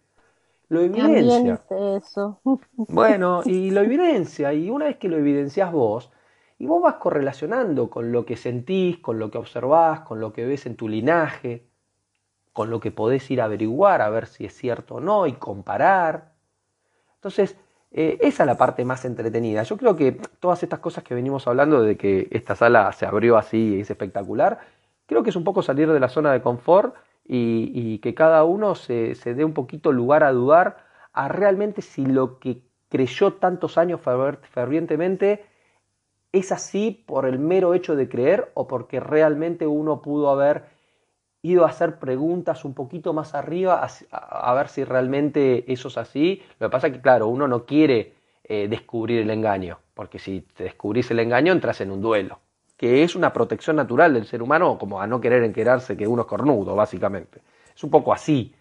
lo 0.69 0.81
evidencia. 0.81 1.61
eso. 1.95 2.40
Bueno, 2.76 3.41
y 3.45 3.69
lo 3.69 3.81
evidencia, 3.81 4.52
y 4.52 4.72
una 4.72 4.86
vez 4.86 4.98
que 4.98 5.10
lo 5.10 5.18
evidencias 5.18 5.72
vos, 5.72 6.11
y 6.57 6.65
vos 6.65 6.81
vas 6.81 6.95
correlacionando 6.95 7.88
con 7.88 8.11
lo 8.11 8.26
que 8.26 8.36
sentís, 8.36 8.98
con 8.98 9.19
lo 9.19 9.30
que 9.30 9.38
observás, 9.38 9.99
con 9.99 10.19
lo 10.19 10.34
que 10.34 10.45
ves 10.45 10.65
en 10.65 10.76
tu 10.76 10.90
linaje, 10.90 11.69
con 12.60 12.69
lo 12.69 12.81
que 12.81 12.91
podés 12.91 13.31
ir 13.31 13.40
a 13.40 13.45
averiguar, 13.45 14.02
a 14.02 14.10
ver 14.10 14.27
si 14.27 14.44
es 14.44 14.53
cierto 14.53 14.95
o 14.95 14.99
no, 14.99 15.27
y 15.27 15.31
comparar. 15.31 16.34
Entonces, 17.15 17.56
eh, 17.90 18.18
esa 18.19 18.44
es 18.44 18.48
la 18.48 18.57
parte 18.57 18.84
más 18.84 19.06
entretenida. 19.06 19.64
Yo 19.64 19.77
creo 19.77 19.95
que 19.95 20.19
todas 20.41 20.61
estas 20.61 20.80
cosas 20.80 21.06
que 21.06 21.15
venimos 21.15 21.48
hablando 21.48 21.81
de 21.81 21.95
que 21.95 22.27
esta 22.31 22.57
sala 22.57 22.91
se 22.91 23.06
abrió 23.06 23.38
así 23.38 23.76
y 23.76 23.80
es 23.80 23.90
espectacular, 23.90 24.60
creo 25.06 25.23
que 25.23 25.30
es 25.30 25.38
un 25.38 25.45
poco 25.45 25.61
salir 25.61 25.90
de 25.90 26.02
la 26.02 26.10
zona 26.10 26.34
de 26.34 26.41
confort 26.41 26.95
y, 27.23 27.72
y 27.73 27.99
que 27.99 28.14
cada 28.14 28.44
uno 28.44 28.76
se, 28.76 29.15
se 29.15 29.34
dé 29.34 29.45
un 29.45 29.53
poquito 29.53 29.94
lugar 29.94 30.26
a 30.26 30.34
dudar 30.34 30.86
a 31.14 31.30
realmente 31.30 31.81
si 31.81 32.06
lo 32.06 32.40
que 32.40 32.61
creyó 32.90 33.36
tantos 33.36 33.77
años 33.77 34.02
fervientemente 34.52 35.45
es 36.34 36.52
así 36.52 37.06
por 37.07 37.26
el 37.26 37.40
mero 37.40 37.73
hecho 37.73 37.95
de 37.95 38.10
creer 38.10 38.52
o 38.53 38.68
porque 38.68 38.99
realmente 38.99 39.65
uno 39.65 40.02
pudo 40.02 40.30
haber 40.30 40.77
ido 41.41 41.66
a 41.66 41.70
hacer 41.70 41.99
preguntas 41.99 42.66
un 42.66 42.74
poquito 42.74 43.14
más 43.14 43.34
arriba 43.34 43.88
a, 44.11 44.53
ver 44.53 44.68
si 44.68 44.84
realmente 44.84 45.72
eso 45.72 45.88
es 45.88 45.98
así. 45.98 46.41
Lo 46.60 46.68
que 46.68 46.72
pasa 46.72 46.88
es 46.88 46.94
que, 46.94 47.02
claro, 47.02 47.28
uno 47.28 47.48
no 47.48 47.66
quiere 47.66 48.14
eh, 48.44 48.68
descubrir 48.68 49.22
el 49.22 49.30
engaño, 49.30 49.80
porque 49.94 50.20
si 50.20 50.41
te 50.41 50.66
descubrís 50.66 51.10
el 51.11 51.20
engaño 51.20 51.53
entras 51.53 51.82
en 51.82 51.91
un 51.91 52.02
duelo, 52.02 52.40
que 52.76 53.03
es 53.03 53.16
una 53.16 53.32
protección 53.32 53.78
natural 53.78 54.14
del 54.14 54.26
ser 54.26 54.41
humano, 54.41 54.78
como 54.78 55.02
a 55.02 55.07
no 55.07 55.22
querer 55.22 55.44
enterarse 55.44 55.95
que 55.95 56.07
uno 56.07 56.24
es 56.24 56.28
cornudo, 56.28 56.76
básicamente. 56.76 57.41
Es 57.76 57.84
un 57.84 57.90
poco 57.90 58.11
así. 58.11 58.53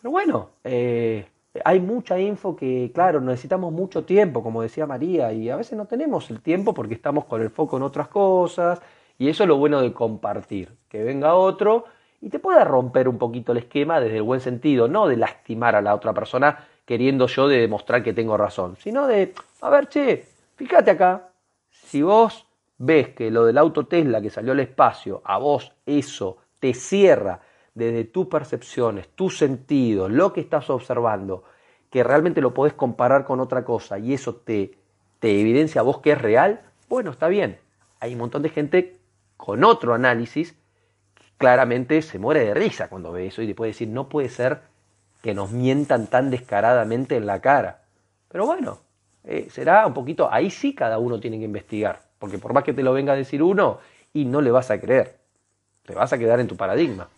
Pero 0.00 0.10
bueno, 0.10 0.50
eh, 0.64 1.26
hay 1.64 1.80
mucha 1.80 2.18
info 2.18 2.56
que, 2.56 2.90
claro, 2.92 3.20
necesitamos 3.20 3.72
mucho 3.72 4.04
tiempo, 4.04 4.42
como 4.42 4.62
decía 4.62 4.86
María, 4.86 5.32
y 5.32 5.48
a 5.48 5.56
veces 5.56 5.78
no 5.78 5.86
tenemos 5.86 6.28
el 6.30 6.40
tiempo 6.40 6.74
porque 6.74 6.94
estamos 6.94 7.24
con 7.26 7.40
el 7.40 7.50
foco 7.50 7.76
en 7.76 7.84
otras 7.84 8.08
cosas, 8.08 8.80
y 9.18 9.28
eso 9.28 9.44
es 9.44 9.48
lo 9.48 9.56
bueno 9.56 9.80
de 9.80 9.92
compartir, 9.92 10.72
que 10.88 11.02
venga 11.02 11.34
otro 11.34 11.84
y 12.20 12.30
te 12.30 12.38
pueda 12.38 12.64
romper 12.64 13.08
un 13.08 13.18
poquito 13.18 13.52
el 13.52 13.58
esquema 13.58 14.00
desde 14.00 14.16
el 14.16 14.22
buen 14.22 14.40
sentido, 14.40 14.88
no 14.88 15.06
de 15.06 15.16
lastimar 15.16 15.74
a 15.76 15.82
la 15.82 15.94
otra 15.94 16.12
persona 16.12 16.66
queriendo 16.84 17.26
yo 17.26 17.48
de 17.48 17.58
demostrar 17.58 18.02
que 18.02 18.12
tengo 18.12 18.36
razón, 18.36 18.76
sino 18.78 19.06
de, 19.06 19.34
a 19.60 19.70
ver, 19.70 19.88
che, 19.88 20.24
fíjate 20.54 20.92
acá, 20.92 21.30
si 21.70 22.02
vos 22.02 22.46
ves 22.78 23.08
que 23.10 23.30
lo 23.30 23.44
del 23.44 23.58
auto 23.58 23.86
Tesla 23.86 24.22
que 24.22 24.30
salió 24.30 24.52
al 24.52 24.60
espacio, 24.60 25.20
a 25.24 25.38
vos 25.38 25.72
eso 25.84 26.38
te 26.60 26.74
cierra 26.74 27.40
desde 27.74 28.04
tus 28.04 28.26
percepciones, 28.26 29.08
tus 29.08 29.36
sentidos, 29.36 30.10
lo 30.10 30.32
que 30.32 30.40
estás 30.40 30.70
observando, 30.70 31.44
que 31.90 32.02
realmente 32.02 32.40
lo 32.40 32.54
podés 32.54 32.74
comparar 32.74 33.24
con 33.24 33.40
otra 33.40 33.64
cosa 33.64 33.98
y 33.98 34.14
eso 34.14 34.36
te, 34.36 34.72
te 35.18 35.40
evidencia 35.40 35.80
a 35.80 35.84
vos 35.84 35.98
que 35.98 36.12
es 36.12 36.20
real, 36.20 36.62
bueno, 36.88 37.10
está 37.10 37.28
bien. 37.28 37.58
Hay 38.00 38.12
un 38.12 38.20
montón 38.20 38.42
de 38.42 38.48
gente 38.50 38.96
con 39.36 39.64
otro 39.64 39.92
análisis 39.92 40.56
claramente 41.38 42.02
se 42.02 42.18
muere 42.18 42.44
de 42.44 42.54
risa 42.54 42.88
cuando 42.88 43.12
ve 43.12 43.26
eso 43.26 43.42
y 43.42 43.46
te 43.46 43.54
puede 43.54 43.72
decir, 43.72 43.88
no 43.88 44.08
puede 44.08 44.28
ser 44.28 44.60
que 45.22 45.34
nos 45.34 45.50
mientan 45.50 46.06
tan 46.06 46.30
descaradamente 46.30 47.16
en 47.16 47.26
la 47.26 47.40
cara. 47.40 47.82
Pero 48.28 48.46
bueno, 48.46 48.78
eh, 49.24 49.48
será 49.50 49.86
un 49.86 49.94
poquito, 49.94 50.32
ahí 50.32 50.50
sí 50.50 50.74
cada 50.74 50.98
uno 50.98 51.20
tiene 51.20 51.38
que 51.38 51.44
investigar, 51.44 52.02
porque 52.18 52.38
por 52.38 52.52
más 52.52 52.64
que 52.64 52.72
te 52.72 52.82
lo 52.82 52.92
venga 52.92 53.12
a 53.12 53.16
decir 53.16 53.42
uno, 53.42 53.80
y 54.12 54.24
no 54.24 54.40
le 54.40 54.50
vas 54.50 54.70
a 54.70 54.80
creer, 54.80 55.16
te 55.84 55.94
vas 55.94 56.12
a 56.12 56.18
quedar 56.18 56.40
en 56.40 56.48
tu 56.48 56.56
paradigma. 56.56 57.08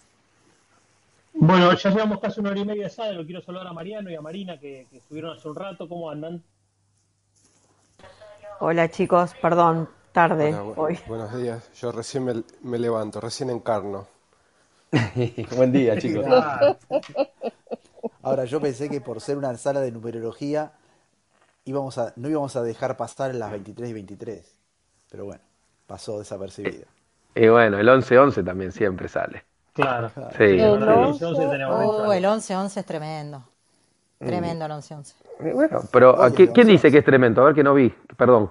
Bueno, 1.32 1.72
ya 1.72 1.90
llevamos 1.90 2.18
casi 2.18 2.40
una 2.40 2.50
hora 2.50 2.58
y 2.58 2.64
media 2.64 2.84
de 2.84 2.90
sala. 2.90 3.12
Lo 3.12 3.24
quiero 3.24 3.40
saludar 3.40 3.68
a 3.68 3.72
Mariano 3.72 4.10
y 4.10 4.16
a 4.16 4.20
Marina 4.20 4.58
que, 4.58 4.88
que 4.90 4.96
estuvieron 4.96 5.36
hace 5.36 5.48
un 5.48 5.54
rato. 5.54 5.88
¿Cómo 5.88 6.10
andan? 6.10 6.42
Hola 8.58 8.88
chicos, 8.88 9.34
perdón, 9.40 9.88
tarde 10.12 10.48
Hola, 10.48 10.62
bu- 10.62 10.74
hoy. 10.76 10.98
buenos 11.06 11.34
días. 11.36 11.70
Yo 11.80 11.92
recién 11.92 12.24
me, 12.24 12.42
me 12.62 12.78
levanto, 12.78 13.20
recién 13.20 13.50
encarno. 13.50 14.06
Buen 15.56 15.72
día, 15.72 15.98
chicos. 16.00 16.24
Ahora, 18.22 18.44
yo 18.44 18.60
pensé 18.60 18.88
que 18.88 19.00
por 19.00 19.20
ser 19.20 19.36
una 19.38 19.56
sala 19.56 19.80
de 19.80 19.92
numerología 19.92 20.72
íbamos 21.64 21.98
a, 21.98 22.12
no 22.16 22.28
íbamos 22.28 22.56
a 22.56 22.62
dejar 22.62 22.96
pasar 22.96 23.34
las 23.34 23.50
23 23.50 23.90
y 23.90 23.92
23. 23.92 24.56
Pero 25.10 25.24
bueno, 25.26 25.40
pasó 25.86 26.18
desapercibido. 26.18 26.86
Y 27.34 27.48
bueno, 27.48 27.78
el 27.78 27.88
11-11 27.88 28.44
también 28.44 28.72
siempre 28.72 29.08
sale. 29.08 29.44
Claro. 29.74 30.10
Sí, 30.36 30.44
el 30.44 30.82
11 30.82 31.24
tenemos 31.34 31.76
Oh, 31.76 32.08
mensual. 32.08 32.18
el 32.18 32.24
11-11 32.24 32.76
es 32.80 32.86
tremendo. 32.86 33.44
Tremendo 34.18 34.64
el 34.66 34.72
11-11. 34.72 35.14
Eh, 35.40 35.52
Bueno, 35.54 35.80
pero 35.92 36.20
¿a 36.20 36.26
Oye, 36.26 36.34
qué- 36.34 36.52
¿quién 36.52 36.66
dice 36.66 36.90
que 36.90 36.98
es 36.98 37.04
tremendo? 37.04 37.42
A 37.42 37.46
ver 37.46 37.54
que 37.54 37.62
no 37.62 37.74
vi, 37.74 37.88
perdón. 38.16 38.50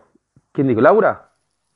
¿Quién 0.53 0.67
dijo? 0.67 0.79
¿Laura? 0.79 1.29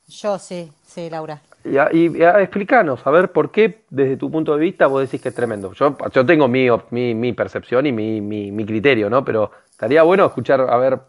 Yo 0.07 0.37
sí, 0.37 0.71
sí, 0.85 1.09
Laura. 1.09 1.41
Y, 1.63 1.77
a- 1.77 1.89
y 1.93 2.23
a- 2.23 2.41
explícanos, 2.41 3.05
a 3.05 3.11
ver, 3.11 3.31
¿por 3.31 3.51
qué 3.51 3.83
desde 3.91 4.17
tu 4.17 4.31
punto 4.31 4.53
de 4.55 4.59
vista 4.61 4.87
vos 4.87 5.01
decís 5.01 5.21
que 5.21 5.29
es 5.29 5.35
tremendo? 5.35 5.73
Yo, 5.73 5.95
yo 6.11 6.25
tengo 6.25 6.47
mi, 6.47 6.67
mi, 6.89 7.13
mi 7.13 7.33
percepción 7.33 7.85
y 7.85 7.91
mi, 7.91 8.19
mi, 8.19 8.51
mi 8.51 8.65
criterio, 8.65 9.09
¿no? 9.11 9.23
Pero 9.23 9.51
estaría 9.69 10.01
bueno 10.03 10.25
escuchar, 10.25 10.61
a 10.61 10.77
ver, 10.77 10.99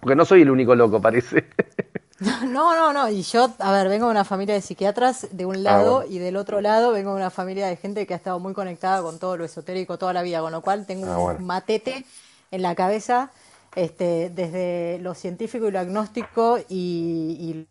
porque 0.00 0.16
no 0.16 0.24
soy 0.24 0.42
el 0.42 0.50
único 0.50 0.74
loco, 0.74 1.00
parece. 1.02 1.46
No, 2.20 2.74
no, 2.76 2.92
no. 2.92 3.08
Y 3.08 3.22
yo, 3.22 3.52
a 3.58 3.72
ver, 3.72 3.88
vengo 3.88 4.06
de 4.06 4.12
una 4.12 4.24
familia 4.24 4.54
de 4.54 4.60
psiquiatras 4.60 5.28
de 5.32 5.44
un 5.44 5.64
Ah, 5.64 5.82
lado 5.82 5.82
bueno. 5.82 6.06
y 6.08 6.18
del 6.18 6.36
otro 6.36 6.60
lado 6.60 6.92
vengo 6.92 7.10
de 7.10 7.16
una 7.16 7.30
familia 7.30 7.66
de 7.66 7.76
gente 7.76 8.06
que 8.06 8.14
ha 8.14 8.16
estado 8.16 8.38
muy 8.38 8.52
conectada 8.54 9.02
con 9.02 9.18
todo 9.18 9.36
lo 9.36 9.44
esotérico 9.44 9.98
toda 9.98 10.12
la 10.12 10.22
vida, 10.22 10.40
con 10.40 10.52
lo 10.52 10.60
cual 10.62 10.86
tengo 10.86 11.06
Ah, 11.06 11.38
un 11.38 11.44
matete 11.46 12.04
en 12.52 12.62
la 12.62 12.74
cabeza 12.76 13.32
este, 13.74 14.30
desde 14.30 14.98
lo 15.00 15.14
científico 15.14 15.66
y 15.68 15.72
lo 15.72 15.80
agnóstico 15.80 16.58
y, 16.68 17.36
y 17.40 17.66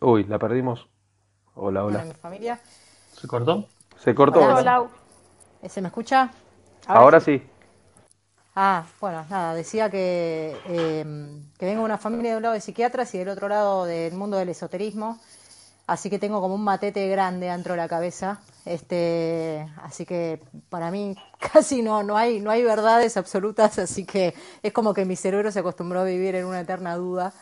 Uy, 0.00 0.24
la 0.24 0.38
perdimos. 0.38 0.88
Hola, 1.54 1.82
bueno, 1.82 1.98
hola. 1.98 2.08
mi 2.08 2.14
familia. 2.14 2.58
¿Se 3.12 3.28
cortó? 3.28 3.68
Se 3.98 4.14
cortó. 4.14 4.40
Hola. 4.40 4.80
Hola, 4.80 4.88
¿Se 5.68 5.82
me 5.82 5.88
escucha? 5.88 6.30
Ahora 6.86 7.20
sí. 7.20 7.42
Ah, 8.56 8.84
bueno, 8.98 9.26
nada, 9.28 9.54
decía 9.54 9.90
que, 9.90 10.56
eh, 10.66 11.04
que 11.58 11.66
vengo 11.66 11.80
de 11.80 11.84
una 11.84 11.98
familia 11.98 12.32
de 12.32 12.36
un 12.38 12.42
lado 12.42 12.54
de 12.54 12.60
psiquiatras 12.60 13.14
y 13.14 13.18
del 13.18 13.28
otro 13.28 13.48
lado 13.48 13.84
del 13.84 14.14
mundo 14.14 14.38
del 14.38 14.48
esoterismo, 14.48 15.20
así 15.86 16.10
que 16.10 16.18
tengo 16.18 16.40
como 16.40 16.56
un 16.56 16.64
matete 16.64 17.06
grande 17.08 17.46
dentro 17.46 17.74
de 17.74 17.76
la 17.76 17.88
cabeza, 17.88 18.40
este, 18.64 19.68
así 19.82 20.04
que 20.04 20.42
para 20.68 20.90
mí 20.90 21.16
casi 21.52 21.82
no, 21.82 22.02
no 22.02 22.16
hay, 22.16 22.40
no 22.40 22.50
hay 22.50 22.62
verdades 22.64 23.16
absolutas, 23.16 23.78
así 23.78 24.04
que 24.04 24.34
es 24.62 24.72
como 24.72 24.94
que 24.94 25.04
mi 25.04 25.14
cerebro 25.14 25.52
se 25.52 25.60
acostumbró 25.60 26.00
a 26.00 26.04
vivir 26.04 26.34
en 26.34 26.46
una 26.46 26.60
eterna 26.60 26.96
duda. 26.96 27.32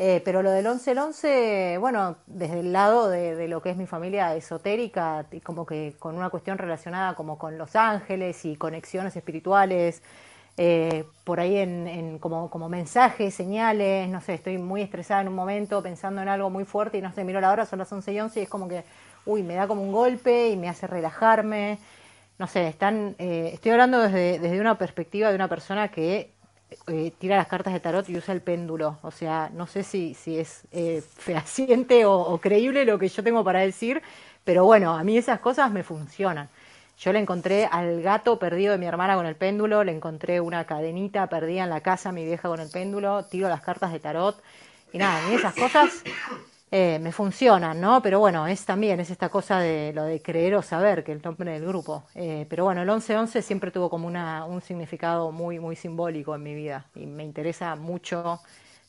Eh, 0.00 0.22
pero 0.24 0.44
lo 0.44 0.52
del 0.52 0.64
11 0.64 0.92
el 0.92 0.98
11, 0.98 1.78
bueno, 1.80 2.18
desde 2.28 2.60
el 2.60 2.72
lado 2.72 3.08
de, 3.08 3.48
lo 3.48 3.60
que 3.60 3.70
es 3.70 3.76
mi 3.76 3.86
familia 3.86 4.36
esotérica, 4.36 5.26
como 5.42 5.66
que 5.66 5.96
con 5.98 6.14
una 6.16 6.30
cuestión 6.30 6.56
relacionada 6.56 7.16
como 7.16 7.36
con 7.36 7.58
los 7.58 7.74
ángeles 7.74 8.44
y 8.44 8.54
conexiones 8.54 9.16
espirituales, 9.16 10.00
eh, 10.56 11.04
por 11.24 11.40
ahí 11.40 11.56
en, 11.56 11.88
en 11.88 12.18
como, 12.20 12.48
como 12.48 12.68
mensajes, 12.68 13.34
señales, 13.34 14.08
no 14.08 14.20
sé, 14.20 14.34
estoy 14.34 14.56
muy 14.58 14.82
estresada 14.82 15.22
en 15.22 15.28
un 15.28 15.34
momento 15.34 15.82
pensando 15.82 16.22
en 16.22 16.28
algo 16.28 16.48
muy 16.48 16.64
fuerte 16.64 16.98
y 16.98 17.02
no 17.02 17.12
sé, 17.12 17.24
miro 17.24 17.40
la 17.40 17.50
hora, 17.50 17.66
son 17.66 17.80
las 17.80 17.92
11 17.92 18.12
y 18.12 18.20
11 18.20 18.38
y 18.38 18.42
es 18.44 18.48
como 18.48 18.68
que, 18.68 18.84
uy, 19.26 19.42
me 19.42 19.54
da 19.56 19.66
como 19.66 19.82
un 19.82 19.90
golpe 19.90 20.50
y 20.50 20.56
me 20.56 20.68
hace 20.68 20.86
relajarme. 20.86 21.78
No 22.38 22.46
sé, 22.46 22.68
están, 22.68 23.16
eh, 23.18 23.50
estoy 23.54 23.72
hablando 23.72 23.98
desde, 23.98 24.38
desde 24.38 24.60
una 24.60 24.78
perspectiva 24.78 25.30
de 25.30 25.34
una 25.34 25.48
persona 25.48 25.88
que 25.88 26.37
eh, 26.86 27.12
tira 27.18 27.36
las 27.36 27.48
cartas 27.48 27.72
de 27.72 27.80
tarot 27.80 28.08
y 28.08 28.16
usa 28.16 28.34
el 28.34 28.40
péndulo. 28.40 28.98
O 29.02 29.10
sea, 29.10 29.50
no 29.54 29.66
sé 29.66 29.82
si, 29.82 30.14
si 30.14 30.38
es 30.38 30.62
eh, 30.72 31.02
fehaciente 31.16 32.04
o, 32.04 32.38
creíble 32.38 32.84
lo 32.84 32.98
que 32.98 33.08
yo 33.08 33.22
tengo 33.22 33.44
para 33.44 33.60
decir, 33.60 34.02
pero 34.44 34.64
bueno, 34.64 34.96
a 34.96 35.04
mí 35.04 35.16
esas 35.16 35.40
cosas 35.40 35.70
me 35.70 35.82
funcionan. 35.82 36.48
Yo 36.98 37.12
le 37.12 37.20
encontré 37.20 37.66
al 37.66 38.02
gato 38.02 38.38
perdido 38.38 38.72
de 38.72 38.78
mi 38.78 38.86
hermana 38.86 39.14
con 39.14 39.26
el 39.26 39.36
péndulo, 39.36 39.84
le 39.84 39.92
encontré 39.92 40.40
una 40.40 40.64
cadenita 40.64 41.28
perdida 41.28 41.64
en 41.64 41.70
la 41.70 41.80
casa 41.80 42.08
a 42.08 42.12
mi 42.12 42.24
vieja 42.24 42.48
con 42.48 42.60
el 42.60 42.70
péndulo, 42.70 43.24
tiro 43.24 43.48
las 43.48 43.60
cartas 43.60 43.92
de 43.92 44.00
tarot 44.00 44.42
y 44.92 44.98
nada, 44.98 45.24
a 45.24 45.28
mí 45.28 45.34
esas 45.36 45.54
cosas 45.54 46.02
eh, 46.70 46.98
me 47.00 47.12
funcionan, 47.12 47.80
¿no? 47.80 48.02
Pero 48.02 48.18
bueno, 48.18 48.46
es 48.46 48.64
también, 48.66 49.00
es 49.00 49.10
esta 49.10 49.28
cosa 49.30 49.58
de 49.60 49.92
lo 49.94 50.04
de 50.04 50.20
creer 50.22 50.54
o 50.54 50.62
saber, 50.62 51.04
que 51.04 51.12
el 51.12 51.22
nombre 51.22 51.52
del 51.52 51.66
grupo. 51.66 52.04
Eh, 52.14 52.46
pero 52.50 52.64
bueno, 52.64 52.82
el 52.82 52.88
11-11 52.90 53.42
siempre 53.42 53.70
tuvo 53.70 53.88
como 53.90 54.06
una, 54.06 54.44
un 54.44 54.60
significado 54.60 55.32
muy, 55.32 55.58
muy 55.60 55.76
simbólico 55.76 56.34
en 56.34 56.42
mi 56.42 56.54
vida 56.54 56.86
y 56.94 57.06
me 57.06 57.24
interesa 57.24 57.74
mucho 57.76 58.40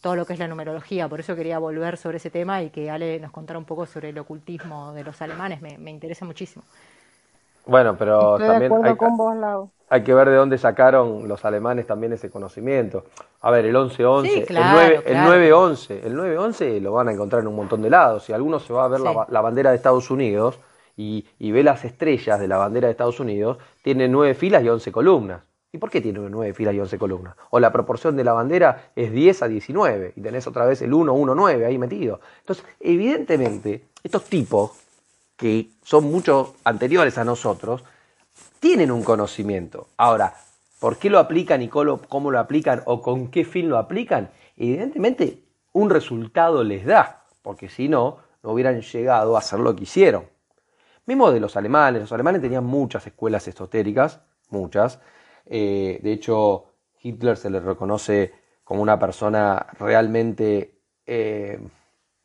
todo 0.01 0.15
lo 0.15 0.25
que 0.25 0.33
es 0.33 0.39
la 0.39 0.47
numerología, 0.47 1.09
por 1.09 1.19
eso 1.19 1.35
quería 1.35 1.59
volver 1.59 1.97
sobre 1.97 2.17
ese 2.17 2.29
tema 2.29 2.63
y 2.63 2.69
que 2.69 2.89
Ale 2.89 3.19
nos 3.19 3.31
contara 3.31 3.59
un 3.59 3.65
poco 3.65 3.85
sobre 3.85 4.09
el 4.09 4.17
ocultismo 4.19 4.93
de 4.93 5.03
los 5.03 5.21
alemanes, 5.21 5.61
me, 5.61 5.77
me 5.77 5.91
interesa 5.91 6.23
muchísimo. 6.25 6.63
Bueno, 7.65 7.95
pero 7.97 8.37
Estoy 8.37 8.49
de 8.49 8.55
también 8.57 8.57
acuerdo 8.57 8.83
hay, 8.83 8.97
con 8.97 9.17
vos, 9.17 9.35
Lau. 9.35 9.71
Hay 9.89 10.03
que 10.03 10.13
ver 10.13 10.29
de 10.29 10.35
dónde 10.35 10.57
sacaron 10.57 11.27
los 11.27 11.43
alemanes 11.45 11.87
también 11.87 12.13
ese 12.13 12.29
conocimiento. 12.29 13.05
A 13.41 13.51
ver, 13.51 13.65
el 13.65 13.75
11-11, 13.75 14.21
Sí, 14.27 14.39
el 14.41 14.45
claro, 14.45 14.77
9 14.79 14.95
el 14.97 15.03
claro. 15.03 15.33
9-11, 15.33 15.99
el 16.03 16.15
9-11 16.15 16.79
lo 16.81 16.93
van 16.93 17.07
a 17.09 17.11
encontrar 17.13 17.41
en 17.41 17.47
un 17.47 17.55
montón 17.55 17.81
de 17.81 17.89
lados. 17.89 18.23
Si 18.25 18.33
alguno 18.33 18.59
se 18.59 18.71
va 18.73 18.85
a 18.85 18.87
ver 18.87 18.99
la, 18.99 19.09
Sí. 19.11 19.15
ba- 19.15 19.27
la 19.29 19.41
bandera 19.41 19.69
de 19.71 19.75
Estados 19.77 20.11
Unidos 20.11 20.59
y, 20.97 21.25
y 21.39 21.51
ve 21.51 21.63
las 21.63 21.85
estrellas 21.85 22.39
de 22.39 22.47
la 22.47 22.57
bandera 22.57 22.87
de 22.87 22.91
Estados 22.91 23.19
Unidos, 23.19 23.57
tiene 23.81 24.07
9 24.07 24.33
filas 24.35 24.63
y 24.63 24.69
11 24.69 24.91
columnas. 24.91 25.41
¿Y 25.71 25.77
por 25.77 25.89
qué 25.91 26.01
tiene 26.01 26.19
9 26.19 26.53
filas 26.53 26.73
y 26.73 26.79
11 26.79 26.97
columnas? 26.97 27.35
O 27.51 27.59
la 27.59 27.71
proporción 27.71 28.15
de 28.17 28.23
la 28.23 28.33
bandera 28.33 28.89
es 28.95 29.11
10 29.11 29.43
a 29.43 29.47
19 29.47 30.13
y 30.15 30.21
tenés 30.21 30.47
otra 30.47 30.65
vez 30.65 30.81
el 30.81 30.91
1-1-9 30.93 31.63
ahí 31.65 31.77
metido. 31.77 32.19
Entonces, 32.39 32.65
evidentemente, 32.79 33.83
estos 34.03 34.23
tipos, 34.25 34.71
que 35.37 35.69
son 35.83 36.03
mucho 36.05 36.55
anteriores 36.63 37.17
a 37.17 37.23
nosotros, 37.23 37.83
tienen 38.59 38.91
un 38.91 39.03
conocimiento. 39.03 39.87
Ahora, 39.97 40.35
¿por 40.79 40.97
qué 40.97 41.09
lo 41.09 41.19
aplican 41.19 41.61
y 41.61 41.67
cómo, 41.69 42.31
lo 42.31 42.39
aplican 42.39 42.81
o 42.85 43.01
con 43.01 43.29
qué 43.29 43.45
fin 43.45 43.69
lo 43.69 43.77
aplican? 43.77 44.29
Evidentemente, 44.57 45.43
un 45.73 45.89
resultado 45.89 46.63
les 46.63 46.85
da, 46.85 47.25
porque 47.41 47.69
si 47.69 47.87
no, 47.87 48.17
no 48.43 48.51
hubieran 48.51 48.81
llegado 48.81 49.35
a 49.35 49.39
hacer 49.39 49.59
lo 49.59 49.75
que 49.75 49.83
hicieron. 49.83 50.25
Mismo 51.05 51.31
de 51.31 51.39
los 51.39 51.55
alemanes, 51.57 52.01
los 52.01 52.11
alemanes 52.11 52.41
tenían 52.41 52.65
muchas 52.65 53.05
escuelas 53.07 53.47
esotéricas, 53.47 54.21
muchas. 54.49 54.99
Eh, 55.45 55.99
de 56.03 56.11
hecho, 56.11 56.65
Hitler 57.01 57.37
se 57.37 57.49
le 57.49 57.59
reconoce 57.59 58.33
como 58.63 58.81
una 58.81 58.99
persona 58.99 59.65
realmente 59.79 60.81
eh, 61.05 61.59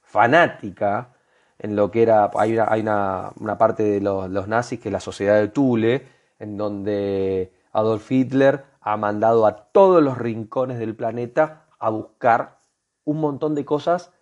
fanática 0.03 1.15
en 1.59 1.77
lo 1.77 1.91
que 1.91 2.03
era, 2.03 2.31
hay 2.35 2.53
una, 2.53 2.67
hay 2.69 2.81
una, 2.83 3.33
una 3.41 3.57
parte 3.57 3.83
de 3.85 4.01
los, 4.01 4.29
los 4.29 4.49
nazis 4.49 4.81
que 4.81 4.89
es 4.89 4.93
la 4.93 5.01
sociedad 5.01 5.37
de 5.37 5.49
Thule, 5.49 6.14
en 6.45 6.57
donde 6.57 7.53
Adolf 7.73 8.11
Hitler 8.11 8.65
ha 8.81 8.97
mandado 8.97 9.47
a 9.47 9.57
todos 9.73 10.03
los 10.03 10.17
rincones 10.17 10.79
del 10.79 10.95
planeta 10.95 11.67
a 11.79 11.91
buscar 11.91 12.61
un 13.05 13.21
montón 13.21 13.55
de 13.55 13.65
cosas 13.65 14.13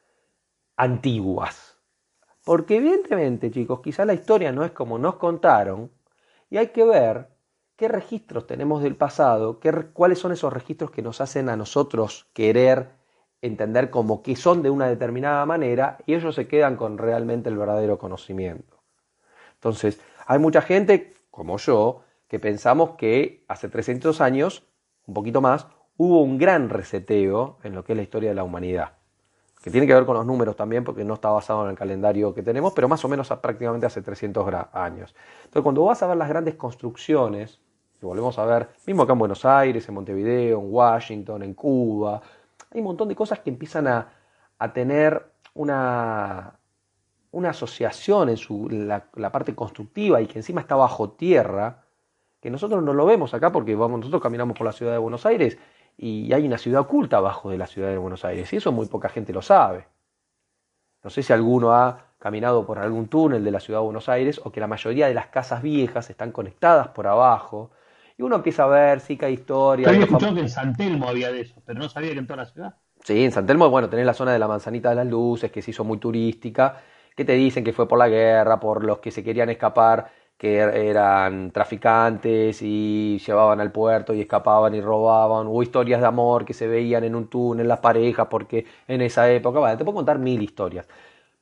antiguas. 0.77 1.79
Porque 2.45 2.77
evidentemente, 2.77 3.51
chicos, 3.51 3.81
quizá 3.83 4.05
la 4.05 4.15
historia 4.15 4.51
no 4.53 4.65
es 4.65 4.73
como 4.73 4.99
nos 4.99 5.17
contaron 5.17 5.91
y 6.49 6.57
hay 6.57 6.69
que 6.69 6.85
ver 6.85 7.29
qué 7.77 7.89
registros 7.89 8.47
tenemos 8.47 8.83
del 8.83 8.97
pasado, 8.97 9.61
qué, 9.61 9.71
cuáles 9.93 10.19
son 10.19 10.33
esos 10.33 10.53
registros 10.53 10.91
que 10.91 11.03
nos 11.03 11.21
hacen 11.21 11.49
a 11.49 11.57
nosotros 11.57 12.29
querer 12.33 12.91
entender 13.41 13.91
como 13.91 14.23
que 14.23 14.37
son 14.37 14.63
de 14.63 14.71
una 14.71 14.87
determinada 14.87 15.45
manera 15.47 15.99
y 16.07 16.15
ellos 16.15 16.35
se 16.35 16.47
quedan 16.47 16.77
con 16.77 16.99
realmente 16.99 17.49
el 17.49 17.59
verdadero 17.59 17.99
conocimiento. 17.99 18.83
Entonces, 19.55 20.01
hay 20.27 20.39
mucha 20.39 20.63
gente, 20.63 21.15
como 21.31 21.59
yo, 21.59 22.03
que 22.33 22.41
pensamos 22.41 22.93
que 22.97 23.45
hace 23.47 23.69
300 23.69 24.23
años, 24.23 24.65
un 25.07 25.13
poquito 25.13 25.43
más, 25.43 25.69
hubo 25.99 26.23
un 26.23 26.39
gran 26.39 26.71
reseteo 26.71 27.59
en 27.63 27.75
lo 27.75 27.85
que 27.85 27.93
es 27.93 27.99
la 27.99 28.03
historia 28.05 28.31
de 28.31 28.35
la 28.37 28.43
humanidad, 28.43 28.95
que 29.63 29.71
tiene 29.71 29.87
que 29.87 29.95
ver 29.95 30.07
con 30.07 30.17
los 30.17 30.27
números 30.27 30.57
también, 30.57 30.85
porque 30.85 31.05
no 31.05 31.15
está 31.15 31.31
basado 31.31 31.65
en 31.65 31.73
el 31.73 31.77
calendario 31.77 32.35
que 32.35 32.43
tenemos, 32.43 32.73
pero 32.73 32.89
más 32.89 33.05
o 33.05 33.09
menos 33.09 33.29
prácticamente 33.43 33.87
hace 33.87 34.03
300 34.03 34.47
gra- 34.47 34.71
años. 34.73 35.15
Entonces, 35.45 35.63
cuando 35.63 35.85
vas 35.85 36.03
a 36.03 36.09
ver 36.09 36.17
las 36.17 36.31
grandes 36.31 36.55
construcciones, 36.57 37.61
que 38.01 38.07
volvemos 38.07 38.39
a 38.39 38.47
ver, 38.47 38.71
mismo 38.87 39.03
acá 39.03 39.13
en 39.13 39.19
Buenos 39.21 39.45
Aires, 39.45 39.89
en 39.89 39.95
Montevideo, 39.95 40.59
en 40.61 40.73
Washington, 40.73 41.43
en 41.43 41.55
Cuba, 41.55 42.23
hay 42.73 42.81
un 42.81 42.87
montón 42.87 43.09
de 43.09 43.15
cosas 43.15 43.41
que 43.41 43.51
empiezan 43.51 43.89
a, 43.89 44.09
a 44.59 44.73
tener 44.73 45.25
una, 45.55 46.59
una 47.33 47.51
asociación 47.51 48.29
en 48.29 48.37
su, 48.37 48.69
la 48.71 49.33
parte 49.33 49.55
constructiva 49.55 50.21
y 50.21 50.27
que 50.27 50.39
encima 50.39 50.61
está 50.61 50.77
bajo 50.77 51.11
tierra, 51.13 51.82
que 52.43 52.51
nosotros 52.51 52.83
no 52.83 52.93
lo 52.93 53.07
vemos 53.07 53.33
acá 53.35 53.53
porque 53.53 53.77
vamos, 53.77 54.01
nosotros 54.01 54.21
caminamos 54.21 54.59
por 54.59 54.67
la 54.67 54.73
ciudad 54.73 54.93
de 54.93 54.99
Buenos 54.99 55.25
Aires 55.25 55.57
y 55.97 56.33
hay 56.33 56.45
una 56.45 56.59
ciudad 56.59 56.81
oculta 56.81 57.19
abajo 57.19 57.51
de 57.51 57.57
la 57.57 57.69
ciudad 57.69 57.89
de 57.91 57.99
Buenos 57.99 58.25
Aires 58.25 58.53
y 58.53 58.57
eso 58.57 58.73
muy 58.73 58.87
poca 58.87 59.09
gente 59.09 59.33
lo 59.33 59.43
sabe. 59.43 59.87
No 61.05 61.11
sé 61.11 61.23
si 61.23 61.33
alguno 61.33 61.73
ha 61.73 62.07
caminado 62.19 62.67
por 62.67 62.81
algún 62.81 63.07
túnel 63.07 63.45
de 63.45 63.51
la 63.53 63.61
ciudad 63.61 63.79
de 63.79 63.85
Buenos 63.85 64.09
Aires 64.09 64.41
o 64.45 64.51
que 64.51 64.59
la 64.59 64.67
mayoría 64.67 65.07
de 65.07 65.15
las 65.15 65.29
casas 65.29 65.63
viejas 65.63 66.11
están 66.11 66.33
conectadas 66.33 66.89
por 66.89 67.07
abajo. 67.07 67.71
Y 68.19 68.23
uno 68.23 68.37
empieza 68.37 68.65
a 68.65 68.69
ver, 68.69 69.01
sí 69.01 69.17
que 69.17 69.27
hay 69.27 69.35
historia. 69.35 69.89
Había 69.89 70.03
escuchado 70.03 70.35
que 70.35 70.41
en 70.41 70.49
San 70.49 70.77
Telmo 70.77 71.09
había 71.09 71.31
de 71.31 71.43
eso, 71.43 71.63
pero 71.65 71.79
no 71.79 71.89
sabía 71.89 72.13
que 72.13 72.19
en 72.19 72.27
toda 72.27 72.39
la 72.39 72.47
ciudad. 72.47 72.75
Sí, 73.05 73.25
en 73.25 73.33
San 73.33 73.47
Telmo, 73.47 73.71
bueno, 73.71 73.89
tenés 73.89 74.07
la 74.07 74.15
zona 74.15 74.33
de 74.33 74.39
la 74.39 74.49
Manzanita 74.49 74.91
de 74.91 74.97
las 74.97 75.07
Luces, 75.07 75.51
que 75.51 75.63
se 75.63 75.71
hizo 75.71 75.83
muy 75.83 75.99
turística, 75.99 76.77
que 77.17 77.25
te 77.25 77.33
dicen 77.33 77.65
que 77.65 77.73
fue 77.73 77.89
por 77.89 77.99
la 77.99 78.09
guerra, 78.09 78.61
por 78.61 78.85
los 78.85 78.99
que 78.99 79.11
se 79.11 79.25
querían 79.25 79.51
escapar, 79.51 80.11
que 80.37 80.59
er, 80.59 80.77
eran 80.77 81.51
traficantes 81.53 82.61
y 82.63 83.19
llevaban 83.25 83.61
al 83.61 83.73
puerto 83.73 84.15
y 84.15 84.21
escapaban 84.21 84.75
y 84.75 84.81
robaban. 84.81 85.47
Hubo 85.47 85.63
historias 85.63 86.01
de 86.01 86.07
amor 86.07 86.45
que 86.45 86.55
se 86.55 86.67
veían 86.67 87.05
en 87.05 87.15
un 87.15 87.29
túnel, 87.29 87.69
las 87.69 87.81
parejas, 87.81 88.27
porque 88.29 88.67
en 88.89 89.03
esa 89.03 89.31
época, 89.31 89.61
bueno, 89.61 89.77
te 89.77 89.85
puedo 89.85 89.97
contar 89.97 90.19
mil 90.19 90.43
historias. 90.43 90.87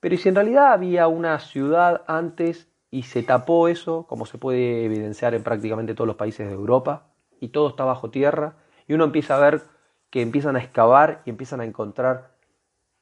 Pero 0.00 0.16
si 0.16 0.28
en 0.28 0.34
realidad 0.34 0.72
había 0.72 1.08
una 1.08 1.38
ciudad 1.38 2.02
antes 2.06 2.68
y 2.90 3.02
se 3.04 3.22
tapó 3.22 3.68
eso, 3.68 4.06
como 4.08 4.26
se 4.26 4.38
puede 4.38 4.84
evidenciar 4.84 5.34
en 5.34 5.42
prácticamente 5.42 5.94
todos 5.94 6.08
los 6.08 6.16
países 6.16 6.48
de 6.48 6.54
Europa, 6.54 7.06
y 7.40 7.48
todo 7.48 7.68
está 7.68 7.84
bajo 7.84 8.10
tierra, 8.10 8.56
y 8.86 8.94
uno 8.94 9.04
empieza 9.04 9.36
a 9.36 9.40
ver 9.40 9.62
que 10.10 10.22
empiezan 10.22 10.56
a 10.56 10.60
excavar 10.60 11.22
y 11.24 11.30
empiezan 11.30 11.60
a 11.60 11.64
encontrar 11.64 12.32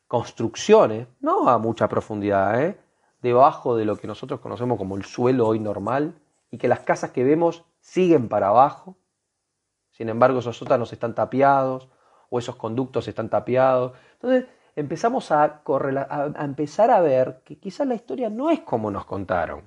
construcciones, 0.07 1.09
no 1.21 1.49
a 1.49 1.59
mucha 1.59 1.89
profundidad, 1.89 2.63
¿eh? 2.63 2.79
Debajo 3.23 3.77
de 3.77 3.85
lo 3.85 3.97
que 3.97 4.07
nosotros 4.07 4.41
conocemos 4.41 4.79
como 4.79 4.97
el 4.97 5.05
suelo 5.05 5.47
hoy 5.47 5.61
normal, 5.61 6.15
y 6.51 6.59
que 6.59 6.69
las 6.69 6.81
casas 6.81 7.11
que 7.11 7.25
vemos 7.25 7.65
siguen 7.81 8.29
para 8.29 8.49
abajo, 8.49 8.97
sin 9.91 10.09
embargo 10.09 10.39
esos 10.39 10.57
sótanos 10.57 10.93
están 10.93 11.15
tapiados, 11.15 11.89
o 12.31 12.39
esos 12.39 12.57
conductos 12.57 13.09
están 13.09 13.29
tapiados. 13.29 13.93
Entonces 14.15 14.47
empezamos 14.77 15.31
a, 15.31 15.63
a, 15.65 16.45
empezar 16.45 16.91
a 16.91 17.01
ver 17.01 17.41
que 17.45 17.59
quizás 17.59 17.87
la 17.87 17.95
historia 17.95 18.31
no 18.31 18.51
es 18.51 18.61
como 18.61 18.91
nos 18.91 19.05
contaron. 19.05 19.63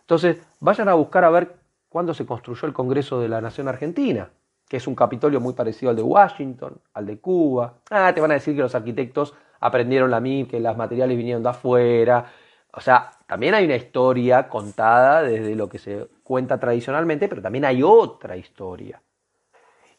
Entonces 0.00 0.38
vayan 0.60 0.88
a 0.88 0.94
buscar 0.94 1.24
a 1.24 1.30
ver 1.30 1.56
cuándo 1.88 2.14
se 2.14 2.26
construyó 2.26 2.66
el 2.66 2.74
Congreso 2.74 3.20
de 3.20 3.28
la 3.28 3.40
Nación 3.40 3.68
Argentina 3.68 4.30
que 4.68 4.76
es 4.78 4.86
un 4.86 4.94
Capitolio 4.94 5.40
muy 5.40 5.52
parecido 5.52 5.90
al 5.90 5.96
de 5.96 6.02
Washington, 6.02 6.80
al 6.94 7.06
de 7.06 7.18
Cuba. 7.20 7.74
Ah, 7.90 8.12
te 8.14 8.20
van 8.20 8.32
a 8.32 8.34
decir 8.34 8.54
que 8.56 8.62
los 8.62 8.74
arquitectos 8.74 9.34
aprendieron 9.60 10.10
la 10.10 10.20
MIP, 10.20 10.50
que 10.50 10.60
los 10.60 10.76
materiales 10.76 11.16
vinieron 11.16 11.42
de 11.42 11.48
afuera. 11.48 12.26
O 12.72 12.80
sea, 12.80 13.10
también 13.26 13.54
hay 13.54 13.64
una 13.64 13.76
historia 13.76 14.48
contada 14.48 15.22
desde 15.22 15.54
lo 15.54 15.68
que 15.68 15.78
se 15.78 16.08
cuenta 16.22 16.58
tradicionalmente, 16.58 17.28
pero 17.28 17.42
también 17.42 17.64
hay 17.64 17.82
otra 17.82 18.36
historia. 18.36 19.02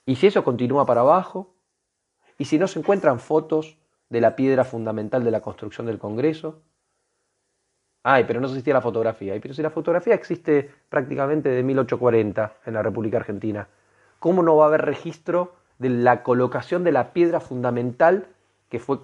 Y 0.05 0.15
si 0.15 0.27
eso 0.27 0.43
continúa 0.43 0.85
para 0.85 1.01
abajo, 1.01 1.53
y 2.37 2.45
si 2.45 2.59
no 2.59 2.67
se 2.67 2.79
encuentran 2.79 3.19
fotos 3.19 3.77
de 4.09 4.21
la 4.21 4.35
piedra 4.35 4.63
fundamental 4.63 5.23
de 5.23 5.31
la 5.31 5.41
construcción 5.41 5.87
del 5.87 5.99
Congreso, 5.99 6.61
ay, 8.03 8.23
pero 8.25 8.39
no 8.39 8.47
existía 8.47 8.73
la 8.73 8.81
fotografía. 8.81 9.37
Pero 9.41 9.53
si 9.53 9.61
la 9.61 9.69
fotografía 9.69 10.13
existe 10.13 10.71
prácticamente 10.89 11.49
de 11.49 11.63
1840 11.63 12.57
en 12.65 12.73
la 12.73 12.83
República 12.83 13.17
Argentina, 13.17 13.67
¿cómo 14.19 14.43
no 14.43 14.55
va 14.55 14.65
a 14.65 14.67
haber 14.67 14.85
registro 14.85 15.55
de 15.79 15.89
la 15.89 16.23
colocación 16.23 16.83
de 16.83 16.91
la 16.91 17.11
piedra 17.11 17.39
fundamental 17.39 18.27
que 18.69 18.79
fue 18.79 18.99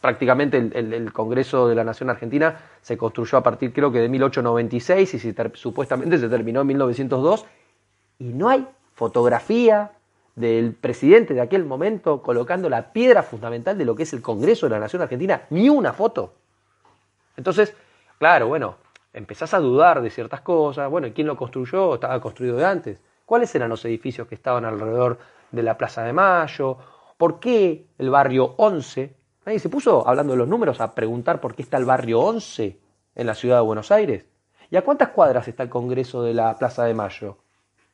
prácticamente 0.00 0.58
el, 0.58 1.12
Congreso 1.12 1.68
de 1.68 1.74
la 1.74 1.84
Nación 1.84 2.10
Argentina 2.10 2.58
se 2.82 2.98
construyó 2.98 3.38
a 3.38 3.42
partir 3.42 3.72
creo 3.72 3.90
que 3.90 4.00
de 4.00 4.08
1896 4.08 5.14
y 5.14 5.34
supuestamente 5.54 6.18
se 6.18 6.28
terminó 6.28 6.60
en 6.60 6.66
1902 6.66 7.46
y 8.18 8.24
no 8.24 8.48
hay 8.48 8.66
fotografía 8.94 9.92
del 10.34 10.74
presidente 10.74 11.32
de 11.32 11.40
aquel 11.40 11.64
momento 11.64 12.22
colocando 12.22 12.68
la 12.68 12.92
piedra 12.92 13.22
fundamental 13.22 13.76
de 13.78 13.86
lo 13.86 13.96
que 13.96 14.02
es 14.02 14.12
el 14.12 14.20
Congreso 14.20 14.66
de 14.66 14.70
la 14.70 14.80
Nación 14.80 15.00
Argentina, 15.00 15.42
ni 15.48 15.70
una 15.70 15.94
foto. 15.94 16.34
Entonces, 17.38 17.74
claro, 18.18 18.48
bueno, 18.48 18.76
empezás 19.14 19.54
a 19.54 19.60
dudar 19.60 20.02
de 20.02 20.10
ciertas 20.10 20.42
cosas, 20.42 20.90
bueno, 20.90 21.08
¿quién 21.14 21.26
lo 21.26 21.36
construyó? 21.36 21.94
Estaba 21.94 22.20
construido 22.20 22.56
de 22.56 22.66
antes. 22.66 23.00
¿Cuáles 23.24 23.54
eran 23.54 23.70
los 23.70 23.84
edificios 23.86 24.28
que 24.28 24.34
estaban 24.34 24.66
alrededor 24.66 25.18
de 25.50 25.62
la 25.62 25.78
Plaza 25.78 26.04
de 26.04 26.12
Mayo? 26.12 26.76
¿Por 27.16 27.40
qué 27.40 27.86
el 27.98 28.10
barrio 28.10 28.54
11? 28.58 29.16
Nadie 29.46 29.58
se 29.58 29.68
puso, 29.68 30.06
hablando 30.06 30.32
de 30.32 30.38
los 30.38 30.48
números, 30.48 30.80
a 30.80 30.94
preguntar 30.94 31.40
por 31.40 31.54
qué 31.54 31.62
está 31.62 31.78
el 31.78 31.84
barrio 31.84 32.20
11 32.20 32.78
en 33.14 33.26
la 33.26 33.34
ciudad 33.34 33.56
de 33.56 33.62
Buenos 33.62 33.90
Aires. 33.90 34.26
¿Y 34.70 34.76
a 34.76 34.84
cuántas 34.84 35.10
cuadras 35.10 35.48
está 35.48 35.62
el 35.62 35.68
Congreso 35.68 36.22
de 36.22 36.34
la 36.34 36.56
Plaza 36.58 36.84
de 36.84 36.94
Mayo? 36.94 37.38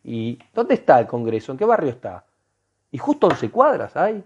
¿Y 0.02 0.38
dónde 0.54 0.74
está 0.74 0.98
el 0.98 1.06
Congreso? 1.06 1.52
¿En 1.52 1.58
qué 1.58 1.64
barrio 1.64 1.90
está? 1.90 2.24
Y 2.90 2.98
justo 2.98 3.28
11 3.28 3.50
cuadras 3.50 3.96
hay. 3.96 4.24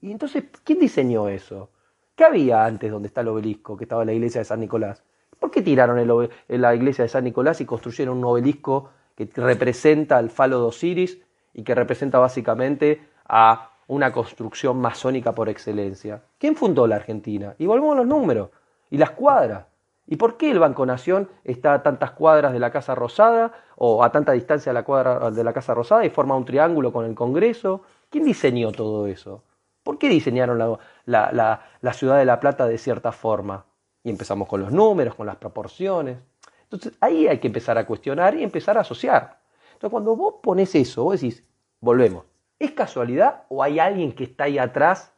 ¿Y 0.00 0.10
entonces 0.10 0.44
quién 0.64 0.78
diseñó 0.78 1.28
eso? 1.28 1.70
¿Qué 2.14 2.24
había 2.24 2.64
antes 2.64 2.90
donde 2.90 3.08
está 3.08 3.20
el 3.22 3.28
obelisco, 3.28 3.76
que 3.76 3.84
estaba 3.84 4.04
la 4.04 4.12
iglesia 4.12 4.40
de 4.40 4.44
San 4.44 4.60
Nicolás? 4.60 5.02
¿Por 5.38 5.50
qué 5.50 5.62
tiraron 5.62 5.98
el, 5.98 6.60
la 6.60 6.74
iglesia 6.74 7.04
de 7.04 7.08
San 7.08 7.24
Nicolás 7.24 7.60
y 7.60 7.64
construyeron 7.64 8.18
un 8.18 8.24
obelisco 8.24 8.90
que 9.14 9.28
representa 9.36 10.18
al 10.18 10.30
falo 10.30 10.60
de 10.60 10.66
Osiris 10.66 11.18
y 11.54 11.62
que 11.62 11.74
representa 11.74 12.18
básicamente 12.18 13.00
a 13.26 13.70
una 13.88 14.12
construcción 14.12 14.80
masónica 14.80 15.34
por 15.34 15.48
excelencia. 15.48 16.22
¿Quién 16.38 16.54
fundó 16.54 16.86
la 16.86 16.96
Argentina? 16.96 17.54
Y 17.58 17.66
volvemos 17.66 17.94
a 17.94 17.98
los 17.98 18.06
números 18.06 18.50
y 18.90 18.98
las 18.98 19.10
cuadras. 19.10 19.64
¿Y 20.06 20.16
por 20.16 20.36
qué 20.36 20.50
el 20.50 20.58
Banco 20.58 20.86
Nación 20.86 21.28
está 21.44 21.74
a 21.74 21.82
tantas 21.82 22.12
cuadras 22.12 22.52
de 22.52 22.60
la 22.60 22.70
Casa 22.70 22.94
Rosada 22.94 23.52
o 23.76 24.04
a 24.04 24.12
tanta 24.12 24.32
distancia 24.32 24.70
de 24.70 24.74
la, 24.74 24.84
cuadra, 24.84 25.30
de 25.30 25.44
la 25.44 25.52
Casa 25.52 25.74
Rosada 25.74 26.04
y 26.04 26.10
forma 26.10 26.36
un 26.36 26.44
triángulo 26.44 26.92
con 26.92 27.04
el 27.04 27.14
Congreso? 27.14 27.82
¿Quién 28.08 28.24
diseñó 28.24 28.72
todo 28.72 29.06
eso? 29.06 29.42
¿Por 29.82 29.98
qué 29.98 30.08
diseñaron 30.08 30.78
la, 31.06 31.60
la 31.80 31.92
ciudad 31.92 32.18
de 32.18 32.24
La 32.24 32.40
Plata 32.40 32.66
de 32.66 32.78
cierta 32.78 33.12
forma? 33.12 33.64
Y 34.04 34.10
empezamos 34.10 34.48
con 34.48 34.60
los 34.60 34.72
números, 34.72 35.14
con 35.14 35.26
las 35.26 35.36
proporciones. 35.36 36.18
Entonces 36.62 36.92
ahí 37.00 37.26
hay 37.26 37.38
que 37.38 37.46
empezar 37.46 37.78
a 37.78 37.86
cuestionar 37.86 38.34
y 38.34 38.42
empezar 38.42 38.76
a 38.76 38.82
asociar. 38.82 39.40
Entonces 39.72 39.90
cuando 39.90 40.14
vos 40.14 40.34
pones 40.42 40.74
eso, 40.74 41.04
vos 41.04 41.20
decís, 41.20 41.42
volvemos, 41.80 42.24
¿es 42.58 42.72
casualidad 42.72 43.44
o 43.48 43.62
hay 43.62 43.78
alguien 43.78 44.12
que 44.12 44.24
está 44.24 44.44
ahí 44.44 44.58
atrás 44.58 45.12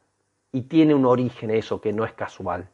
y 0.52 0.62
tiene 0.62 0.94
un 0.94 1.06
origen 1.06 1.50
eso 1.50 1.80
que 1.80 1.92
no 1.92 2.04
es 2.04 2.12
casual? 2.12 2.68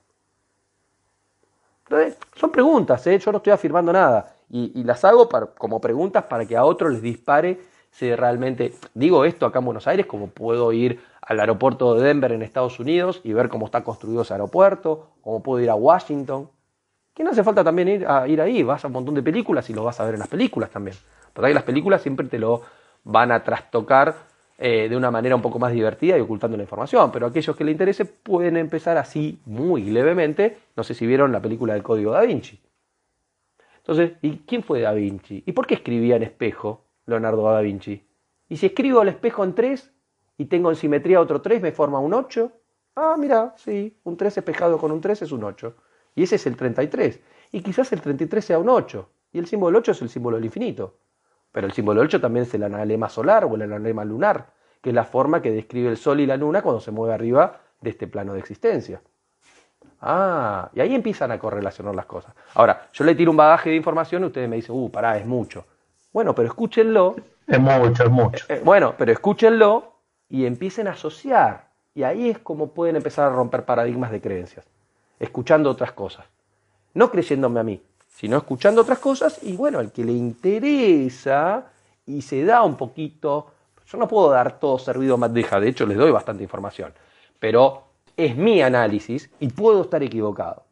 Entonces, 1.85 2.19
son 2.35 2.51
preguntas, 2.51 3.07
¿eh? 3.07 3.19
yo 3.19 3.31
no 3.31 3.39
estoy 3.39 3.53
afirmando 3.53 3.93
nada 3.93 4.35
y, 4.49 4.83
las 4.85 5.05
hago 5.05 5.29
como 5.57 5.81
preguntas 5.81 6.25
para 6.25 6.47
que 6.47 6.57
a 6.57 6.65
otros 6.65 6.93
les 6.93 7.03
dispare 7.03 7.61
si 7.91 8.15
realmente 8.15 8.75
digo 8.95 9.25
esto 9.25 9.47
acá 9.47 9.61
en 9.61 9.65
Buenos 9.65 9.87
Aires, 9.87 10.07
como 10.07 10.29
puedo 10.29 10.73
ir 10.73 11.01
al 11.23 11.41
aeropuerto 11.41 11.95
de 11.95 12.07
Denver 12.07 12.31
en 12.31 12.43
Estados 12.43 12.79
Unidos 12.79 13.21
y 13.25 13.33
ver 13.33 13.49
cómo 13.49 13.67
está 13.67 13.83
construido 13.83 14.23
ese 14.23 14.35
aeropuerto, 14.35 15.09
como 15.23 15.43
puedo 15.43 15.63
ir 15.63 15.71
a 15.71 15.75
Washington, 15.75 16.51
que 17.15 17.25
no 17.25 17.31
hace 17.31 17.43
falta 17.43 17.65
también 17.65 17.89
ir, 17.89 18.07
a, 18.07 18.29
ir 18.29 18.41
ahí, 18.43 18.63
vas 18.63 18.85
a 18.85 18.89
un 18.89 18.93
montón 18.93 19.15
de 19.15 19.23
películas 19.23 19.71
y 19.71 19.73
lo 19.75 19.83
vas 19.83 19.99
a 19.99 20.05
ver 20.05 20.15
en 20.15 20.21
las 20.21 20.29
películas 20.29 20.71
también. 20.71 20.97
Porque 21.33 21.49
ahí 21.49 21.55
las 21.55 21.63
películas 21.63 22.03
siempre 22.03 22.27
te 22.27 22.39
lo 22.39 22.61
van 23.03 23.33
a 23.33 23.43
trastocar 23.43 24.15
eh, 24.59 24.89
de 24.89 24.97
una 24.97 25.11
manera 25.11 25.37
un 25.37 25.43
poco 25.43 25.59
más 25.59 25.73
divertida 25.73 26.17
y 26.17 26.21
ocultando 26.21 26.57
la 26.57 26.63
información, 26.63 27.13
pero 27.13 27.27
aquellos 27.27 27.55
que 27.55 27.65
le 27.65 27.73
interese 27.73 28.07
pueden 28.07 28.57
empezar 28.57 28.97
así 28.97 29.39
muy 29.45 29.85
levemente, 29.85 30.59
no 30.77 30.83
sé 30.83 30.95
si 30.95 31.07
vieron 31.07 31.31
la 31.31 31.43
película 31.43 31.75
del 31.75 31.83
Código 31.83 32.13
da 32.13 32.23
Vinci. 32.23 32.59
Entonces, 33.79 34.13
¿y 34.23 34.39
quién 34.39 34.63
fue 34.63 34.81
da 34.81 34.93
Vinci? 34.93 35.43
¿Y 35.47 35.53
por 35.53 35.67
qué 35.67 35.75
escribía 35.75 36.17
en 36.17 36.23
espejo 36.23 36.85
Leonardo 37.05 37.51
da 37.51 37.61
Vinci? 37.61 38.03
Y 38.49 38.57
si 38.57 38.67
escribo 38.67 39.03
el 39.03 39.09
espejo 39.09 39.45
en 39.45 39.55
3 39.55 39.93
y 40.39 40.47
tengo 40.47 40.71
en 40.71 40.77
simetría 40.77 41.21
otro 41.21 41.41
3, 41.43 41.61
¿me 41.61 41.73
forma 41.73 42.01
un 42.01 42.15
8? 42.15 42.51
Ah, 42.97 43.17
mira, 43.19 43.55
sí, 43.59 43.97
un 44.05 44.17
3 44.17 44.39
espejado 44.39 44.79
con 44.79 44.91
un 44.91 45.01
3 45.01 45.23
es 45.23 45.33
un 45.33 45.45
8. 45.45 45.75
Y 46.15 46.23
ese 46.23 46.37
es 46.37 46.47
el 46.47 46.57
33. 46.57 47.21
Y 47.53 47.61
quizás 47.61 47.93
el 47.93 48.01
33 48.01 48.45
sea 48.45 48.59
un 48.59 48.69
8. 48.69 49.09
Y 49.33 49.39
el 49.39 49.47
símbolo 49.47 49.79
8 49.79 49.93
es 49.93 50.03
el 50.03 50.09
símbolo 50.09 50.37
del 50.37 50.47
infinito. 50.47 50.97
Pero 51.57 51.69
el 51.69 51.73
símbolo 51.73 52.03
8 52.03 52.21
también 52.21 52.45
es 52.45 52.53
el 52.53 52.65
analema 52.65 53.09
solar 53.09 53.47
o 53.47 53.55
el 53.55 53.63
analema 53.63 54.05
lunar, 54.05 54.49
que 54.83 54.91
es 54.91 54.95
la 54.95 55.07
forma 55.07 55.41
que 55.41 55.51
describe 55.51 55.89
el 55.89 55.97
Sol 55.97 56.21
y 56.21 56.27
la 56.27 56.37
Luna 56.37 56.61
cuando 56.61 56.83
se 56.83 56.91
mueve 56.91 57.15
arriba 57.15 57.61
de 57.81 57.89
este 57.89 58.07
plano 58.07 58.35
de 58.35 58.41
existencia. 58.41 59.01
Ah, 60.03 60.69
y 60.75 60.81
ahí 60.81 60.95
empiezan 60.95 61.33
a 61.33 61.39
correlacionar 61.39 61.95
las 61.95 62.05
cosas. 62.05 62.35
Ahora, 62.53 62.91
yo 62.93 63.05
le 63.07 63.15
tiro 63.15 63.31
un 63.31 63.39
bagaje 63.39 63.71
de 63.71 63.77
información 63.77 64.23
y 64.23 64.27
ustedes 64.27 64.51
me 64.51 64.57
dicen, 64.57 64.77
uh, 64.77 64.91
pará, 64.91 65.17
es 65.17 65.25
mucho. 65.25 65.65
Bueno, 66.13 66.35
pero 66.35 66.47
escúchenlo. 66.47 67.17
Es 67.47 67.59
mucho, 67.59 68.05
es 68.05 68.11
mucho. 68.11 68.45
Eh, 68.51 68.61
bueno, 68.63 68.95
pero 68.99 69.11
escúchenlo 69.11 69.95
y 70.29 70.45
empiecen 70.45 70.89
a 70.89 70.91
asociar. 70.91 71.69
Y 71.95 72.03
ahí 72.03 72.29
es 72.29 72.39
como 72.39 72.73
pueden 72.73 72.97
empezar 72.97 73.33
a 73.33 73.35
romper 73.35 73.65
paradigmas 73.65 74.11
de 74.11 74.21
creencias 74.21 74.67
escuchando 75.19 75.71
otras 75.71 75.93
cosas. 75.93 76.27
No 76.93 77.11
creyéndome 77.11 77.61
a 77.61 77.63
mí, 77.63 77.81
sino 78.17 78.39
escuchando 78.39 78.81
otras 78.81 78.99
cosas 78.99 79.39
y 79.43 79.55
bueno, 79.57 79.79
al 79.79 79.93
que 79.93 80.03
le 80.03 80.13
interesa 80.13 81.67
y 82.07 82.23
se 82.23 82.45
da 82.45 82.63
un 82.63 82.77
poquito, 82.77 83.49
yo 83.87 83.99
no 83.99 84.09
puedo 84.09 84.31
dar 84.31 84.59
todo 84.59 84.79
servido 84.79 85.19
más 85.19 85.35
deja, 85.35 85.61
de 85.61 85.69
hecho 85.69 85.85
les 85.85 85.99
doy 85.99 86.11
bastante 86.11 86.43
información, 86.43 86.95
pero 87.39 87.85
es 88.17 88.35
mi 88.35 88.63
análisis 88.63 89.29
y 89.39 89.49
puedo 89.49 89.83
estar 89.83 90.03
equivocado. 90.03 90.65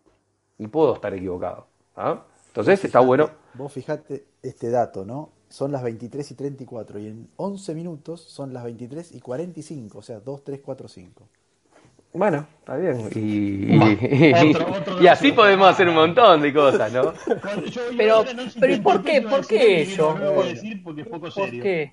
Y 0.57 0.69
puedo 0.69 0.95
estar 0.95 1.13
equivocado. 1.13 1.67
¿ah? 1.97 2.23
Entonces 2.47 2.83
está 2.85 3.01
bueno. 3.01 3.29
Vos 3.55 3.73
fijate 3.73 4.25
este 4.43 4.71
dato, 4.71 5.05
¿no? 5.05 5.31
Son 5.49 5.71
las 5.71 5.83
23 5.83 6.31
y 6.31 6.35
34 6.35 6.99
y 7.01 7.07
en 7.09 7.29
11 7.37 7.75
minutos 7.75 8.23
son 8.23 8.55
las 8.55 8.65
23 8.65 9.13
y 9.13 9.21
45, 9.21 9.99
o 9.99 10.03
sea, 10.03 10.21
2, 10.21 10.45
3, 10.45 10.61
4, 10.65 10.89
5. 10.89 11.29
Bueno, 12.15 12.47
está 12.61 12.77
bien. 12.77 13.11
Y, 13.17 13.75
y, 15.03 15.07
así 15.09 15.33
podemos 15.33 15.69
hacer 15.69 15.89
un 15.89 15.97
montón 15.97 16.43
de 16.43 16.55
cosas, 16.55 16.93
¿no? 16.93 17.13
Pero, 17.97 18.25
pero 18.61 18.73
¿y 18.73 18.81
por 18.81 19.03
qué? 19.03 19.21
¿Por 19.21 19.45
qué 19.45 19.83
eso? 19.83 20.17
¿Por 21.11 21.51
qué? 21.51 21.93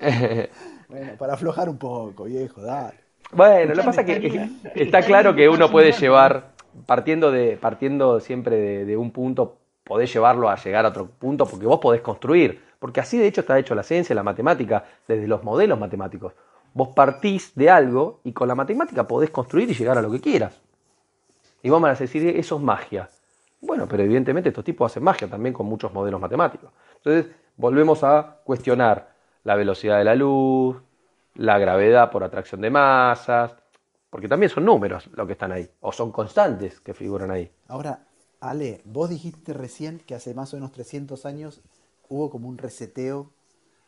bueno, 0.88 1.12
para 1.18 1.32
aflojar 1.32 1.70
un 1.70 1.78
poco, 1.78 2.24
viejo, 2.24 2.60
dale. 2.60 2.98
Bueno, 3.32 3.74
lo 3.74 3.80
que 3.80 3.86
pasa 3.86 4.02
es 4.02 4.06
que 4.20 4.50
está 4.74 5.00
claro 5.00 5.34
que 5.34 5.48
uno 5.48 5.70
puede 5.70 5.92
llevar, 5.92 6.50
partiendo 6.84 7.32
de 7.32 7.56
partiendo 7.56 8.20
siempre 8.20 8.56
de, 8.56 8.84
de 8.84 8.96
un 8.98 9.10
punto, 9.10 9.56
podés 9.84 10.12
llevarlo 10.12 10.50
a 10.50 10.56
llegar 10.56 10.84
a 10.84 10.90
otro 10.90 11.06
punto 11.06 11.46
porque 11.46 11.64
vos 11.64 11.80
podés 11.80 12.02
construir. 12.02 12.62
Porque 12.78 13.00
así 13.00 13.16
de 13.16 13.26
hecho 13.26 13.40
está 13.40 13.58
hecho 13.58 13.74
la 13.74 13.82
ciencia, 13.82 14.14
la 14.14 14.22
matemática, 14.22 14.84
desde 15.08 15.26
los 15.26 15.42
modelos 15.42 15.80
matemáticos. 15.80 16.34
Vos 16.74 16.88
partís 16.88 17.52
de 17.54 17.70
algo 17.70 18.20
y 18.24 18.32
con 18.32 18.48
la 18.48 18.54
matemática 18.54 19.06
podés 19.06 19.30
construir 19.30 19.70
y 19.70 19.74
llegar 19.74 19.96
a 19.96 20.02
lo 20.02 20.10
que 20.10 20.20
quieras. 20.20 20.60
Y 21.62 21.70
vos 21.70 21.80
me 21.80 21.88
vas 21.88 22.00
a 22.00 22.04
decir, 22.04 22.26
eso 22.36 22.56
es 22.56 22.62
magia. 22.62 23.08
Bueno, 23.60 23.86
pero 23.88 24.02
evidentemente 24.02 24.50
estos 24.50 24.64
tipos 24.64 24.92
hacen 24.92 25.02
magia 25.02 25.28
también 25.28 25.54
con 25.54 25.66
muchos 25.66 25.92
modelos 25.94 26.20
matemáticos. 26.20 26.70
Entonces, 26.96 27.32
volvemos 27.56 28.04
a 28.04 28.40
cuestionar 28.44 29.14
la 29.44 29.54
velocidad 29.54 29.98
de 29.98 30.04
la 30.04 30.14
luz, 30.14 30.76
la 31.36 31.58
gravedad 31.58 32.10
por 32.10 32.24
atracción 32.24 32.60
de 32.60 32.70
masas, 32.70 33.54
porque 34.10 34.28
también 34.28 34.50
son 34.50 34.64
números 34.64 35.08
lo 35.14 35.26
que 35.26 35.32
están 35.32 35.52
ahí, 35.52 35.68
o 35.80 35.92
son 35.92 36.12
constantes 36.12 36.80
que 36.80 36.92
figuran 36.92 37.30
ahí. 37.30 37.50
Ahora, 37.68 38.00
Ale, 38.40 38.82
vos 38.84 39.08
dijiste 39.08 39.52
recién 39.52 40.00
que 40.00 40.14
hace 40.14 40.34
más 40.34 40.52
o 40.52 40.56
menos 40.56 40.72
300 40.72 41.24
años 41.24 41.62
hubo 42.08 42.30
como 42.30 42.48
un 42.48 42.58
reseteo 42.58 43.30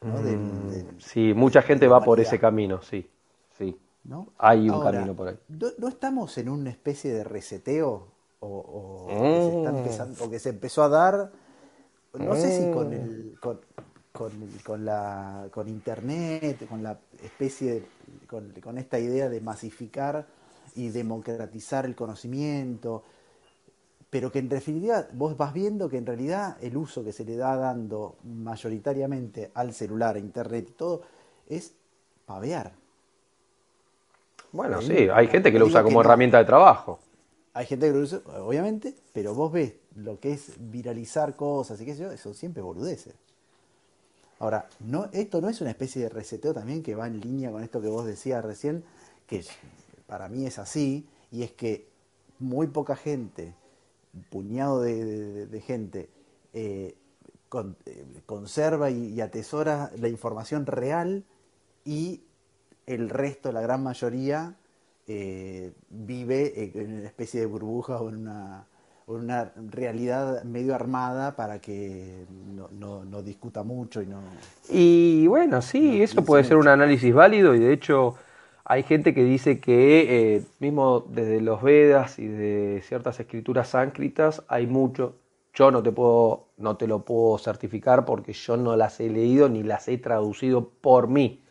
Mm, 0.01 0.98
sí, 0.98 1.32
mucha 1.35 1.62
gente 1.62 1.89
va 1.89 2.01
por 2.01 2.20
ese 2.20 2.39
camino, 2.39 2.82
sí. 2.82 3.09
sí. 3.56 3.77
¿No? 4.05 4.28
Hay 4.39 4.68
un 4.68 4.81
camino 4.81 5.14
por 5.14 5.28
ahí. 5.28 5.39
¿no, 5.48 5.89
estamos 5.89 6.36
en 6.39 6.48
una 6.48 6.70
especie 6.70 7.12
de 7.12 7.24
reseteo? 7.24 8.06
O, 8.40 9.06
que 9.82 9.90
se 9.90 10.05
mm. 10.05 10.31
que 10.31 10.39
se 10.39 10.51
empezó 10.51 10.82
a 10.82 10.89
dar, 10.89 11.32
no 12.12 12.35
sé 12.36 12.59
si 12.59 12.70
con, 12.70 12.93
el, 12.93 13.35
mm. 13.35 13.40
con, 14.12 14.31
con, 14.64 14.85
la, 14.85 15.48
con 15.51 15.68
internet, 15.68 16.68
con 16.68 16.82
la 16.82 16.98
especie, 17.23 17.85
con, 18.28 18.52
con 18.62 18.78
esta 18.78 18.98
idea 18.98 19.28
de 19.28 19.40
masificar 19.40 20.27
y 20.77 20.90
democratizar 20.90 21.86
el 21.86 21.97
conocimiento, 21.97 23.02
pero 24.10 24.30
que 24.30 24.38
en 24.38 24.48
definitiva 24.48 25.06
vos 25.12 25.36
vas 25.36 25.52
viendo 25.52 25.88
que 25.88 25.98
en 25.98 26.06
realidad 26.06 26.56
el 26.60 26.76
uso 26.76 27.02
que 27.02 27.12
se 27.12 27.24
le 27.24 27.36
da 27.36 27.56
dando 27.56 28.16
mayoritariamente 28.24 29.50
al 29.54 29.74
celular, 29.74 30.16
a 30.16 30.18
internet 30.18 30.68
y 30.70 30.72
todo, 30.72 31.02
es 31.48 31.74
pavear. 32.24 32.72
Bueno, 34.52 34.80
sí, 34.80 35.08
hay 35.12 35.26
gente 35.26 35.52
que 35.52 35.58
lo 35.58 35.66
usa 35.66 35.82
como 35.82 36.00
herramienta 36.00 36.38
de 36.38 36.44
trabajo. 36.44 37.00
Hay 37.52 37.66
gente 37.66 37.88
que 37.88 37.92
lo 37.92 38.00
usa, 38.00 38.20
obviamente, 38.40 38.94
pero 39.12 39.34
vos 39.34 39.52
ves 39.52 39.74
lo 39.96 40.20
que 40.20 40.32
es 40.32 40.52
viralizar 40.58 41.36
cosas 41.36 41.80
y 41.80 41.84
qué 41.84 41.94
sé 41.94 42.02
yo, 42.02 42.12
eso 42.12 42.32
siempre 42.32 42.62
boludece. 42.62 43.14
Ahora, 44.38 44.68
no, 44.80 45.08
esto 45.12 45.40
no 45.40 45.48
es 45.48 45.60
una 45.60 45.70
especie 45.70 46.02
de 46.02 46.08
reseteo 46.10 46.52
también 46.52 46.82
que 46.82 46.94
va 46.94 47.06
en 47.06 47.20
línea 47.20 47.50
con 47.50 47.62
esto 47.62 47.80
que 47.80 47.88
vos 47.88 48.04
decías 48.04 48.44
recién, 48.44 48.84
que 49.26 49.44
para 50.06 50.28
mí 50.28 50.46
es 50.46 50.58
así, 50.58 51.06
y 51.32 51.42
es 51.42 51.52
que 51.52 51.88
muy 52.38 52.66
poca 52.66 52.94
gente 52.94 53.54
puñado 54.30 54.82
de, 54.82 55.62
gente 55.66 56.09
eh, 56.52 56.94
eh, 57.86 58.05
conserva 58.26 58.90
y, 58.90 59.20
atesora 59.20 59.90
la 59.98 60.09
información 60.09 60.66
real 60.66 61.24
y 61.84 62.22
el 62.86 63.09
resto, 63.09 63.52
la 63.52 63.60
gran 63.60 63.82
mayoría, 63.82 64.56
eh, 65.09 65.72
vive 65.88 66.72
en 66.74 66.98
una 66.98 67.06
especie 67.06 67.40
de 67.40 67.47
burbuja 67.47 68.01
o 68.01 68.09
en 68.09 68.16
una, 68.16 68.66
una 69.06 69.52
realidad 69.70 70.43
medio 70.44 70.74
armada 70.74 71.36
para 71.36 71.60
que 71.60 72.26
no, 72.72 73.05
no, 73.05 73.22
discuta 73.22 73.62
mucho 73.62 74.02
y 74.02 74.06
no... 74.06 74.20
Y 74.68 75.26
bueno, 75.28 75.62
sí, 75.62 76.02
eso 76.02 76.24
puede 76.24 76.44
ser 76.44 76.56
un 76.56 76.68
análisis 76.68 77.14
válido 77.14 77.55
y 77.55 77.60
de 77.60 77.72
hecho 77.72 78.16
hay 78.68 78.82
gente 78.82 79.14
que 79.14 79.22
dice 79.22 79.60
que 79.60 80.34
eh, 80.36 80.43
mismo 80.59 81.05
desde 81.09 81.40
los 81.40 81.62
Vedas 81.62 82.18
y 82.18 82.26
de 82.26 82.82
ciertas 82.82 83.20
escrituras 83.20 83.68
sánscritas 83.68 84.43
hay 84.48 84.66
mucho. 84.66 85.14
Yo 85.55 85.70
no 85.70 85.84
te 85.84 85.93
puedo, 85.93 86.48
no 86.56 86.76
te 86.76 86.88
lo 86.88 87.05
puedo 87.05 87.38
certificar 87.38 88.05
porque 88.05 88.32
yo 88.32 88.56
no 88.56 88.74
las 88.74 88.98
he 88.98 89.09
leído 89.09 89.48
ni 89.48 89.62
las 89.62 89.86
he 89.86 89.98
traducido 89.98 90.68
por 90.80 91.06
mí. 91.06 91.44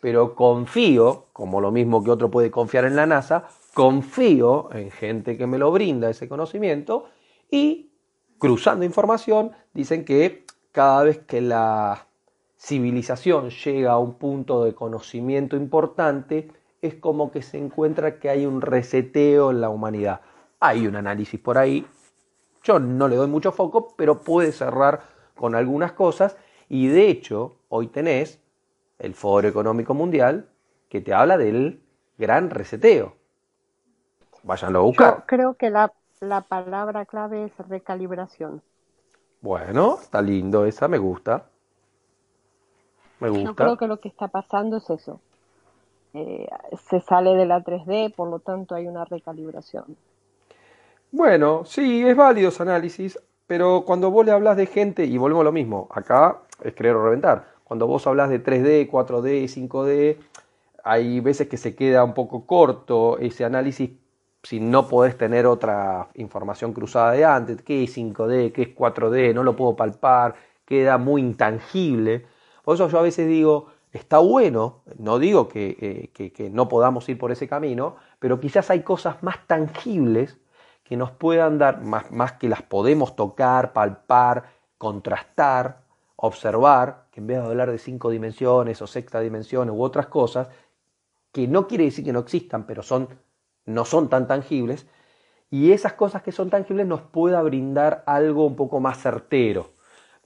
Pero 0.00 0.36
confío, 0.36 1.26
como 1.32 1.60
lo 1.60 1.72
mismo 1.72 2.04
que 2.04 2.12
otro 2.12 2.30
puede 2.30 2.52
confiar 2.52 2.84
en 2.84 2.94
la 2.94 3.04
NASA, 3.04 3.48
confío 3.74 4.72
en 4.72 4.92
gente 4.92 5.36
que 5.36 5.48
me 5.48 5.58
lo 5.58 5.72
brinda 5.72 6.08
ese 6.08 6.28
conocimiento 6.28 7.06
y 7.50 7.90
cruzando 8.38 8.84
información 8.84 9.50
dicen 9.74 10.04
que 10.04 10.44
cada 10.70 11.02
vez 11.02 11.18
que 11.18 11.40
la 11.40 12.06
civilización 12.56 13.50
llega 13.50 13.92
a 13.92 13.98
un 13.98 14.14
punto 14.14 14.62
de 14.62 14.74
conocimiento 14.74 15.56
importante, 15.56 16.48
es 16.82 16.94
como 16.94 17.30
que 17.30 17.42
se 17.42 17.58
encuentra 17.58 18.18
que 18.18 18.30
hay 18.30 18.46
un 18.46 18.60
reseteo 18.60 19.50
en 19.50 19.60
la 19.60 19.70
humanidad. 19.70 20.20
Hay 20.60 20.86
un 20.86 20.96
análisis 20.96 21.40
por 21.40 21.58
ahí, 21.58 21.86
yo 22.62 22.78
no 22.78 23.08
le 23.08 23.16
doy 23.16 23.28
mucho 23.28 23.52
foco, 23.52 23.94
pero 23.96 24.20
puede 24.20 24.52
cerrar 24.52 25.00
con 25.34 25.54
algunas 25.54 25.92
cosas 25.92 26.36
y 26.68 26.88
de 26.88 27.08
hecho 27.08 27.56
hoy 27.68 27.88
tenés 27.88 28.40
el 28.98 29.14
Foro 29.14 29.48
Económico 29.48 29.94
Mundial 29.94 30.48
que 30.88 31.00
te 31.00 31.14
habla 31.14 31.38
del 31.38 31.82
gran 32.18 32.50
reseteo. 32.50 33.14
Váyanlo 34.42 34.80
a 34.80 34.82
buscar. 34.82 35.16
Yo 35.16 35.26
creo 35.26 35.54
que 35.54 35.70
la, 35.70 35.92
la 36.20 36.42
palabra 36.42 37.06
clave 37.06 37.44
es 37.44 37.68
recalibración. 37.68 38.62
Bueno, 39.40 39.98
está 40.00 40.20
lindo 40.20 40.66
esa, 40.66 40.86
me 40.86 40.98
gusta. 40.98 41.46
Me 43.20 43.30
gusta. 43.30 43.48
Yo 43.48 43.54
creo 43.54 43.76
que 43.78 43.86
lo 43.86 44.00
que 44.00 44.08
está 44.08 44.28
pasando 44.28 44.76
es 44.76 44.90
eso. 44.90 45.20
Eh, 46.14 46.48
se 46.88 47.00
sale 47.00 47.34
de 47.34 47.46
la 47.46 47.62
3D, 47.62 48.14
por 48.14 48.28
lo 48.28 48.40
tanto 48.40 48.74
hay 48.74 48.86
una 48.86 49.04
recalibración. 49.04 49.96
Bueno, 51.12 51.64
sí, 51.64 52.06
es 52.06 52.16
válido 52.16 52.48
ese 52.48 52.62
análisis, 52.62 53.18
pero 53.46 53.84
cuando 53.86 54.10
vos 54.10 54.24
le 54.24 54.32
hablas 54.32 54.56
de 54.56 54.66
gente, 54.66 55.04
y 55.04 55.18
volvemos 55.18 55.42
a 55.42 55.44
lo 55.44 55.52
mismo, 55.52 55.88
acá 55.90 56.38
es 56.62 56.74
creer 56.74 56.96
o 56.96 57.04
reventar, 57.04 57.46
cuando 57.64 57.86
vos 57.86 58.06
hablas 58.06 58.30
de 58.30 58.42
3D, 58.42 58.88
4D, 58.90 59.48
5D, 59.48 60.16
hay 60.82 61.20
veces 61.20 61.48
que 61.48 61.56
se 61.56 61.74
queda 61.74 62.04
un 62.04 62.14
poco 62.14 62.46
corto 62.46 63.18
ese 63.18 63.44
análisis 63.44 63.90
si 64.42 64.58
no 64.58 64.88
podés 64.88 65.16
tener 65.18 65.46
otra 65.46 66.08
información 66.14 66.72
cruzada 66.72 67.12
de 67.12 67.24
antes, 67.24 67.62
qué 67.62 67.84
es 67.84 67.96
5D, 67.96 68.52
qué 68.52 68.62
es 68.62 68.68
4D, 68.74 69.34
no 69.34 69.42
lo 69.42 69.54
puedo 69.54 69.76
palpar, 69.76 70.34
queda 70.64 70.98
muy 70.98 71.20
intangible. 71.20 72.26
Por 72.64 72.74
eso 72.74 72.88
yo 72.88 72.98
a 72.98 73.02
veces 73.02 73.28
digo, 73.28 73.66
está 73.92 74.18
bueno, 74.18 74.82
no 74.98 75.18
digo 75.18 75.48
que, 75.48 76.10
no 76.52 76.68
podamos 76.68 77.08
ir 77.08 77.18
por 77.18 77.32
ese 77.32 77.48
camino, 77.48 77.96
pero 78.18 78.40
quizás 78.40 78.70
hay 78.70 78.82
cosas 78.82 79.22
más 79.22 79.46
tangibles 79.46 80.38
que 80.84 80.96
nos 80.96 81.10
puedan 81.10 81.58
dar, 81.58 81.82
más, 81.82 82.10
más 82.10 82.32
que 82.32 82.48
las 82.48 82.62
podemos 82.62 83.16
tocar, 83.16 83.72
palpar, 83.72 84.44
contrastar, 84.78 85.82
observar, 86.16 87.06
que 87.10 87.20
en 87.20 87.26
vez 87.26 87.38
de 87.38 87.46
hablar 87.46 87.70
de 87.70 87.78
cinco 87.78 88.10
dimensiones 88.10 88.80
o 88.82 88.86
sexta 88.86 89.20
dimensiones 89.20 89.74
u 89.74 89.82
otras 89.82 90.06
cosas, 90.06 90.48
que 91.32 91.46
no 91.46 91.66
quiere 91.66 91.84
decir 91.84 92.04
que 92.04 92.12
no 92.12 92.20
existan, 92.20 92.66
pero 92.66 92.82
son, 92.82 93.08
no 93.64 93.84
son 93.84 94.08
tan 94.08 94.26
tangibles, 94.26 94.86
y 95.50 95.72
esas 95.72 95.94
cosas 95.94 96.22
que 96.22 96.32
son 96.32 96.50
tangibles 96.50 96.86
nos 96.86 97.02
pueda 97.02 97.42
brindar 97.42 98.04
algo 98.06 98.46
un 98.46 98.54
poco 98.54 98.80
más 98.80 98.98
certero. 98.98 99.70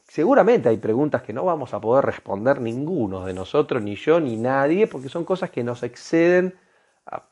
Seguramente 0.08 0.68
hay 0.68 0.76
preguntas 0.76 1.22
que 1.22 1.32
no 1.32 1.44
vamos 1.44 1.74
a 1.74 1.80
poder 1.80 2.04
responder 2.04 2.60
ninguno 2.60 3.24
de 3.24 3.34
nosotros, 3.34 3.82
ni 3.82 3.96
yo, 3.96 4.20
ni 4.20 4.36
nadie, 4.36 4.86
porque 4.86 5.08
son 5.08 5.24
cosas 5.24 5.50
que 5.50 5.64
nos 5.64 5.82
exceden, 5.82 6.54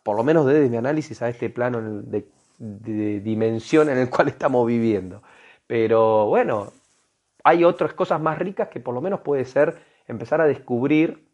por 0.02 0.16
lo 0.16 0.24
menos 0.24 0.46
desde 0.46 0.68
mi 0.68 0.76
análisis, 0.76 1.22
a 1.22 1.28
este 1.28 1.50
plano 1.50 1.80
de, 2.02 2.26
dimensión 2.58 3.88
en 3.90 3.98
el 3.98 4.10
cual 4.10 4.28
estamos 4.28 4.66
viviendo. 4.66 5.22
Pero 5.66 6.26
bueno, 6.26 6.72
hay 7.44 7.64
otras 7.64 7.92
cosas 7.94 8.20
más 8.20 8.38
ricas 8.38 8.68
que 8.68 8.80
por 8.80 8.94
lo 8.94 9.00
menos 9.00 9.20
puede 9.20 9.44
ser 9.44 9.78
empezar 10.06 10.40
a 10.40 10.46
descubrir 10.46 11.32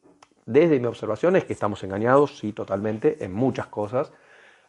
desde 0.48 0.80
mi 0.80 0.86
observación 0.86 1.36
es 1.36 1.44
que 1.44 1.52
estamos 1.52 1.84
engañados, 1.84 2.38
sí, 2.38 2.54
totalmente, 2.54 3.22
en 3.22 3.34
muchas 3.34 3.66
cosas. 3.66 4.10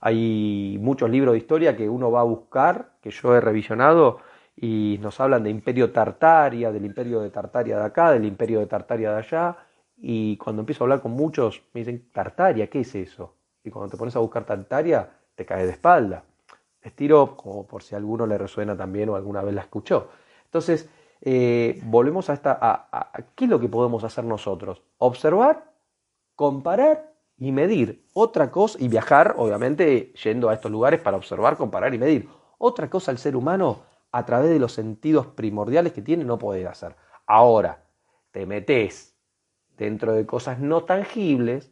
Hay 0.01 0.77
muchos 0.81 1.09
libros 1.09 1.31
de 1.31 1.37
historia 1.37 1.77
que 1.77 1.87
uno 1.87 2.11
va 2.11 2.19
a 2.19 2.23
buscar, 2.23 2.91
que 3.01 3.11
yo 3.11 3.33
he 3.33 3.39
revisionado, 3.39 4.19
y 4.61 4.97
nos 5.01 5.19
hablan 5.21 5.43
de 5.43 5.49
imperio 5.49 5.91
Tartaria, 5.93 6.69
del 6.69 6.83
imperio 6.83 7.21
de 7.21 7.29
Tartaria 7.29 7.77
de 7.79 7.85
acá, 7.85 8.11
del 8.11 8.25
imperio 8.25 8.59
de 8.59 8.65
Tartaria 8.65 9.11
de 9.11 9.17
allá, 9.17 9.57
y 9.95 10.35
cuando 10.35 10.61
empiezo 10.61 10.83
a 10.83 10.85
hablar 10.85 11.01
con 11.01 11.11
muchos 11.11 11.63
me 11.73 11.79
dicen, 11.79 12.09
Tartaria, 12.11 12.69
¿qué 12.69 12.81
es 12.81 12.93
eso? 12.93 13.35
Y 13.63 13.69
cuando 13.69 13.91
te 13.91 13.97
pones 13.97 14.15
a 14.17 14.19
buscar 14.19 14.45
Tartaria, 14.45 15.09
te 15.35 15.45
cae 15.45 15.65
de 15.65 15.71
espalda. 15.71 16.23
Estiro 16.81 17.37
como 17.37 17.65
por 17.65 17.83
si 17.83 17.95
a 17.95 17.97
alguno 17.99 18.25
le 18.27 18.37
resuena 18.37 18.75
también 18.75 19.07
o 19.07 19.15
alguna 19.15 19.41
vez 19.41 19.55
la 19.55 19.61
escuchó. 19.61 20.09
Entonces, 20.43 20.89
eh, 21.21 21.79
volvemos 21.85 22.29
a 22.29 22.33
esta, 22.33 22.57
a, 22.61 23.11
¿qué 23.35 23.45
es 23.45 23.49
lo 23.49 23.61
que 23.61 23.69
podemos 23.69 24.03
hacer 24.03 24.25
nosotros? 24.25 24.81
Observar, 24.97 25.71
comparar 26.35 27.13
y 27.37 27.53
medir. 27.53 28.05
Otra 28.13 28.51
cosa, 28.51 28.77
y 28.81 28.89
viajar, 28.89 29.35
obviamente, 29.37 30.11
yendo 30.21 30.49
a 30.49 30.53
estos 30.53 30.69
lugares 30.69 30.99
para 30.99 31.15
observar, 31.15 31.55
comparar 31.55 31.93
y 31.93 31.97
medir. 31.97 32.27
Otra 32.57 32.89
cosa 32.89 33.11
el 33.11 33.17
ser 33.17 33.37
humano, 33.37 33.88
a 34.11 34.25
través 34.25 34.49
de 34.49 34.59
los 34.59 34.73
sentidos 34.73 35.27
primordiales 35.27 35.93
que 35.93 36.01
tiene, 36.01 36.23
no 36.23 36.37
puede 36.37 36.65
hacer. 36.67 36.95
Ahora, 37.27 37.83
te 38.31 38.45
metes 38.45 39.15
dentro 39.77 40.13
de 40.13 40.25
cosas 40.25 40.59
no 40.59 40.83
tangibles, 40.83 41.71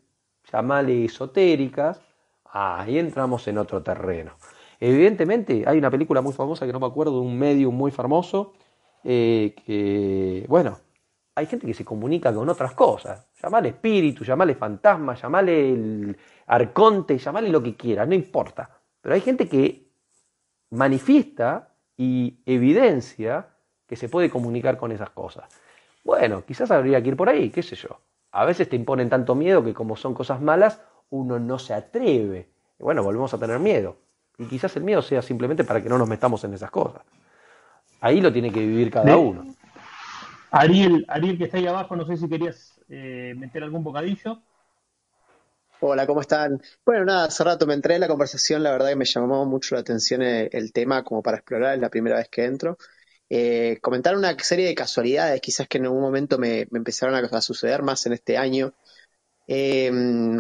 llamale 0.52 1.06
esotéricas, 1.06 2.02
ahí 2.46 3.00
entramos 3.00 3.48
en 3.48 3.58
otro 3.58 3.84
terreno. 3.84 4.34
Evidentemente, 4.80 5.64
hay 5.66 5.78
una 5.78 5.90
película 5.90 6.22
muy 6.22 6.34
famosa 6.34 6.66
que 6.66 6.74
no 6.74 6.80
me 6.80 6.86
acuerdo, 6.86 7.14
de 7.14 7.28
un 7.28 7.38
medium 7.38 7.76
muy 7.76 7.92
famoso, 7.92 8.54
eh, 9.04 9.56
que, 9.66 10.46
bueno, 10.48 10.78
hay 11.36 11.46
gente 11.46 11.68
que 11.68 11.74
se 11.74 11.86
comunica 11.86 12.34
con 12.34 12.48
otras 12.50 12.74
cosas. 12.74 13.28
Llamale 13.42 13.70
espíritu, 13.70 14.24
llamale 14.24 14.56
fantasma, 14.56 15.16
llamale 15.16 15.74
el 15.74 16.18
arconte, 16.48 17.18
llamale 17.18 17.50
lo 17.50 17.62
que 17.62 17.76
quieras, 17.76 18.08
no 18.08 18.16
importa. 18.16 18.70
Pero 19.02 19.16
hay 19.16 19.22
gente 19.22 19.48
que 19.48 19.88
manifiesta 20.72 21.76
y 21.98 22.40
evidencia 22.46 23.48
que 23.88 23.96
se 23.96 24.08
puede 24.08 24.30
comunicar 24.30 24.78
con 24.78 24.92
esas 24.92 25.10
cosas. 25.10 25.46
Bueno, 26.04 26.46
quizás 26.46 26.72
habría 26.72 27.02
que 27.02 27.10
ir 27.10 27.18
por 27.18 27.30
ahí, 27.30 27.50
qué 27.50 27.64
sé 27.64 27.76
yo. 27.76 28.00
A 28.32 28.46
veces 28.46 28.70
te 28.70 28.76
imponen 28.76 29.10
tanto 29.10 29.36
miedo 29.36 29.64
que 29.64 29.74
como 29.74 29.96
son 29.96 30.14
cosas 30.14 30.42
malas, 30.42 30.82
uno 31.10 31.40
no 31.40 31.58
se 31.58 31.74
atreve. 31.74 32.50
Y 32.80 32.84
bueno, 32.84 33.04
volvemos 33.04 33.34
a 33.34 33.40
tener 33.40 33.60
miedo. 33.60 33.98
Y 34.38 34.46
quizás 34.46 34.76
el 34.76 34.84
miedo 34.84 35.02
sea 35.02 35.22
simplemente 35.22 35.64
para 35.64 35.82
que 35.82 35.90
no 35.90 35.98
nos 35.98 36.08
metamos 36.08 36.44
en 36.44 36.54
esas 36.54 36.70
cosas. 36.70 37.02
Ahí 38.00 38.22
lo 38.22 38.32
tiene 38.32 38.52
que 38.52 38.60
vivir 38.60 38.92
cada 38.92 39.18
uno. 39.18 39.46
Ariel, 40.52 41.06
Ariel 41.08 41.38
que 41.38 41.46
está 41.46 41.58
ahí 41.58 41.68
abajo, 41.68 41.96
no 41.96 42.06
sé 42.06 42.18
si 42.18 42.30
querías 42.30 42.80
eh, 42.90 43.34
meter 43.36 43.64
algún 43.64 43.84
bocadillo. 43.84 44.42
Hola, 45.80 46.08
¿cómo 46.08 46.22
están? 46.22 46.62
Bueno, 46.86 47.06
nada, 47.06 47.26
hace 47.26 47.44
rato 47.44 47.68
me 47.68 47.74
entré 47.74 47.96
en 47.96 48.02
la 48.02 48.08
conversación, 48.08 48.64
la 48.64 48.72
verdad 48.72 48.90
que 48.90 48.96
me 48.96 49.06
llamó 49.06 49.46
mucho 49.46 49.76
la 49.76 49.82
atención 49.82 50.22
el, 50.24 50.74
tema 50.74 51.04
como 51.04 51.22
para 51.22 51.38
explorar, 51.38 51.76
es 51.76 51.82
la 51.82 51.90
primera 51.90 52.18
vez 52.18 52.30
que 52.30 52.46
entro. 52.46 52.78
Eh, 53.30 53.78
comentar 53.82 54.16
una 54.16 54.38
serie 54.40 54.66
de 54.66 54.76
casualidades, 54.76 55.40
quizás 55.42 55.68
que 55.68 55.78
en 55.78 55.86
algún 55.86 56.02
momento 56.02 56.38
me, 56.40 56.68
empezaron 56.74 57.16
a, 57.16 57.42
suceder 57.42 57.84
más 57.84 58.06
en 58.06 58.14
este 58.14 58.38
año, 58.38 58.74
eh, 59.48 59.92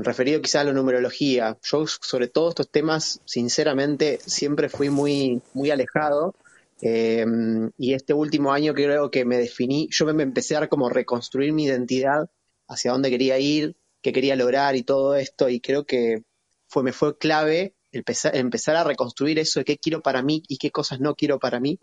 referido 0.01 0.41
quizás 0.41 0.61
a 0.61 0.65
la 0.65 0.73
numerología. 0.73 1.57
Yo 1.61 1.85
sobre 1.87 2.27
todos 2.27 2.49
estos 2.51 2.71
temas, 2.71 3.21
sinceramente, 3.25 4.19
siempre 4.25 4.69
fui 4.69 4.89
muy, 4.89 5.41
muy 5.53 5.71
alejado 5.71 6.35
Em, 6.81 7.71
y 7.77 7.93
este 7.93 8.13
último 8.13 8.51
año 8.51 8.73
creo 8.73 9.09
que 9.09 9.25
me 9.25 9.37
definí, 9.37 9.87
yo 9.91 10.05
me 10.13 10.23
empecé 10.23 10.55
a 10.57 10.67
como 10.67 10.89
reconstruir 10.89 11.53
mi 11.53 11.65
identidad, 11.65 12.29
hacia 12.67 12.91
dónde 12.91 13.09
quería 13.09 13.39
ir, 13.39 13.75
quería 14.13 14.35
lograr 14.35 14.75
y 14.75 14.83
todo 14.83 15.15
esto, 15.15 15.49
y 15.49 15.59
creo 15.59 15.85
que 15.85 16.23
fue, 16.67 16.83
me 16.83 16.93
fue 16.93 17.17
clave 17.17 17.75
empezar, 17.91 18.35
empezar 18.35 18.75
a 18.75 18.83
reconstruir 18.83 19.39
eso 19.39 19.59
de 19.59 19.65
qué 19.65 19.77
quiero 19.77 20.01
para 20.01 20.21
mí 20.21 20.43
y 20.47 20.57
qué 20.57 20.71
cosas 20.71 20.99
no 20.99 21.15
quiero 21.15 21.39
para 21.39 21.59
mí. 21.59 21.79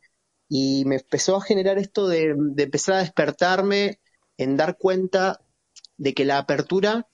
Y 0.48 0.84
me 0.86 0.96
empezó 0.96 1.36
a 1.36 1.42
generar 1.42 1.78
esto 1.78 2.09
de, 2.09 2.34
de 2.36 2.62
empezar 2.64 2.96
a 2.96 2.98
despertarme 2.98 4.01
en 4.36 4.56
dar 4.56 4.76
cuenta 4.76 5.40
de 5.96 6.12
que 6.14 6.24
la 6.24 6.38
apertura 6.38 7.09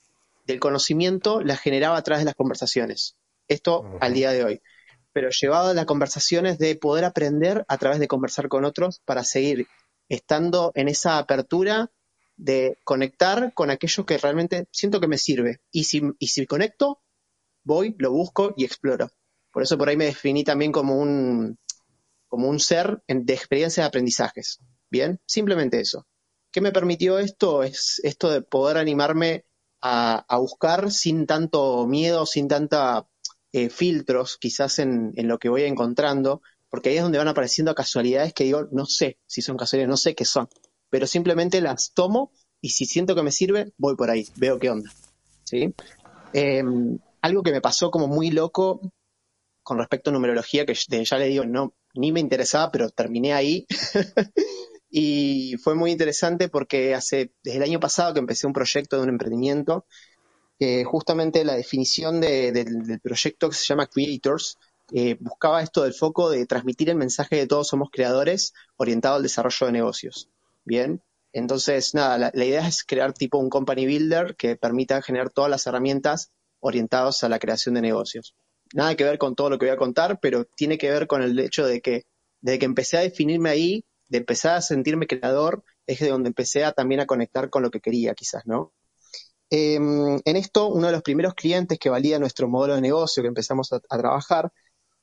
del 0.47 0.61
conocimiento 0.61 1.41
la 1.41 1.57
generaba 1.57 1.97
a 1.97 2.03
través 2.03 2.23
de 2.23 2.27
las 2.27 2.35
conversaciones. 2.35 3.17
Esto 3.47 3.85
al 4.01 4.15
día 4.15 4.33
de 4.33 4.45
hoy 4.45 4.63
pero 5.13 5.31
llevado 5.31 5.71
a 5.71 5.75
las 5.75 5.87
conversaciones 5.87 6.59
de 6.59 6.77
poder 6.77 7.05
aprender 7.05 7.65
a 7.69 7.79
través 7.79 7.99
de 7.99 8.09
conversar 8.09 8.49
con 8.49 8.65
otros 8.65 9.01
para 9.05 9.25
seguir 9.25 9.67
estando 10.09 10.73
en 10.75 10.89
esa 10.89 11.19
apertura 11.19 11.91
de 12.41 12.79
conectar 12.85 13.53
con 13.55 13.71
aquello 13.71 14.07
que 14.07 14.19
realmente 14.19 14.67
siento 14.73 15.01
que 15.01 15.09
me 15.09 15.19
sirve. 15.19 15.61
Y 15.71 15.85
si, 15.85 16.03
y 16.19 16.29
si 16.29 16.47
conecto, 16.47 17.03
voy, 17.65 17.95
lo 17.99 18.11
busco 18.13 18.55
y 18.57 18.65
exploro. 18.65 19.09
Por 19.53 19.63
eso 19.63 19.77
por 19.77 19.89
ahí 19.89 19.97
me 19.97 20.07
definí 20.07 20.45
también 20.45 20.73
como 20.73 20.97
un, 20.97 21.59
como 22.29 22.49
un 22.49 22.61
ser 22.61 23.03
de 23.07 23.35
experiencia 23.35 23.83
de 23.83 23.89
aprendizajes. 23.89 24.61
Bien, 24.91 25.21
simplemente 25.27 25.81
eso. 25.81 26.07
¿Qué 26.51 26.61
me 26.61 26.73
permitió 26.73 27.19
esto? 27.19 27.63
Es 27.63 28.01
esto 28.03 28.31
de 28.31 28.43
poder 28.43 28.77
animarme 28.77 29.45
a, 29.81 30.25
a 30.29 30.39
buscar 30.39 30.91
sin 30.91 31.27
tanto 31.27 31.87
miedo, 31.87 32.27
sin 32.27 32.49
tanta 32.49 33.07
eh, 33.53 33.69
filtros 33.69 34.39
quizás 34.39 34.79
en, 34.79 35.13
lo 35.17 35.39
que 35.41 35.49
voy 35.49 35.65
encontrando, 35.65 36.41
porque 36.69 36.91
ahí 36.91 36.97
es 36.97 37.03
donde 37.03 37.19
van 37.19 37.27
apareciendo 37.27 37.75
casualidades 37.75 38.33
que 38.33 38.45
digo, 38.45 38.69
no 38.71 38.87
sé 38.87 39.19
si 39.27 39.43
son 39.43 39.57
casualidades, 39.57 39.91
no 39.91 39.97
sé 39.97 40.15
qué 40.15 40.25
son, 40.25 40.49
pero 40.91 41.07
simplemente 41.07 41.61
las 41.61 41.93
tomo 41.93 42.33
y 42.61 42.71
si 42.71 42.85
siento 42.85 43.15
que 43.15 43.23
me 43.23 43.33
sirve, 43.33 43.73
voy 43.79 43.97
por 43.97 44.11
ahí, 44.11 44.27
veo 44.37 44.59
qué 44.59 44.71
onda. 44.71 44.91
¿sí? 45.45 45.75
Em, 46.33 46.99
algo 47.23 47.43
que 47.43 47.53
me 47.53 47.61
pasó 47.61 47.91
como 47.91 48.07
muy 48.07 48.31
loco 48.31 48.81
con 49.63 49.79
respecto 49.79 50.11
a 50.11 50.13
numerología, 50.13 50.67
que 50.67 50.75
ya 50.75 51.19
le 51.19 51.27
digo, 51.27 51.45
no, 51.45 51.75
ni 51.95 52.13
me 52.13 52.21
interesaba, 52.21 52.71
pero 52.71 52.91
terminé 52.91 53.33
ahí. 53.33 53.67
y 54.91 55.57
fue 55.63 55.75
muy 55.75 55.91
interesante 55.93 56.49
porque 56.49 56.95
hace, 56.95 57.33
desde 57.43 57.59
el 57.59 57.65
año 57.65 57.81
pasado 57.81 58.15
que 58.15 58.21
empecé 58.21 58.47
un 58.47 58.53
proyecto 58.53 58.97
de 58.97 59.03
un 59.05 59.09
emprendimiento, 59.11 59.87
que 60.59 60.85
justamente 60.85 61.45
la 61.45 61.55
definición 61.55 62.21
del 62.21 63.01
proyecto 63.03 63.49
que 63.49 63.57
se 63.57 63.65
llama 63.65 63.87
Creators 63.87 64.59
eh, 64.93 65.17
buscaba 65.21 65.63
esto 65.63 65.85
del 65.85 65.95
foco 65.95 66.31
de 66.31 66.45
transmitir 66.47 66.91
el 66.91 66.97
mensaje 66.97 67.37
de 67.37 67.47
todos 67.47 67.69
somos 67.69 67.91
creadores 67.91 68.53
orientado 68.77 69.17
al 69.17 69.23
desarrollo 69.23 69.67
de 69.67 69.73
negocios. 69.73 70.29
Bien, 70.65 71.03
entonces 71.33 71.95
nada, 71.95 72.33
la, 72.35 72.45
idea 72.45 72.67
es 72.67 72.85
crear 72.85 73.13
tipo 73.13 73.39
un 73.39 73.51
company 73.51 73.87
builder 73.87 74.37
que 74.37 74.57
permita 74.57 75.03
generar 75.03 75.31
todas 75.31 75.51
las 75.51 75.67
herramientas 75.67 76.33
orientadas 76.61 77.25
a 77.25 77.29
la 77.29 77.39
creación 77.39 77.75
de 77.75 77.83
negocios. 77.83 78.35
Nada 78.75 78.95
que 78.97 79.05
ver 79.05 79.19
con 79.19 79.35
todo 79.35 79.51
lo 79.51 79.59
que 79.59 79.67
voy 79.67 79.75
a 79.75 79.79
contar, 79.79 80.21
pero 80.21 80.45
tiene 80.45 80.79
que 80.79 80.91
ver 80.91 81.07
con 81.07 81.23
el 81.23 81.39
hecho 81.39 81.67
de 81.67 81.81
que 81.81 82.05
desde 82.41 82.59
que 82.59 82.67
empecé 82.67 82.99
a 82.99 83.01
definirme 83.01 83.51
ahí, 83.51 83.85
de 84.09 84.19
empezar 84.19 84.57
a 84.57 84.63
sentirme 84.63 85.07
creador, 85.07 85.65
es 85.87 86.01
de 86.01 86.09
donde 86.09 86.29
empecé 86.29 86.65
a 86.65 86.73
también 86.73 87.01
a 87.01 87.07
conectar 87.07 87.51
con 87.51 87.63
lo 87.63 87.71
que 87.71 87.81
quería 87.81 88.15
quizás, 88.15 88.47
¿no? 88.47 88.73
Em, 89.51 90.21
en 90.25 90.37
esto, 90.37 90.69
uno 90.69 90.87
de 90.87 90.93
los 90.93 91.03
primeros 91.03 91.35
clientes 91.35 91.79
que 91.79 91.91
valía 91.91 92.19
nuestro 92.21 92.49
modelo 92.49 92.77
de 92.77 92.81
negocio 92.81 93.23
que 93.23 93.29
empezamos 93.29 93.73
a, 93.73 93.81
trabajar, 93.81 94.53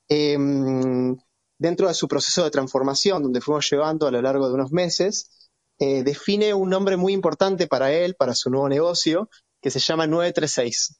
em, 0.07 1.17
dentro 1.57 1.87
de 1.87 1.93
su 1.93 2.07
proceso 2.07 2.43
de 2.43 2.51
transformación, 2.51 3.23
donde 3.23 3.41
fuimos 3.41 3.69
llevando 3.69 4.07
a 4.07 4.11
lo 4.11 4.21
largo 4.21 4.47
de 4.47 4.53
unos 4.53 4.71
meses, 4.71 5.46
eh, 5.79 6.03
define 6.03 6.53
un 6.53 6.69
nombre 6.69 6.97
muy 6.97 7.13
importante 7.13 7.67
para 7.67 7.91
él, 7.91 8.15
para 8.15 8.33
su 8.33 8.49
nuevo 8.49 8.67
negocio, 8.69 9.29
que 9.61 9.69
se 9.69 9.79
llama 9.79 10.07
936. 10.07 10.99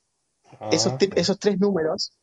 Ah, 0.59 0.69
esos, 0.71 0.93
esos 1.15 1.39
tres 1.39 1.59
números, 1.59 2.13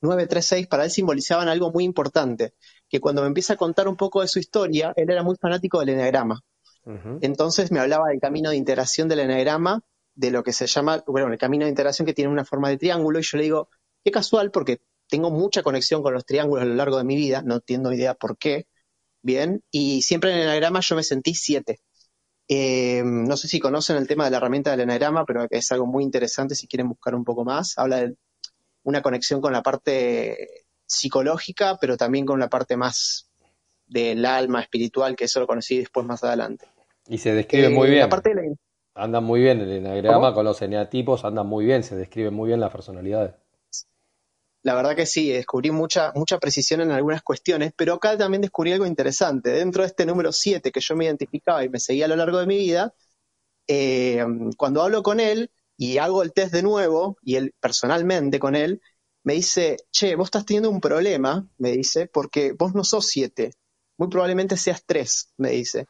936, 0.00 0.66
para 0.68 0.84
él 0.84 0.90
simbolizaban 0.90 1.48
algo 1.48 1.72
muy 1.72 1.84
importante, 1.84 2.54
que 2.88 3.00
cuando 3.00 3.22
me 3.22 3.28
empieza 3.28 3.54
a 3.54 3.56
contar 3.56 3.88
un 3.88 3.96
poco 3.96 4.20
de 4.20 4.28
su 4.28 4.38
historia, 4.38 4.92
él 4.96 5.10
era 5.10 5.22
muy 5.22 5.36
fanático 5.36 5.80
del 5.80 5.90
enagrama. 5.90 6.40
Entonces 7.20 7.72
me 7.72 7.80
hablaba 7.80 8.10
del 8.10 8.20
camino 8.20 8.50
de 8.50 8.56
integración 8.56 9.08
del 9.08 9.18
enagrama 9.18 9.82
de 10.14 10.30
lo 10.30 10.44
que 10.44 10.52
se 10.52 10.68
llama, 10.68 11.02
bueno, 11.08 11.32
el 11.32 11.38
camino 11.38 11.64
de 11.64 11.70
integración 11.70 12.06
que 12.06 12.14
tiene 12.14 12.30
una 12.30 12.44
forma 12.44 12.68
de 12.68 12.78
triángulo, 12.78 13.18
y 13.18 13.22
yo 13.22 13.38
le 13.38 13.42
digo, 13.44 13.68
qué 14.04 14.12
casual, 14.12 14.52
porque 14.52 14.80
tengo 15.08 15.30
mucha 15.30 15.64
conexión 15.64 16.02
con 16.02 16.14
los 16.14 16.24
triángulos 16.24 16.62
a 16.62 16.66
lo 16.66 16.74
largo 16.74 16.98
de 16.98 17.04
mi 17.04 17.16
vida, 17.16 17.42
no 17.42 17.60
tengo 17.60 17.92
idea 17.92 18.14
por 18.14 18.38
qué, 18.38 18.68
bien, 19.26 19.62
y 19.70 20.00
siempre 20.00 20.30
en 20.32 20.38
el 20.38 20.44
enagrama 20.44 20.80
yo 20.80 20.96
me 20.96 21.02
sentí 21.02 21.34
siete. 21.34 21.80
Eh, 22.48 23.02
no 23.04 23.36
sé 23.36 23.48
si 23.48 23.58
conocen 23.58 23.96
el 23.96 24.06
tema 24.06 24.24
de 24.24 24.30
la 24.30 24.36
herramienta 24.38 24.70
del 24.70 24.80
enagrama, 24.80 25.24
pero 25.26 25.46
es 25.50 25.72
algo 25.72 25.86
muy 25.86 26.04
interesante 26.04 26.54
si 26.54 26.68
quieren 26.68 26.88
buscar 26.88 27.14
un 27.14 27.24
poco 27.24 27.44
más. 27.44 27.76
Habla 27.76 27.98
de 27.98 28.14
una 28.84 29.02
conexión 29.02 29.40
con 29.40 29.52
la 29.52 29.62
parte 29.62 30.64
psicológica, 30.86 31.76
pero 31.80 31.96
también 31.96 32.24
con 32.24 32.38
la 32.38 32.48
parte 32.48 32.76
más 32.76 33.28
del 33.86 34.24
alma 34.24 34.62
espiritual, 34.62 35.16
que 35.16 35.24
eso 35.24 35.40
lo 35.40 35.46
conocí 35.46 35.78
después 35.78 36.06
más 36.06 36.22
adelante. 36.24 36.66
Y 37.08 37.18
se 37.18 37.34
describe 37.34 37.68
muy 37.68 37.88
eh, 37.88 37.90
bien. 37.90 38.56
Andan 38.94 39.24
muy 39.24 39.40
bien 39.40 39.60
el 39.60 39.72
enagrama 39.72 40.32
con 40.32 40.44
los 40.44 40.62
eneatipos, 40.62 41.24
andan 41.24 41.46
muy 41.46 41.66
bien, 41.66 41.82
se 41.82 41.96
describen 41.96 42.32
muy 42.32 42.48
bien 42.48 42.60
las 42.60 42.72
personalidades. 42.72 43.34
La 44.66 44.74
verdad 44.74 44.96
que 44.96 45.06
sí, 45.06 45.30
descubrí 45.30 45.70
mucha, 45.70 46.10
mucha 46.16 46.40
precisión 46.40 46.80
en 46.80 46.90
algunas 46.90 47.22
cuestiones, 47.22 47.72
pero 47.76 47.94
acá 47.94 48.18
también 48.18 48.40
descubrí 48.40 48.72
algo 48.72 48.84
interesante. 48.84 49.50
Dentro 49.50 49.84
de 49.84 49.86
este 49.86 50.04
número 50.04 50.32
7 50.32 50.72
que 50.72 50.80
yo 50.80 50.96
me 50.96 51.04
identificaba 51.04 51.62
y 51.62 51.68
me 51.68 51.78
seguía 51.78 52.06
a 52.06 52.08
lo 52.08 52.16
largo 52.16 52.38
de 52.38 52.46
mi 52.46 52.56
vida, 52.58 52.92
eh, 53.68 54.24
cuando 54.56 54.82
hablo 54.82 55.04
con 55.04 55.20
él 55.20 55.52
y 55.76 55.98
hago 55.98 56.24
el 56.24 56.32
test 56.32 56.52
de 56.52 56.64
nuevo, 56.64 57.16
y 57.22 57.36
él 57.36 57.54
personalmente 57.60 58.40
con 58.40 58.56
él, 58.56 58.80
me 59.22 59.34
dice, 59.34 59.76
che, 59.92 60.16
vos 60.16 60.26
estás 60.26 60.44
teniendo 60.44 60.70
un 60.70 60.80
problema, 60.80 61.48
me 61.58 61.70
dice, 61.70 62.08
porque 62.08 62.52
vos 62.58 62.74
no 62.74 62.82
sos 62.82 63.06
7, 63.06 63.52
muy 63.98 64.08
probablemente 64.08 64.56
seas 64.56 64.82
3, 64.84 65.32
me 65.36 65.50
dice 65.50 65.86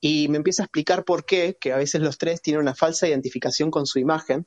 y 0.00 0.28
me 0.28 0.38
empieza 0.38 0.62
a 0.62 0.66
explicar 0.66 1.04
por 1.04 1.24
qué, 1.26 1.58
que 1.60 1.72
a 1.72 1.76
veces 1.76 2.00
los 2.00 2.16
tres 2.16 2.40
tienen 2.40 2.62
una 2.62 2.74
falsa 2.74 3.08
identificación 3.08 3.70
con 3.70 3.86
su 3.86 3.98
imagen, 3.98 4.46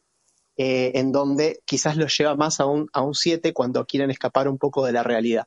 eh, 0.58 0.92
en 0.96 1.12
donde 1.12 1.62
quizás 1.66 1.98
los 1.98 2.16
lleva 2.18 2.36
más 2.36 2.60
a 2.60 2.66
un, 2.66 2.88
a 2.94 3.02
un 3.02 3.16
7 3.16 3.54
cuando 3.54 3.86
quieren 3.86 4.12
escapar 4.12 4.48
un 4.48 4.58
poco 4.58 4.86
de 4.86 4.92
la 4.94 5.04
realidad. 5.04 5.46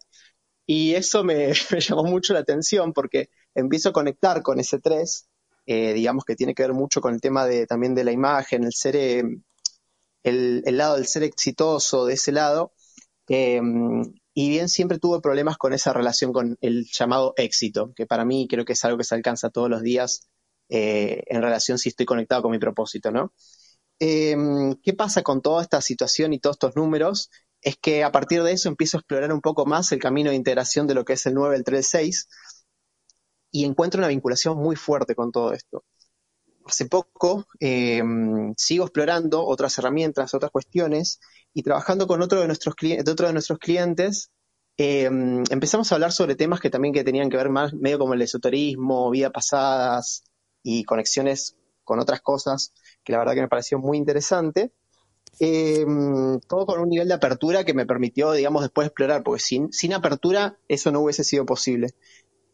Y 0.66 0.94
eso 0.94 1.24
me, 1.24 1.52
llamó 1.80 2.04
mucho 2.04 2.34
la 2.34 2.40
atención 2.40 2.92
porque 2.92 3.30
empiezo 3.54 3.90
a 3.90 3.92
conectar 3.92 4.42
con 4.42 4.60
ese 4.60 4.78
3, 4.80 5.28
eh, 5.66 5.92
digamos 5.94 6.24
que 6.24 6.36
tiene 6.36 6.54
que 6.54 6.62
ver 6.64 6.72
mucho 6.74 7.00
con 7.00 7.14
el 7.14 7.20
tema 7.20 7.46
de, 7.46 7.66
también 7.66 7.94
de 7.94 8.04
la 8.04 8.12
imagen, 8.12 8.64
el 8.64 8.72
ser, 8.72 8.96
eh, 8.96 9.24
el, 10.22 10.62
el 10.66 10.76
lado 10.76 10.96
del 10.96 11.06
ser 11.06 11.22
exitoso 11.22 12.06
de 12.06 12.14
ese 12.14 12.32
lado. 12.32 12.72
eh, 13.28 13.60
y 14.34 14.50
bien 14.50 14.68
siempre 14.68 14.98
tuve 14.98 15.20
problemas 15.20 15.56
con 15.58 15.72
esa 15.72 15.92
relación 15.94 16.32
con 16.32 16.58
el 16.60 16.86
llamado 16.92 17.34
éxito, 17.36 17.92
que 17.96 18.06
para 18.06 18.24
mí 18.24 18.46
creo 18.48 18.64
que 18.66 18.74
es 18.74 18.84
algo 18.84 18.98
que 18.98 19.04
se 19.04 19.14
alcanza 19.14 19.50
todos 19.50 19.70
los 19.70 19.82
días 19.82 20.28
en 20.68 21.42
relación 21.42 21.78
si 21.78 21.90
estoy 21.90 22.06
conectado 22.06 22.42
con 22.42 22.50
mi 22.52 22.58
propósito, 22.58 23.10
¿no? 23.12 23.32
Eh, 23.98 24.36
¿Qué 24.82 24.92
pasa 24.94 25.22
con 25.22 25.40
toda 25.42 25.62
esta 25.62 25.80
situación 25.80 26.32
y 26.32 26.38
todos 26.38 26.56
estos 26.56 26.76
números? 26.76 27.30
Es 27.62 27.76
que 27.76 28.04
a 28.04 28.12
partir 28.12 28.42
de 28.42 28.52
eso 28.52 28.68
empiezo 28.68 28.96
a 28.96 29.00
explorar 29.00 29.32
un 29.32 29.40
poco 29.40 29.66
más 29.66 29.90
el 29.92 29.98
camino 29.98 30.30
de 30.30 30.36
integración 30.36 30.86
de 30.86 30.94
lo 30.94 31.04
que 31.04 31.14
es 31.14 31.26
el 31.26 31.34
9, 31.34 31.56
el 31.56 31.64
3, 31.64 31.78
el 31.78 31.84
6, 31.84 32.28
y 33.52 33.64
encuentro 33.64 33.98
una 33.98 34.08
vinculación 34.08 34.58
muy 34.58 34.76
fuerte 34.76 35.14
con 35.14 35.32
todo 35.32 35.52
esto. 35.52 35.84
Hace 36.66 36.86
poco 36.86 37.46
eh, 37.60 38.02
sigo 38.56 38.84
explorando 38.84 39.44
otras 39.46 39.78
herramientas, 39.78 40.34
otras 40.34 40.50
cuestiones, 40.50 41.20
y 41.54 41.62
trabajando 41.62 42.06
con 42.06 42.20
otro 42.22 42.40
de 42.40 42.46
nuestros, 42.46 42.74
clientes, 42.74 43.10
otro 43.10 43.28
de 43.28 43.32
nuestros 43.32 43.58
clientes, 43.58 44.30
eh, 44.78 45.04
empezamos 45.04 45.90
a 45.90 45.94
hablar 45.94 46.12
sobre 46.12 46.34
temas 46.34 46.60
que 46.60 46.68
también 46.68 46.92
que 46.92 47.04
tenían 47.04 47.30
que 47.30 47.38
ver 47.38 47.48
más, 47.48 47.72
medio 47.72 47.98
como 47.98 48.12
el 48.14 48.22
esoterismo, 48.22 49.10
vida 49.10 49.30
pasadas 49.30 50.24
y 50.62 50.84
conexiones 50.84 51.56
con 51.86 52.00
otras 52.00 52.20
cosas, 52.20 52.74
que 53.02 53.12
la 53.12 53.18
verdad 53.18 53.34
que 53.34 53.40
me 53.40 53.48
pareció 53.48 53.78
muy 53.78 53.96
interesante. 53.96 54.72
Eh, 55.38 55.84
todo 56.48 56.66
con 56.66 56.80
un 56.80 56.88
nivel 56.88 57.08
de 57.08 57.14
apertura 57.14 57.64
que 57.64 57.74
me 57.74 57.86
permitió, 57.86 58.32
digamos, 58.32 58.62
después 58.62 58.86
explorar, 58.86 59.22
porque 59.22 59.40
sin, 59.42 59.72
sin 59.72 59.94
apertura 59.94 60.58
eso 60.68 60.92
no 60.92 61.00
hubiese 61.00 61.24
sido 61.24 61.46
posible. 61.46 61.94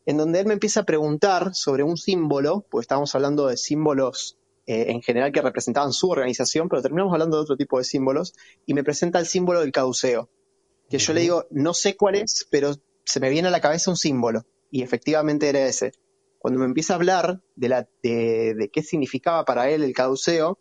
En 0.05 0.17
donde 0.17 0.41
él 0.41 0.47
me 0.47 0.55
empieza 0.55 0.81
a 0.81 0.85
preguntar 0.85 1.55
sobre 1.55 1.83
un 1.83 1.97
símbolo, 1.97 2.67
porque 2.71 2.83
estábamos 2.83 3.15
hablando 3.15 3.47
de 3.47 3.57
símbolos 3.57 4.37
eh, 4.67 4.87
en 4.89 5.01
general 5.01 5.33
que 5.33 5.43
representaban 5.43 5.93
su 5.93 6.09
organización, 6.11 6.69
pero 6.69 6.83
terminamos 6.83 7.13
hablando 7.13 7.37
de 7.37 7.43
otro 7.43 7.57
tipo 7.57 7.79
de 7.79 7.85
símbolos, 7.85 8.35
y 8.67 8.75
me 8.75 8.85
presenta 8.85 9.19
el 9.19 9.27
símbolo 9.27 9.61
del 9.61 9.73
caduceo, 9.73 10.29
que 10.91 10.99
yo 10.99 11.13
le 11.15 11.23
digo, 11.23 11.47
no 11.51 11.73
sé 11.75 11.97
cuál 11.97 12.17
es, 12.17 12.47
pero 12.51 12.75
se 13.05 13.21
me 13.21 13.31
viene 13.31 13.49
a 13.49 13.53
la 13.53 13.61
cabeza 13.61 13.91
un 13.91 13.97
símbolo, 13.97 14.45
y 14.71 14.83
efectivamente 14.83 15.49
era 15.49 15.67
ese. 15.67 15.93
Cuando 16.43 16.59
me 16.59 16.67
empieza 16.67 16.95
a 16.95 16.97
hablar 16.97 17.41
de, 17.55 17.69
la, 17.69 17.89
de, 18.03 18.69
qué 18.73 18.83
significaba 18.83 19.45
para 19.45 19.71
él 19.71 19.85
el 19.85 19.93
caduceo, 19.93 20.59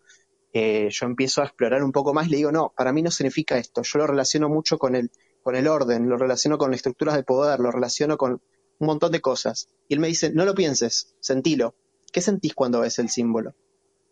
eh, 0.53 0.89
yo 0.91 1.07
empiezo 1.07 1.41
a 1.41 1.45
explorar 1.45 1.83
un 1.83 1.91
poco 1.91 2.13
más 2.13 2.27
y 2.27 2.29
le 2.29 2.37
digo, 2.37 2.51
no, 2.51 2.71
para 2.77 2.93
mí 2.93 3.01
no 3.01 3.09
significa 3.09 3.57
esto, 3.57 3.81
yo 3.81 3.97
lo 3.97 4.05
relaciono 4.05 4.47
mucho 4.47 4.77
con 4.77 4.95
el, 4.95 5.09
con 5.41 5.55
el 5.55 5.67
orden, 5.67 6.07
lo 6.07 6.17
relaciono 6.17 6.59
con 6.59 6.75
estructuras 6.75 7.15
de 7.15 7.23
poder, 7.23 7.59
lo 7.59 7.71
relaciono 7.71 8.15
con 8.17 8.33
un 8.33 8.87
montón 8.87 9.11
de 9.11 9.21
cosas. 9.21 9.69
Y 9.87 9.95
él 9.95 9.99
me 9.99 10.07
dice, 10.07 10.31
no 10.31 10.45
lo 10.45 10.53
pienses, 10.53 11.15
sentilo. 11.19 11.73
¿Qué 12.11 12.21
sentís 12.21 12.53
cuando 12.53 12.81
ves 12.81 12.99
el 12.99 13.09
símbolo? 13.09 13.55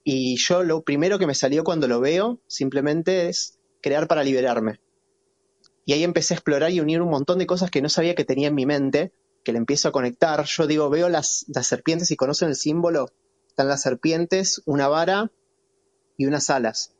Y 0.03 0.37
yo 0.37 0.63
lo 0.63 0.81
primero 0.81 1.19
que 1.19 1.27
me 1.27 1.35
salió 1.35 1.63
cuando 1.63 1.87
lo 1.87 1.99
veo 1.99 2.39
simplemente 2.47 3.29
es 3.29 3.59
crear 3.79 4.07
para 4.07 4.23
liberarme. 4.23 4.79
Y 5.85 5.93
ahí 5.93 6.03
empecé 6.03 6.33
a 6.33 6.37
explorar 6.37 6.71
y 6.71 6.79
unir 6.79 6.99
un 7.03 7.11
montón 7.11 7.37
de 7.37 7.45
cosas 7.45 7.69
que 7.69 7.83
no 7.83 7.89
sabía 7.89 8.15
que 8.15 8.25
tenía 8.25 8.47
en 8.47 8.55
mi 8.55 8.65
mente, 8.65 9.13
que 9.43 9.51
le 9.51 9.57
empiezo 9.57 9.89
a 9.89 9.91
conectar. 9.91 10.43
Yo 10.45 10.67
digo, 10.67 10.89
veo 10.89 11.09
las, 11.09 11.45
las 11.53 11.67
serpientes 11.67 12.11
y 12.11 12.15
conocen 12.15 12.49
el 12.49 12.55
símbolo. 12.55 13.09
Están 13.47 13.67
las 13.67 13.81
serpientes, 13.81 14.61
una 14.65 14.87
vara 14.87 15.31
y 16.17 16.25
unas 16.25 16.49
alas. 16.49 16.93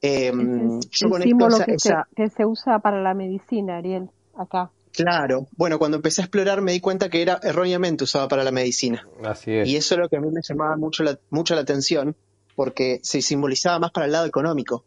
Eh, 0.00 0.32
yo 0.34 1.06
el 1.06 1.10
conecto 1.10 1.22
símbolo 1.22 1.56
esa- 1.56 1.64
que, 1.64 1.78
se, 1.78 1.94
que 2.16 2.30
se 2.30 2.44
usa 2.46 2.78
para 2.80 3.00
la 3.00 3.14
medicina, 3.14 3.76
Ariel, 3.76 4.10
acá. 4.36 4.70
Claro. 4.92 5.46
Bueno, 5.56 5.78
cuando 5.78 5.96
empecé 5.96 6.20
a 6.20 6.24
explorar 6.24 6.60
me 6.60 6.72
di 6.72 6.80
cuenta 6.80 7.08
que 7.08 7.22
era 7.22 7.40
erróneamente 7.42 8.04
usada 8.04 8.28
para 8.28 8.44
la 8.44 8.50
medicina. 8.50 9.06
Así 9.24 9.52
es. 9.52 9.68
Y 9.68 9.76
eso 9.76 9.94
es 9.94 10.00
lo 10.00 10.08
que 10.08 10.16
a 10.16 10.20
mí 10.20 10.28
me 10.30 10.40
llamaba 10.42 10.76
mucho 10.76 11.02
la, 11.02 11.18
mucho 11.30 11.54
la 11.54 11.62
atención, 11.62 12.14
porque 12.56 13.00
se 13.02 13.22
simbolizaba 13.22 13.78
más 13.78 13.90
para 13.92 14.06
el 14.06 14.12
lado 14.12 14.26
económico. 14.26 14.84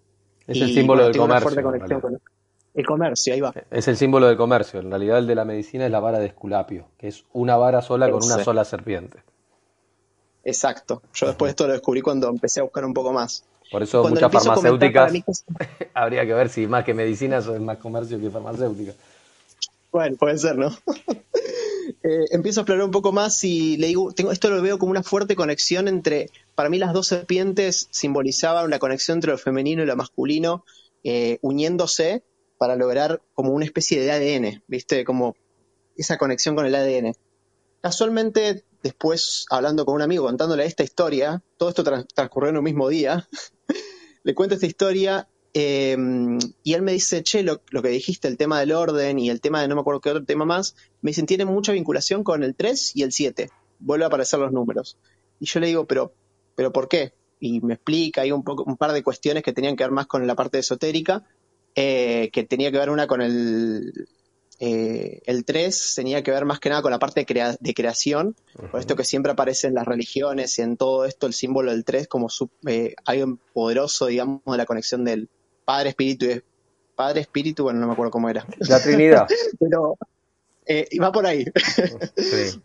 Es 0.48 0.62
el 0.62 0.74
símbolo 0.74 1.02
bueno, 1.02 1.04
del 1.06 1.14
tengo 1.14 1.26
una 1.26 1.40
comercio. 1.40 1.50
fuerte 1.50 1.64
conexión 1.64 2.02
con 2.02 2.22
el 2.76 2.86
comercio, 2.86 3.34
ahí 3.34 3.42
va. 3.42 3.54
Es 3.72 3.88
el 3.88 3.96
símbolo 3.96 4.28
del 4.28 4.36
comercio. 4.36 4.82
En 4.82 4.90
realidad 4.90 5.20
el 5.20 5.28
de 5.28 5.36
la 5.36 5.46
medicina 5.46 5.86
es 5.86 5.92
la 5.92 6.02
vara 6.02 6.20
de 6.20 6.28
Esculapio, 6.28 6.90
que 6.98 7.08
es 7.08 7.24
una 7.32 7.56
vara 7.56 7.82
sola 7.82 8.12
con 8.12 8.22
una 8.22 8.44
sola 8.44 8.66
serpiente. 8.66 9.20
Exacto. 10.44 11.02
Yo 11.14 11.28
después 11.28 11.52
esto 11.52 11.68
lo 11.68 11.74
descubrí 11.74 12.02
cuando 12.02 12.28
empecé 12.28 12.60
a 12.60 12.64
buscar 12.64 12.84
un 12.84 12.94
poco 12.94 13.14
más. 13.14 13.46
Por 13.72 13.82
eso 13.82 14.02
Cuando 14.02 14.20
muchas 14.20 14.44
farmacéuticas 14.44 15.12
mí 15.12 15.24
habría 15.94 16.26
que 16.26 16.34
ver 16.34 16.50
si 16.50 16.68
más 16.68 16.84
que 16.84 16.94
medicina 16.94 17.38
es 17.38 17.48
más 17.62 17.78
comercio 17.78 18.20
que 18.20 18.30
farmacéutica. 18.30 18.94
Bueno, 19.92 20.18
puede 20.18 20.38
ser, 20.38 20.58
¿no? 20.58 20.76
Eh, 22.04 22.26
empiezo 22.32 22.60
a 22.60 22.64
explorar 22.64 22.86
un 22.86 22.92
poco 22.92 23.12
más 23.12 23.44
y 23.44 23.78
le 23.78 23.88
digo, 23.88 24.12
tengo, 24.12 24.32
esto 24.32 24.50
lo 24.50 24.62
veo 24.62 24.80
como 24.80 24.92
una 24.92 25.04
fuerte 25.04 25.36
conexión 25.36 25.88
entre, 25.88 26.30
para 26.56 26.70
mí 26.70 26.78
las 26.80 26.94
dos 26.94 27.08
serpientes 27.08 27.88
simbolizaban 27.92 28.66
una 28.66 28.80
conexión 28.80 29.18
entre 29.18 29.32
lo 29.32 29.38
femenino 29.38 29.84
y 29.84 29.86
lo 29.86 29.96
masculino, 29.96 30.66
eh, 31.04 31.38
uniéndose 31.42 32.24
para 32.58 32.76
lograr 32.76 33.22
como 33.34 33.52
una 33.52 33.66
especie 33.66 34.02
de 34.02 34.12
ADN, 34.12 34.64
¿viste? 34.68 35.04
Como 35.04 35.36
esa 35.96 36.18
conexión 36.18 36.56
con 36.56 36.66
el 36.66 36.76
ADN. 36.76 37.14
Casualmente, 37.82 38.64
después, 38.82 39.46
hablando 39.50 39.86
con 39.86 39.96
un 39.96 40.02
amigo, 40.02 40.26
contándole 40.26 40.66
esta 40.66 40.84
historia, 40.84 41.44
todo 41.58 41.70
esto 41.70 41.84
trans- 41.84 42.08
transcurrió 42.14 42.50
en 42.50 42.58
un 42.58 42.64
mismo 42.64 42.90
día, 42.90 43.28
le 44.24 44.36
cuento 44.36 44.56
esta 44.56 44.66
historia 44.66 45.28
eh, 45.58 45.96
y 46.64 46.74
él 46.74 46.82
me 46.82 46.92
dice, 46.92 47.24
che, 47.24 47.42
lo, 47.42 47.62
que 47.64 47.88
dijiste, 47.88 48.28
el 48.28 48.36
tema 48.36 48.60
del 48.60 48.74
orden 48.74 49.20
y 49.20 49.30
el 49.30 49.40
tema 49.40 49.62
de 49.62 49.70
no 49.70 49.76
me 49.76 49.82
acuerdo 49.82 50.02
qué 50.02 50.10
otro 50.10 50.26
tema 50.26 50.44
más, 50.44 50.76
me 51.02 51.12
dicen, 51.12 51.26
tiene 51.26 51.46
mucha 51.46 51.72
vinculación 51.72 52.26
con 52.26 52.44
el 52.44 52.56
3 52.56 52.94
y 52.96 53.04
el 53.04 53.14
7. 53.14 53.50
Vuelve 53.80 54.04
a 54.04 54.08
aparecer 54.08 54.40
los 54.40 54.52
números. 54.52 54.98
Y 55.40 55.46
yo 55.46 55.62
le 55.62 55.68
digo, 55.68 55.86
pero, 55.86 56.14
pero 56.56 56.74
¿por 56.74 56.90
qué? 56.90 57.14
Y 57.40 57.62
me 57.62 57.76
explica 57.76 58.22
hay 58.22 58.34
un, 58.34 58.44
un 58.46 58.76
par 58.76 58.92
de 58.92 59.02
cuestiones 59.02 59.44
que 59.44 59.54
tenían 59.54 59.78
que 59.78 59.86
ver 59.86 59.92
más 59.92 60.08
con 60.08 60.28
la 60.28 60.36
parte 60.36 60.60
esotérica, 60.60 61.24
eh, 61.76 62.30
que 62.32 62.44
tenía 62.44 62.72
que 62.72 62.78
ver 62.80 62.90
una 62.90 63.06
con 63.08 63.22
el, 63.22 64.08
eh, 64.60 65.22
el 65.26 65.44
3, 65.46 65.94
tenía 65.96 66.24
que 66.24 66.32
ver 66.32 66.46
más 66.46 66.60
que 66.60 66.70
nada 66.70 66.82
con 66.82 66.92
la 66.92 67.00
parte 67.00 67.20
de, 67.22 67.26
crea- 67.26 67.58
de 67.60 67.74
creación, 67.74 68.36
por 68.72 68.80
esto 68.80 68.96
que 68.96 69.04
siempre 69.04 69.32
aparece 69.34 69.68
en 69.68 69.74
las 69.74 69.86
religiones 69.86 70.58
y 70.60 70.62
en 70.62 70.78
todo 70.78 71.06
esto, 71.06 71.28
el 71.28 71.34
símbolo 71.34 71.72
del 71.72 71.84
3 71.84 72.08
como 72.08 72.30
su- 72.30 72.50
eh, 72.68 72.96
algo 73.06 73.38
poderoso, 73.54 74.06
digamos, 74.08 74.42
de 74.46 74.58
la 74.58 74.66
conexión 74.66 75.04
del 75.04 75.30
Padre 75.66 75.90
Espíritu 75.90 76.26
y 76.26 76.42
Padre 76.96 77.22
Espíritu, 77.22 77.64
bueno, 77.64 77.80
no 77.82 77.88
me 77.88 77.94
acuerdo 77.94 78.12
cómo 78.12 78.30
era. 78.30 78.46
La 78.70 78.82
Trinidad. 78.82 79.28
Pero 79.60 79.98
eh, 80.66 80.88
y 80.90 80.98
va 81.00 81.12
por 81.12 81.26
ahí. 81.26 81.44
Sí. 82.16 82.62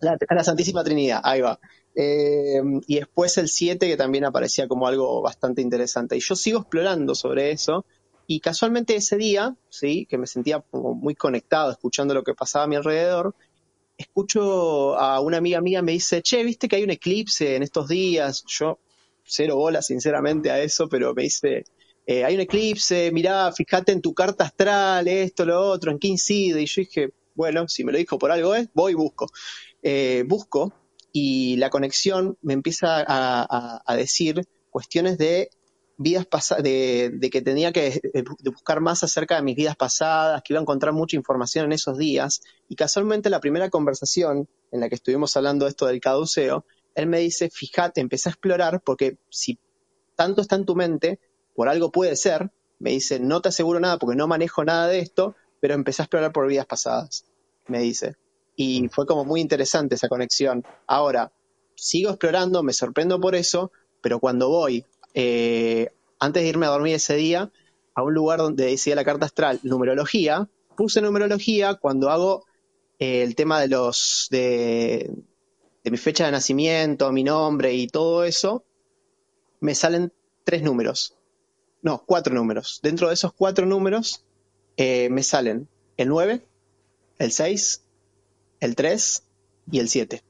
La, 0.00 0.16
la 0.30 0.42
Santísima 0.44 0.82
Trinidad, 0.82 1.20
ahí 1.22 1.42
va. 1.42 1.60
Eh, 1.94 2.62
y 2.86 2.96
después 2.96 3.36
el 3.38 3.48
7, 3.48 3.86
que 3.86 3.96
también 3.98 4.24
aparecía 4.24 4.66
como 4.66 4.86
algo 4.88 5.20
bastante 5.20 5.60
interesante. 5.60 6.16
Y 6.16 6.20
yo 6.20 6.34
sigo 6.36 6.60
explorando 6.60 7.14
sobre 7.14 7.50
eso. 7.50 7.84
Y 8.32 8.38
casualmente 8.38 8.94
ese 8.94 9.16
día, 9.16 9.56
sí, 9.70 10.06
que 10.08 10.16
me 10.16 10.28
sentía 10.28 10.60
como 10.60 10.94
muy 10.94 11.16
conectado, 11.16 11.72
escuchando 11.72 12.14
lo 12.14 12.22
que 12.22 12.32
pasaba 12.32 12.66
a 12.66 12.68
mi 12.68 12.76
alrededor, 12.76 13.34
escucho 13.98 14.96
a 14.96 15.18
una 15.18 15.38
amiga 15.38 15.60
mía 15.60 15.82
me 15.82 15.90
dice, 15.90 16.22
che, 16.22 16.44
viste 16.44 16.68
que 16.68 16.76
hay 16.76 16.84
un 16.84 16.90
eclipse 16.90 17.56
en 17.56 17.64
estos 17.64 17.88
días. 17.88 18.44
Yo 18.46 18.78
cero 19.24 19.56
bola, 19.56 19.82
sinceramente, 19.82 20.48
a 20.52 20.60
eso, 20.62 20.88
pero 20.88 21.12
me 21.12 21.24
dice, 21.24 21.64
eh, 22.06 22.24
hay 22.24 22.36
un 22.36 22.42
eclipse, 22.42 23.10
mirá, 23.10 23.50
fíjate 23.50 23.90
en 23.90 24.00
tu 24.00 24.14
carta 24.14 24.44
astral, 24.44 25.08
esto, 25.08 25.44
lo 25.44 25.60
otro, 25.60 25.90
en 25.90 25.98
qué 25.98 26.06
incide. 26.06 26.62
Y 26.62 26.66
yo 26.66 26.82
dije, 26.82 27.10
bueno, 27.34 27.66
si 27.66 27.82
me 27.82 27.90
lo 27.90 27.98
dijo 27.98 28.16
por 28.16 28.30
algo 28.30 28.54
es, 28.54 28.68
voy 28.74 28.92
y 28.92 28.94
busco. 28.94 29.26
Eh, 29.82 30.22
busco 30.24 30.72
y 31.10 31.56
la 31.56 31.68
conexión 31.68 32.38
me 32.42 32.52
empieza 32.52 33.04
a 33.08 33.96
decir 33.96 34.46
cuestiones 34.70 35.18
de 35.18 35.50
vidas 36.00 36.24
pasadas, 36.24 36.64
de, 36.64 37.10
de 37.12 37.28
que 37.28 37.42
tenía 37.42 37.72
que 37.72 38.00
de 38.02 38.50
buscar 38.50 38.80
más 38.80 39.04
acerca 39.04 39.36
de 39.36 39.42
mis 39.42 39.54
vidas 39.54 39.76
pasadas, 39.76 40.40
que 40.42 40.54
iba 40.54 40.60
a 40.60 40.62
encontrar 40.62 40.94
mucha 40.94 41.14
información 41.14 41.66
en 41.66 41.72
esos 41.72 41.98
días. 41.98 42.40
Y 42.70 42.74
casualmente 42.74 43.28
la 43.28 43.38
primera 43.38 43.68
conversación 43.68 44.48
en 44.72 44.80
la 44.80 44.88
que 44.88 44.94
estuvimos 44.94 45.36
hablando 45.36 45.66
de 45.66 45.70
esto 45.70 45.84
del 45.84 46.00
caduceo, 46.00 46.64
él 46.94 47.06
me 47.06 47.18
dice, 47.18 47.50
fíjate, 47.50 48.00
empecé 48.00 48.30
a 48.30 48.32
explorar, 48.32 48.80
porque 48.80 49.18
si 49.28 49.58
tanto 50.16 50.40
está 50.40 50.56
en 50.56 50.64
tu 50.64 50.74
mente, 50.74 51.20
por 51.54 51.68
algo 51.68 51.92
puede 51.92 52.16
ser, 52.16 52.50
me 52.78 52.92
dice, 52.92 53.20
no 53.20 53.42
te 53.42 53.50
aseguro 53.50 53.78
nada 53.78 53.98
porque 53.98 54.16
no 54.16 54.26
manejo 54.26 54.64
nada 54.64 54.86
de 54.86 55.00
esto, 55.00 55.36
pero 55.60 55.74
empecé 55.74 56.00
a 56.00 56.04
explorar 56.04 56.32
por 56.32 56.48
vidas 56.48 56.64
pasadas, 56.64 57.26
me 57.66 57.80
dice. 57.80 58.16
Y 58.56 58.88
fue 58.88 59.04
como 59.04 59.26
muy 59.26 59.42
interesante 59.42 59.96
esa 59.96 60.08
conexión. 60.08 60.64
Ahora, 60.86 61.30
sigo 61.74 62.08
explorando, 62.08 62.62
me 62.62 62.72
sorprendo 62.72 63.20
por 63.20 63.34
eso, 63.34 63.70
pero 64.00 64.18
cuando 64.18 64.48
voy, 64.48 64.86
eh, 65.14 65.90
antes 66.18 66.42
de 66.42 66.48
irme 66.48 66.66
a 66.66 66.70
dormir 66.70 66.94
ese 66.94 67.16
día, 67.16 67.50
a 67.94 68.02
un 68.02 68.14
lugar 68.14 68.38
donde 68.38 68.66
decía 68.66 68.94
la 68.94 69.04
carta 69.04 69.26
astral, 69.26 69.60
numerología, 69.62 70.48
puse 70.76 71.00
numerología 71.00 71.74
cuando 71.74 72.10
hago 72.10 72.44
eh, 72.98 73.22
el 73.22 73.34
tema 73.34 73.60
de 73.60 73.68
los, 73.68 74.28
de, 74.30 75.10
de 75.84 75.90
mi 75.90 75.96
fecha 75.96 76.26
de 76.26 76.32
nacimiento, 76.32 77.10
mi 77.12 77.24
nombre 77.24 77.74
y 77.74 77.86
todo 77.86 78.24
eso, 78.24 78.64
me 79.60 79.74
salen 79.74 80.12
tres 80.44 80.62
números. 80.62 81.16
No, 81.82 82.02
cuatro 82.06 82.34
números. 82.34 82.80
Dentro 82.82 83.08
de 83.08 83.14
esos 83.14 83.32
cuatro 83.32 83.66
números 83.66 84.24
eh, 84.76 85.08
me 85.10 85.22
salen 85.22 85.68
el 85.96 86.08
9, 86.08 86.42
el 87.18 87.32
6, 87.32 87.82
el 88.60 88.74
3 88.74 89.22
y 89.70 89.78
el 89.78 89.88
7. 89.88 90.22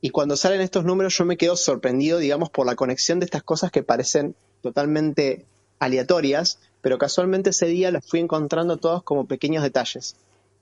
Y 0.00 0.10
cuando 0.10 0.36
salen 0.36 0.60
estos 0.60 0.84
números 0.84 1.16
yo 1.16 1.24
me 1.24 1.36
quedo 1.36 1.56
sorprendido, 1.56 2.18
digamos, 2.18 2.50
por 2.50 2.66
la 2.66 2.76
conexión 2.76 3.18
de 3.18 3.24
estas 3.24 3.42
cosas 3.42 3.70
que 3.70 3.82
parecen 3.82 4.36
totalmente 4.62 5.44
aleatorias, 5.78 6.60
pero 6.80 6.98
casualmente 6.98 7.50
ese 7.50 7.66
día 7.66 7.90
las 7.90 8.06
fui 8.06 8.20
encontrando 8.20 8.76
todas 8.76 9.02
como 9.02 9.26
pequeños 9.26 9.62
detalles. 9.62 10.16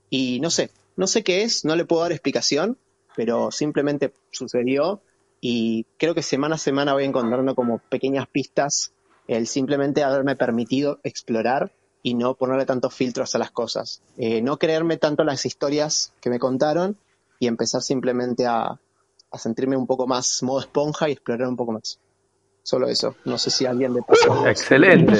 Y 0.09 0.39
no 0.39 0.49
sé, 0.49 0.71
no 0.95 1.07
sé 1.07 1.23
qué 1.23 1.43
es, 1.43 1.65
no 1.65 1.75
le 1.75 1.85
puedo 1.85 2.01
dar 2.01 2.11
explicación, 2.11 2.77
pero 3.15 3.51
simplemente 3.51 4.13
sucedió 4.31 5.01
y 5.39 5.85
creo 5.97 6.15
que 6.15 6.23
semana 6.23 6.55
a 6.55 6.59
semana 6.59 6.93
voy 6.93 7.03
encontrando 7.03 7.53
como 7.53 7.77
pequeñas 7.77 8.27
pistas 8.27 8.91
el 9.27 9.47
simplemente 9.47 10.03
haberme 10.03 10.35
permitido 10.35 10.99
explorar 11.03 11.71
y 12.01 12.13
no 12.13 12.35
ponerle 12.35 12.65
tantos 12.65 12.93
filtros 12.93 13.35
a 13.35 13.39
las 13.39 13.51
cosas. 13.51 14.01
Eh, 14.17 14.41
no 14.41 14.57
creerme 14.57 14.97
tanto 14.97 15.23
las 15.23 15.45
historias 15.45 16.13
que 16.21 16.29
me 16.29 16.39
contaron 16.39 16.97
y 17.39 17.47
empezar 17.47 17.81
simplemente 17.81 18.45
a, 18.45 18.79
a 19.31 19.37
sentirme 19.37 19.75
un 19.75 19.87
poco 19.87 20.07
más 20.07 20.41
modo 20.43 20.59
esponja 20.59 21.09
y 21.09 21.13
explorar 21.13 21.47
un 21.47 21.55
poco 21.55 21.73
más. 21.73 21.99
Solo 22.63 22.87
eso. 22.87 23.15
No 23.23 23.37
sé 23.37 23.49
si 23.49 23.65
alguien 23.65 23.93
le 23.93 24.01
pasó. 24.01 24.45
Excelente, 24.47 25.13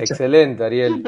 excelente, 0.00 0.64
Ariel. 0.64 1.04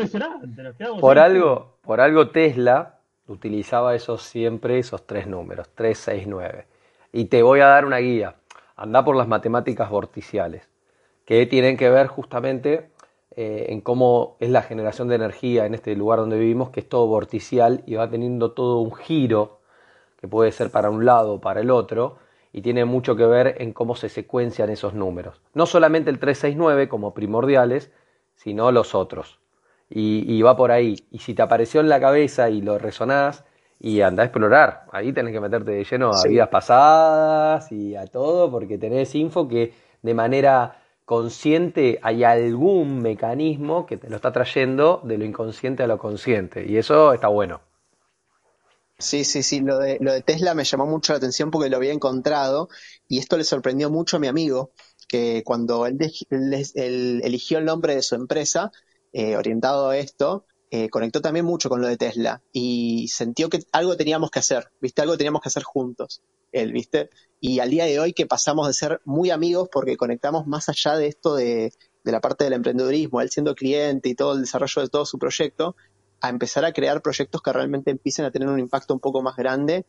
Por 1.01 1.19
algo, 1.19 1.79
por 1.83 2.01
algo 2.01 2.31
Tesla 2.31 3.01
utilizaba 3.27 3.95
esos 3.95 4.23
siempre 4.23 4.79
esos 4.79 5.07
tres 5.07 5.27
números, 5.27 5.69
3, 5.75 5.99
6, 5.99 6.25
9. 6.29 6.67
Y 7.13 7.25
te 7.25 7.43
voy 7.43 7.61
a 7.61 7.67
dar 7.67 7.85
una 7.85 7.99
guía. 7.99 8.37
Anda 8.77 9.05
por 9.05 9.17
las 9.17 9.29
matemáticas 9.29 9.91
vorticiales, 9.91 10.69
que 11.25 11.45
tienen 11.47 11.77
que 11.77 11.91
ver 11.91 12.07
justamente 12.07 12.91
eh, 13.37 13.67
en 13.69 13.81
cómo 13.81 14.37
es 14.41 14.51
la 14.51 14.63
generación 14.63 15.09
de 15.09 15.17
energía 15.17 15.67
en 15.67 15.75
este 15.75 15.95
lugar 15.95 16.19
donde 16.19 16.39
vivimos, 16.39 16.71
que 16.71 16.81
es 16.81 16.89
todo 16.89 17.07
vorticial 17.07 17.83
y 17.87 17.95
va 17.95 18.09
teniendo 18.09 18.53
todo 18.53 18.79
un 18.79 18.95
giro, 18.95 19.61
que 20.21 20.29
puede 20.29 20.53
ser 20.53 20.71
para 20.71 20.91
un 20.91 21.05
lado 21.05 21.35
o 21.35 21.41
para 21.41 21.61
el 21.61 21.71
otro, 21.71 22.19
y 22.53 22.63
tiene 22.63 22.85
mucho 22.85 23.17
que 23.17 23.27
ver 23.27 23.57
en 23.59 23.73
cómo 23.73 23.95
se 23.95 24.09
secuencian 24.09 24.71
esos 24.71 24.95
números. 24.95 25.41
No 25.55 25.67
solamente 25.67 26.11
el 26.11 26.19
369 26.19 26.89
como 26.89 27.15
primordiales, 27.15 27.91
sino 28.35 28.73
los 28.73 28.95
otros. 28.95 29.39
Y, 29.89 30.41
va 30.43 30.57
por 30.57 30.71
ahí. 30.71 30.97
Y 31.11 31.19
si 31.19 31.35
te 31.35 31.43
apareció 31.43 31.81
en 31.81 31.89
la 31.89 32.01
cabeza 32.01 32.49
y 32.49 32.63
lo 32.63 32.79
resonás, 32.79 33.45
y 33.81 34.03
anda 34.03 34.23
a 34.23 34.27
explorar, 34.27 34.85
ahí 34.93 35.13
tenés 35.13 35.33
que 35.33 35.41
meterte 35.41 35.71
de 35.71 35.85
lleno 35.85 36.13
a 36.13 36.29
vidas 36.29 36.49
pasadas 36.49 37.73
y 37.73 37.97
a 37.97 38.07
todo, 38.07 38.51
porque 38.51 38.77
tenés 38.77 39.15
info 39.15 39.49
que 39.49 39.73
de 40.03 40.15
manera 40.15 40.77
consciente 41.07 41.99
hay 42.03 42.23
algún 42.23 43.01
mecanismo 43.01 43.87
que 43.87 43.97
te 43.97 44.09
lo 44.11 44.17
está 44.17 44.33
trayendo 44.33 45.01
de 45.03 45.19
lo 45.19 45.25
inconsciente 45.25 45.83
a 45.83 45.87
lo 45.87 45.99
consciente. 45.99 46.65
Y 46.69 46.77
eso 46.77 47.13
está 47.13 47.29
bueno. 47.29 47.63
Sí, 49.01 49.25
sí, 49.25 49.43
sí, 49.43 49.61
lo 49.61 49.79
de, 49.79 49.97
lo 50.01 50.13
de 50.13 50.21
Tesla 50.21 50.55
me 50.55 50.65
llamó 50.65 50.87
mucho 50.87 51.15
la 51.15 51.17
atención 51.17 51.51
porque 51.51 51.71
lo 51.71 51.79
había 51.79 51.93
encontrado 51.93 52.69
y 53.09 53.19
esto 53.19 53.39
le 53.39 53.45
sorprendió 53.45 53.91
mucho 53.91 54.19
a 54.19 54.21
mi 54.21 54.27
amigo, 54.27 54.73
que 55.09 55.43
cuando 55.45 55.87
él, 55.87 55.99
eligió 56.31 57.59
el 57.59 57.65
nombre 57.65 57.95
de 57.95 58.03
su 58.03 58.15
empresa, 58.15 58.71
eh, 59.13 59.37
orientado 59.37 59.89
a 59.89 59.97
esto, 59.97 60.45
eh, 60.71 60.91
conectó 60.91 61.23
también 61.23 61.47
mucho 61.47 61.71
con 61.71 61.81
lo 61.81 61.89
de 61.89 61.97
Tesla 61.97 62.43
y 62.53 63.09
sintió 63.09 63.49
que 63.49 63.65
algo 63.73 63.97
teníamos 63.97 64.31
que 64.31 64.39
hacer, 64.39 64.71
¿viste? 64.81 65.01
Algo 65.01 65.17
teníamos 65.17 65.41
que 65.41 65.49
hacer 65.49 65.63
juntos, 65.63 66.23
él, 66.53 66.73
¿viste? 66.73 67.09
Y 67.41 67.61
al 67.61 67.71
día 67.71 67.87
de 67.87 67.99
hoy 67.99 68.13
que 68.13 68.27
pasamos 68.27 68.67
de 68.67 68.75
ser 68.75 69.01
muy 69.07 69.31
amigos 69.31 69.71
porque 69.73 69.97
conectamos 69.97 70.47
más 70.47 70.69
allá 70.69 70.97
de 70.97 71.07
esto 71.07 71.35
de, 71.35 71.73
de 72.05 72.13
la 72.13 72.21
parte 72.21 72.45
del 72.45 72.53
emprendedurismo, 72.53 73.21
él 73.21 73.31
siendo 73.31 73.55
cliente 73.55 74.11
y 74.11 74.15
todo 74.15 74.35
el 74.35 74.43
desarrollo 74.43 74.83
de 74.83 74.89
todo 74.89 75.07
su 75.07 75.19
proyecto, 75.19 75.75
a 76.21 76.29
empezar 76.29 76.65
a 76.65 76.73
crear 76.73 77.03
proyectos 77.03 77.43
que 77.43 77.53
realmente 77.53 77.91
empiecen 77.91 78.25
a 78.25 78.31
tener 78.31 78.49
un 78.49 78.59
impacto 78.59 78.95
un 78.95 79.01
poco 79.01 79.23
más 79.23 79.37
grande 79.37 79.85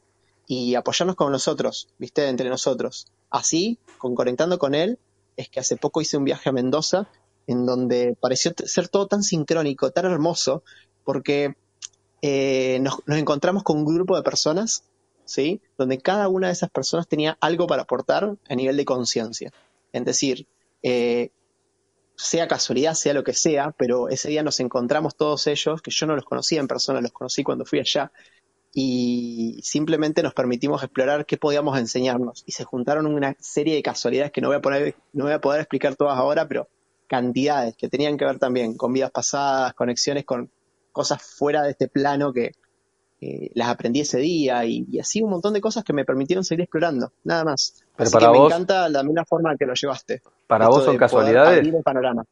y 0.47 0.75
apoyarnos 0.75 1.15
con 1.15 1.31
nosotros, 1.31 1.89
¿viste? 1.97 2.27
Entre 2.27 2.49
nosotros. 2.49 3.07
Así, 3.29 3.77
con 3.97 4.15
Conectando 4.15 4.59
con 4.59 4.75
él, 4.75 4.99
es 5.37 5.49
que 5.49 5.59
hace 5.59 5.77
poco 5.77 6.01
hice 6.01 6.17
un 6.17 6.25
viaje 6.25 6.49
a 6.49 6.51
Mendoza 6.51 7.07
en 7.47 7.65
donde 7.65 8.15
pareció 8.19 8.53
ser 8.65 8.87
todo 8.87 9.07
tan 9.07 9.23
sincrónico, 9.23 9.91
tan 9.91 10.05
hermoso, 10.05 10.63
porque 11.03 11.55
eh, 12.21 12.79
nos, 12.81 12.99
encontramos 13.07 13.63
con 13.63 13.77
un 13.77 13.85
grupo 13.85 14.15
de 14.15 14.23
personas, 14.23 14.83
¿sí? 15.25 15.61
Donde 15.77 15.97
cada 15.97 16.27
una 16.27 16.47
de 16.47 16.53
esas 16.53 16.69
personas 16.69 17.07
tenía 17.07 17.37
algo 17.41 17.67
para 17.67 17.83
aportar 17.83 18.35
a 18.47 18.55
nivel 18.55 18.77
de 18.77 18.85
conciencia. 18.85 19.51
Es 19.91 20.05
decir, 20.05 20.47
eh, 20.83 21.31
sea 22.21 22.47
casualidad, 22.47 22.93
sea 22.93 23.13
lo 23.13 23.23
que 23.23 23.33
sea, 23.33 23.73
pero 23.77 24.09
ese 24.09 24.29
día 24.29 24.43
nos 24.43 24.59
encontramos 24.59 25.15
todos 25.15 25.47
ellos, 25.47 25.81
que 25.81 25.91
yo 25.91 26.05
no 26.05 26.15
los 26.15 26.25
conocía 26.25 26.59
en 26.59 26.67
persona, 26.67 27.01
los 27.01 27.11
conocí 27.11 27.43
cuando 27.43 27.65
fui 27.65 27.79
allá, 27.79 28.11
y 28.73 29.59
simplemente 29.63 30.23
nos 30.23 30.33
permitimos 30.33 30.81
explorar 30.83 31.25
qué 31.25 31.37
podíamos 31.37 31.77
enseñarnos. 31.77 32.43
Y 32.45 32.53
se 32.53 32.63
juntaron 32.63 33.05
una 33.05 33.35
serie 33.39 33.75
de 33.75 33.83
casualidades 33.83 34.31
que 34.31 34.39
no 34.39 34.47
voy 34.47 34.57
a, 34.57 34.61
poner, 34.61 34.95
no 35.13 35.25
voy 35.25 35.33
a 35.33 35.41
poder 35.41 35.61
explicar 35.61 35.95
todas 35.95 36.17
ahora, 36.17 36.47
pero 36.47 36.67
cantidades 37.07 37.75
que 37.75 37.89
tenían 37.89 38.17
que 38.17 38.25
ver 38.25 38.39
también 38.39 38.77
con 38.77 38.93
vidas 38.93 39.11
pasadas, 39.11 39.73
conexiones 39.73 40.23
con 40.23 40.49
cosas 40.93 41.21
fuera 41.21 41.63
de 41.63 41.71
este 41.71 41.89
plano 41.89 42.31
que 42.31 42.53
las 43.53 43.67
aprendí 43.67 44.01
ese 44.01 44.17
día 44.17 44.65
y, 44.65 44.99
así 44.99 45.21
un 45.21 45.29
montón 45.29 45.53
de 45.53 45.61
cosas 45.61 45.83
que 45.83 45.93
me 45.93 46.05
permitieron 46.05 46.43
seguir 46.43 46.63
explorando, 46.63 47.11
nada 47.23 47.43
más. 47.43 47.83
Pero 47.95 48.09
para 48.09 48.29
vos, 48.29 48.39
me 48.39 48.45
encanta 48.47 48.89
la 48.89 49.03
misma 49.03 49.25
forma 49.25 49.55
que 49.57 49.65
lo 49.65 49.73
llevaste. 49.75 50.21
¿Para 50.51 50.67
vos 50.67 50.83
son 50.83 50.97
casualidades? 50.97 51.65
panorama. 51.81 52.25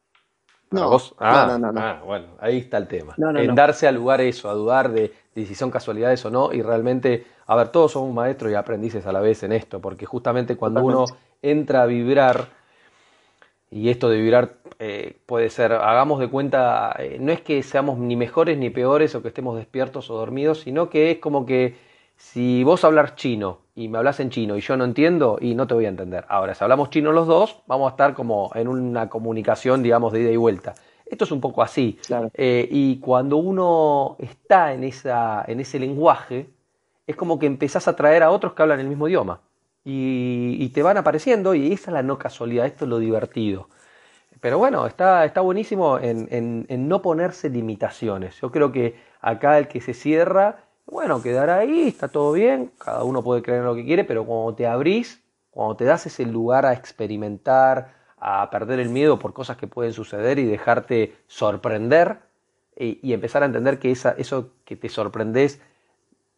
No, 0.72 0.98
ah, 1.18 1.56
no, 1.58 1.72
no, 1.72 1.80
ah, 1.80 2.02
bueno, 2.04 2.26
ahí 2.38 2.58
está 2.58 2.76
el 2.76 2.86
tema. 2.86 3.14
en 3.16 3.54
darse 3.54 3.88
al 3.88 3.94
lugar 3.94 4.20
eso, 4.20 4.50
a 4.50 4.52
dudar 4.52 4.90
de, 4.90 5.10
si 5.34 5.54
son 5.54 5.70
casualidades 5.70 6.22
o 6.26 6.30
no, 6.30 6.52
y 6.52 6.60
realmente, 6.60 7.26
a 7.46 7.56
ver, 7.56 7.70
todos 7.70 7.92
somos 7.92 8.14
maestros 8.14 8.52
y 8.52 8.54
aprendices 8.56 9.06
a 9.06 9.12
la 9.12 9.20
vez 9.20 9.42
en 9.42 9.52
esto, 9.52 9.80
porque 9.80 10.04
justamente 10.04 10.54
cuando 10.54 10.84
uno 10.84 11.06
entra 11.40 11.82
a 11.82 11.86
vibrar, 11.86 12.48
y 13.70 13.88
esto 13.88 14.10
de 14.10 14.18
vibrar 14.20 14.52
eh, 14.78 15.16
puede 15.24 15.48
ser, 15.48 15.72
hagamos 15.72 16.20
de 16.20 16.28
cuenta, 16.28 16.94
eh, 16.98 17.16
no 17.18 17.32
es 17.32 17.40
que 17.40 17.62
seamos 17.62 17.98
ni 17.98 18.16
mejores 18.16 18.58
ni 18.58 18.68
peores 18.68 19.14
o 19.14 19.22
que 19.22 19.28
estemos 19.28 19.56
despiertos 19.56 20.10
o 20.10 20.14
dormidos, 20.18 20.60
sino 20.60 20.90
que 20.90 21.10
es 21.10 21.18
como 21.20 21.46
que 21.46 21.74
si 22.16 22.64
vos 22.64 22.84
hablas 22.84 23.16
chino 23.16 23.60
y 23.80 23.88
me 23.88 23.96
hablas 23.96 24.20
en 24.20 24.28
chino 24.28 24.58
y 24.58 24.60
yo 24.60 24.76
no 24.76 24.84
entiendo 24.84 25.38
y 25.40 25.54
no 25.54 25.66
te 25.66 25.72
voy 25.72 25.86
a 25.86 25.88
entender. 25.88 26.26
Ahora, 26.28 26.54
si 26.54 26.62
hablamos 26.62 26.90
chino 26.90 27.12
los 27.12 27.26
dos, 27.26 27.62
vamos 27.66 27.88
a 27.88 27.90
estar 27.92 28.12
como 28.12 28.50
en 28.54 28.68
una 28.68 29.08
comunicación, 29.08 29.82
digamos, 29.82 30.12
de 30.12 30.20
ida 30.20 30.30
y 30.30 30.36
vuelta. 30.36 30.74
Esto 31.06 31.24
es 31.24 31.32
un 31.32 31.40
poco 31.40 31.62
así. 31.62 31.98
Eh, 32.34 32.68
y 32.70 33.00
cuando 33.00 33.38
uno 33.38 34.16
está 34.18 34.74
en, 34.74 34.84
esa, 34.84 35.42
en 35.48 35.60
ese 35.60 35.78
lenguaje, 35.78 36.50
es 37.06 37.16
como 37.16 37.38
que 37.38 37.46
empezás 37.46 37.88
a 37.88 37.96
traer 37.96 38.22
a 38.22 38.30
otros 38.30 38.52
que 38.52 38.60
hablan 38.60 38.80
el 38.80 38.88
mismo 38.88 39.08
idioma. 39.08 39.40
Y, 39.82 40.68
te 40.74 40.82
van 40.82 40.98
apareciendo 40.98 41.54
y 41.54 41.72
esa 41.72 41.90
es 41.90 41.94
la 41.94 42.02
no 42.02 42.18
casualidad, 42.18 42.66
esto 42.66 42.84
es 42.84 42.90
lo 42.90 42.98
divertido. 42.98 43.70
Pero 44.40 44.58
bueno, 44.58 44.86
está, 44.86 45.24
está 45.24 45.40
buenísimo 45.40 45.98
en, 45.98 46.28
en 46.68 46.88
no 46.88 47.00
ponerse 47.00 47.48
limitaciones. 47.48 48.38
Yo 48.42 48.52
creo 48.52 48.72
que 48.72 48.96
acá 49.22 49.58
el 49.58 49.68
que 49.68 49.80
se 49.80 49.94
cierra 49.94 50.69
bueno, 50.90 51.22
quedar 51.22 51.50
ahí, 51.50 51.88
está 51.88 52.08
todo 52.08 52.32
bien, 52.32 52.72
cada 52.78 53.04
uno 53.04 53.22
puede 53.22 53.42
creer 53.42 53.60
en 53.60 53.66
lo 53.66 53.74
que 53.74 53.84
quiere, 53.84 54.04
pero 54.04 54.24
cuando 54.24 54.54
te 54.54 54.66
abrís, 54.66 55.22
cuando 55.50 55.76
te 55.76 55.84
das 55.84 56.06
ese 56.06 56.26
lugar 56.26 56.66
a 56.66 56.72
experimentar, 56.72 57.94
a 58.18 58.50
perder 58.50 58.80
el 58.80 58.90
miedo 58.90 59.18
por 59.18 59.32
cosas 59.32 59.56
que 59.56 59.66
pueden 59.66 59.92
suceder 59.92 60.38
y 60.38 60.44
dejarte 60.44 61.16
sorprender 61.26 62.18
y, 62.76 63.12
empezar 63.12 63.42
a 63.42 63.46
entender 63.46 63.78
que 63.78 63.90
eso 63.90 64.50
que 64.64 64.76
te 64.76 64.88
sorprendes 64.88 65.60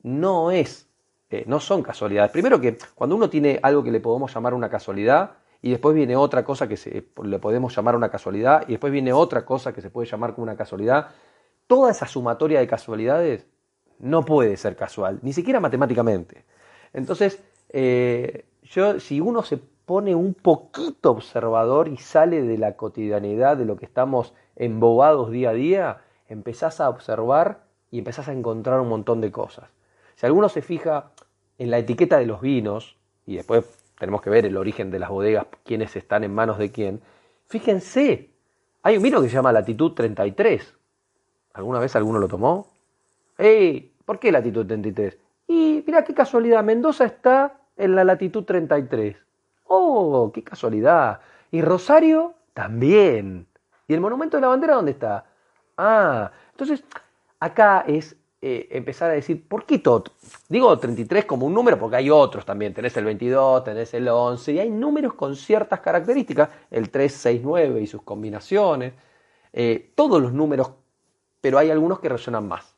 no 0.02 0.50
es, 0.50 0.88
eh, 1.30 1.44
no 1.46 1.60
son 1.60 1.82
casualidades. 1.82 2.32
Primero 2.32 2.60
que 2.60 2.78
cuando 2.94 3.16
uno 3.16 3.30
tiene 3.30 3.60
algo 3.62 3.82
que 3.82 3.92
le 3.92 4.00
podemos 4.00 4.32
llamar 4.34 4.54
una 4.54 4.68
casualidad, 4.68 5.32
y 5.60 5.70
después 5.70 5.94
viene 5.94 6.16
otra 6.16 6.44
cosa 6.44 6.66
que 6.66 6.76
se, 6.76 7.06
le 7.22 7.38
podemos 7.38 7.74
llamar 7.74 7.94
una 7.94 8.10
casualidad, 8.10 8.64
y 8.66 8.72
después 8.72 8.92
viene 8.92 9.12
otra 9.12 9.44
cosa 9.44 9.72
que 9.72 9.80
se 9.80 9.90
puede 9.90 10.08
llamar 10.08 10.34
como 10.34 10.42
una 10.42 10.56
casualidad, 10.56 11.10
toda 11.68 11.92
esa 11.92 12.06
sumatoria 12.06 12.58
de 12.58 12.66
casualidades 12.66 13.46
no 14.02 14.24
puede 14.24 14.56
ser 14.58 14.76
casual, 14.76 15.20
ni 15.22 15.32
siquiera 15.32 15.60
matemáticamente. 15.60 16.44
Entonces, 16.92 17.42
eh, 17.70 18.44
yo, 18.64 19.00
si 19.00 19.20
uno 19.20 19.42
se 19.42 19.56
pone 19.56 20.14
un 20.14 20.34
poquito 20.34 21.12
observador 21.12 21.88
y 21.88 21.96
sale 21.96 22.42
de 22.42 22.58
la 22.58 22.76
cotidianidad, 22.76 23.56
de 23.56 23.64
lo 23.64 23.76
que 23.76 23.86
estamos 23.86 24.34
embobados 24.56 25.30
día 25.30 25.50
a 25.50 25.54
día, 25.54 26.02
empezás 26.28 26.80
a 26.80 26.90
observar 26.90 27.64
y 27.90 27.98
empezás 27.98 28.28
a 28.28 28.32
encontrar 28.32 28.80
un 28.80 28.88
montón 28.88 29.20
de 29.20 29.30
cosas. 29.30 29.70
Si 30.16 30.26
alguno 30.26 30.48
se 30.48 30.62
fija 30.62 31.12
en 31.58 31.70
la 31.70 31.78
etiqueta 31.78 32.18
de 32.18 32.26
los 32.26 32.40
vinos, 32.40 32.96
y 33.24 33.36
después 33.36 33.64
tenemos 33.98 34.20
que 34.20 34.30
ver 34.30 34.44
el 34.46 34.56
origen 34.56 34.90
de 34.90 34.98
las 34.98 35.10
bodegas, 35.10 35.46
quiénes 35.64 35.94
están 35.94 36.24
en 36.24 36.34
manos 36.34 36.58
de 36.58 36.72
quién, 36.72 37.00
fíjense, 37.46 38.30
hay 38.82 38.96
un 38.96 39.02
vino 39.02 39.22
que 39.22 39.28
se 39.28 39.34
llama 39.34 39.52
Latitud 39.52 39.92
33. 39.92 40.74
¿Alguna 41.54 41.78
vez 41.78 41.94
alguno 41.94 42.18
lo 42.18 42.28
tomó? 42.28 42.66
¡Ey! 43.38 43.91
¿Por 44.04 44.18
qué 44.18 44.32
latitud 44.32 44.66
33? 44.66 45.18
Y 45.48 45.84
mira 45.86 46.04
qué 46.04 46.14
casualidad, 46.14 46.62
Mendoza 46.64 47.04
está 47.04 47.60
en 47.76 47.94
la 47.94 48.04
latitud 48.04 48.44
33. 48.44 49.16
Oh, 49.66 50.30
qué 50.32 50.42
casualidad. 50.42 51.20
Y 51.50 51.62
Rosario 51.62 52.34
también. 52.54 53.46
¿Y 53.88 53.94
el 53.94 54.00
monumento 54.00 54.36
de 54.36 54.40
la 54.42 54.48
bandera 54.48 54.74
dónde 54.74 54.92
está? 54.92 55.24
Ah, 55.76 56.30
entonces 56.52 56.84
acá 57.40 57.84
es 57.86 58.16
eh, 58.40 58.68
empezar 58.72 59.10
a 59.10 59.14
decir, 59.14 59.46
¿por 59.46 59.64
qué 59.66 59.78
todo? 59.78 60.04
Digo 60.48 60.76
33 60.78 61.24
como 61.24 61.46
un 61.46 61.54
número 61.54 61.78
porque 61.78 61.96
hay 61.96 62.10
otros 62.10 62.44
también. 62.44 62.74
Tenés 62.74 62.96
el 62.96 63.04
22, 63.04 63.64
tenés 63.64 63.94
el 63.94 64.08
11 64.08 64.52
y 64.52 64.58
hay 64.58 64.70
números 64.70 65.14
con 65.14 65.36
ciertas 65.36 65.80
características, 65.80 66.48
el 66.70 66.90
3, 66.90 67.12
6, 67.12 67.40
9 67.44 67.80
y 67.80 67.86
sus 67.86 68.02
combinaciones. 68.02 68.94
eh, 69.52 69.92
todos 69.94 70.20
los 70.22 70.32
números, 70.32 70.72
pero 71.40 71.58
hay 71.58 71.70
algunos 71.70 72.00
que 72.00 72.08
resuenan 72.08 72.48
más. 72.48 72.71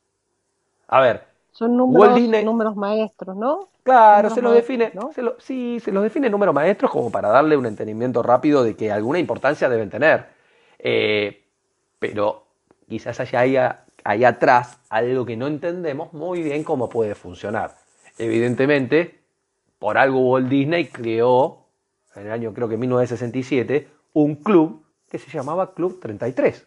A 0.88 1.00
ver, 1.00 1.24
Son 1.52 1.76
números, 1.76 2.20
números 2.44 2.76
maestros, 2.76 3.36
¿no? 3.36 3.68
Claro, 3.84 4.30
se 4.30 4.40
los 4.42 4.54
define, 4.54 4.90
¿no? 4.94 5.12
se 5.12 5.22
lo- 5.22 5.38
sí, 5.38 5.78
se 5.80 5.92
los 5.92 6.02
define 6.02 6.30
números 6.30 6.54
maestros 6.54 6.90
como 6.90 7.10
para 7.10 7.28
darle 7.28 7.56
un 7.56 7.66
entendimiento 7.66 8.22
rápido 8.22 8.64
de 8.64 8.74
que 8.74 8.90
alguna 8.90 9.18
importancia 9.18 9.68
deben 9.68 9.90
tener. 9.90 10.26
Eh, 10.78 11.44
pero 11.98 12.44
quizás 12.88 13.20
haya 13.20 13.40
ahí, 13.40 13.56
ahí 14.04 14.24
atrás 14.24 14.78
algo 14.88 15.24
que 15.24 15.36
no 15.36 15.46
entendemos 15.46 16.12
muy 16.12 16.42
bien 16.42 16.64
cómo 16.64 16.88
puede 16.88 17.14
funcionar. 17.14 17.76
Evidentemente, 18.18 19.20
por 19.78 19.98
algo 19.98 20.20
Walt 20.30 20.48
Disney 20.48 20.86
creó, 20.88 21.66
en 22.16 22.26
el 22.26 22.32
año 22.32 22.54
creo 22.54 22.68
que 22.68 22.76
1967, 22.76 23.88
un 24.14 24.36
club 24.36 24.82
que 25.10 25.18
se 25.18 25.30
llamaba 25.30 25.74
Club 25.74 26.00
33. 26.00 26.66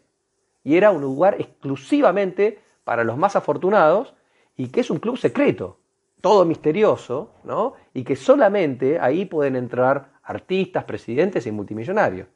Y 0.64 0.76
era 0.78 0.92
un 0.92 1.02
lugar 1.02 1.36
exclusivamente 1.40 2.60
para 2.88 3.04
los 3.04 3.18
más 3.18 3.36
afortunados 3.36 4.14
y 4.56 4.70
que 4.70 4.80
es 4.80 4.90
un 4.90 5.00
club 5.00 5.18
secreto, 5.18 5.76
todo 6.22 6.46
misterioso, 6.46 7.32
¿no? 7.44 7.74
Y 7.94 8.06
que 8.06 8.16
solamente 8.16 8.98
ahí 8.98 9.26
pueden 9.26 9.58
entrar 9.58 10.14
artistas, 10.24 10.86
presidentes 10.86 11.46
y 11.48 11.52
multimillonarios. 11.52 12.30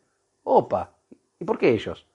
Opa, 0.43 0.91
¿y 1.39 1.45
por 1.45 1.57
qué 1.57 1.69
ellos? 1.69 2.05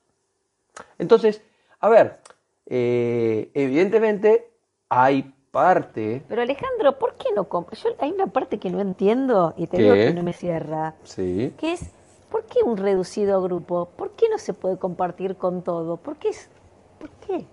Entonces, 0.98 1.40
a 1.80 1.88
ver, 1.88 2.18
eh, 2.66 3.50
evidentemente 3.54 4.50
hay 4.90 5.32
parte... 5.50 6.22
Pero 6.28 6.42
Alejandro, 6.42 6.98
¿por 6.98 7.14
qué 7.14 7.28
no 7.34 7.48
comp- 7.48 7.72
Yo 7.74 7.88
hay 8.00 8.10
una 8.12 8.26
parte 8.26 8.58
que 8.58 8.68
no 8.68 8.82
entiendo 8.82 9.54
y 9.56 9.66
te 9.66 9.78
¿Qué? 9.78 9.82
digo 9.82 9.94
que 9.94 10.12
no 10.12 10.22
me 10.22 10.34
cierra, 10.34 10.94
Sí. 11.04 11.54
que 11.56 11.72
es 11.72 11.90
¿por 12.30 12.44
qué 12.44 12.62
un 12.62 12.76
reducido 12.76 13.40
grupo? 13.40 13.88
¿Por 13.96 14.10
qué 14.10 14.28
no 14.28 14.36
se 14.36 14.52
puede 14.52 14.76
compartir 14.78 15.36
con 15.36 15.62
todo? 15.62 15.96
¿Por 15.96 16.16
qué? 16.18 16.28
es- 16.28 16.50
¿Por 16.98 17.08
qué? 17.26 17.46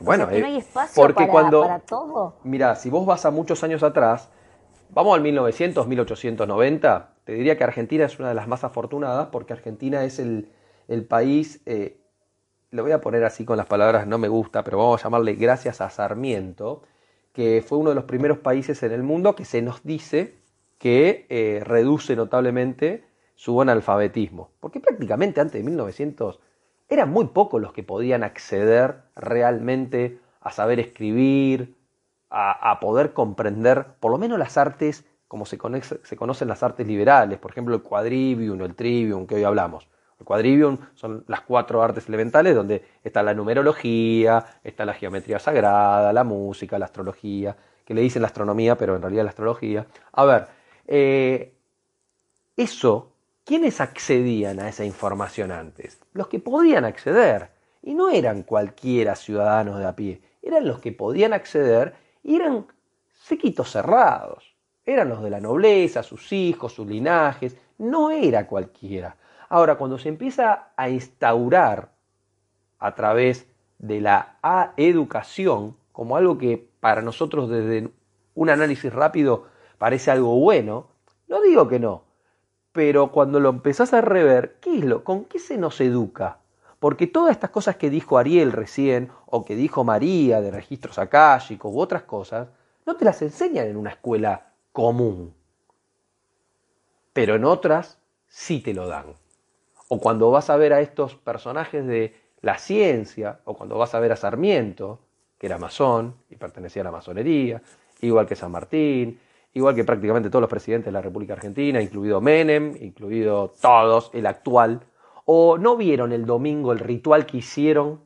Bueno, 0.00 0.24
o 0.24 0.26
sea, 0.26 0.34
que 0.34 0.40
no 0.40 0.46
eh, 0.46 0.50
hay 0.50 0.56
espacio 0.58 1.02
porque 1.02 1.14
para, 1.26 1.30
cuando- 1.32 1.62
para 1.62 1.78
todo. 1.80 2.34
Mira, 2.44 2.74
si 2.76 2.90
vos 2.90 3.06
vas 3.06 3.24
a 3.24 3.30
muchos 3.30 3.62
años 3.64 3.82
atrás, 3.82 4.30
vamos 4.90 5.14
al 5.14 5.20
1900, 5.22 5.86
1890, 5.86 7.14
te 7.24 7.32
diría 7.34 7.56
que 7.56 7.64
Argentina 7.64 8.04
es 8.04 8.18
una 8.18 8.28
de 8.30 8.34
las 8.34 8.48
más 8.48 8.64
afortunadas 8.64 9.28
porque 9.30 9.52
Argentina 9.52 10.04
es 10.04 10.18
el, 10.18 10.50
el 10.88 11.04
país, 11.04 11.60
eh, 11.66 12.00
lo 12.70 12.82
voy 12.82 12.92
a 12.92 13.00
poner 13.00 13.24
así 13.24 13.44
con 13.44 13.56
las 13.56 13.66
palabras, 13.66 14.06
no 14.06 14.18
me 14.18 14.28
gusta, 14.28 14.64
pero 14.64 14.78
vamos 14.78 15.00
a 15.00 15.04
llamarle 15.04 15.34
gracias 15.34 15.80
a 15.80 15.90
Sarmiento, 15.90 16.82
que 17.32 17.64
fue 17.66 17.78
uno 17.78 17.90
de 17.90 17.94
los 17.96 18.04
primeros 18.04 18.38
países 18.38 18.82
en 18.82 18.92
el 18.92 19.02
mundo 19.02 19.34
que 19.34 19.44
se 19.44 19.62
nos 19.62 19.82
dice 19.84 20.36
que 20.78 21.26
eh, 21.28 21.62
reduce 21.64 22.16
notablemente 22.16 23.04
su 23.34 23.60
analfabetismo. 23.60 24.50
Porque 24.60 24.80
prácticamente 24.80 25.40
antes 25.40 25.54
de 25.54 25.62
1900 25.62 26.40
eran 26.90 27.10
muy 27.10 27.26
pocos 27.28 27.60
los 27.60 27.72
que 27.72 27.82
podían 27.82 28.22
acceder 28.24 29.02
realmente 29.16 30.18
a 30.40 30.50
saber 30.50 30.80
escribir, 30.80 31.76
a, 32.28 32.78
poder 32.80 33.12
comprender 33.12 33.86
por 33.98 34.12
lo 34.12 34.18
menos 34.18 34.38
las 34.38 34.56
artes 34.56 35.04
como 35.26 35.46
se 35.46 35.58
conocen 35.58 36.48
las 36.48 36.62
artes 36.62 36.86
liberales, 36.86 37.38
por 37.38 37.52
ejemplo 37.52 37.74
el 37.74 37.82
quadrivium 37.82 38.60
o 38.60 38.64
el 38.64 38.74
trivium 38.74 39.26
que 39.26 39.36
hoy 39.36 39.44
hablamos. 39.44 39.88
El 40.20 40.26
quadrivium 40.26 40.76
son 40.94 41.24
las 41.28 41.40
cuatro 41.40 41.82
artes 41.82 42.06
elementales 42.08 42.54
donde 42.54 42.84
está 43.02 43.22
la 43.22 43.32
numerología, 43.32 44.44
está 44.62 44.84
la 44.84 44.92
geometría 44.92 45.38
sagrada, 45.38 46.12
la 46.12 46.24
música, 46.24 46.78
la 46.78 46.84
astrología, 46.84 47.56
que 47.86 47.94
le 47.94 48.02
dicen 48.02 48.20
la 48.20 48.28
astronomía, 48.28 48.76
pero 48.76 48.94
en 48.96 49.02
realidad 49.02 49.24
la 49.24 49.30
astrología. 49.30 49.86
A 50.12 50.24
ver, 50.26 50.48
eh, 50.86 51.54
eso, 52.54 53.09
¿quiénes 53.50 53.80
accedían 53.80 54.60
a 54.60 54.68
esa 54.68 54.84
información 54.84 55.50
antes? 55.50 55.98
Los 56.12 56.28
que 56.28 56.38
podían 56.38 56.84
acceder. 56.84 57.50
Y 57.82 57.94
no 57.94 58.08
eran 58.08 58.44
cualquiera 58.44 59.16
ciudadanos 59.16 59.76
de 59.80 59.86
a 59.86 59.96
pie, 59.96 60.22
eran 60.40 60.68
los 60.68 60.78
que 60.78 60.92
podían 60.92 61.32
acceder 61.32 61.94
y 62.22 62.36
eran 62.36 62.68
sequitos 63.12 63.72
cerrados. 63.72 64.54
Eran 64.86 65.08
los 65.08 65.20
de 65.20 65.30
la 65.30 65.40
nobleza, 65.40 66.04
sus 66.04 66.32
hijos, 66.32 66.74
sus 66.74 66.86
linajes, 66.86 67.56
no 67.78 68.12
era 68.12 68.46
cualquiera. 68.46 69.16
Ahora, 69.48 69.74
cuando 69.74 69.98
se 69.98 70.10
empieza 70.10 70.68
a 70.76 70.88
instaurar 70.88 71.90
a 72.78 72.94
través 72.94 73.48
de 73.80 74.00
la 74.00 74.36
a- 74.44 74.74
educación 74.76 75.76
como 75.90 76.16
algo 76.16 76.38
que 76.38 76.68
para 76.78 77.02
nosotros 77.02 77.50
desde 77.50 77.90
un 78.36 78.48
análisis 78.48 78.92
rápido 78.92 79.46
parece 79.76 80.12
algo 80.12 80.38
bueno, 80.38 80.86
no 81.26 81.42
digo 81.42 81.66
que 81.66 81.80
no, 81.80 82.04
pero 82.72 83.10
cuando 83.10 83.40
lo 83.40 83.48
empezás 83.48 83.92
a 83.94 84.00
rever, 84.00 84.58
¿qué 84.60 84.78
es 84.78 84.84
lo? 84.84 85.04
¿Con 85.04 85.24
qué 85.24 85.38
se 85.38 85.58
nos 85.58 85.80
educa? 85.80 86.38
Porque 86.78 87.06
todas 87.06 87.32
estas 87.32 87.50
cosas 87.50 87.76
que 87.76 87.90
dijo 87.90 88.16
Ariel 88.16 88.52
recién, 88.52 89.10
o 89.26 89.44
que 89.44 89.56
dijo 89.56 89.84
María 89.84 90.40
de 90.40 90.50
registros 90.50 90.98
akáshicos 90.98 91.72
u 91.72 91.80
otras 91.80 92.04
cosas, 92.04 92.48
no 92.86 92.96
te 92.96 93.04
las 93.04 93.20
enseñan 93.22 93.66
en 93.66 93.76
una 93.76 93.90
escuela 93.90 94.52
común. 94.72 95.34
Pero 97.12 97.34
en 97.34 97.44
otras 97.44 97.98
sí 98.28 98.60
te 98.60 98.72
lo 98.72 98.86
dan. 98.86 99.06
O 99.88 100.00
cuando 100.00 100.30
vas 100.30 100.48
a 100.48 100.56
ver 100.56 100.72
a 100.72 100.80
estos 100.80 101.16
personajes 101.16 101.86
de 101.86 102.14
la 102.40 102.56
ciencia, 102.56 103.40
o 103.44 103.54
cuando 103.54 103.76
vas 103.76 103.94
a 103.94 104.00
ver 104.00 104.12
a 104.12 104.16
Sarmiento, 104.16 105.00
que 105.36 105.46
era 105.46 105.58
masón 105.58 106.14
y 106.30 106.36
pertenecía 106.36 106.82
a 106.82 106.86
la 106.86 106.92
masonería, 106.92 107.60
igual 108.00 108.26
que 108.26 108.36
San 108.36 108.52
Martín, 108.52 109.20
igual 109.52 109.74
que 109.74 109.84
prácticamente 109.84 110.30
todos 110.30 110.40
los 110.42 110.50
presidentes 110.50 110.86
de 110.86 110.92
la 110.92 111.00
República 111.02 111.32
Argentina, 111.34 111.80
incluido 111.80 112.20
Menem, 112.20 112.76
incluido 112.80 113.52
todos, 113.60 114.10
el 114.14 114.26
actual, 114.26 114.80
o 115.24 115.58
no 115.58 115.76
vieron 115.76 116.12
el 116.12 116.24
domingo 116.26 116.72
el 116.72 116.78
ritual 116.78 117.26
que 117.26 117.38
hicieron 117.38 118.00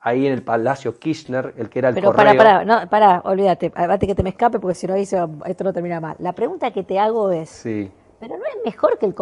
ahí 0.00 0.26
en 0.26 0.32
el 0.32 0.42
Palacio 0.42 0.98
Kirchner, 0.98 1.54
el 1.56 1.68
que 1.68 1.80
era 1.80 1.88
el 1.88 1.94
Pero 1.96 2.12
correo. 2.12 2.36
para, 2.36 2.36
para, 2.36 2.64
no, 2.64 2.88
para, 2.88 3.20
olvídate, 3.24 3.72
antes 3.74 4.06
que 4.08 4.14
te 4.14 4.22
me 4.22 4.30
escape, 4.30 4.60
porque 4.60 4.74
si 4.74 4.86
no 4.86 4.94
ahí 4.94 5.04
se 5.04 5.18
va- 5.20 5.28
esto 5.46 5.64
no 5.64 5.72
termina 5.72 6.00
mal. 6.00 6.16
La 6.20 6.32
pregunta 6.32 6.70
que 6.70 6.84
te 6.84 6.98
hago 6.98 7.30
es, 7.32 7.50
Sí, 7.50 7.90
¿pero 8.20 8.36
no 8.38 8.44
es 8.44 8.56
mejor 8.64 8.98
que 8.98 9.06
el 9.06 9.14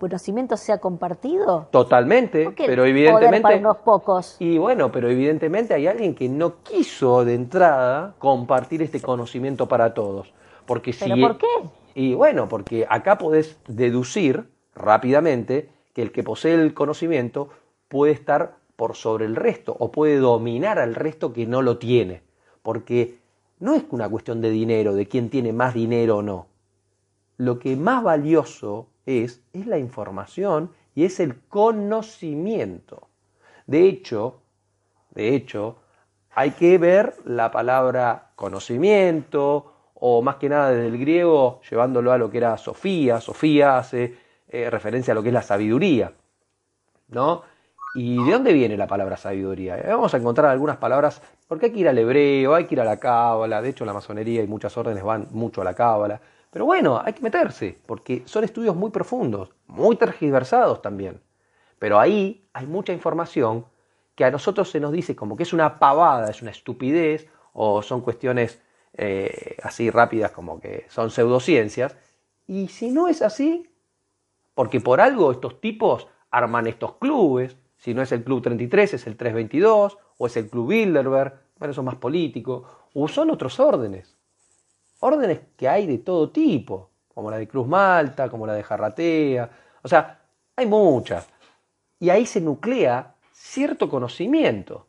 conocimiento 0.00 0.56
sea 0.56 0.78
compartido? 0.78 1.68
totalmente, 1.70 2.44
¿Por 2.44 2.54
qué 2.54 2.64
el 2.64 2.70
pero 2.70 2.84
evidentemente... 2.86 3.42
para 3.42 3.56
unos 3.58 3.76
pocos? 3.78 4.36
Y 4.38 4.56
bueno, 4.58 4.90
pero 4.90 5.10
evidentemente 5.10 5.74
hay 5.74 5.86
alguien 5.86 6.14
que 6.14 6.28
no 6.28 6.62
quiso 6.62 7.24
de 7.24 7.34
entrada 7.34 8.14
compartir 8.18 8.80
este 8.82 9.00
conocimiento 9.02 9.68
para 9.68 9.92
todos. 9.92 10.32
Porque 10.66 10.92
si, 10.92 11.04
¿Pero 11.04 11.16
por 11.16 11.38
qué? 11.38 11.46
Y 11.94 12.14
bueno, 12.14 12.48
porque 12.48 12.86
acá 12.88 13.18
podés 13.18 13.58
deducir 13.68 14.48
rápidamente 14.74 15.70
que 15.92 16.02
el 16.02 16.12
que 16.12 16.22
posee 16.22 16.54
el 16.54 16.74
conocimiento 16.74 17.50
puede 17.88 18.12
estar 18.12 18.56
por 18.76 18.96
sobre 18.96 19.26
el 19.26 19.36
resto 19.36 19.76
o 19.78 19.92
puede 19.92 20.18
dominar 20.18 20.78
al 20.78 20.94
resto 20.94 21.32
que 21.32 21.46
no 21.46 21.62
lo 21.62 21.78
tiene. 21.78 22.22
Porque 22.62 23.18
no 23.60 23.74
es 23.74 23.84
una 23.90 24.08
cuestión 24.08 24.40
de 24.40 24.50
dinero, 24.50 24.94
de 24.94 25.06
quién 25.06 25.30
tiene 25.30 25.52
más 25.52 25.74
dinero 25.74 26.18
o 26.18 26.22
no. 26.22 26.46
Lo 27.36 27.58
que 27.58 27.76
más 27.76 28.02
valioso 28.02 28.88
es, 29.06 29.42
es 29.52 29.66
la 29.66 29.78
información 29.78 30.70
y 30.94 31.04
es 31.04 31.20
el 31.20 31.40
conocimiento. 31.48 33.08
De 33.66 33.86
hecho, 33.86 34.40
de 35.14 35.34
hecho, 35.34 35.76
hay 36.34 36.50
que 36.52 36.78
ver 36.78 37.14
la 37.24 37.50
palabra 37.50 38.32
conocimiento, 38.34 39.73
o 40.06 40.20
más 40.20 40.36
que 40.36 40.50
nada 40.50 40.68
desde 40.68 40.88
el 40.88 40.98
griego, 40.98 41.62
llevándolo 41.70 42.12
a 42.12 42.18
lo 42.18 42.28
que 42.28 42.36
era 42.36 42.58
Sofía. 42.58 43.22
Sofía 43.22 43.78
hace 43.78 44.14
eh, 44.48 44.68
referencia 44.68 45.12
a 45.12 45.14
lo 45.14 45.22
que 45.22 45.30
es 45.30 45.32
la 45.32 45.40
sabiduría, 45.40 46.12
¿no? 47.08 47.40
¿Y 47.94 48.22
de 48.22 48.32
dónde 48.32 48.52
viene 48.52 48.76
la 48.76 48.86
palabra 48.86 49.16
sabiduría? 49.16 49.78
Eh, 49.78 49.86
Vamos 49.88 50.12
a 50.12 50.18
encontrar 50.18 50.50
algunas 50.50 50.76
palabras, 50.76 51.22
porque 51.48 51.66
hay 51.66 51.72
que 51.72 51.80
ir 51.80 51.88
al 51.88 51.96
hebreo, 51.96 52.54
hay 52.54 52.66
que 52.66 52.74
ir 52.74 52.82
a 52.82 52.84
la 52.84 52.98
cábala, 52.98 53.62
de 53.62 53.70
hecho 53.70 53.86
la 53.86 53.94
masonería 53.94 54.42
y 54.42 54.46
muchas 54.46 54.76
órdenes 54.76 55.02
van 55.02 55.28
mucho 55.30 55.62
a 55.62 55.64
la 55.64 55.72
cábala, 55.72 56.20
pero 56.50 56.66
bueno, 56.66 57.00
hay 57.02 57.14
que 57.14 57.22
meterse, 57.22 57.78
porque 57.86 58.24
son 58.26 58.44
estudios 58.44 58.76
muy 58.76 58.90
profundos, 58.90 59.54
muy 59.68 59.96
tergiversados 59.96 60.82
también. 60.82 61.22
Pero 61.78 61.98
ahí 61.98 62.46
hay 62.52 62.66
mucha 62.66 62.92
información 62.92 63.64
que 64.14 64.26
a 64.26 64.30
nosotros 64.30 64.70
se 64.70 64.80
nos 64.80 64.92
dice 64.92 65.16
como 65.16 65.34
que 65.34 65.44
es 65.44 65.54
una 65.54 65.78
pavada, 65.78 66.28
es 66.28 66.42
una 66.42 66.50
estupidez, 66.50 67.26
o 67.54 67.80
son 67.80 68.02
cuestiones 68.02 68.60
eh, 68.96 69.56
así 69.62 69.90
rápidas 69.90 70.30
como 70.30 70.60
que 70.60 70.86
son 70.88 71.10
pseudociencias. 71.10 71.96
Y 72.46 72.68
si 72.68 72.90
no 72.90 73.08
es 73.08 73.22
así, 73.22 73.68
porque 74.54 74.80
por 74.80 75.00
algo 75.00 75.32
estos 75.32 75.60
tipos 75.60 76.06
arman 76.30 76.66
estos 76.66 76.94
clubes, 76.96 77.56
si 77.76 77.94
no 77.94 78.02
es 78.02 78.12
el 78.12 78.24
Club 78.24 78.42
33, 78.42 78.94
es 78.94 79.06
el 79.06 79.16
322, 79.16 79.98
o 80.16 80.26
es 80.26 80.36
el 80.36 80.48
Club 80.48 80.68
Bilderberg, 80.68 81.34
bueno, 81.58 81.72
eso 81.72 81.80
es 81.80 81.84
más 81.84 81.96
político, 81.96 82.64
o 82.94 83.08
son 83.08 83.30
otros 83.30 83.60
órdenes. 83.60 84.16
Órdenes 85.00 85.40
que 85.56 85.68
hay 85.68 85.86
de 85.86 85.98
todo 85.98 86.30
tipo, 86.30 86.90
como 87.12 87.30
la 87.30 87.38
de 87.38 87.48
Cruz 87.48 87.66
Malta, 87.66 88.28
como 88.28 88.46
la 88.46 88.54
de 88.54 88.62
Jarratea, 88.62 89.50
o 89.82 89.88
sea, 89.88 90.20
hay 90.56 90.66
muchas. 90.66 91.28
Y 92.00 92.10
ahí 92.10 92.26
se 92.26 92.40
nuclea 92.40 93.14
cierto 93.32 93.88
conocimiento, 93.88 94.86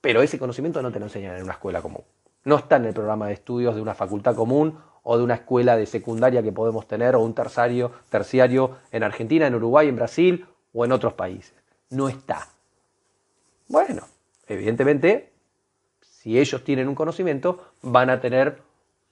pero 0.00 0.22
ese 0.22 0.38
conocimiento 0.38 0.80
no 0.82 0.92
te 0.92 0.98
lo 0.98 1.06
enseñan 1.06 1.36
en 1.36 1.42
una 1.42 1.52
escuela 1.52 1.82
común. 1.82 2.04
No 2.44 2.56
está 2.56 2.76
en 2.76 2.86
el 2.86 2.94
programa 2.94 3.28
de 3.28 3.34
estudios 3.34 3.74
de 3.74 3.80
una 3.80 3.94
facultad 3.94 4.34
común 4.34 4.78
o 5.02 5.16
de 5.16 5.24
una 5.24 5.34
escuela 5.34 5.76
de 5.76 5.86
secundaria 5.86 6.42
que 6.42 6.52
podemos 6.52 6.86
tener 6.86 7.14
o 7.14 7.20
un 7.20 7.34
terciario, 7.34 7.92
terciario 8.08 8.78
en 8.90 9.02
Argentina, 9.02 9.46
en 9.46 9.54
Uruguay, 9.54 9.88
en 9.88 9.96
Brasil 9.96 10.46
o 10.72 10.84
en 10.84 10.92
otros 10.92 11.14
países. 11.14 11.54
No 11.90 12.08
está. 12.08 12.48
Bueno, 13.68 14.02
evidentemente, 14.46 15.32
si 16.00 16.38
ellos 16.38 16.62
tienen 16.64 16.88
un 16.88 16.94
conocimiento, 16.94 17.72
van 17.82 18.10
a 18.10 18.20
tener 18.20 18.62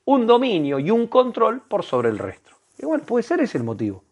un 0.05 0.27
dominio 0.27 0.79
y 0.79 0.91
un 0.91 1.07
control 1.07 1.63
por 1.63 1.85
sobre 1.85 2.09
el 2.09 2.19
resto. 2.19 2.51
Y 2.79 2.87
bueno, 2.87 3.05
puede 3.05 3.23
ser 3.23 3.41
ese 3.41 3.59
el 3.59 3.65
motivo. 3.65 4.03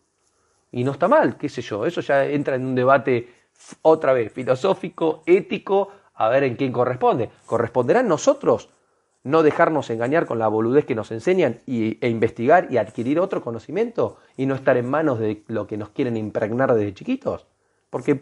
Y 0.70 0.84
no 0.84 0.92
está 0.92 1.08
mal, 1.08 1.36
qué 1.36 1.48
sé 1.48 1.62
yo, 1.62 1.86
eso 1.86 2.00
ya 2.02 2.26
entra 2.26 2.56
en 2.56 2.66
un 2.66 2.74
debate 2.74 3.32
otra 3.82 4.12
vez 4.12 4.32
filosófico, 4.32 5.22
ético, 5.26 5.90
a 6.14 6.28
ver 6.28 6.44
en 6.44 6.56
quién 6.56 6.72
corresponde. 6.72 7.30
¿Corresponderá 7.46 8.00
en 8.00 8.08
nosotros 8.08 8.68
no 9.28 9.42
dejarnos 9.42 9.90
engañar 9.90 10.26
con 10.26 10.38
la 10.38 10.48
boludez 10.48 10.84
que 10.84 10.94
nos 10.94 11.12
enseñan 11.12 11.60
y, 11.66 11.98
e 12.04 12.08
investigar 12.08 12.68
y 12.70 12.78
adquirir 12.78 13.20
otro 13.20 13.42
conocimiento 13.42 14.16
y 14.36 14.46
no 14.46 14.54
estar 14.54 14.76
en 14.76 14.88
manos 14.88 15.18
de 15.18 15.44
lo 15.46 15.66
que 15.66 15.76
nos 15.76 15.90
quieren 15.90 16.16
impregnar 16.16 16.74
desde 16.74 16.94
chiquitos? 16.94 17.46
Porque 17.90 18.20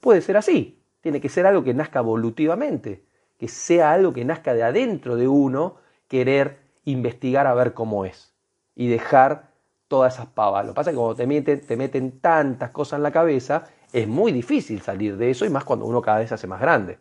puede 0.00 0.20
ser 0.20 0.36
así, 0.36 0.82
tiene 1.00 1.20
que 1.20 1.28
ser 1.28 1.46
algo 1.46 1.62
que 1.62 1.74
nazca 1.74 2.00
evolutivamente, 2.00 3.04
que 3.38 3.48
sea 3.48 3.92
algo 3.92 4.12
que 4.12 4.24
nazca 4.24 4.52
de 4.52 4.64
adentro 4.64 5.16
de 5.16 5.28
uno, 5.28 5.76
querer 6.08 6.58
investigar 6.84 7.46
a 7.46 7.54
ver 7.54 7.72
cómo 7.72 8.04
es 8.04 8.34
y 8.74 8.88
dejar 8.88 9.50
todas 9.86 10.14
esas 10.14 10.26
pavas. 10.26 10.66
Lo 10.66 10.72
que 10.72 10.76
pasa 10.76 10.90
es 10.90 10.94
que 10.94 10.98
cuando 10.98 11.16
te 11.16 11.26
meten, 11.26 11.60
te 11.60 11.76
meten 11.76 12.20
tantas 12.20 12.70
cosas 12.70 12.98
en 12.98 13.04
la 13.04 13.12
cabeza, 13.12 13.64
es 13.92 14.08
muy 14.08 14.32
difícil 14.32 14.80
salir 14.82 15.16
de 15.16 15.30
eso 15.30 15.46
y 15.46 15.50
más 15.50 15.64
cuando 15.64 15.86
uno 15.86 16.02
cada 16.02 16.18
vez 16.18 16.28
se 16.28 16.34
hace 16.34 16.46
más 16.46 16.60
grande. 16.60 16.98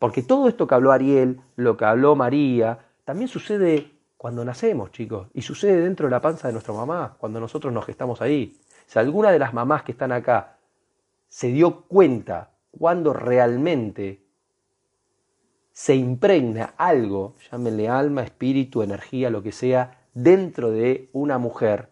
Porque 0.00 0.22
todo 0.22 0.48
esto 0.48 0.66
que 0.66 0.74
habló 0.74 0.92
Ariel, 0.92 1.42
lo 1.56 1.76
que 1.76 1.84
habló 1.84 2.16
María, 2.16 2.78
también 3.04 3.28
sucede 3.28 3.92
cuando 4.16 4.46
nacemos, 4.46 4.92
chicos, 4.92 5.28
y 5.34 5.42
sucede 5.42 5.82
dentro 5.82 6.06
de 6.06 6.10
la 6.10 6.22
panza 6.22 6.48
de 6.48 6.54
nuestra 6.54 6.72
mamá, 6.72 7.16
cuando 7.18 7.38
nosotros 7.38 7.70
nos 7.70 7.84
gestamos 7.84 8.22
ahí. 8.22 8.56
Si 8.86 8.98
alguna 8.98 9.30
de 9.30 9.38
las 9.38 9.52
mamás 9.52 9.82
que 9.82 9.92
están 9.92 10.10
acá 10.10 10.56
se 11.28 11.48
dio 11.48 11.82
cuenta 11.82 12.50
cuando 12.70 13.12
realmente 13.12 14.22
se 15.70 15.96
impregna 15.96 16.72
algo, 16.78 17.34
llámenle 17.50 17.90
alma, 17.90 18.22
espíritu, 18.22 18.82
energía, 18.82 19.28
lo 19.28 19.42
que 19.42 19.52
sea, 19.52 20.00
dentro 20.14 20.70
de 20.70 21.10
una 21.12 21.36
mujer, 21.36 21.90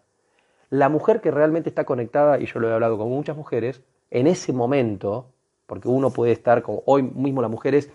la 0.70 0.88
mujer 0.88 1.20
que 1.20 1.30
realmente 1.30 1.68
está 1.68 1.84
conectada, 1.84 2.40
y 2.40 2.46
yo 2.46 2.58
lo 2.58 2.70
he 2.70 2.72
hablado 2.72 2.96
con 2.96 3.10
muchas 3.10 3.36
mujeres, 3.36 3.82
en 4.10 4.26
ese 4.26 4.54
momento, 4.54 5.34
porque 5.68 5.86
uno 5.86 6.10
puede 6.10 6.32
estar, 6.32 6.62
como 6.62 6.82
hoy 6.86 7.02
mismo 7.02 7.42
las 7.42 7.50
mujeres 7.50 7.90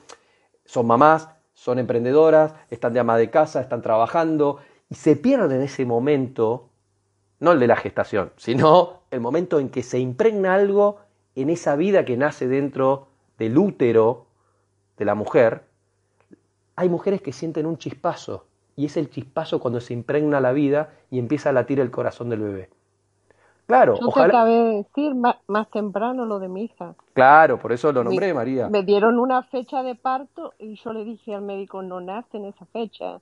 son 0.63 0.85
mamás, 0.85 1.27
son 1.55 1.79
emprendedoras, 1.79 2.53
están 2.69 2.93
de 2.93 2.99
ama 2.99 3.17
de 3.17 3.31
casa, 3.31 3.61
están 3.61 3.81
trabajando, 3.81 4.59
y 4.89 4.95
se 4.95 5.15
pierden 5.15 5.57
en 5.57 5.63
ese 5.63 5.83
momento, 5.83 6.69
no 7.39 7.51
el 7.51 7.59
de 7.59 7.65
la 7.65 7.75
gestación, 7.75 8.31
sino 8.37 9.01
el 9.09 9.21
momento 9.21 9.59
en 9.59 9.69
que 9.69 9.81
se 9.81 9.97
impregna 9.97 10.53
algo 10.53 10.99
en 11.33 11.49
esa 11.49 11.75
vida 11.75 12.05
que 12.05 12.15
nace 12.15 12.47
dentro 12.47 13.07
del 13.39 13.57
útero 13.57 14.27
de 14.97 15.05
la 15.05 15.15
mujer, 15.15 15.63
hay 16.75 16.89
mujeres 16.89 17.23
que 17.23 17.33
sienten 17.33 17.65
un 17.65 17.79
chispazo, 17.79 18.45
y 18.75 18.85
es 18.85 18.97
el 18.97 19.09
chispazo 19.09 19.59
cuando 19.59 19.81
se 19.81 19.93
impregna 19.93 20.39
la 20.39 20.51
vida 20.51 20.93
y 21.09 21.17
empieza 21.17 21.49
a 21.49 21.53
latir 21.53 21.79
el 21.79 21.89
corazón 21.89 22.29
del 22.29 22.41
bebé. 22.41 22.69
Claro, 23.65 23.97
Yo 23.99 24.07
ojalá. 24.07 24.25
te 24.29 24.37
acabé 24.37 24.51
de 24.51 24.73
decir 24.77 25.15
más, 25.15 25.37
más 25.47 25.69
temprano 25.71 26.25
lo 26.25 26.39
de 26.39 26.49
mi 26.49 26.65
hija. 26.65 26.95
Claro, 27.13 27.57
por 27.57 27.71
eso 27.71 27.91
lo 27.91 28.03
nombré, 28.03 28.33
María. 28.33 28.67
Me 28.69 28.83
dieron 28.83 29.19
una 29.19 29.43
fecha 29.43 29.83
de 29.83 29.95
parto 29.95 30.53
y 30.59 30.75
yo 30.75 30.91
le 30.93 31.05
dije 31.05 31.33
al 31.33 31.41
médico, 31.43 31.81
no 31.81 32.01
nace 32.01 32.37
en 32.37 32.45
esa 32.45 32.65
fecha. 32.65 33.19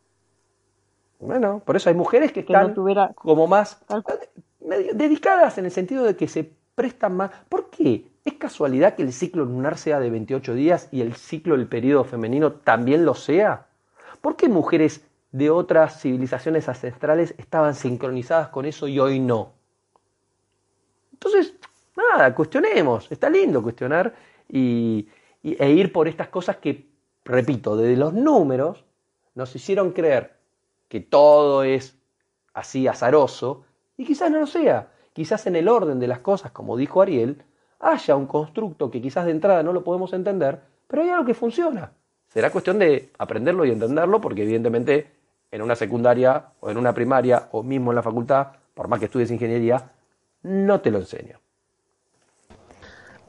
Bueno, 1.19 1.61
por 1.63 1.75
eso 1.75 1.89
hay 1.89 1.95
mujeres 1.95 2.31
que 2.31 2.43
Que 2.43 2.53
no 2.53 2.59
están 2.59 2.73
tuviera... 2.73 3.13
como 3.13 3.45
más 3.47 3.79
dedicadas 4.59 5.57
en 5.57 5.65
el 5.65 5.71
sentido 5.71 6.03
de 6.03 6.15
que 6.15 6.27
se 6.27 6.51
prestan 6.75 7.15
más. 7.15 7.31
¿Por 7.47 7.69
qué? 7.69 8.07
¿Es 8.25 8.33
casualidad 8.33 8.95
que 8.95 9.03
el 9.03 9.13
ciclo 9.13 9.45
lunar 9.45 9.77
sea 9.77 9.99
de 9.99 10.09
28 10.09 10.53
días 10.55 10.89
y 10.91 11.01
el 11.01 11.13
ciclo 11.15 11.55
del 11.57 11.67
periodo 11.67 12.03
femenino 12.03 12.51
también 12.53 13.05
lo 13.05 13.13
sea? 13.13 13.67
¿Por 14.21 14.35
qué 14.35 14.49
mujeres 14.49 15.05
de 15.31 15.49
otras 15.49 16.01
civilizaciones 16.01 16.67
ancestrales 16.69 17.35
estaban 17.37 17.75
sincronizadas 17.75 18.49
con 18.49 18.65
eso 18.65 18.87
y 18.87 18.99
hoy 18.99 19.19
no? 19.19 19.53
Entonces, 21.23 21.53
nada, 21.95 22.33
cuestionemos. 22.33 23.11
Está 23.11 23.29
lindo 23.29 23.61
cuestionar 23.61 24.13
y, 24.49 25.07
e 25.43 25.69
ir 25.69 25.93
por 25.93 26.07
estas 26.07 26.29
cosas 26.29 26.57
que, 26.57 26.89
repito, 27.23 27.77
desde 27.77 27.95
los 27.95 28.13
números 28.13 28.83
nos 29.35 29.55
hicieron 29.55 29.91
creer 29.91 30.35
que 30.87 30.99
todo 30.99 31.63
es 31.63 31.95
así 32.53 32.87
azaroso 32.87 33.65
y 33.97 34.05
quizás 34.05 34.31
no 34.31 34.39
lo 34.39 34.47
sea. 34.47 34.91
Quizás 35.13 35.45
en 35.45 35.55
el 35.55 35.67
orden 35.67 35.99
de 35.99 36.07
las 36.07 36.19
cosas, 36.19 36.51
como 36.51 36.75
dijo 36.75 37.01
Ariel, 37.01 37.43
haya 37.79 38.15
un 38.15 38.25
constructo 38.25 38.89
que 38.89 39.01
quizás 39.01 39.25
de 39.25 39.31
entrada 39.31 39.61
no 39.61 39.73
lo 39.73 39.83
podemos 39.83 40.13
entender, 40.13 40.59
pero 40.87 41.03
hay 41.03 41.09
algo 41.09 41.25
que 41.25 41.33
funciona. 41.35 41.91
Será 42.29 42.49
cuestión 42.49 42.79
de 42.79 43.11
aprenderlo 43.19 43.63
y 43.65 43.71
entenderlo 43.71 44.19
porque 44.21 44.41
evidentemente 44.41 45.11
en 45.51 45.61
una 45.61 45.75
secundaria 45.75 46.47
o 46.61 46.71
en 46.71 46.77
una 46.77 46.93
primaria 46.93 47.49
o 47.51 47.61
mismo 47.61 47.91
en 47.91 47.97
la 47.97 48.03
facultad, 48.03 48.47
por 48.73 48.87
más 48.87 48.99
que 48.99 49.05
estudies 49.05 49.31
ingeniería, 49.31 49.91
no 50.43 50.81
te 50.81 50.91
lo 50.91 50.99
enseño. 50.99 51.39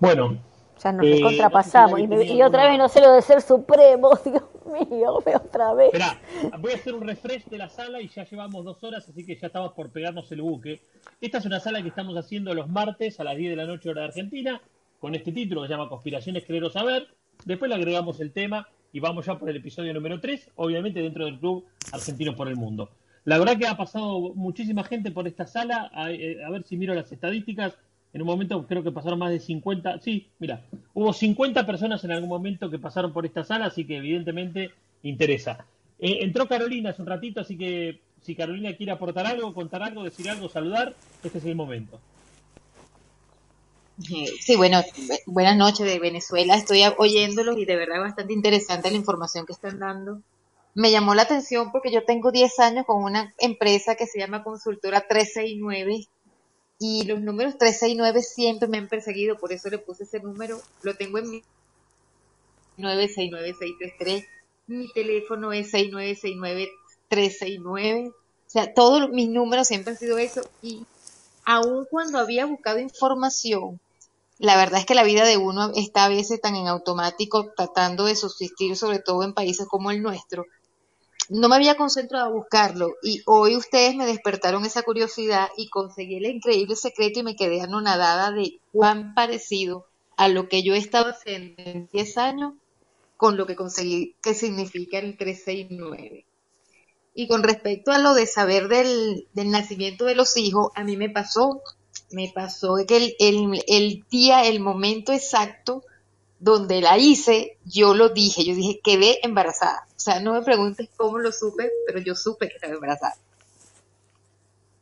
Bueno, 0.01 0.39
Ya 0.83 0.91
nos 0.91 1.07
Eh, 1.07 1.15
recontrapasamos. 1.15 1.93
no 1.93 1.97
sé 1.99 2.03
y, 2.03 2.07
me- 2.09 2.25
y 2.25 2.43
otra 2.43 2.69
vez 2.69 2.77
no 2.77 2.89
sé 2.89 3.01
lo 3.01 3.13
de 3.13 3.23
ser 3.23 3.41
supremo. 3.41 4.11
Dios 4.25 4.43
mío, 4.91 5.23
otra 5.37 5.75
vez. 5.75 5.87
Esperá, 5.95 6.19
voy 6.59 6.73
a 6.73 6.75
hacer 6.75 6.95
un 6.95 7.07
refresh 7.07 7.45
de 7.45 7.59
la 7.59 7.69
sala 7.69 8.01
y 8.01 8.09
ya 8.09 8.25
llevamos 8.25 8.65
dos 8.65 8.83
horas, 8.83 9.09
así 9.09 9.25
que 9.25 9.37
ya 9.37 9.47
estamos 9.47 9.75
por 9.75 9.91
pegarnos 9.91 10.33
el 10.33 10.43
buque. 10.43 10.81
Esta 11.21 11.39
es 11.39 11.47
una 11.47 11.61
sala 11.61 11.81
que 11.83 11.89
estamos 11.89 12.17
haciendo 12.17 12.53
los 12.53 12.69
martes 12.69 13.21
a 13.21 13.25
las 13.25 13.37
10 13.37 13.51
de 13.51 13.57
la 13.57 13.67
noche 13.67 13.91
hora 13.91 14.01
de 14.03 14.09
Argentina, 14.09 14.61
con 14.99 15.15
este 15.15 15.31
título 15.31 15.63
que 15.63 15.69
se 15.69 15.75
llama 15.75 15.89
Conspiraciones 15.89 16.45
Creer 16.45 16.65
o 16.65 16.71
Saber. 16.71 17.07
Después 17.45 17.69
le 17.69 17.77
agregamos 17.77 18.19
el 18.21 18.33
tema 18.33 18.67
y 18.93 18.99
vamos 18.99 19.25
ya 19.27 19.39
por 19.39 19.49
el 19.51 19.57
episodio 19.59 19.95
número 19.95 20.19
3, 20.21 20.51
obviamente 20.57 21.01
dentro 21.01 21.27
del 21.27 21.39
Club 21.39 21.65
Argentinos 21.93 22.35
por 22.35 22.49
el 22.49 22.57
Mundo. 22.57 22.89
La 23.25 23.39
verdad 23.39 23.57
que 23.57 23.67
ha 23.67 23.77
pasado 23.77 24.33
muchísima 24.35 24.83
gente 24.85 25.11
por 25.11 25.29
esta 25.29 25.47
sala, 25.47 25.91
a, 25.95 26.11
eh, 26.11 26.43
a 26.45 26.51
ver 26.51 26.65
si 26.65 26.77
miro 26.77 26.95
las 26.95 27.11
estadísticas. 27.13 27.75
En 28.13 28.21
un 28.21 28.27
momento 28.27 28.67
creo 28.67 28.83
que 28.83 28.91
pasaron 28.93 29.19
más 29.19 29.31
de 29.31 29.41
50, 29.41 29.99
sí, 30.01 30.29
mira, 30.39 30.61
hubo 30.93 31.13
50 31.15 31.65
personas 31.65 32.05
en 32.05 32.13
algún 32.13 32.29
momento 32.29 32.69
que 32.69 32.79
pasaron 32.79 33.13
por 33.13 33.25
esta 33.25 33.43
sala, 33.43 33.67
así 33.67 33.87
que 33.87 33.97
evidentemente 33.97 34.71
interesa. 35.03 35.65
Eh, 35.99 36.19
entró 36.21 36.47
Carolina 36.47 36.91
hace 36.91 37.01
un 37.01 37.09
ratito, 37.09 37.41
así 37.41 37.57
que 37.57 38.01
si 38.21 38.35
Carolina 38.35 38.75
quiere 38.77 38.93
aportar 38.93 39.27
algo, 39.27 39.55
contar 39.55 39.83
algo, 39.83 40.03
decir 40.05 40.29
algo, 40.29 40.49
saludar, 40.51 40.95
este 41.25 41.39
es 41.39 41.45
el 41.47 41.55
momento. 41.55 42.01
Eh, 44.11 44.27
Sí, 44.41 44.57
bueno, 44.57 44.79
bu- 44.81 45.21
buenas 45.27 45.57
noches 45.57 45.87
de 45.87 45.99
Venezuela. 45.99 46.57
Estoy 46.57 46.83
oyéndolos 46.99 47.57
y 47.57 47.65
de 47.65 47.77
verdad 47.77 48.01
bastante 48.01 48.33
interesante 48.33 48.91
la 48.91 48.97
información 48.97 49.47
que 49.47 49.53
están 49.53 49.79
dando. 49.79 50.21
Me 50.75 50.91
llamó 50.91 51.15
la 51.15 51.23
atención 51.23 51.71
porque 51.71 51.93
yo 51.93 52.05
tengo 52.05 52.33
10 52.33 52.59
años 52.61 52.87
con 52.87 53.03
una 53.03 53.35
empresa 53.39 53.95
que 53.95 54.07
se 54.07 54.19
llama 54.19 54.43
Consultora 54.43 55.07
369 55.07 56.07
y 56.79 57.05
los 57.05 57.21
números 57.21 57.59
369 57.59 58.23
siempre 58.23 58.69
me 58.69 58.79
han 58.79 58.89
perseguido, 58.89 59.39
por 59.39 59.53
eso 59.53 59.69
le 59.69 59.77
puse 59.79 60.05
ese 60.05 60.21
número. 60.21 60.63
Lo 60.83 60.97
tengo 60.97 61.19
en 61.19 61.31
mi 61.31 61.43
969633. 62.79 64.25
Mi 64.67 64.91
teléfono 64.93 65.53
es 65.53 65.71
6969369. 65.73 68.11
O 68.11 68.15
sea, 68.47 68.75
todos 68.75 69.11
mis 69.11 69.29
números 69.29 69.69
siempre 69.69 69.93
han 69.93 69.99
sido 69.99 70.19
eso 70.19 70.43
y 70.63 70.85
aun 71.45 71.87
cuando 71.91 72.19
había 72.19 72.47
buscado 72.47 72.79
información, 72.79 73.81
la 74.39 74.57
verdad 74.57 74.81
es 74.81 74.87
que 74.87 74.95
la 74.95 75.05
vida 75.05 75.25
de 75.25 75.37
uno 75.37 75.73
está 75.75 76.05
a 76.05 76.09
veces 76.09 76.41
tan 76.41 76.57
en 76.57 76.67
automático 76.67 77.53
tratando 77.57 78.07
de 78.07 78.17
subsistir, 78.17 78.77
sobre 78.77 78.99
todo 78.99 79.23
en 79.23 79.35
países 79.35 79.69
como 79.69 79.91
el 79.91 80.03
nuestro. 80.03 80.47
No 81.35 81.49
me 81.49 81.57
había 81.57 81.79
concentrado 81.79 82.27
a 82.27 82.31
buscarlo 82.31 82.97
y 83.03 83.23
hoy 83.25 83.57
ustedes 83.57 83.97
me 83.97 84.05
despertaron 84.05 84.67
esa 84.67 84.83
curiosidad 84.83 85.49
y 85.57 85.71
conseguí 85.71 86.17
el 86.17 86.27
increíble 86.27 86.77
secreto 86.77 87.21
y 87.21 87.23
me 87.23 87.37
quedé 87.37 87.63
anonadada 87.63 88.31
de 88.33 88.61
cuán 88.71 89.15
parecido 89.15 89.87
a 90.19 90.29
lo 90.29 90.51
que 90.51 90.63
yo 90.63 90.75
estaba 90.75 91.13
haciendo 91.13 91.55
en 91.63 91.89
10 91.91 92.19
años 92.19 92.53
con 93.17 93.39
lo 93.39 93.47
que 93.47 93.57
conseguí 93.57 94.15
que 94.21 94.35
significa 94.35 94.99
el 94.99 95.17
369. 95.17 96.27
Y 97.15 97.29
con 97.29 97.43
respecto 97.43 97.93
a 97.93 97.99
lo 97.99 98.13
de 98.13 98.27
saber 98.27 98.69
del, 98.69 99.27
del 99.33 99.51
nacimiento 99.51 100.05
de 100.05 100.15
los 100.15 100.37
hijos, 100.37 100.71
a 100.75 100.85
mí 100.85 100.99
me 100.99 101.09
pasó, 101.09 101.63
me 102.11 102.31
pasó 102.35 102.77
que 102.87 102.97
el, 102.99 103.17
el, 103.19 103.63
el 103.69 104.05
día, 104.11 104.45
el 104.45 104.61
momento 104.61 105.15
exacto 105.15 105.83
donde 106.43 106.81
la 106.81 106.99
hice, 106.99 107.57
yo 107.65 107.95
lo 107.95 108.09
dije, 108.09 108.45
yo 108.45 108.57
dije, 108.57 108.81
quedé 108.83 109.25
embarazada. 109.25 109.87
O 109.97 110.01
sea, 110.01 110.19
no 110.19 110.33
me 110.33 110.43
preguntes 110.43 110.89
cómo 110.97 111.19
lo 111.21 111.31
supe, 111.31 111.71
pero 111.87 112.01
yo 112.01 112.17
supe 112.17 112.49
que 112.49 112.57
estaba 112.57 112.75
embarazada. 112.75 113.15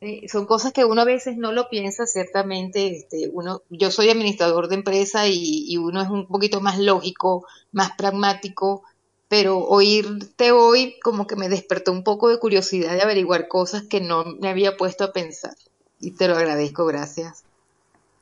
Eh, 0.01 0.27
son 0.27 0.47
cosas 0.47 0.73
que 0.73 0.85
uno 0.85 1.01
a 1.01 1.05
veces 1.05 1.37
no 1.37 1.51
lo 1.51 1.69
piensa, 1.69 2.07
ciertamente. 2.07 2.87
Este, 2.87 3.29
uno, 3.31 3.61
yo 3.69 3.91
soy 3.91 4.09
administrador 4.09 4.69
de 4.69 4.75
empresa 4.75 5.27
y, 5.27 5.65
y 5.71 5.77
uno 5.77 6.01
es 6.01 6.09
un 6.09 6.25
poquito 6.25 6.61
más 6.61 6.79
lógico, 6.79 7.45
más 7.71 7.91
pragmático, 7.91 8.81
pero 9.27 9.59
oírte 9.59 10.51
hoy 10.51 10.99
como 11.03 11.27
que 11.27 11.35
me 11.35 11.47
despertó 11.47 11.91
un 11.91 12.03
poco 12.03 12.29
de 12.29 12.39
curiosidad 12.39 12.93
de 12.93 13.03
averiguar 13.03 13.47
cosas 13.47 13.83
que 13.83 14.01
no 14.01 14.25
me 14.39 14.49
había 14.49 14.77
puesto 14.77 15.03
a 15.03 15.13
pensar. 15.13 15.53
Y 15.99 16.15
te 16.15 16.27
lo 16.27 16.35
agradezco, 16.35 16.87
gracias. 16.87 17.43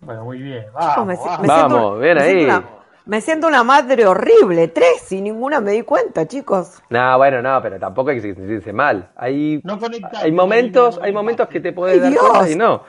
Bueno, 0.02 0.26
muy 0.26 0.40
bien. 0.40 0.66
Vamos, 0.74 1.08
me 1.08 1.16
vamos. 1.16 1.26
siento, 1.26 1.48
Vamos, 1.48 2.02
bien 2.02 2.18
me 2.18 2.26
siento 2.26 2.54
ahí. 2.54 2.79
Me 3.06 3.22
siento 3.22 3.48
una 3.48 3.64
madre 3.64 4.06
horrible, 4.06 4.68
tres 4.68 5.12
y 5.12 5.22
ninguna 5.22 5.62
me 5.62 5.72
di 5.72 5.82
cuenta, 5.82 6.28
chicos. 6.28 6.82
No, 6.90 7.18
bueno, 7.18 7.42
no, 7.42 7.62
pero 7.62 7.80
tampoco 7.80 8.12
hay 8.12 8.18
que 8.22 8.34
sentirse 8.34 8.72
mal. 8.74 9.10
Hay, 9.16 9.62
No 9.64 9.80
conectaste, 9.80 10.18
hay 10.26 10.32
momentos, 10.32 10.98
no 10.98 11.04
hay 11.04 11.12
momentos 11.14 11.48
que 11.48 11.60
te 11.60 11.74
puedes 11.74 11.96
¡Ay, 11.96 12.02
dar 12.02 12.12
Dios! 12.12 12.30
cuenta 12.30 12.50
y 12.52 12.56
no. 12.56 12.84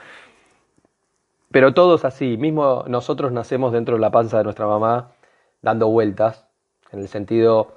Pero 1.51 1.73
todos 1.73 2.05
así, 2.05 2.37
mismo 2.37 2.85
nosotros 2.87 3.31
nacemos 3.31 3.73
dentro 3.73 3.95
de 3.95 4.01
la 4.01 4.11
panza 4.11 4.37
de 4.37 4.43
nuestra 4.43 4.67
mamá, 4.67 5.11
dando 5.61 5.87
vueltas, 5.89 6.45
en 6.91 6.99
el 6.99 7.07
sentido 7.07 7.73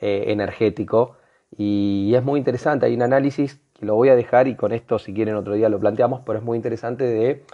eh, 0.00 0.24
energético, 0.28 1.16
y 1.56 2.12
es 2.14 2.22
muy 2.22 2.38
interesante, 2.38 2.86
hay 2.86 2.94
un 2.94 3.02
análisis 3.02 3.60
que 3.78 3.86
lo 3.86 3.94
voy 3.94 4.10
a 4.10 4.16
dejar 4.16 4.48
y 4.48 4.54
con 4.54 4.72
esto 4.72 4.98
si 4.98 5.12
quieren 5.14 5.34
otro 5.36 5.54
día 5.54 5.68
lo 5.68 5.78
planteamos, 5.80 6.22
pero 6.24 6.38
es 6.38 6.44
muy 6.44 6.56
interesante 6.56 7.04
de 7.04 7.44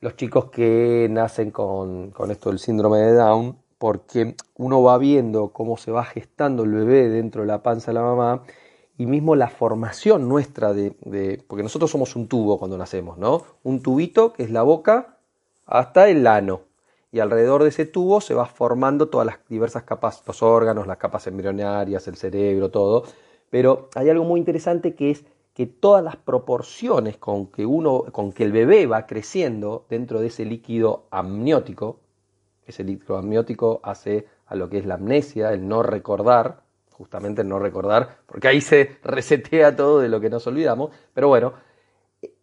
los 0.00 0.16
chicos 0.16 0.46
que 0.46 1.08
nacen 1.10 1.50
con, 1.50 2.10
con 2.10 2.30
esto 2.30 2.50
del 2.50 2.58
síndrome 2.58 2.98
de 2.98 3.14
Down, 3.14 3.56
porque 3.78 4.34
uno 4.56 4.82
va 4.82 4.98
viendo 4.98 5.48
cómo 5.52 5.76
se 5.76 5.90
va 5.92 6.04
gestando 6.04 6.64
el 6.64 6.72
bebé 6.72 7.08
dentro 7.08 7.42
de 7.42 7.48
la 7.48 7.62
panza 7.62 7.90
de 7.90 7.94
la 7.96 8.02
mamá 8.02 8.42
y 8.96 9.06
mismo 9.06 9.36
la 9.36 9.48
formación 9.48 10.28
nuestra 10.28 10.72
de, 10.72 10.94
de- 11.04 11.42
porque 11.46 11.62
nosotros 11.62 11.90
somos 11.90 12.16
un 12.16 12.26
tubo 12.28 12.58
cuando 12.58 12.76
nacemos, 12.76 13.18
¿no? 13.18 13.42
Un 13.62 13.80
tubito 13.82 14.32
que 14.32 14.42
es 14.42 14.50
la 14.50 14.62
boca 14.62 15.16
hasta 15.66 16.08
el 16.08 16.26
ano. 16.26 16.62
Y 17.12 17.20
alrededor 17.20 17.62
de 17.62 17.70
ese 17.70 17.86
tubo 17.86 18.20
se 18.20 18.34
va 18.34 18.46
formando 18.46 19.08
todas 19.08 19.26
las 19.26 19.38
diversas 19.48 19.84
capas, 19.84 20.22
los 20.26 20.42
órganos, 20.42 20.86
las 20.86 20.98
capas 20.98 21.26
embrionarias, 21.26 22.06
el 22.08 22.16
cerebro, 22.16 22.70
todo. 22.70 23.04
Pero 23.50 23.88
hay 23.94 24.10
algo 24.10 24.24
muy 24.24 24.40
interesante 24.40 24.94
que 24.94 25.10
es 25.12 25.24
que 25.58 25.66
todas 25.66 26.04
las 26.04 26.14
proporciones 26.14 27.16
con 27.16 27.48
que 27.48 27.66
uno, 27.66 28.04
con 28.12 28.30
que 28.30 28.44
el 28.44 28.52
bebé 28.52 28.86
va 28.86 29.06
creciendo 29.06 29.86
dentro 29.90 30.20
de 30.20 30.28
ese 30.28 30.44
líquido 30.44 31.08
amniótico, 31.10 31.98
ese 32.64 32.84
líquido 32.84 33.16
amniótico 33.16 33.80
hace 33.82 34.28
a 34.46 34.54
lo 34.54 34.70
que 34.70 34.78
es 34.78 34.86
la 34.86 34.94
amnesia, 34.94 35.52
el 35.52 35.66
no 35.66 35.82
recordar, 35.82 36.62
justamente 36.92 37.42
el 37.42 37.48
no 37.48 37.58
recordar, 37.58 38.18
porque 38.26 38.46
ahí 38.46 38.60
se 38.60 38.98
resetea 39.02 39.74
todo 39.74 39.98
de 39.98 40.08
lo 40.08 40.20
que 40.20 40.30
nos 40.30 40.46
olvidamos, 40.46 40.92
pero 41.12 41.26
bueno, 41.26 41.54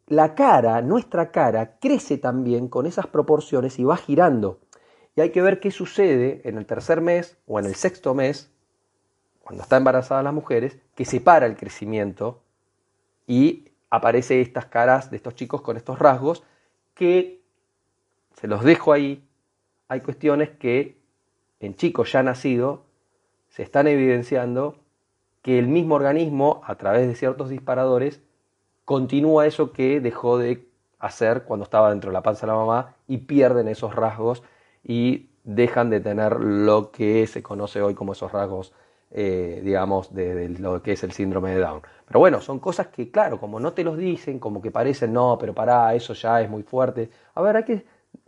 la 0.07 0.35
cara, 0.35 0.81
nuestra 0.81 1.31
cara, 1.31 1.77
crece 1.79 2.17
también 2.17 2.67
con 2.67 2.85
esas 2.85 3.07
proporciones 3.07 3.79
y 3.79 3.85
va 3.85 3.95
girando. 3.95 4.59
Y 5.15 5.21
hay 5.21 5.29
que 5.29 5.41
ver 5.41 5.61
qué 5.61 5.71
sucede 5.71 6.41
en 6.43 6.57
el 6.57 6.65
tercer 6.65 6.99
mes 6.99 7.37
o 7.47 7.59
en 7.59 7.65
el 7.65 7.75
sexto 7.75 8.13
mes, 8.13 8.51
cuando 9.41 9.63
está 9.63 9.77
embarazada 9.77 10.21
las 10.21 10.33
mujeres, 10.33 10.77
que 10.95 11.05
se 11.05 11.21
para 11.21 11.45
el 11.45 11.55
crecimiento 11.55 12.41
y 13.27 13.69
aparece 13.89 14.41
estas 14.41 14.65
caras 14.65 15.09
de 15.09 15.17
estos 15.17 15.35
chicos 15.35 15.61
con 15.61 15.77
estos 15.77 15.99
rasgos 15.99 16.43
que 16.93 17.41
se 18.33 18.47
los 18.47 18.63
dejo 18.63 18.93
ahí. 18.93 19.23
Hay 19.87 20.01
cuestiones 20.01 20.49
que 20.49 20.97
en 21.59 21.75
chicos 21.75 22.11
ya 22.11 22.23
nacidos 22.23 22.79
se 23.49 23.63
están 23.63 23.87
evidenciando 23.87 24.75
que 25.41 25.59
el 25.59 25.67
mismo 25.67 25.95
organismo, 25.95 26.61
a 26.65 26.75
través 26.75 27.07
de 27.07 27.15
ciertos 27.15 27.49
disparadores, 27.49 28.21
continúa 28.83 29.45
eso 29.45 29.71
que 29.71 30.01
dejó 30.01 30.37
de 30.37 30.67
hacer 30.99 31.43
cuando 31.43 31.63
estaba 31.63 31.89
dentro 31.91 32.09
de 32.09 32.13
la 32.13 32.23
panza 32.23 32.45
de 32.45 32.51
la 32.51 32.57
mamá 32.57 32.95
y 33.07 33.19
pierden 33.19 33.67
esos 33.67 33.95
rasgos 33.95 34.43
y 34.83 35.29
dejan 35.43 35.89
de 35.89 35.99
tener 35.99 36.39
lo 36.39 36.91
que 36.91 37.27
se 37.27 37.43
conoce 37.43 37.81
hoy 37.81 37.93
como 37.93 38.13
esos 38.13 38.31
rasgos, 38.31 38.73
eh, 39.17 39.61
digamos, 39.63 40.13
de, 40.13 40.35
de 40.35 40.49
lo 40.59 40.81
que 40.83 40.91
es 40.91 41.03
el 41.05 41.13
síndrome 41.13 41.51
de 41.51 41.61
Down. 41.61 41.81
Pero 42.05 42.19
bueno, 42.19 42.41
son 42.41 42.59
cosas 42.59 42.87
que, 42.87 43.09
claro, 43.09 43.39
como 43.39 43.61
no 43.61 43.71
te 43.71 43.81
los 43.81 43.97
dicen, 43.97 44.39
como 44.39 44.61
que 44.61 44.71
parecen, 44.71 45.13
no, 45.13 45.37
pero 45.39 45.53
pará, 45.53 45.95
eso 45.95 46.13
ya 46.13 46.41
es 46.41 46.49
muy 46.49 46.63
fuerte. 46.63 47.09
A 47.33 47.41
ver, 47.41 47.55
hay 47.55 47.63
que 47.63 47.85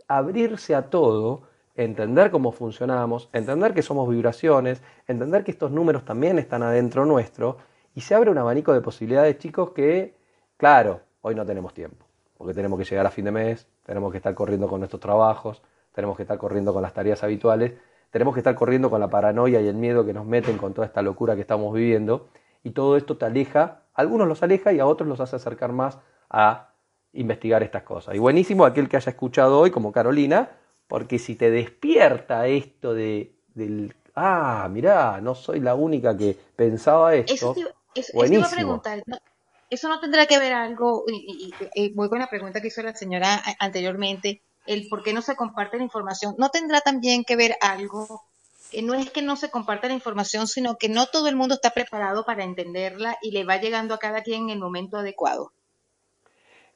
abrirse 0.08 0.74
a 0.74 0.88
todo, 0.88 1.42
entender 1.76 2.30
cómo 2.30 2.52
funcionamos, 2.52 3.28
entender 3.34 3.74
que 3.74 3.82
somos 3.82 4.08
vibraciones, 4.08 4.80
entender 5.06 5.44
que 5.44 5.50
estos 5.50 5.70
números 5.70 6.06
también 6.06 6.38
están 6.38 6.62
adentro 6.62 7.04
nuestro 7.04 7.58
y 7.94 8.00
se 8.00 8.14
abre 8.14 8.30
un 8.30 8.38
abanico 8.38 8.72
de 8.72 8.80
posibilidades, 8.80 9.36
chicos, 9.36 9.72
que, 9.72 10.14
claro, 10.56 11.02
hoy 11.20 11.34
no 11.34 11.44
tenemos 11.44 11.74
tiempo, 11.74 12.06
porque 12.38 12.54
tenemos 12.54 12.78
que 12.78 12.86
llegar 12.86 13.04
a 13.04 13.10
fin 13.10 13.26
de 13.26 13.32
mes, 13.32 13.68
tenemos 13.84 14.10
que 14.10 14.16
estar 14.16 14.34
corriendo 14.34 14.68
con 14.68 14.80
nuestros 14.80 15.00
trabajos, 15.00 15.60
tenemos 15.92 16.16
que 16.16 16.22
estar 16.22 16.38
corriendo 16.38 16.72
con 16.72 16.80
las 16.80 16.94
tareas 16.94 17.22
habituales, 17.22 17.74
tenemos 18.10 18.34
que 18.34 18.40
estar 18.40 18.54
corriendo 18.54 18.90
con 18.90 19.00
la 19.00 19.08
paranoia 19.08 19.60
y 19.60 19.68
el 19.68 19.76
miedo 19.76 20.04
que 20.06 20.12
nos 20.12 20.26
meten 20.26 20.56
con 20.58 20.74
toda 20.74 20.86
esta 20.86 21.02
locura 21.02 21.34
que 21.34 21.42
estamos 21.42 21.72
viviendo 21.74 22.28
y 22.64 22.70
todo 22.70 22.96
esto 22.96 23.16
te 23.16 23.26
aleja, 23.26 23.82
a 23.94 24.00
algunos 24.00 24.26
los 24.28 24.42
aleja 24.42 24.72
y 24.72 24.80
a 24.80 24.86
otros 24.86 25.08
los 25.08 25.20
hace 25.20 25.36
acercar 25.36 25.72
más 25.72 25.98
a 26.30 26.72
investigar 27.12 27.62
estas 27.62 27.82
cosas. 27.82 28.14
Y 28.14 28.18
buenísimo 28.18 28.64
aquel 28.64 28.88
que 28.88 28.96
haya 28.96 29.10
escuchado 29.10 29.58
hoy, 29.60 29.70
como 29.70 29.92
Carolina, 29.92 30.50
porque 30.86 31.18
si 31.18 31.36
te 31.36 31.50
despierta 31.50 32.46
esto 32.46 32.94
de, 32.94 33.34
del, 33.54 33.94
ah, 34.14 34.68
mirá, 34.70 35.20
no 35.20 35.34
soy 35.34 35.60
la 35.60 35.74
única 35.74 36.16
que 36.16 36.36
pensaba 36.56 37.14
esto, 37.14 37.32
Eso 37.34 37.54
te, 37.54 37.60
eso- 37.60 37.70
eso 37.94 38.12
te 38.12 38.12
iba 38.12 38.14
a 38.14 38.14
buenísimo. 38.14 38.54
preguntar. 38.56 39.02
¿no? 39.06 39.16
Eso 39.70 39.88
no 39.88 40.00
tendrá 40.00 40.26
que 40.26 40.38
ver 40.38 40.52
algo, 40.54 41.04
y, 41.08 41.54
y- 41.60 41.80
y- 41.82 41.84
y 41.84 41.94
voy 41.94 42.08
con 42.08 42.18
la 42.18 42.28
pregunta 42.28 42.60
que 42.60 42.68
hizo 42.68 42.82
la 42.82 42.94
señora 42.94 43.42
anteriormente, 43.58 44.42
el 44.68 44.88
por 44.88 45.02
qué 45.02 45.12
no 45.12 45.22
se 45.22 45.34
comparte 45.34 45.78
la 45.78 45.84
información. 45.84 46.34
¿No 46.38 46.50
tendrá 46.50 46.80
también 46.80 47.24
que 47.24 47.36
ver 47.36 47.56
algo? 47.60 48.22
que 48.70 48.82
no 48.82 48.94
es 48.94 49.10
que 49.10 49.22
no 49.22 49.36
se 49.36 49.50
comparte 49.50 49.88
la 49.88 49.94
información, 49.94 50.46
sino 50.46 50.76
que 50.76 50.88
no 50.88 51.06
todo 51.06 51.28
el 51.28 51.36
mundo 51.36 51.54
está 51.54 51.70
preparado 51.70 52.24
para 52.24 52.44
entenderla 52.44 53.16
y 53.22 53.30
le 53.30 53.44
va 53.44 53.56
llegando 53.56 53.94
a 53.94 53.98
cada 53.98 54.22
quien 54.22 54.44
en 54.44 54.50
el 54.50 54.58
momento 54.58 54.98
adecuado. 54.98 55.52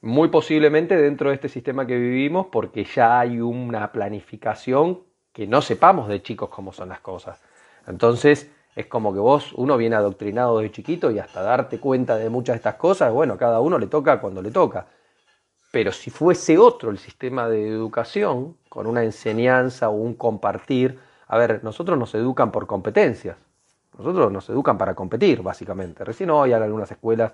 Muy 0.01 0.29
posiblemente 0.29 0.97
dentro 0.97 1.29
de 1.29 1.35
este 1.35 1.49
sistema 1.49 1.87
que 1.87 1.95
vivimos, 1.95 2.47
porque 2.51 2.83
ya 2.83 3.19
hay 3.19 3.39
una 3.39 3.91
planificación 3.91 5.03
que 5.31 5.47
no 5.47 5.61
sepamos 5.61 6.07
de 6.09 6.21
chicos 6.21 6.49
cómo 6.49 6.73
son 6.73 6.89
las 6.89 6.99
cosas. 6.99 7.41
Entonces, 7.87 8.49
es 8.75 8.87
como 8.87 9.13
que 9.13 9.19
vos, 9.19 9.53
uno 9.53 9.77
viene 9.77 9.95
adoctrinado 9.95 10.59
de 10.59 10.71
chiquito 10.71 11.11
y 11.11 11.19
hasta 11.19 11.41
darte 11.41 11.79
cuenta 11.79 12.17
de 12.17 12.29
muchas 12.29 12.55
de 12.55 12.57
estas 12.57 12.75
cosas, 12.75 13.13
bueno, 13.13 13.37
cada 13.37 13.59
uno 13.61 13.77
le 13.77 13.87
toca 13.87 14.19
cuando 14.19 14.41
le 14.41 14.51
toca. 14.51 14.87
Pero 15.73 15.91
si 15.91 16.11
fuese 16.11 16.59
otro 16.59 16.91
el 16.91 16.99
sistema 16.99 17.49
de 17.49 17.67
educación, 17.67 18.55
con 18.69 18.85
una 18.85 19.03
enseñanza 19.03 19.89
o 19.89 19.93
un 19.93 20.13
compartir, 20.13 20.99
a 21.27 21.35
ver, 21.39 21.63
nosotros 21.63 21.97
nos 21.97 22.13
educan 22.13 22.51
por 22.51 22.67
competencias, 22.67 23.37
nosotros 23.97 24.31
nos 24.31 24.47
educan 24.49 24.77
para 24.77 24.93
competir, 24.93 25.41
básicamente. 25.41 26.03
Recién 26.03 26.29
hoy 26.29 26.53
hay 26.53 26.61
algunas 26.61 26.91
escuelas 26.91 27.31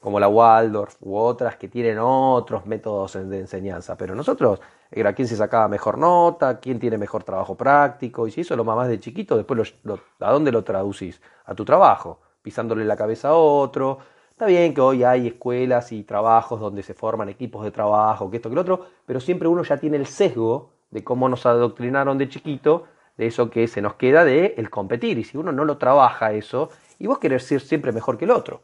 como 0.00 0.18
la 0.18 0.28
Waldorf 0.28 0.96
u 1.02 1.14
otras 1.14 1.56
que 1.56 1.68
tienen 1.68 1.98
otros 2.00 2.64
métodos 2.64 3.12
de 3.12 3.38
enseñanza, 3.38 3.98
pero 3.98 4.14
nosotros 4.14 4.62
era 4.90 5.12
quién 5.12 5.28
se 5.28 5.36
sacaba 5.36 5.68
mejor 5.68 5.98
nota, 5.98 6.60
quién 6.60 6.80
tiene 6.80 6.96
mejor 6.96 7.22
trabajo 7.22 7.54
práctico, 7.54 8.26
y 8.26 8.30
si 8.30 8.40
eso 8.40 8.56
lo 8.56 8.64
mamás 8.64 8.88
de 8.88 8.98
chiquito, 8.98 9.36
después 9.36 9.74
lo, 9.82 10.00
¿a 10.20 10.32
dónde 10.32 10.52
lo 10.52 10.64
traducís? 10.64 11.20
A 11.44 11.54
tu 11.54 11.66
trabajo, 11.66 12.18
pisándole 12.40 12.86
la 12.86 12.96
cabeza 12.96 13.28
a 13.28 13.34
otro. 13.34 13.98
Está 14.34 14.46
bien 14.46 14.74
que 14.74 14.80
hoy 14.80 15.04
hay 15.04 15.28
escuelas 15.28 15.92
y 15.92 16.02
trabajos 16.02 16.58
donde 16.60 16.82
se 16.82 16.92
forman 16.92 17.28
equipos 17.28 17.64
de 17.64 17.70
trabajo, 17.70 18.30
que 18.30 18.38
esto, 18.38 18.48
que 18.48 18.56
lo 18.56 18.62
otro, 18.62 18.86
pero 19.06 19.20
siempre 19.20 19.46
uno 19.46 19.62
ya 19.62 19.76
tiene 19.76 19.96
el 19.96 20.06
sesgo 20.06 20.70
de 20.90 21.04
cómo 21.04 21.28
nos 21.28 21.46
adoctrinaron 21.46 22.18
de 22.18 22.28
chiquito, 22.28 22.84
de 23.16 23.26
eso 23.28 23.48
que 23.48 23.68
se 23.68 23.80
nos 23.80 23.94
queda 23.94 24.24
de 24.24 24.54
el 24.56 24.70
competir, 24.70 25.18
y 25.18 25.24
si 25.24 25.38
uno 25.38 25.52
no 25.52 25.64
lo 25.64 25.78
trabaja 25.78 26.32
eso, 26.32 26.70
y 26.98 27.06
vos 27.06 27.20
querés 27.20 27.44
ser 27.44 27.60
siempre 27.60 27.92
mejor 27.92 28.18
que 28.18 28.24
el 28.24 28.32
otro. 28.32 28.62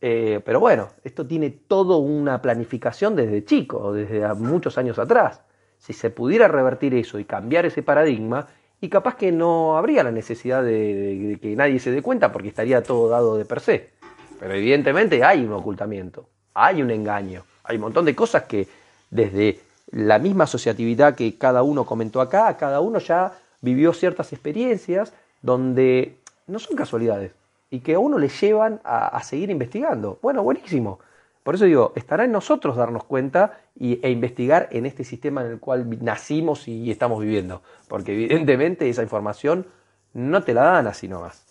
Eh, 0.00 0.40
pero 0.44 0.60
bueno, 0.60 0.88
esto 1.04 1.26
tiene 1.26 1.50
toda 1.50 1.96
una 1.96 2.42
planificación 2.42 3.16
desde 3.16 3.44
chico, 3.44 3.92
desde 3.92 4.32
muchos 4.34 4.78
años 4.78 4.98
atrás. 4.98 5.42
Si 5.78 5.92
se 5.92 6.10
pudiera 6.10 6.48
revertir 6.48 6.94
eso 6.94 7.18
y 7.18 7.24
cambiar 7.24 7.66
ese 7.66 7.82
paradigma, 7.82 8.46
y 8.80 8.88
capaz 8.90 9.16
que 9.16 9.32
no 9.32 9.76
habría 9.78 10.02
la 10.04 10.12
necesidad 10.12 10.62
de- 10.62 11.28
de 11.30 11.40
que 11.40 11.56
nadie 11.56 11.78
se 11.80 11.90
dé 11.90 12.02
cuenta 12.02 12.30
porque 12.32 12.48
estaría 12.48 12.82
todo 12.82 13.08
dado 13.08 13.36
de 13.36 13.44
per 13.46 13.60
se. 13.60 13.95
Pero 14.38 14.54
evidentemente 14.54 15.24
hay 15.24 15.44
un 15.44 15.52
ocultamiento, 15.52 16.28
hay 16.54 16.82
un 16.82 16.90
engaño, 16.90 17.44
hay 17.64 17.76
un 17.76 17.82
montón 17.82 18.04
de 18.04 18.14
cosas 18.14 18.44
que 18.44 18.68
desde 19.10 19.60
la 19.90 20.18
misma 20.18 20.44
asociatividad 20.44 21.14
que 21.14 21.38
cada 21.38 21.62
uno 21.62 21.84
comentó 21.84 22.20
acá, 22.20 22.56
cada 22.56 22.80
uno 22.80 22.98
ya 22.98 23.32
vivió 23.60 23.92
ciertas 23.92 24.32
experiencias 24.32 25.12
donde 25.42 26.18
no 26.46 26.58
son 26.58 26.76
casualidades 26.76 27.32
y 27.70 27.80
que 27.80 27.94
a 27.94 27.98
uno 27.98 28.18
le 28.18 28.28
llevan 28.28 28.80
a, 28.84 29.22
seguir 29.22 29.50
investigando. 29.50 30.18
Bueno, 30.22 30.42
buenísimo. 30.42 31.00
Por 31.42 31.54
eso 31.54 31.64
digo, 31.64 31.92
estará 31.94 32.24
en 32.24 32.32
nosotros 32.32 32.76
darnos 32.76 33.04
cuenta 33.04 33.60
y, 33.78 34.04
e 34.04 34.10
investigar 34.10 34.68
en 34.72 34.86
este 34.86 35.04
sistema 35.04 35.44
en 35.44 35.52
el 35.52 35.60
cual 35.60 35.86
nacimos 36.02 36.66
y 36.68 36.90
estamos 36.90 37.20
viviendo. 37.20 37.62
Porque 37.88 38.12
evidentemente 38.12 38.88
esa 38.88 39.02
información 39.02 39.66
no 40.12 40.42
te 40.42 40.54
la 40.54 40.62
dan 40.62 40.86
así 40.86 41.08
nomás. 41.08 41.44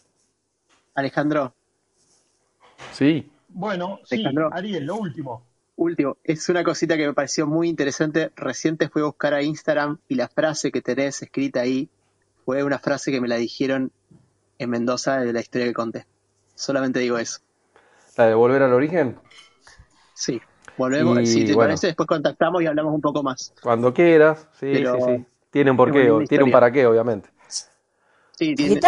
Alejandro, 0.96 1.54
Sí. 2.92 3.30
Bueno, 3.50 4.00
sí, 4.04 4.16
Alejandro. 4.16 4.50
Ariel, 4.54 4.86
lo 4.86 4.96
último. 4.96 5.44
último, 5.78 6.18
es 6.24 6.48
una 6.50 6.64
cosita 6.64 6.98
que 6.98 7.08
me 7.08 7.14
pareció 7.14 7.48
muy 7.48 7.70
interesante. 7.70 8.32
Recién 8.36 8.78
te 8.78 8.90
fui 8.90 9.02
a 9.02 9.06
buscar 9.06 9.34
a 9.34 9.42
Instagram 9.42 9.98
y 10.08 10.16
la 10.16 10.28
frase 10.28 10.72
que 10.72 10.82
tenés 10.82 11.22
escrita 11.22 11.62
ahí 11.62 11.90
fue 12.46 12.64
una 12.64 12.80
frase 12.80 13.12
que 13.12 13.22
me 13.22 13.28
la 13.28 13.36
dijeron 13.36 13.92
en 14.60 14.70
Mendoza 14.70 15.20
de 15.20 15.34
la 15.34 15.40
historia 15.42 15.68
que 15.68 15.74
conté. 15.74 16.06
Solamente 16.54 17.00
digo 17.00 17.18
eso. 17.18 17.40
¿La 18.18 18.28
de 18.28 18.34
volver 18.34 18.62
al 18.64 18.74
origen? 18.74 19.18
Sí, 20.14 20.42
volvemos. 20.78 21.20
Y 21.20 21.26
si 21.26 21.46
te 21.46 21.54
bueno. 21.54 21.70
parece, 21.70 21.88
después 21.88 22.08
contactamos 22.08 22.62
y 22.62 22.68
hablamos 22.68 22.94
un 22.94 23.02
poco 23.02 23.22
más. 23.24 23.54
Cuando 23.62 23.94
quieras. 23.94 24.48
Sí, 24.54 24.72
Pero- 24.74 24.96
sí, 24.96 25.02
sí. 25.18 25.26
Tiene 25.50 25.72
un 25.72 25.78
porqué, 25.78 26.12
tiene 26.28 26.44
un 26.44 26.52
para 26.52 26.70
qué, 26.70 26.86
obviamente. 26.86 27.30
Sí, 28.38 28.56
tiene-. 28.56 28.82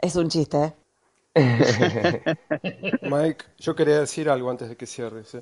Es 0.00 0.14
un 0.14 0.28
chiste, 0.28 0.56
¿eh? 0.62 0.74
Mike, 3.02 3.44
yo 3.58 3.74
quería 3.74 4.00
decir 4.00 4.28
algo 4.30 4.50
antes 4.50 4.68
de 4.68 4.76
que 4.76 4.86
cierres. 4.86 5.34
¿eh? 5.34 5.40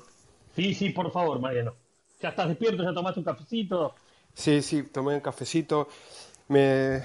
Sí, 0.55 0.73
sí, 0.73 0.89
por 0.89 1.11
favor, 1.11 1.39
Mariano. 1.39 1.75
Ya 2.21 2.29
estás 2.29 2.47
despierto, 2.49 2.83
ya 2.83 2.93
tomaste 2.93 3.19
un 3.19 3.25
cafecito. 3.25 3.95
Sí, 4.33 4.61
sí, 4.61 4.83
tomé 4.83 5.15
un 5.15 5.21
cafecito. 5.21 5.87
Me, 6.49 7.01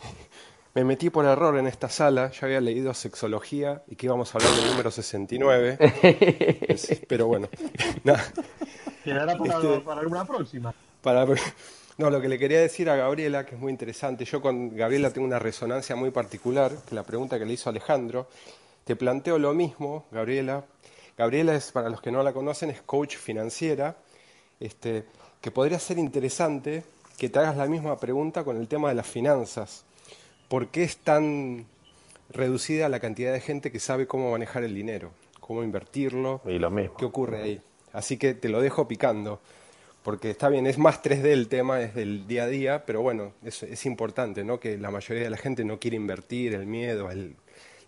me 0.74 0.84
metí 0.84 1.10
por 1.10 1.24
error 1.24 1.56
en 1.58 1.66
esta 1.66 1.88
sala. 1.88 2.30
Yo 2.30 2.46
había 2.46 2.60
leído 2.60 2.92
sexología 2.94 3.82
y 3.88 3.96
que 3.96 4.06
íbamos 4.06 4.34
a 4.34 4.38
hablar 4.38 4.52
del 4.54 4.66
número 4.70 4.90
69. 4.90 5.78
Es- 6.68 7.02
pero 7.08 7.26
bueno, 7.26 7.48
nada. 8.04 8.24
Quedará 9.04 9.36
para, 9.36 9.54
Este- 9.54 9.80
para 9.80 10.00
alguna 10.02 10.24
próxima. 10.26 10.74
Para, 11.02 11.26
no, 11.98 12.10
lo 12.10 12.20
que 12.20 12.28
le 12.28 12.38
quería 12.38 12.60
decir 12.60 12.88
a 12.88 12.96
Gabriela, 12.96 13.44
que 13.44 13.56
es 13.56 13.60
muy 13.60 13.72
interesante, 13.72 14.24
yo 14.24 14.40
con 14.40 14.74
Gabriela 14.74 15.10
tengo 15.10 15.26
una 15.26 15.40
resonancia 15.40 15.96
muy 15.96 16.12
particular, 16.12 16.72
que 16.88 16.94
la 16.94 17.02
pregunta 17.02 17.38
que 17.38 17.44
le 17.44 17.54
hizo 17.54 17.68
Alejandro, 17.68 18.28
te 18.84 18.94
planteo 18.94 19.38
lo 19.38 19.52
mismo, 19.52 20.06
Gabriela. 20.12 20.64
Gabriela 21.16 21.56
es, 21.56 21.72
para 21.72 21.90
los 21.90 22.00
que 22.00 22.12
no 22.12 22.22
la 22.22 22.32
conocen, 22.32 22.70
es 22.70 22.80
coach 22.82 23.16
financiera, 23.16 23.96
este, 24.60 25.06
que 25.40 25.50
podría 25.50 25.80
ser 25.80 25.98
interesante 25.98 26.84
que 27.18 27.28
te 27.28 27.40
hagas 27.40 27.56
la 27.56 27.66
misma 27.66 27.98
pregunta 27.98 28.44
con 28.44 28.56
el 28.56 28.68
tema 28.68 28.90
de 28.90 28.94
las 28.94 29.06
finanzas. 29.06 29.84
¿Por 30.48 30.68
qué 30.68 30.84
es 30.84 30.98
tan 30.98 31.66
reducida 32.30 32.88
la 32.88 33.00
cantidad 33.00 33.32
de 33.32 33.40
gente 33.40 33.72
que 33.72 33.80
sabe 33.80 34.06
cómo 34.06 34.30
manejar 34.30 34.62
el 34.62 34.74
dinero, 34.74 35.10
cómo 35.40 35.64
invertirlo? 35.64 36.42
Y 36.46 36.60
lo 36.60 36.70
mismo. 36.70 36.96
¿Qué 36.96 37.04
ocurre 37.04 37.42
ahí? 37.42 37.62
Así 37.92 38.16
que 38.18 38.34
te 38.34 38.48
lo 38.48 38.60
dejo 38.60 38.86
picando, 38.86 39.40
porque 40.08 40.30
está 40.30 40.48
bien, 40.48 40.66
es 40.66 40.78
más 40.78 41.02
3D 41.02 41.26
el 41.26 41.48
tema, 41.48 41.82
es 41.82 41.94
del 41.94 42.26
día 42.26 42.44
a 42.44 42.46
día, 42.46 42.86
pero 42.86 43.02
bueno, 43.02 43.32
es, 43.44 43.62
es 43.62 43.84
importante, 43.84 44.42
¿no? 44.42 44.58
Que 44.58 44.78
la 44.78 44.90
mayoría 44.90 45.24
de 45.24 45.28
la 45.28 45.36
gente 45.36 45.66
no 45.66 45.78
quiere 45.78 45.98
invertir, 45.98 46.54
el 46.54 46.64
miedo, 46.64 47.10
el 47.10 47.36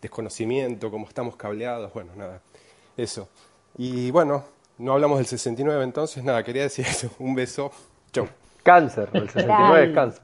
desconocimiento, 0.03 0.91
como 0.91 1.09
estamos 1.09 1.35
cableados, 1.37 1.91
bueno, 1.95 2.13
nada, 2.17 2.43
eso. 2.99 3.31
Y 3.79 4.11
bueno, 4.11 4.45
no 4.77 4.93
hablamos 4.93 5.17
del 5.17 5.29
69 5.29 5.83
entonces, 5.83 6.23
nada, 6.23 6.43
quería 6.43 6.65
decir 6.65 6.85
eso, 6.87 7.11
un 7.21 7.35
beso, 7.35 7.73
chau. 8.13 8.29
Cáncer, 8.63 9.09
el 9.15 9.31
69 9.31 9.85
es 9.89 9.95
cáncer. 9.95 10.23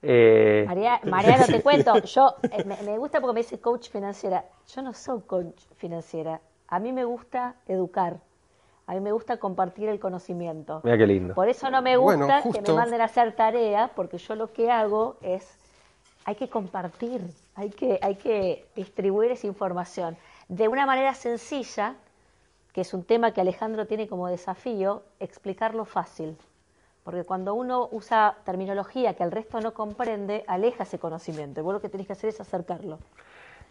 Eh, 0.00 0.64
María- 0.66 1.00
Mariano, 1.04 1.44
te 1.44 1.60
cuento, 1.62 2.02
yo 2.04 2.36
eh, 2.52 2.64
me, 2.64 2.80
me 2.90 2.96
gusta 2.96 3.20
porque 3.20 3.34
me 3.34 3.40
dice 3.40 3.60
coach 3.60 3.90
financiera. 3.90 4.46
Yo 4.74 4.80
no 4.80 4.94
soy 4.94 5.20
coach 5.26 5.60
financiera. 5.76 6.40
A 6.68 6.78
mí 6.78 6.90
me 6.90 7.04
gusta 7.04 7.56
educar. 7.68 8.16
A 8.86 8.94
mí 8.94 9.00
me 9.00 9.12
gusta 9.12 9.38
compartir 9.38 9.88
el 9.88 9.98
conocimiento. 9.98 10.80
Mira 10.84 10.98
qué 10.98 11.06
lindo. 11.06 11.34
Por 11.34 11.48
eso 11.48 11.70
no 11.70 11.80
me 11.80 11.96
gusta 11.96 12.42
Bueno, 12.42 12.52
que 12.52 12.60
me 12.60 12.76
manden 12.76 13.00
a 13.00 13.04
hacer 13.04 13.32
tarea, 13.34 13.90
porque 13.94 14.18
yo 14.18 14.34
lo 14.34 14.52
que 14.52 14.70
hago 14.70 15.16
es, 15.22 15.58
hay 16.24 16.34
que 16.34 16.48
compartir, 16.48 17.22
hay 17.54 17.70
que, 17.70 17.98
hay 18.02 18.16
que 18.16 18.66
distribuir 18.76 19.30
esa 19.30 19.46
información 19.46 20.16
de 20.48 20.68
una 20.68 20.86
manera 20.86 21.14
sencilla, 21.14 21.94
que 22.72 22.82
es 22.82 22.92
un 22.92 23.04
tema 23.04 23.32
que 23.32 23.40
Alejandro 23.40 23.86
tiene 23.86 24.08
como 24.08 24.28
desafío, 24.28 25.02
explicarlo 25.20 25.84
fácil. 25.84 26.36
Porque 27.04 27.24
cuando 27.24 27.54
uno 27.54 27.88
usa 27.92 28.36
terminología 28.44 29.14
que 29.14 29.22
el 29.22 29.30
resto 29.30 29.60
no 29.60 29.74
comprende, 29.74 30.44
aleja 30.46 30.84
ese 30.84 30.98
conocimiento. 30.98 31.60
Y 31.60 31.62
vos 31.62 31.74
lo 31.74 31.80
que 31.80 31.88
tenés 31.88 32.06
que 32.06 32.14
hacer 32.14 32.30
es 32.30 32.40
acercarlo. 32.40 32.98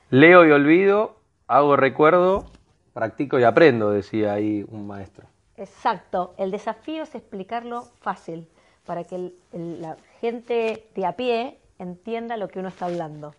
Leo 0.10 0.46
y 0.46 0.52
olvido, 0.52 1.16
hago 1.48 1.76
recuerdo, 1.76 2.46
practico 2.94 3.40
y 3.40 3.44
aprendo, 3.44 3.92
decía 3.92 4.34
ahí 4.34 4.66
un 4.70 4.88
maestro. 4.88 5.26
Exacto. 5.58 6.34
El 6.38 6.52
desafío 6.52 7.04
es 7.04 7.16
explicarlo 7.16 7.84
fácil, 8.02 8.48
para 8.86 9.04
que 9.04 9.16
el- 9.16 9.36
el- 9.52 9.82
la 9.82 9.98
gente 10.20 10.88
de 10.96 11.06
a 11.06 11.14
pie 11.16 11.60
entienda 11.80 12.38
lo 12.38 12.48
que 12.48 12.60
uno 12.60 12.70
está 12.70 12.86
hablando. 12.86 13.34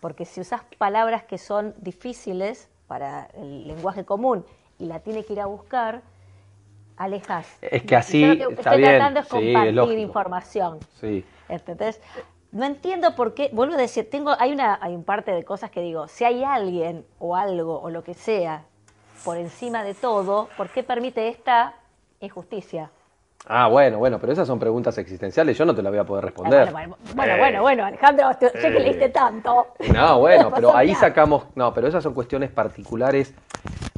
Porque 0.00 0.24
si 0.24 0.40
usas 0.40 0.62
palabras 0.78 1.22
que 1.24 1.38
son 1.38 1.74
difíciles 1.78 2.68
para 2.88 3.26
el 3.34 3.68
lenguaje 3.68 4.04
común 4.04 4.44
y 4.78 4.86
la 4.86 5.00
tiene 5.00 5.24
que 5.24 5.34
ir 5.34 5.40
a 5.40 5.46
buscar, 5.46 6.02
alejas. 6.96 7.46
Es 7.62 7.82
que 7.84 7.96
así 7.96 8.34
lo 8.34 8.48
que 8.48 8.54
está 8.54 8.70
estoy 8.70 8.78
bien, 8.78 8.90
tratando 8.96 9.20
es 9.20 9.28
sí, 9.28 9.54
es 9.54 9.74
compartir 9.74 9.98
información. 9.98 10.78
Sí. 11.00 11.24
¿Entendés? 11.48 12.00
No 12.50 12.64
entiendo 12.66 13.14
por 13.14 13.32
qué, 13.34 13.48
vuelvo 13.52 13.74
a 13.74 13.78
decir, 13.78 14.10
tengo, 14.10 14.32
hay 14.38 14.52
una, 14.52 14.78
hay 14.82 14.94
un 14.94 15.04
parte 15.04 15.32
de 15.32 15.42
cosas 15.44 15.70
que 15.70 15.80
digo, 15.80 16.06
si 16.08 16.24
hay 16.24 16.44
alguien 16.44 17.06
o 17.18 17.34
algo 17.36 17.80
o 17.80 17.88
lo 17.88 18.02
que 18.04 18.12
sea 18.14 18.66
por 19.24 19.36
encima 19.36 19.84
de 19.84 19.94
todo, 19.94 20.48
¿por 20.56 20.68
qué 20.70 20.82
permite 20.82 21.28
esta 21.28 21.74
injusticia? 22.20 22.90
Ah, 23.46 23.66
bueno, 23.66 23.98
bueno, 23.98 24.20
pero 24.20 24.32
esas 24.32 24.46
son 24.46 24.60
preguntas 24.60 24.96
existenciales, 24.98 25.58
yo 25.58 25.64
no 25.64 25.74
te 25.74 25.82
las 25.82 25.90
voy 25.90 25.98
a 25.98 26.04
poder 26.04 26.24
responder. 26.26 26.70
Bueno, 26.70 26.96
bueno, 26.96 27.14
bueno, 27.16 27.34
Eh, 27.34 27.38
bueno, 27.38 27.62
bueno, 27.62 27.84
Alejandro, 27.84 28.30
sé 28.38 28.52
que 28.52 28.68
eh. 28.68 28.80
leíste 28.80 29.08
tanto. 29.08 29.66
No, 29.92 30.20
bueno, 30.20 30.44
No 30.50 30.54
pero 30.54 30.76
ahí 30.76 30.94
sacamos, 30.94 31.46
no, 31.56 31.74
pero 31.74 31.88
esas 31.88 32.04
son 32.04 32.14
cuestiones 32.14 32.50
particulares. 32.50 33.34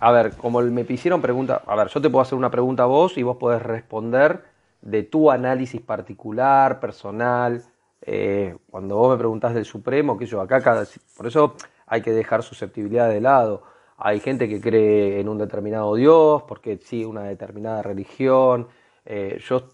A 0.01 0.13
ver, 0.13 0.35
como 0.37 0.63
me 0.63 0.87
hicieron 0.89 1.21
pregunta, 1.21 1.61
a 1.67 1.77
ver, 1.77 1.89
yo 1.89 2.01
te 2.01 2.09
puedo 2.09 2.23
hacer 2.23 2.39
una 2.39 2.51
pregunta 2.51 2.85
a 2.85 2.87
vos 2.87 3.19
y 3.19 3.23
vos 3.23 3.37
podés 3.37 3.61
responder 3.63 4.45
de 4.81 5.03
tu 5.03 5.31
análisis 5.31 5.81
particular, 5.81 6.81
personal. 6.81 7.63
eh, 8.07 8.57
cuando 8.71 8.97
vos 8.97 9.13
me 9.13 9.19
preguntás 9.19 9.55
del 9.55 9.65
Supremo, 9.67 10.17
que 10.19 10.27
yo 10.27 10.41
acá 10.41 10.61
cada, 10.63 10.85
por 11.17 11.27
eso 11.27 11.55
hay 11.87 12.01
que 12.01 12.13
dejar 12.13 12.43
susceptibilidad 12.43 13.09
de 13.11 13.21
lado. 13.21 13.63
Hay 14.06 14.20
gente 14.20 14.51
que 14.51 14.60
cree 14.60 15.18
en 15.18 15.31
un 15.31 15.39
determinado 15.39 15.94
Dios, 15.94 16.43
porque 16.43 16.76
sigue 16.76 17.06
una 17.06 17.22
determinada 17.22 17.81
religión. 17.81 18.68
Eh, 19.06 19.39
yo 19.40 19.70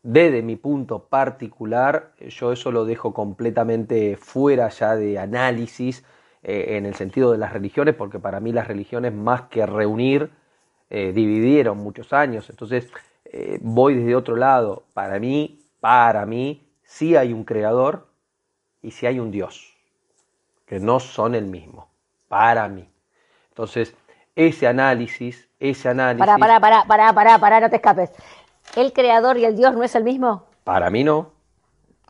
desde 0.00 0.42
mi 0.42 0.54
punto 0.54 1.08
particular, 1.08 2.12
yo 2.20 2.52
eso 2.52 2.70
lo 2.70 2.84
dejo 2.84 3.12
completamente 3.12 4.16
fuera 4.16 4.68
ya 4.68 4.94
de 4.94 5.18
análisis 5.18 6.04
eh, 6.44 6.76
en 6.76 6.86
el 6.86 6.94
sentido 6.94 7.32
de 7.32 7.38
las 7.38 7.52
religiones, 7.52 7.96
porque 7.96 8.20
para 8.20 8.38
mí 8.38 8.52
las 8.52 8.68
religiones 8.68 9.12
más 9.12 9.42
que 9.48 9.66
reunir, 9.66 10.30
eh, 10.88 11.10
dividieron 11.12 11.78
muchos 11.78 12.12
años. 12.12 12.48
Entonces, 12.48 12.92
voy 13.60 13.96
desde 13.96 14.14
otro 14.14 14.36
lado. 14.36 14.84
Para 14.94 15.18
mí, 15.18 15.58
para 15.80 16.26
mí, 16.26 16.64
sí 16.84 17.16
hay 17.16 17.32
un 17.32 17.42
creador 17.42 18.06
y 18.82 18.92
sí 18.92 19.06
hay 19.06 19.18
un 19.18 19.32
Dios, 19.32 19.74
que 20.64 20.78
no 20.78 21.00
son 21.00 21.34
el 21.34 21.46
mismo, 21.46 21.88
para 22.28 22.68
mí. 22.68 22.91
Entonces, 23.52 23.94
ese 24.34 24.66
análisis, 24.66 25.48
ese 25.60 25.90
análisis, 25.90 26.26
Pará, 26.26 26.38
pará, 26.38 26.60
pará, 26.60 26.84
pará, 26.86 27.12
pará, 27.12 27.38
pará, 27.38 27.60
no 27.60 27.70
te 27.70 27.76
escapes. 27.76 28.10
¿El 28.76 28.92
creador 28.92 29.36
y 29.36 29.44
el 29.44 29.56
Dios 29.56 29.74
no 29.74 29.82
es 29.82 29.94
el 29.94 30.04
mismo? 30.04 30.46
para 30.64 30.90
mí 30.90 31.04
no. 31.04 31.32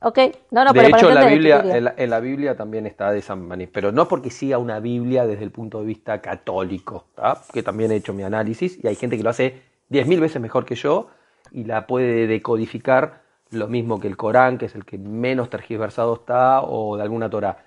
Ok, 0.05 0.19
no, 0.51 0.65
no, 0.65 0.73
de 0.73 0.81
pero 0.81 0.91
para 0.91 1.01
hecho, 1.01 1.09
en 1.11 1.15
la, 1.15 1.27
Biblia, 1.27 1.63
en, 1.65 1.85
la, 1.85 1.95
en 1.97 2.11
la 2.11 2.21
Biblia 2.21 2.57
también 2.57 2.87
está 2.87 3.13
de 3.13 3.21
esa 3.21 3.37
manera, 3.37 3.71
pero 3.73 3.93
no 3.93 4.09
porque 4.09 4.31
siga 4.31 4.59
una 4.59 4.81
Biblia 4.81 5.27
desde 5.27 5.45
el 5.45 5.53
punto 5.53 5.79
de 5.79 5.87
vista 5.87 6.21
católico, 6.21 7.07
¿tá? 7.15 7.41
que 7.53 7.63
también 7.63 7.93
he 7.93 7.97
hecho 7.97 8.13
mi 8.13 8.25
análisis 8.25 8.83
y 8.83 8.89
hay 8.89 8.97
gente 8.97 9.17
que 9.17 9.23
lo 9.23 9.31
hace 9.31 9.63
10.000 9.91 10.21
veces 10.21 10.43
mejor 10.43 10.65
que 10.65 10.75
yo 10.75 11.09
y 11.53 11.65
la 11.65 11.87
puede 11.87 12.27
decodificar 12.27 13.23
lo 13.51 13.69
mismo 13.69 14.01
que 14.01 14.09
el 14.09 14.17
Corán, 14.17 14.59
que 14.59 14.67
es 14.67 14.75
el 14.75 14.85
que 14.85 14.99
menos 14.99 15.51
tergiversado 15.51 16.15
está, 16.15 16.63
o 16.63 16.97
de 16.97 17.03
alguna 17.03 17.31
Torah. 17.31 17.59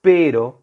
Pero 0.00 0.61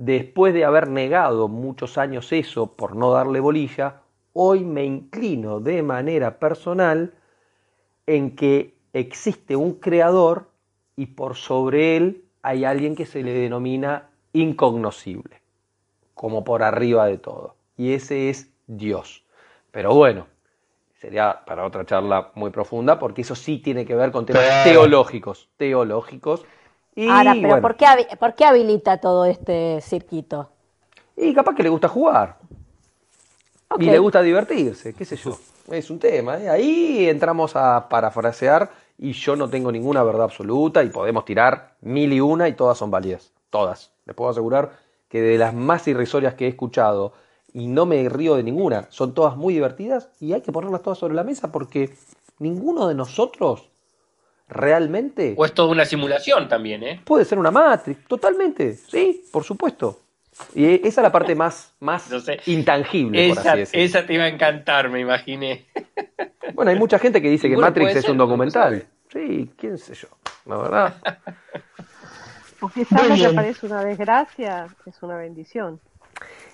después 0.00 0.54
de 0.54 0.64
haber 0.64 0.88
negado 0.88 1.46
muchos 1.48 1.98
años 1.98 2.32
eso 2.32 2.72
por 2.72 2.96
no 2.96 3.12
darle 3.12 3.38
bolilla, 3.38 4.00
hoy 4.32 4.64
me 4.64 4.82
inclino 4.82 5.60
de 5.60 5.82
manera 5.82 6.38
personal 6.38 7.12
en 8.06 8.34
que 8.34 8.74
existe 8.94 9.56
un 9.56 9.74
creador 9.74 10.48
y 10.96 11.04
por 11.06 11.36
sobre 11.36 11.98
él 11.98 12.24
hay 12.40 12.64
alguien 12.64 12.96
que 12.96 13.04
se 13.04 13.22
le 13.22 13.34
denomina 13.34 14.08
incognoscible, 14.32 15.42
como 16.14 16.44
por 16.44 16.62
arriba 16.62 17.06
de 17.06 17.18
todo. 17.18 17.56
Y 17.76 17.92
ese 17.92 18.30
es 18.30 18.50
Dios. 18.66 19.22
Pero 19.70 19.94
bueno, 19.94 20.28
sería 20.94 21.42
para 21.44 21.66
otra 21.66 21.84
charla 21.84 22.30
muy 22.34 22.50
profunda, 22.50 22.98
porque 22.98 23.20
eso 23.20 23.34
sí 23.34 23.58
tiene 23.58 23.84
que 23.84 23.94
ver 23.94 24.12
con 24.12 24.24
temas 24.24 24.64
teológicos, 24.64 25.50
teológicos. 25.58 26.46
Y, 26.94 27.08
Ahora, 27.08 27.32
pero 27.34 27.48
bueno, 27.48 27.62
¿por, 27.62 27.76
qué, 27.76 27.86
¿por 28.18 28.34
qué 28.34 28.44
habilita 28.44 28.98
todo 28.98 29.24
este 29.24 29.80
circuito? 29.80 30.50
y 31.20 31.34
capaz 31.34 31.54
que 31.54 31.62
le 31.62 31.68
gusta 31.68 31.88
jugar. 31.88 32.38
Y 33.78 33.84
le 33.84 33.98
gusta 33.98 34.22
divertirse, 34.22 34.94
qué 34.94 35.04
sé 35.04 35.16
yo. 35.16 35.38
Es 35.70 35.90
un 35.90 35.98
tema. 36.00 36.38
¿eh? 36.38 36.48
Ahí 36.48 37.08
entramos 37.08 37.54
a 37.54 37.88
parafrasear 37.88 38.70
y 38.98 39.12
yo 39.12 39.36
no 39.36 39.48
tengo 39.48 39.70
ninguna 39.70 40.02
verdad 40.02 40.24
absoluta 40.24 40.82
y 40.82 40.88
podemos 40.88 41.24
tirar 41.24 41.76
mil 41.80 42.12
y 42.12 42.20
una 42.20 42.48
y 42.48 42.54
todas 42.54 42.78
son 42.78 42.90
válidas. 42.90 43.32
Todas. 43.50 43.92
Les 44.06 44.16
puedo 44.16 44.30
asegurar 44.30 44.72
que 45.08 45.20
de 45.20 45.38
las 45.38 45.54
más 45.54 45.86
irrisorias 45.86 46.34
que 46.34 46.46
he 46.46 46.48
escuchado 46.48 47.12
y 47.52 47.68
no 47.68 47.86
me 47.86 48.08
río 48.08 48.36
de 48.36 48.42
ninguna, 48.42 48.86
son 48.90 49.14
todas 49.14 49.36
muy 49.36 49.54
divertidas 49.54 50.10
y 50.20 50.32
hay 50.32 50.40
que 50.40 50.52
ponerlas 50.52 50.82
todas 50.82 50.98
sobre 50.98 51.14
la 51.14 51.24
mesa 51.24 51.52
porque 51.52 51.96
ninguno 52.38 52.88
de 52.88 52.94
nosotros 52.94 53.69
realmente 54.50 55.34
O 55.36 55.44
es 55.44 55.52
toda 55.54 55.70
una 55.70 55.84
simulación 55.84 56.48
también, 56.48 56.82
¿eh? 56.82 57.00
puede 57.04 57.24
ser 57.24 57.38
una 57.38 57.50
Matrix, 57.50 58.04
totalmente, 58.06 58.74
sí, 58.74 59.24
por 59.32 59.44
supuesto. 59.44 60.00
Y 60.54 60.86
esa 60.86 61.00
es 61.00 61.04
la 61.04 61.12
parte 61.12 61.34
más, 61.34 61.74
más 61.80 62.10
No 62.10 62.18
sé. 62.20 62.40
intangible, 62.46 63.28
por 63.28 63.38
Esa, 63.38 63.50
así 63.52 63.58
decirlo. 63.60 63.84
esa 63.84 64.06
te 64.06 64.14
iba 64.14 64.24
a 64.24 64.28
encantar, 64.28 64.88
me 64.88 65.00
imaginé. 65.00 65.66
Bueno, 66.54 66.70
hay 66.70 66.78
mucha 66.78 66.98
gente 66.98 67.20
que 67.20 67.28
dice 67.28 67.48
que 67.48 67.54
Bueno, 67.54 67.68
Matrix 67.68 67.96
es 67.96 68.02
ser, 68.02 68.10
un 68.12 68.18
documental. 68.18 68.86
Sí, 69.12 69.50
quién 69.56 69.76
sé 69.76 69.94
yo, 69.94 70.08
la 70.46 70.56
verdad. 70.56 70.94
Muy 72.60 72.72
lo 72.90 72.98
que 73.08 73.14
bien. 73.14 73.34
parece 73.34 73.66
una 73.66 73.84
desgracia 73.84 74.66
es 74.86 75.02
una 75.02 75.16
bendición 75.16 75.80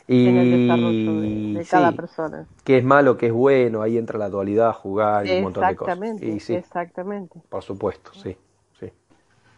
en 0.09 0.37
el 0.37 0.51
desarrollo 0.69 1.21
de, 1.21 1.29
Y 1.63 1.65
cada 1.69 1.93
persona. 1.93 2.47
qué 2.65 2.79
es 2.79 2.85
malo, 2.85 3.17
qué 3.17 3.27
es 3.27 3.33
bueno, 3.33 3.83
ahí 3.83 3.99
entra 3.99 4.19
la 4.19 4.29
dualidad, 4.29 4.73
jugar 4.73 5.27
y 5.27 5.33
un 5.33 5.43
montón 5.45 5.67
de 5.67 5.75
cosas. 5.77 5.95
Exactamente, 5.97 6.27
Y 6.37 6.41
sí, 6.41 6.55
exactamente. 6.55 7.41
por 7.49 7.63
supuesto, 7.63 8.11
sí, 8.15 8.37
sí. 8.79 8.91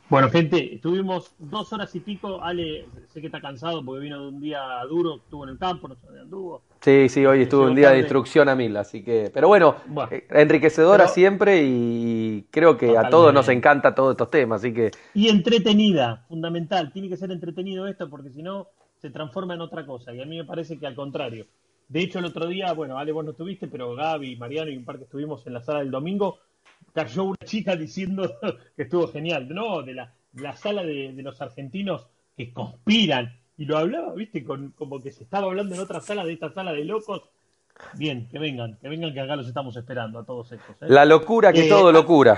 Bueno, 0.08 0.30
gente, 0.30 0.74
estuvimos 0.76 1.34
dos 1.38 1.70
horas 1.74 1.94
y 1.94 2.00
pico. 2.00 2.40
Ale, 2.42 2.86
sé 3.08 3.20
que 3.20 3.26
está 3.26 3.42
cansado 3.42 3.84
porque 3.84 4.00
vino 4.04 4.22
de 4.22 4.28
un 4.28 4.40
día 4.40 4.58
duro, 4.88 5.16
estuvo 5.16 5.44
en 5.44 5.50
el 5.50 5.58
campo, 5.58 5.86
no 5.86 5.96
sé 5.96 6.06
dónde 6.06 6.20
anduvo. 6.22 6.62
Sí, 6.80 7.08
sí, 7.10 7.26
hoy 7.26 7.44
llegó 7.44 7.64
un 7.64 7.74
día 7.74 7.88
de 7.88 7.94
tarde. 7.94 7.98
instrucción 8.00 8.48
a 8.48 8.54
mil, 8.54 8.74
así 8.78 9.02
que... 9.02 9.30
Pero 9.34 9.48
bueno, 9.48 9.74
Bueno. 9.86 10.10
eh, 10.12 10.26
enriquecedora 10.30 11.04
Pero- 11.04 11.14
siempre 11.14 11.62
y 11.64 12.46
creo 12.50 12.78
que 12.78 12.96
a 12.96 13.10
todos 13.10 13.34
nos 13.34 13.48
encanta 13.50 13.94
todos 13.94 14.12
estos 14.12 14.30
temas, 14.30 14.62
así 14.62 14.72
que... 14.72 14.92
Y 15.12 15.28
entretenida, 15.28 16.24
fundamental. 16.28 16.90
Tiene 16.92 17.10
que 17.10 17.16
ser 17.18 17.30
entretenido 17.30 17.86
esto 17.86 18.08
porque 18.08 18.30
si 18.30 18.42
no 18.42 18.68
se 19.00 19.10
transforma 19.10 19.54
en 19.54 19.60
otra 19.60 19.86
cosa. 19.86 20.12
Y 20.12 20.20
a 20.20 20.26
mí 20.26 20.36
me 20.36 20.44
parece 20.44 20.78
que 20.78 20.86
al 20.86 20.94
contrario. 20.94 21.46
De 21.88 22.00
hecho, 22.00 22.18
el 22.18 22.26
otro 22.26 22.46
día, 22.46 22.72
bueno, 22.72 22.98
Ale, 22.98 23.12
vos 23.12 23.24
no 23.24 23.30
estuviste, 23.30 23.66
pero 23.66 23.94
Gaby, 23.94 24.36
Mariano 24.36 24.70
y 24.70 24.76
un 24.76 24.84
par 24.84 24.98
que 24.98 25.04
estuvimos 25.04 25.46
en 25.46 25.54
la 25.54 25.62
sala 25.62 25.78
del 25.78 25.90
domingo, 25.90 26.38
cayó 26.92 27.24
una 27.24 27.38
chica 27.44 27.76
diciendo 27.76 28.30
que 28.76 28.82
estuvo 28.82 29.08
genial. 29.08 29.48
No, 29.48 29.82
de 29.82 29.94
la, 29.94 30.12
la 30.34 30.54
sala 30.56 30.82
de, 30.82 31.12
de 31.12 31.22
los 31.22 31.40
argentinos 31.40 32.06
que 32.36 32.52
conspiran. 32.52 33.34
Y 33.56 33.64
lo 33.64 33.78
hablaba, 33.78 34.12
viste, 34.14 34.44
con, 34.44 34.70
como 34.72 35.02
que 35.02 35.10
se 35.10 35.24
estaba 35.24 35.46
hablando 35.46 35.74
en 35.74 35.80
otra 35.80 36.00
sala 36.00 36.24
de 36.24 36.34
esta 36.34 36.50
sala 36.52 36.72
de 36.72 36.84
locos. 36.84 37.22
Bien, 37.94 38.28
que 38.28 38.38
vengan, 38.38 38.76
que 38.80 38.88
vengan, 38.88 39.12
que 39.14 39.20
acá 39.20 39.36
los 39.36 39.46
estamos 39.46 39.76
esperando 39.76 40.18
a 40.18 40.24
todos 40.24 40.52
estos. 40.52 40.76
¿eh? 40.82 40.86
La 40.88 41.04
locura 41.04 41.52
que 41.52 41.66
Eh, 41.66 41.68
todo 41.68 41.90
locura. 41.92 42.36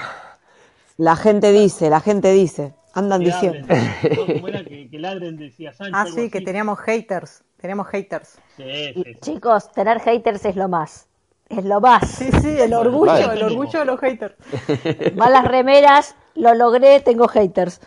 La 1.01 1.17
gente 1.17 1.51
dice, 1.51 1.89
la 1.89 2.01
gente 2.01 2.31
dice. 2.31 2.75
Andan 2.93 3.21
que 3.21 3.29
diciendo. 3.29 3.67
hablen, 3.71 4.27
¿no? 4.27 4.35
¿Cómo 4.35 4.49
era? 4.49 4.65
Que, 4.69 4.91
que 4.91 4.99
ladren, 4.99 5.39
decía 5.39 5.73
Sancho. 5.73 5.97
Ah, 5.97 6.05
sí, 6.05 6.29
que 6.29 6.43
teníamos 6.43 6.79
haters. 6.79 7.43
Teníamos 7.57 7.87
haters. 7.87 8.39
Sí, 8.59 8.93
sí, 8.93 9.03
sí. 9.07 9.15
Chicos, 9.23 9.73
tener 9.73 10.01
haters 10.01 10.45
es 10.45 10.57
lo 10.57 10.69
más. 10.69 11.09
Es 11.49 11.65
lo 11.65 11.81
más. 11.81 12.07
Sí, 12.07 12.31
sí, 12.43 12.51
el 12.51 12.75
orgullo, 12.75 13.13
Vale. 13.13 13.33
el 13.33 13.43
orgullo 13.45 13.79
de 13.79 13.85
los 13.87 13.99
haters. 13.99 14.35
Malas 15.17 15.47
remeras, 15.47 16.17
lo 16.35 16.53
logré, 16.53 17.01
tengo 17.01 17.29
haters. 17.29 17.81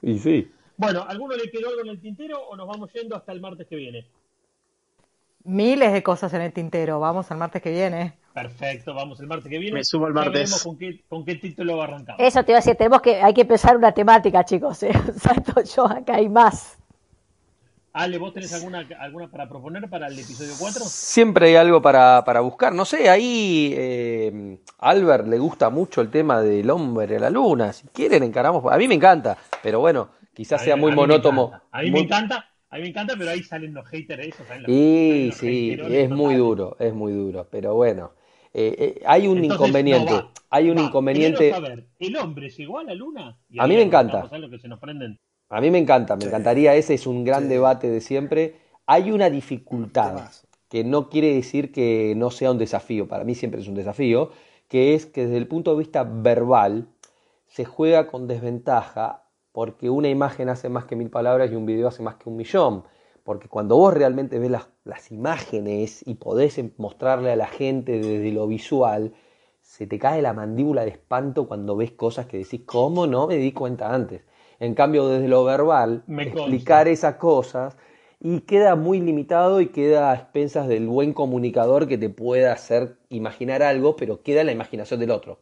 Y 0.00 0.18
sí. 0.18 0.50
Bueno, 0.78 1.04
¿alguno 1.06 1.36
le 1.36 1.50
quedó 1.50 1.68
algo 1.68 1.82
en 1.82 1.88
el 1.88 2.00
tintero 2.00 2.40
o 2.48 2.56
nos 2.56 2.66
vamos 2.66 2.90
yendo 2.94 3.14
hasta 3.14 3.32
el 3.32 3.42
martes 3.42 3.66
que 3.66 3.76
viene? 3.76 4.06
Miles 5.44 5.92
de 5.92 6.02
cosas 6.02 6.32
en 6.32 6.40
el 6.40 6.54
tintero. 6.54 6.98
Vamos 6.98 7.30
al 7.30 7.36
martes 7.36 7.60
que 7.60 7.72
viene. 7.72 8.17
Perfecto, 8.42 8.94
vamos 8.94 9.18
el 9.20 9.26
martes 9.26 9.50
que 9.50 9.58
viene. 9.58 9.74
Me 9.74 9.84
sumo 9.84 10.06
el 10.06 10.14
martes. 10.14 10.32
veremos 10.32 10.62
con 10.62 10.78
qué, 10.78 11.00
con 11.08 11.24
qué 11.24 11.34
título 11.34 11.82
arrancamos. 11.82 12.20
Eso 12.20 12.44
te 12.44 12.52
iba 12.52 12.58
a 12.58 12.60
decir, 12.60 12.76
tenemos 12.76 13.02
que, 13.02 13.20
hay 13.20 13.34
que 13.34 13.44
pensar 13.44 13.76
una 13.76 13.92
temática, 13.92 14.44
chicos. 14.44 14.82
¿eh? 14.84 14.92
Salto 15.18 15.60
yo, 15.62 15.86
acá 15.86 16.14
hay 16.16 16.28
más. 16.28 16.78
Ale, 17.92 18.18
¿vos 18.18 18.32
tenés 18.32 18.52
alguna, 18.52 18.86
alguna 19.00 19.28
para 19.28 19.48
proponer 19.48 19.90
para 19.90 20.06
el 20.06 20.16
episodio 20.16 20.52
4? 20.56 20.84
Siempre 20.84 21.48
hay 21.48 21.56
algo 21.56 21.82
para, 21.82 22.22
para 22.24 22.40
buscar. 22.40 22.72
No 22.72 22.84
sé, 22.84 23.10
ahí 23.10 23.74
eh, 23.76 24.58
Albert 24.78 25.26
le 25.26 25.38
gusta 25.38 25.68
mucho 25.68 26.00
el 26.00 26.10
tema 26.10 26.40
del 26.40 26.70
hombre 26.70 27.16
a 27.16 27.20
la 27.20 27.30
luna. 27.30 27.72
Si 27.72 27.88
quieren, 27.88 28.22
encaramos. 28.22 28.64
A 28.72 28.76
mí 28.76 28.86
me 28.86 28.94
encanta, 28.94 29.36
pero 29.64 29.80
bueno, 29.80 30.10
quizás 30.32 30.60
A 30.60 30.64
sea 30.64 30.76
muy 30.76 30.92
monótono. 30.92 31.60
A 31.72 31.82
mí 31.82 31.90
Muy- 31.90 32.00
me 32.02 32.06
encanta, 32.06 32.48
a 32.70 32.76
mí 32.76 32.82
me 32.82 32.88
encanta, 32.90 33.14
pero 33.18 33.30
ahí 33.30 33.42
salen 33.42 33.74
los 33.74 33.84
haters 33.88 34.28
esos. 34.28 34.46
Y 34.46 34.46
salen 34.46 35.26
los 35.28 35.36
sí, 35.36 35.76
es 35.90 36.10
muy 36.10 36.36
duro, 36.36 36.76
es 36.78 36.94
muy 36.94 37.12
duro. 37.12 37.48
Pero 37.50 37.74
bueno, 37.74 38.12
eh, 38.60 38.74
eh, 38.78 39.02
hay 39.06 39.26
un 39.28 39.38
Entonces, 39.38 39.56
inconveniente. 39.56 40.10
no, 40.12 40.16
va, 40.16 40.32
hay 40.50 40.70
un 40.70 40.78
va. 40.78 40.82
inconveniente. 40.82 41.50
Saber, 41.50 41.86
¿el 41.98 42.16
hombre 42.16 42.50
llegó 42.50 42.78
a 42.78 42.84
la 42.84 42.94
luna? 42.94 43.38
Y 43.48 43.60
A 43.60 43.66
mí 43.66 43.76
me 43.76 43.82
encanta. 43.82 44.28
que 44.50 44.58
se 44.58 44.68
nos 44.68 44.80
prenden. 44.80 45.18
A 45.50 45.60
mí 45.60 45.70
me 45.70 45.78
encanta, 45.78 46.16
me 46.16 46.22
Sí. 46.22 46.28
encantaría, 46.28 46.74
ese 46.74 46.94
es 46.94 47.06
un 47.06 47.24
gran 47.24 47.44
Sí. 47.44 47.48
debate 47.50 47.88
de 47.88 48.00
siempre. 48.00 48.56
Hay 48.86 49.12
una 49.12 49.30
dificultad, 49.30 50.30
que 50.68 50.82
no 50.84 51.08
quiere 51.08 51.34
decir 51.34 51.72
que 51.72 52.14
no 52.16 52.30
sea 52.30 52.50
un 52.50 52.58
desafío, 52.58 53.06
para 53.08 53.24
mí 53.24 53.34
siempre 53.34 53.60
es 53.60 53.68
un 53.68 53.74
desafío, 53.74 54.30
que 54.66 54.94
es 54.94 55.06
que 55.06 55.22
desde 55.24 55.36
el 55.38 55.46
punto 55.46 55.70
de 55.72 55.78
vista 55.78 56.02
verbal 56.04 56.88
se 57.46 57.64
juega 57.64 58.08
con 58.08 58.26
desventaja 58.26 59.24
porque 59.52 59.88
una 59.88 60.08
imagen 60.08 60.48
hace 60.50 60.68
más 60.68 60.84
que 60.84 60.96
mil 60.96 61.08
palabras 61.10 61.50
y 61.50 61.54
un 61.54 61.64
video 61.64 61.88
hace 61.88 62.02
más 62.02 62.16
que 62.16 62.28
un 62.28 62.36
millón. 62.36 62.84
Porque 63.28 63.48
cuando 63.54 63.76
vos 63.76 63.92
realmente 63.94 64.38
ves 64.42 64.50
las, 64.50 64.66
las 64.84 65.12
imágenes 65.12 66.02
y 66.06 66.14
podés 66.24 66.58
em- 66.58 66.72
mostrarle 66.78 67.30
a 67.32 67.36
la 67.36 67.46
gente 67.46 67.92
desde 68.00 68.32
lo 68.32 68.46
visual, 68.56 69.02
se 69.62 69.86
te 69.86 69.98
cae 69.98 70.22
la 70.22 70.32
mandíbula 70.32 70.84
de 70.84 70.90
espanto 70.92 71.46
cuando 71.46 71.76
ves 71.76 71.92
cosas 71.92 72.26
que 72.26 72.38
decís, 72.38 72.62
¿cómo 72.66 73.06
no 73.06 73.26
me 73.28 73.36
di 73.36 73.52
cuenta 73.52 73.94
antes? 73.94 74.22
En 74.58 74.74
cambio, 74.74 75.08
desde 75.08 75.28
lo 75.28 75.44
verbal, 75.44 76.04
Me 76.08 76.28
consta. 76.28 76.78
explicar 76.78 76.88
esas 76.88 77.16
cosas 77.16 77.76
y 78.20 78.40
queda 78.40 78.76
muy 78.76 79.00
limitado 79.00 79.60
y 79.60 79.68
queda 79.68 80.10
a 80.10 80.14
expensas 80.14 80.66
del 80.68 80.86
buen 80.88 81.12
comunicador 81.12 81.86
que 81.86 81.98
te 81.98 82.08
pueda 82.10 82.52
hacer 82.52 82.96
imaginar 83.10 83.62
algo, 83.62 83.94
pero 83.96 84.22
queda 84.22 84.40
en 84.40 84.46
la 84.46 84.52
imaginación 84.52 85.00
del 85.00 85.10
otro. 85.12 85.38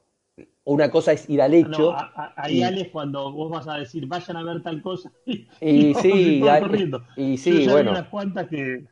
Una 0.68 0.90
cosa 0.90 1.12
es 1.12 1.30
ir 1.30 1.40
al 1.40 1.55
hecho. 1.55 1.68
No, 1.68 1.90
a- 1.90 2.12
a- 2.16 2.32
ahí 2.36 2.59
y- 2.59 2.62
Ale 2.64 2.80
es 2.82 2.88
cuando 2.88 3.30
vos 3.32 3.51
vas 3.51 3.68
a 3.68 3.74
decir, 3.74 4.06
vayan 4.09 4.36
a 4.36 4.43
ver 4.43 4.62
tal 4.62 4.82
cosa. 4.82 5.10
Y, 5.60 5.94
sí, 5.94 6.43
y 7.16 7.36
sí, 7.38 7.68
bueno. 7.68 7.93
unas 7.93 8.09
cuantas 8.09 8.48
que... 8.48 8.84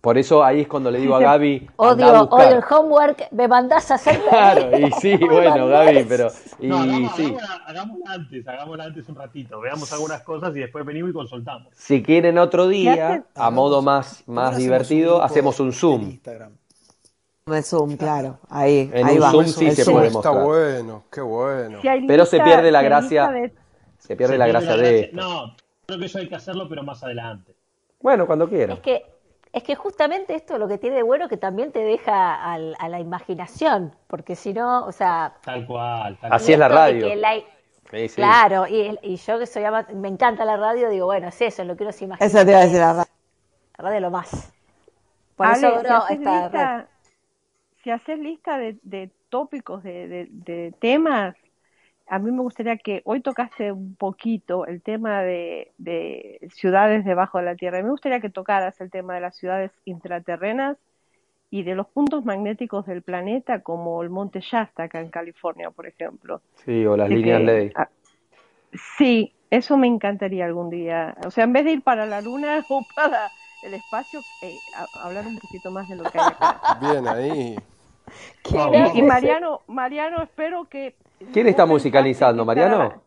Por 0.00 0.16
eso 0.16 0.42
ahí 0.42 0.60
es 0.60 0.68
cuando 0.68 0.90
le 0.90 0.98
digo 1.00 1.14
a 1.16 1.20
Gaby, 1.28 1.68
Odio, 1.76 2.22
odio 2.22 2.56
el 2.58 2.62
homework, 2.70 3.26
me 3.32 3.48
mandás 3.48 3.90
a 3.90 3.96
hacer. 3.96 4.18
Claro, 4.28 4.78
y 4.78 4.90
sí, 4.92 5.16
bueno. 5.30 5.66
Gaby, 5.66 6.04
pero. 6.08 6.28
Y 6.58 6.68
No, 6.68 6.78
hagamos, 6.78 7.12
sí. 7.16 7.24
hagámosla, 7.24 7.54
hagámosla 7.66 8.12
antes, 8.14 8.48
hagámosla 8.48 8.84
antes 8.84 9.08
un 9.08 9.14
ratito. 9.16 9.60
Veamos 9.60 9.92
algunas 9.92 10.22
cosas 10.22 10.56
y 10.56 10.60
después 10.60 10.86
venimos 10.86 11.10
y 11.10 11.12
consultamos. 11.12 11.68
Si 11.76 12.02
quieren 12.02 12.38
otro 12.38 12.66
día, 12.68 13.24
a 13.34 13.50
modo 13.50 13.82
más, 13.82 14.22
¿Por 14.22 14.24
qué 14.26 14.30
no 14.30 14.34
más 14.36 14.44
hacemos 14.50 14.62
divertido, 14.62 15.22
hacemos 15.22 15.60
un 15.60 15.66
en 15.66 15.72
Zoom. 15.72 16.02
Instagram? 16.02 16.52
De 17.46 17.62
Zoom, 17.62 17.96
claro. 17.96 18.38
Ahí, 18.48 18.90
En 18.92 19.06
ahí 19.06 19.16
un 19.16 19.22
va. 19.22 19.30
Zoom 19.30 19.44
sí 19.46 19.66
El 19.68 19.76
se 19.76 19.84
Zoom. 19.84 19.94
puede 19.96 20.06
Está 20.08 20.18
mostrar. 20.32 20.44
bueno, 20.46 21.04
qué 21.10 21.20
bueno. 21.20 21.80
Si 21.80 21.88
Pero 22.06 22.26
se 22.26 22.40
pierde 22.40 22.70
la 22.70 22.82
gracia. 22.82 23.28
de- 23.30 23.52
Se 23.98 24.16
pierde 24.16 24.34
Se 24.34 24.38
la 24.38 24.46
gracia 24.46 24.76
de 24.76 25.00
gracia. 25.02 25.10
No, 25.12 25.56
creo 25.86 25.98
que 25.98 26.06
eso 26.06 26.18
hay 26.18 26.28
que 26.28 26.36
hacerlo, 26.36 26.68
pero 26.68 26.82
más 26.82 27.02
adelante. 27.02 27.54
Bueno, 28.00 28.26
cuando 28.26 28.48
quieran. 28.48 28.76
Es 28.76 28.82
que, 28.82 29.04
es 29.52 29.62
que 29.62 29.74
justamente 29.74 30.34
esto 30.34 30.58
lo 30.58 30.68
que 30.68 30.78
tiene 30.78 30.96
de 30.96 31.02
bueno 31.02 31.28
que 31.28 31.36
también 31.36 31.72
te 31.72 31.80
deja 31.80 32.34
al- 32.52 32.76
a 32.78 32.88
la 32.88 33.00
imaginación, 33.00 33.94
porque 34.06 34.36
si 34.36 34.52
no, 34.54 34.86
o 34.86 34.92
sea, 34.92 35.34
Tal 35.44 35.66
cual. 35.66 36.18
Tal 36.20 36.32
Así 36.32 36.52
es 36.52 36.58
la 36.58 36.68
radio. 36.68 37.08
Sí, 37.90 38.08
sí. 38.08 38.14
Claro, 38.16 38.68
y, 38.68 38.96
y 39.02 39.16
yo 39.16 39.38
que 39.40 39.46
soy 39.46 39.64
ama- 39.64 39.86
me 39.92 40.06
encanta 40.08 40.44
la 40.44 40.56
radio, 40.56 40.88
digo, 40.88 41.06
bueno, 41.06 41.26
es 41.28 41.40
eso, 41.42 41.64
lo 41.64 41.76
quiero 41.76 41.90
imaginar. 42.00 42.18
Eso 42.20 42.44
te 42.44 42.50
iba 42.52 42.60
a 42.60 42.62
decir 42.62 42.78
la 42.78 42.86
verdad. 42.88 43.06
La 43.78 43.82
radio 43.84 43.96
es 43.96 44.02
lo 44.02 44.10
más. 44.12 44.52
Por 45.34 45.46
Ale, 45.46 45.58
eso 45.68 45.96
haces 45.96 46.20
esta. 46.20 46.86
Si 47.82 47.90
haces 47.90 48.18
lista 48.18 48.58
de, 48.58 48.78
de 48.82 49.10
tópicos, 49.28 49.82
de, 49.82 50.08
de- 50.08 50.28
de 50.30 50.74
temas, 50.80 51.36
a 52.06 52.18
mí 52.18 52.30
me 52.32 52.42
gustaría 52.42 52.76
que 52.76 53.02
hoy 53.04 53.20
tocaste 53.20 53.70
un 53.72 53.94
poquito 53.94 54.66
el 54.66 54.82
tema 54.82 55.22
de, 55.22 55.72
de 55.78 56.40
ciudades 56.54 57.04
debajo 57.04 57.38
de 57.38 57.44
la 57.44 57.54
Tierra. 57.54 57.82
Me 57.82 57.90
gustaría 57.90 58.20
que 58.20 58.30
tocaras 58.30 58.80
el 58.80 58.90
tema 58.90 59.14
de 59.14 59.20
las 59.20 59.36
ciudades 59.36 59.70
intraterrenas 59.84 60.76
y 61.50 61.62
de 61.62 61.74
los 61.74 61.86
puntos 61.88 62.24
magnéticos 62.24 62.86
del 62.86 63.02
planeta, 63.02 63.60
como 63.60 64.02
el 64.02 64.10
Monte 64.10 64.40
Shasta 64.40 64.84
acá 64.84 65.00
en 65.00 65.10
California, 65.10 65.70
por 65.70 65.86
ejemplo. 65.86 66.42
Sí, 66.64 66.84
o 66.86 66.96
las 66.96 67.08
líneas 67.08 67.40
que- 67.40 67.44
ley. 67.46 67.72
ah, 67.76 67.88
sí, 68.98 69.32
eso 69.50 69.76
me 69.76 69.86
encantaría 69.86 70.44
algún 70.44 70.70
día. 70.70 71.16
O 71.26 71.30
sea, 71.30 71.44
en 71.44 71.52
vez 71.52 71.64
de 71.64 71.72
ir 71.72 71.82
para 71.82 72.06
la 72.06 72.20
Luna 72.20 72.64
o 72.68 72.82
para 72.94 73.32
el 73.62 73.74
espacio, 73.74 74.24
eh, 74.40 74.62
a- 74.72 74.88
hablar 74.94 75.26
un 75.26 75.38
poquito 75.38 75.70
más 75.70 75.88
de 75.88 75.96
lo 75.96 76.04
que 76.04 76.18
hay 76.18 76.26
acá. 76.28 76.60
Bien 76.80 77.06
ahí. 77.08 77.56
Y, 78.94 78.98
y 78.98 79.02
Mariano, 79.02 79.60
Mariano, 79.68 80.22
espero 80.22 80.64
que. 80.64 80.96
¿Quién 81.32 81.46
está 81.46 81.66
musicalizando, 81.66 82.44
Mariano? 82.44 83.02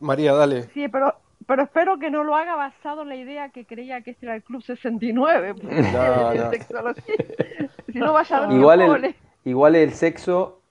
María, 0.00 0.32
dale. 0.32 0.64
Sí, 0.74 0.88
pero, 0.88 1.14
pero 1.46 1.62
espero 1.62 1.98
que 1.98 2.10
no 2.10 2.24
lo 2.24 2.34
haga 2.34 2.56
basado 2.56 3.02
en 3.02 3.08
la 3.10 3.16
idea 3.16 3.50
que 3.50 3.66
creía 3.66 4.00
que 4.00 4.12
este 4.12 4.26
era 4.26 4.34
el 4.34 4.42
Club 4.42 4.62
69. 4.62 5.54
porque 5.60 5.82
No, 5.92 6.34
no. 6.34 6.94
Si 7.92 7.98
no 7.98 8.12
vaya 8.12 8.48
a 8.48 8.52
Igual 8.52 8.80
el, 8.80 9.16
igual 9.44 9.76
el 9.76 9.92
sexo, 9.92 10.62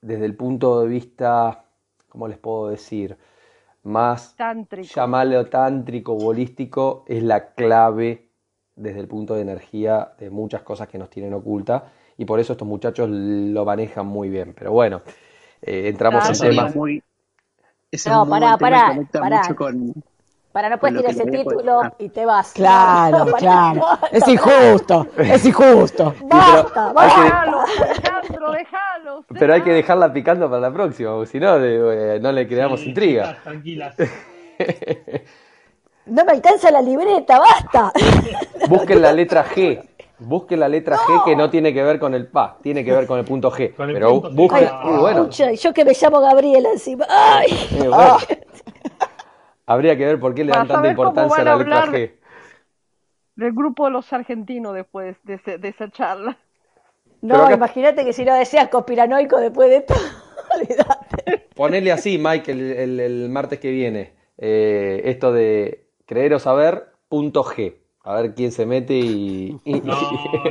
desde 0.00 0.24
el 0.24 0.36
punto 0.36 0.80
de 0.82 0.88
vista, 0.88 1.64
¿cómo 2.08 2.28
les 2.28 2.38
puedo 2.38 2.68
decir? 2.68 3.16
Más 3.82 4.36
Tántrico. 4.36 4.88
llamarlo 4.94 5.46
tántrico, 5.46 6.14
bolístico, 6.14 7.04
es 7.08 7.22
la 7.22 7.54
clave 7.54 8.28
desde 8.76 9.00
el 9.00 9.08
punto 9.08 9.34
de 9.34 9.42
energía 9.42 10.12
de 10.18 10.30
muchas 10.30 10.62
cosas 10.62 10.88
que 10.88 10.98
nos 10.98 11.10
tienen 11.10 11.32
oculta 11.34 11.92
y 12.16 12.24
por 12.24 12.40
eso 12.40 12.52
estos 12.52 12.68
muchachos 12.68 13.08
lo 13.10 13.64
manejan 13.64 14.06
muy 14.06 14.28
bien. 14.28 14.54
Pero 14.56 14.72
bueno, 14.72 15.02
eh, 15.62 15.88
entramos 15.88 16.22
Claro. 16.22 16.34
en 16.44 16.50
temas. 16.56 16.76
muy, 16.76 17.02
ese 17.90 18.10
No, 18.10 18.16
es 18.16 18.22
un 18.22 18.28
muy 18.28 18.30
pará, 18.30 18.46
buen 18.46 18.58
tema 18.58 18.76
y 18.76 18.82
pará, 18.82 18.86
conecta 18.94 19.20
pará. 19.20 19.42
mucho 19.42 19.56
con, 19.56 19.94
Para 20.52 20.68
no 20.68 20.78
puedes 20.78 21.00
que 21.02 21.12
ese 21.12 21.22
había 21.22 21.44
título 21.44 21.80
ah, 21.80 21.92
y 21.98 22.08
te 22.08 22.26
vas. 22.26 22.52
Claro, 22.52 23.24
No, 23.24 23.32
claro. 23.34 23.74
no, 23.80 23.98
Es 24.10 24.26
injusto, 24.26 25.06
es 25.16 25.46
injusto. 25.46 26.14
Basta, 26.24 26.92
basta. 26.92 27.20
Alejandro, 27.22 27.58
Pero 28.28 28.50
déjalo. 28.52 29.24
Pero 29.38 29.54
hay 29.54 29.62
que 29.62 29.72
dejarla 29.72 30.12
picando 30.12 30.48
para 30.50 30.60
la 30.62 30.72
próxima, 30.72 31.12
porque 31.12 31.30
si 31.30 31.38
no, 31.38 31.56
eh, 31.62 32.18
no 32.20 32.32
le 32.32 32.48
creamos 32.48 32.80
Sí, 32.80 32.88
intriga. 32.88 33.36
tranquilas. 33.44 33.94
No 36.06 36.24
me 36.24 36.32
alcanza 36.32 36.70
la 36.72 36.82
libreta, 36.82 37.38
basta. 37.38 37.92
Busquen 38.68 39.00
la 39.00 39.12
letra 39.12 39.44
G. 39.44 39.80
Busquen 40.18 40.58
la 40.58 40.68
letra 40.68 40.96
G 40.96 41.24
que 41.24 41.36
no 41.36 41.48
tiene 41.50 41.72
que 41.72 41.82
ver 41.84 42.00
con 42.00 42.14
el 42.14 42.26
PA, 42.26 42.56
tiene 42.62 42.84
que 42.84 42.90
ver 42.92 43.06
con 43.06 43.18
el 43.20 43.24
punto 43.24 43.50
G. 43.52 43.74
Con 43.76 43.88
el 43.90 43.94
Pero 43.94 44.20
punto 44.20 44.42
G. 44.56 44.70
Ay, 44.82 44.96
bueno, 44.98 45.24
pucha, 45.24 45.52
yo 45.52 45.72
que 45.72 45.84
me 45.84 45.92
llamo 45.92 46.20
Gabriela 46.20 46.70
encima. 46.72 47.06
Ay. 47.08 47.50
eh, 47.78 47.88
bueno. 47.88 48.16
Habría 49.70 49.96
que 49.96 50.04
ver 50.04 50.18
por 50.18 50.34
qué 50.34 50.44
le 50.44 50.52
dan 50.52 50.66
tanta 50.66 50.88
importancia 50.88 51.42
a 51.42 51.44
la 51.44 51.56
letra 51.56 51.86
G. 51.86 52.12
Del 53.36 53.52
grupo 53.52 53.84
de 53.86 53.92
los 53.92 54.12
argentinos 54.12 54.74
después 54.74 55.16
de, 55.22 55.34
ese- 55.34 55.58
de 55.58 55.68
esa 55.68 55.88
charla. 55.90 56.36
No, 57.22 57.36
acá- 57.44 57.54
imagínate 57.54 58.04
que 58.04 58.12
si 58.12 58.24
no 58.24 58.34
deseas 58.34 58.68
conspiranoico 58.68 59.38
después 59.38 59.70
de 59.70 59.76
esto. 59.78 59.94
Ponele 61.54 61.92
así, 61.92 62.18
Mike, 62.18 62.50
el, 62.50 62.60
el- 62.72 63.00
el 63.00 63.28
martes 63.28 63.58
que 63.60 63.70
viene. 63.70 64.14
eh, 64.42 65.02
esto 65.04 65.32
de 65.32 65.84
creer 66.06 66.32
o 66.34 66.38
saber, 66.38 66.86
punto 67.08 67.44
G. 67.44 67.76
A 68.02 68.14
ver 68.14 68.34
quién 68.34 68.50
se 68.52 68.64
mete 68.66 68.94
y. 68.94 69.56
y- 69.64 69.80
No, 69.82 69.94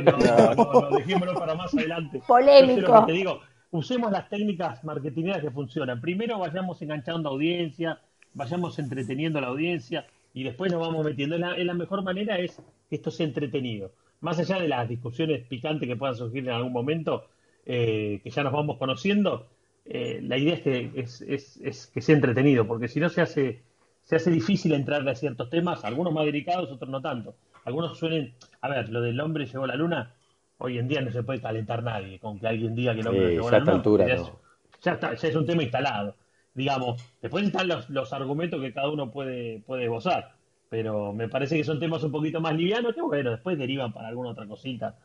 no, 0.00 0.54
no, 0.54 0.80
no, 0.90 0.96
dejémoslo 0.96 1.34
para 1.34 1.54
más 1.56 1.74
adelante. 1.74 2.22
Polémico. 2.26 3.04
Te 3.06 3.12
digo, 3.12 3.40
usemos 3.72 4.12
las 4.12 4.28
técnicas 4.28 4.82
marketineras 4.84 5.42
que 5.42 5.50
funcionan. 5.50 6.00
Primero 6.00 6.38
vayamos 6.38 6.80
enganchando 6.82 7.28
audiencia, 7.30 7.98
vayamos 8.34 8.78
entreteniendo 8.78 9.38
a 9.38 9.42
la 9.42 9.48
audiencia 9.48 10.06
y 10.34 10.44
después 10.44 10.70
nos 10.72 10.80
vamos 10.80 11.04
metiendo. 11.04 11.36
La, 11.38 11.56
la 11.56 11.74
mejor 11.74 12.02
manera 12.02 12.38
es 12.38 12.60
que 12.88 12.96
esto 12.96 13.10
sea 13.10 13.26
entretenido. 13.26 13.92
Más 14.20 14.38
allá 14.38 14.60
de 14.60 14.68
las 14.68 14.88
discusiones 14.88 15.46
picantes 15.46 15.88
que 15.88 15.96
puedan 15.96 16.14
surgir 16.16 16.44
en 16.44 16.50
algún 16.54 16.72
momento, 16.72 17.24
eh, 17.66 18.20
que 18.22 18.30
ya 18.30 18.42
nos 18.42 18.52
vamos 18.52 18.76
conociendo, 18.78 19.46
eh, 19.86 20.20
la 20.22 20.36
idea 20.36 20.54
es 20.54 20.60
que, 20.62 20.90
es, 20.94 21.20
es- 21.22 21.56
es 21.62 21.86
que 21.86 22.00
sea 22.00 22.14
entretenido, 22.14 22.66
porque 22.66 22.88
si 22.88 23.00
no 23.00 23.08
se 23.08 23.22
hace, 23.22 23.62
se 24.02 24.16
hace 24.16 24.30
difícil 24.30 24.72
entrarle 24.72 25.10
a 25.10 25.14
ciertos 25.14 25.48
temas, 25.50 25.84
algunos 25.84 26.12
más 26.12 26.24
delicados, 26.26 26.70
otros 26.70 26.90
no 26.90 27.00
tanto. 27.00 27.34
Algunos 27.64 27.98
suelen, 27.98 28.34
a 28.60 28.68
ver, 28.68 28.88
lo 28.90 29.00
del 29.00 29.18
hombre 29.20 29.46
llegó 29.46 29.64
a 29.64 29.68
la 29.68 29.76
luna, 29.76 30.14
hoy 30.58 30.78
en 30.78 30.88
día 30.88 31.00
no 31.00 31.10
se 31.10 31.22
puede 31.22 31.40
calentar 31.40 31.82
nadie 31.82 32.18
con 32.18 32.38
que 32.38 32.46
alguien 32.46 32.74
diga 32.74 32.94
que 32.94 33.00
el 33.00 33.06
hombre 33.08 33.30
llegó 33.30 33.48
a 33.48 33.52
la 33.52 33.58
luna. 33.60 33.72
altura 33.72 34.04
porque 34.04 34.16
ya, 34.16 34.16
no. 34.30 34.38
ya 34.82 34.92
está, 34.92 35.14
ya 35.14 35.28
es 35.28 35.36
un 35.36 35.46
tema 35.46 35.62
instalado. 35.62 36.14
Digamos, 36.54 37.00
después 37.22 37.44
están 37.44 37.68
los, 37.68 37.88
los 37.90 38.12
argumentos 38.12 38.60
que 38.60 38.72
cada 38.72 38.88
uno 38.90 39.10
puede, 39.10 39.60
puede 39.66 39.86
gozar, 39.88 40.32
pero 40.68 41.12
me 41.12 41.28
parece 41.28 41.56
que 41.56 41.64
son 41.64 41.78
temas 41.78 42.02
un 42.02 42.10
poquito 42.12 42.40
más 42.40 42.54
livianos 42.54 42.94
que 42.94 43.02
bueno, 43.02 43.30
después 43.30 43.56
derivan 43.58 43.92
para 43.92 44.08
alguna 44.08 44.30
otra 44.30 44.46
cosita. 44.46 44.96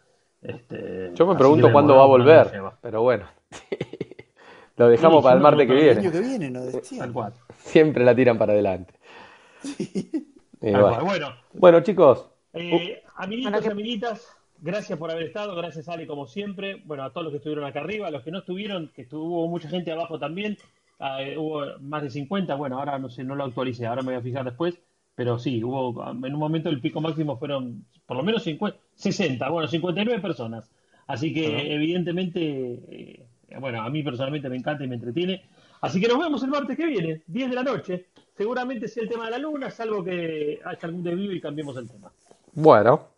Este, 0.42 1.12
Yo 1.14 1.26
me 1.28 1.36
pregunto 1.36 1.72
cuándo 1.72 1.96
va 1.96 2.04
a 2.04 2.08
volver, 2.08 2.52
pero 2.82 3.02
bueno. 3.04 3.26
Lo 4.78 4.90
dejamos 4.90 5.20
Sí, 5.20 5.24
para 5.24 5.36
el 5.38 5.42
martes 5.42 5.68
que 5.68 5.74
El 5.74 5.80
viene. 5.80 6.00
año 6.02 6.12
que 6.12 7.14
cual. 7.14 7.34
Siempre 7.60 8.04
la 8.04 8.14
tiran 8.14 8.38
para 8.38 8.52
adelante. 8.54 8.94
Tal 10.60 10.82
bueno. 10.82 11.06
Bueno, 11.06 11.28
Bueno, 11.54 11.80
chicos, 11.82 12.26
Eh, 12.54 13.02
amiguitos 13.16 13.52
Bueno, 13.52 13.60
y 13.60 13.68
que- 13.68 13.72
amiguitas, 13.72 14.28
gracias 14.60 14.98
por 15.00 15.12
haber 15.12 15.24
estado, 15.24 15.56
gracias 15.56 15.88
Ale 15.90 16.06
como 16.08 16.28
siempre, 16.28 16.82
bueno, 16.86 17.04
a 17.04 17.12
todos 17.12 17.24
los 17.26 17.32
que 17.32 17.38
estuvieron 17.38 17.66
acá 17.66 17.80
arriba, 17.82 18.08
a 18.08 18.12
los 18.12 18.24
que 18.24 18.32
no 18.32 18.40
estuvieron, 18.40 18.92
que 18.96 19.04
estuvo, 19.04 19.48
mucha 19.48 19.70
gente 19.70 19.92
abajo 19.92 20.20
también, 20.20 20.58
eh, 21.00 21.38
hubo 21.38 21.64
más 21.82 22.04
de 22.04 22.10
50, 22.10 22.56
bueno, 22.56 22.80
ahora 22.80 22.98
no 23.00 23.10
sé, 23.10 23.24
no 23.24 23.36
lo 23.36 23.44
actualicé, 23.44 23.86
ahora 23.86 24.02
me 24.02 24.12
voy 24.12 24.20
a 24.20 24.22
fijar 24.22 24.46
después, 24.46 24.80
pero 25.14 25.38
sí, 25.40 25.64
hubo, 25.64 26.02
ah, 26.02 26.12
en 26.12 26.34
un 26.34 26.40
momento 26.40 26.70
el 26.70 26.82
pico 26.82 27.02
máximo 27.02 27.38
fueron 27.38 27.86
por 28.06 28.18
lo 28.18 28.24
menos 28.24 28.44
50, 28.44 28.78
60, 28.96 29.50
bueno, 29.50 29.68
59 29.68 30.22
personas, 30.22 30.72
así 31.08 31.34
que 31.34 31.74
evidentemente, 31.74 32.40
eh, 32.42 33.28
bueno, 33.60 33.82
a 33.82 33.90
mí 33.90 34.04
personalmente 34.04 34.50
me 34.50 34.58
encanta 34.58 34.84
y 34.84 34.88
me 34.88 34.96
entretiene, 34.96 35.44
así 35.82 36.00
que 36.00 36.08
nos 36.08 36.20
vemos 36.20 36.44
el 36.44 36.50
martes 36.50 36.78
que 36.78 36.86
viene, 36.86 37.22
10 37.28 37.50
de 37.50 37.56
la 37.56 37.64
noche, 37.64 38.06
seguramente 38.34 38.88
sea 38.88 39.04
el 39.04 39.10
tema 39.10 39.26
de 39.26 39.32
la 39.32 39.38
luna, 39.38 39.70
salvo 39.72 40.04
que 40.04 40.60
haya 40.64 40.80
algún 40.82 41.04
desvío 41.04 41.34
y 41.34 41.42
cambiemos 41.42 41.78
el 41.78 41.90
tema. 41.90 42.12
bueno. 42.54 43.16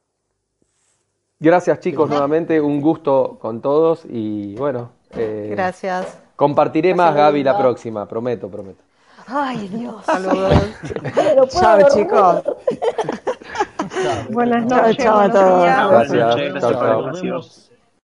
Gracias 1.40 1.80
chicos 1.82 2.10
nuevamente, 2.10 2.60
un 2.60 2.82
gusto 2.82 3.38
con 3.40 3.62
todos 3.62 4.06
y 4.10 4.56
bueno, 4.56 4.94
eh, 5.16 5.50
Gracias. 5.52 6.27
Compartiré 6.38 6.96
más 6.96 7.14
Gaby 7.14 7.44
la 7.44 7.58
próxima, 7.58 8.08
prometo, 8.08 8.48
prometo. 8.50 8.82
Ay, 9.28 9.68
Dios. 9.68 10.06
Saludos. 10.06 10.54
Chao, 11.50 11.80
chicos. 11.94 12.44
Buenas 14.30 14.68
Chao, 14.68 14.82
noches. 14.82 15.04
chao 15.04 15.20
a 15.20 15.30
todos. 15.30 15.64
Gracias, 16.10 16.62
chao, 16.62 17.12
chao. 17.12 17.67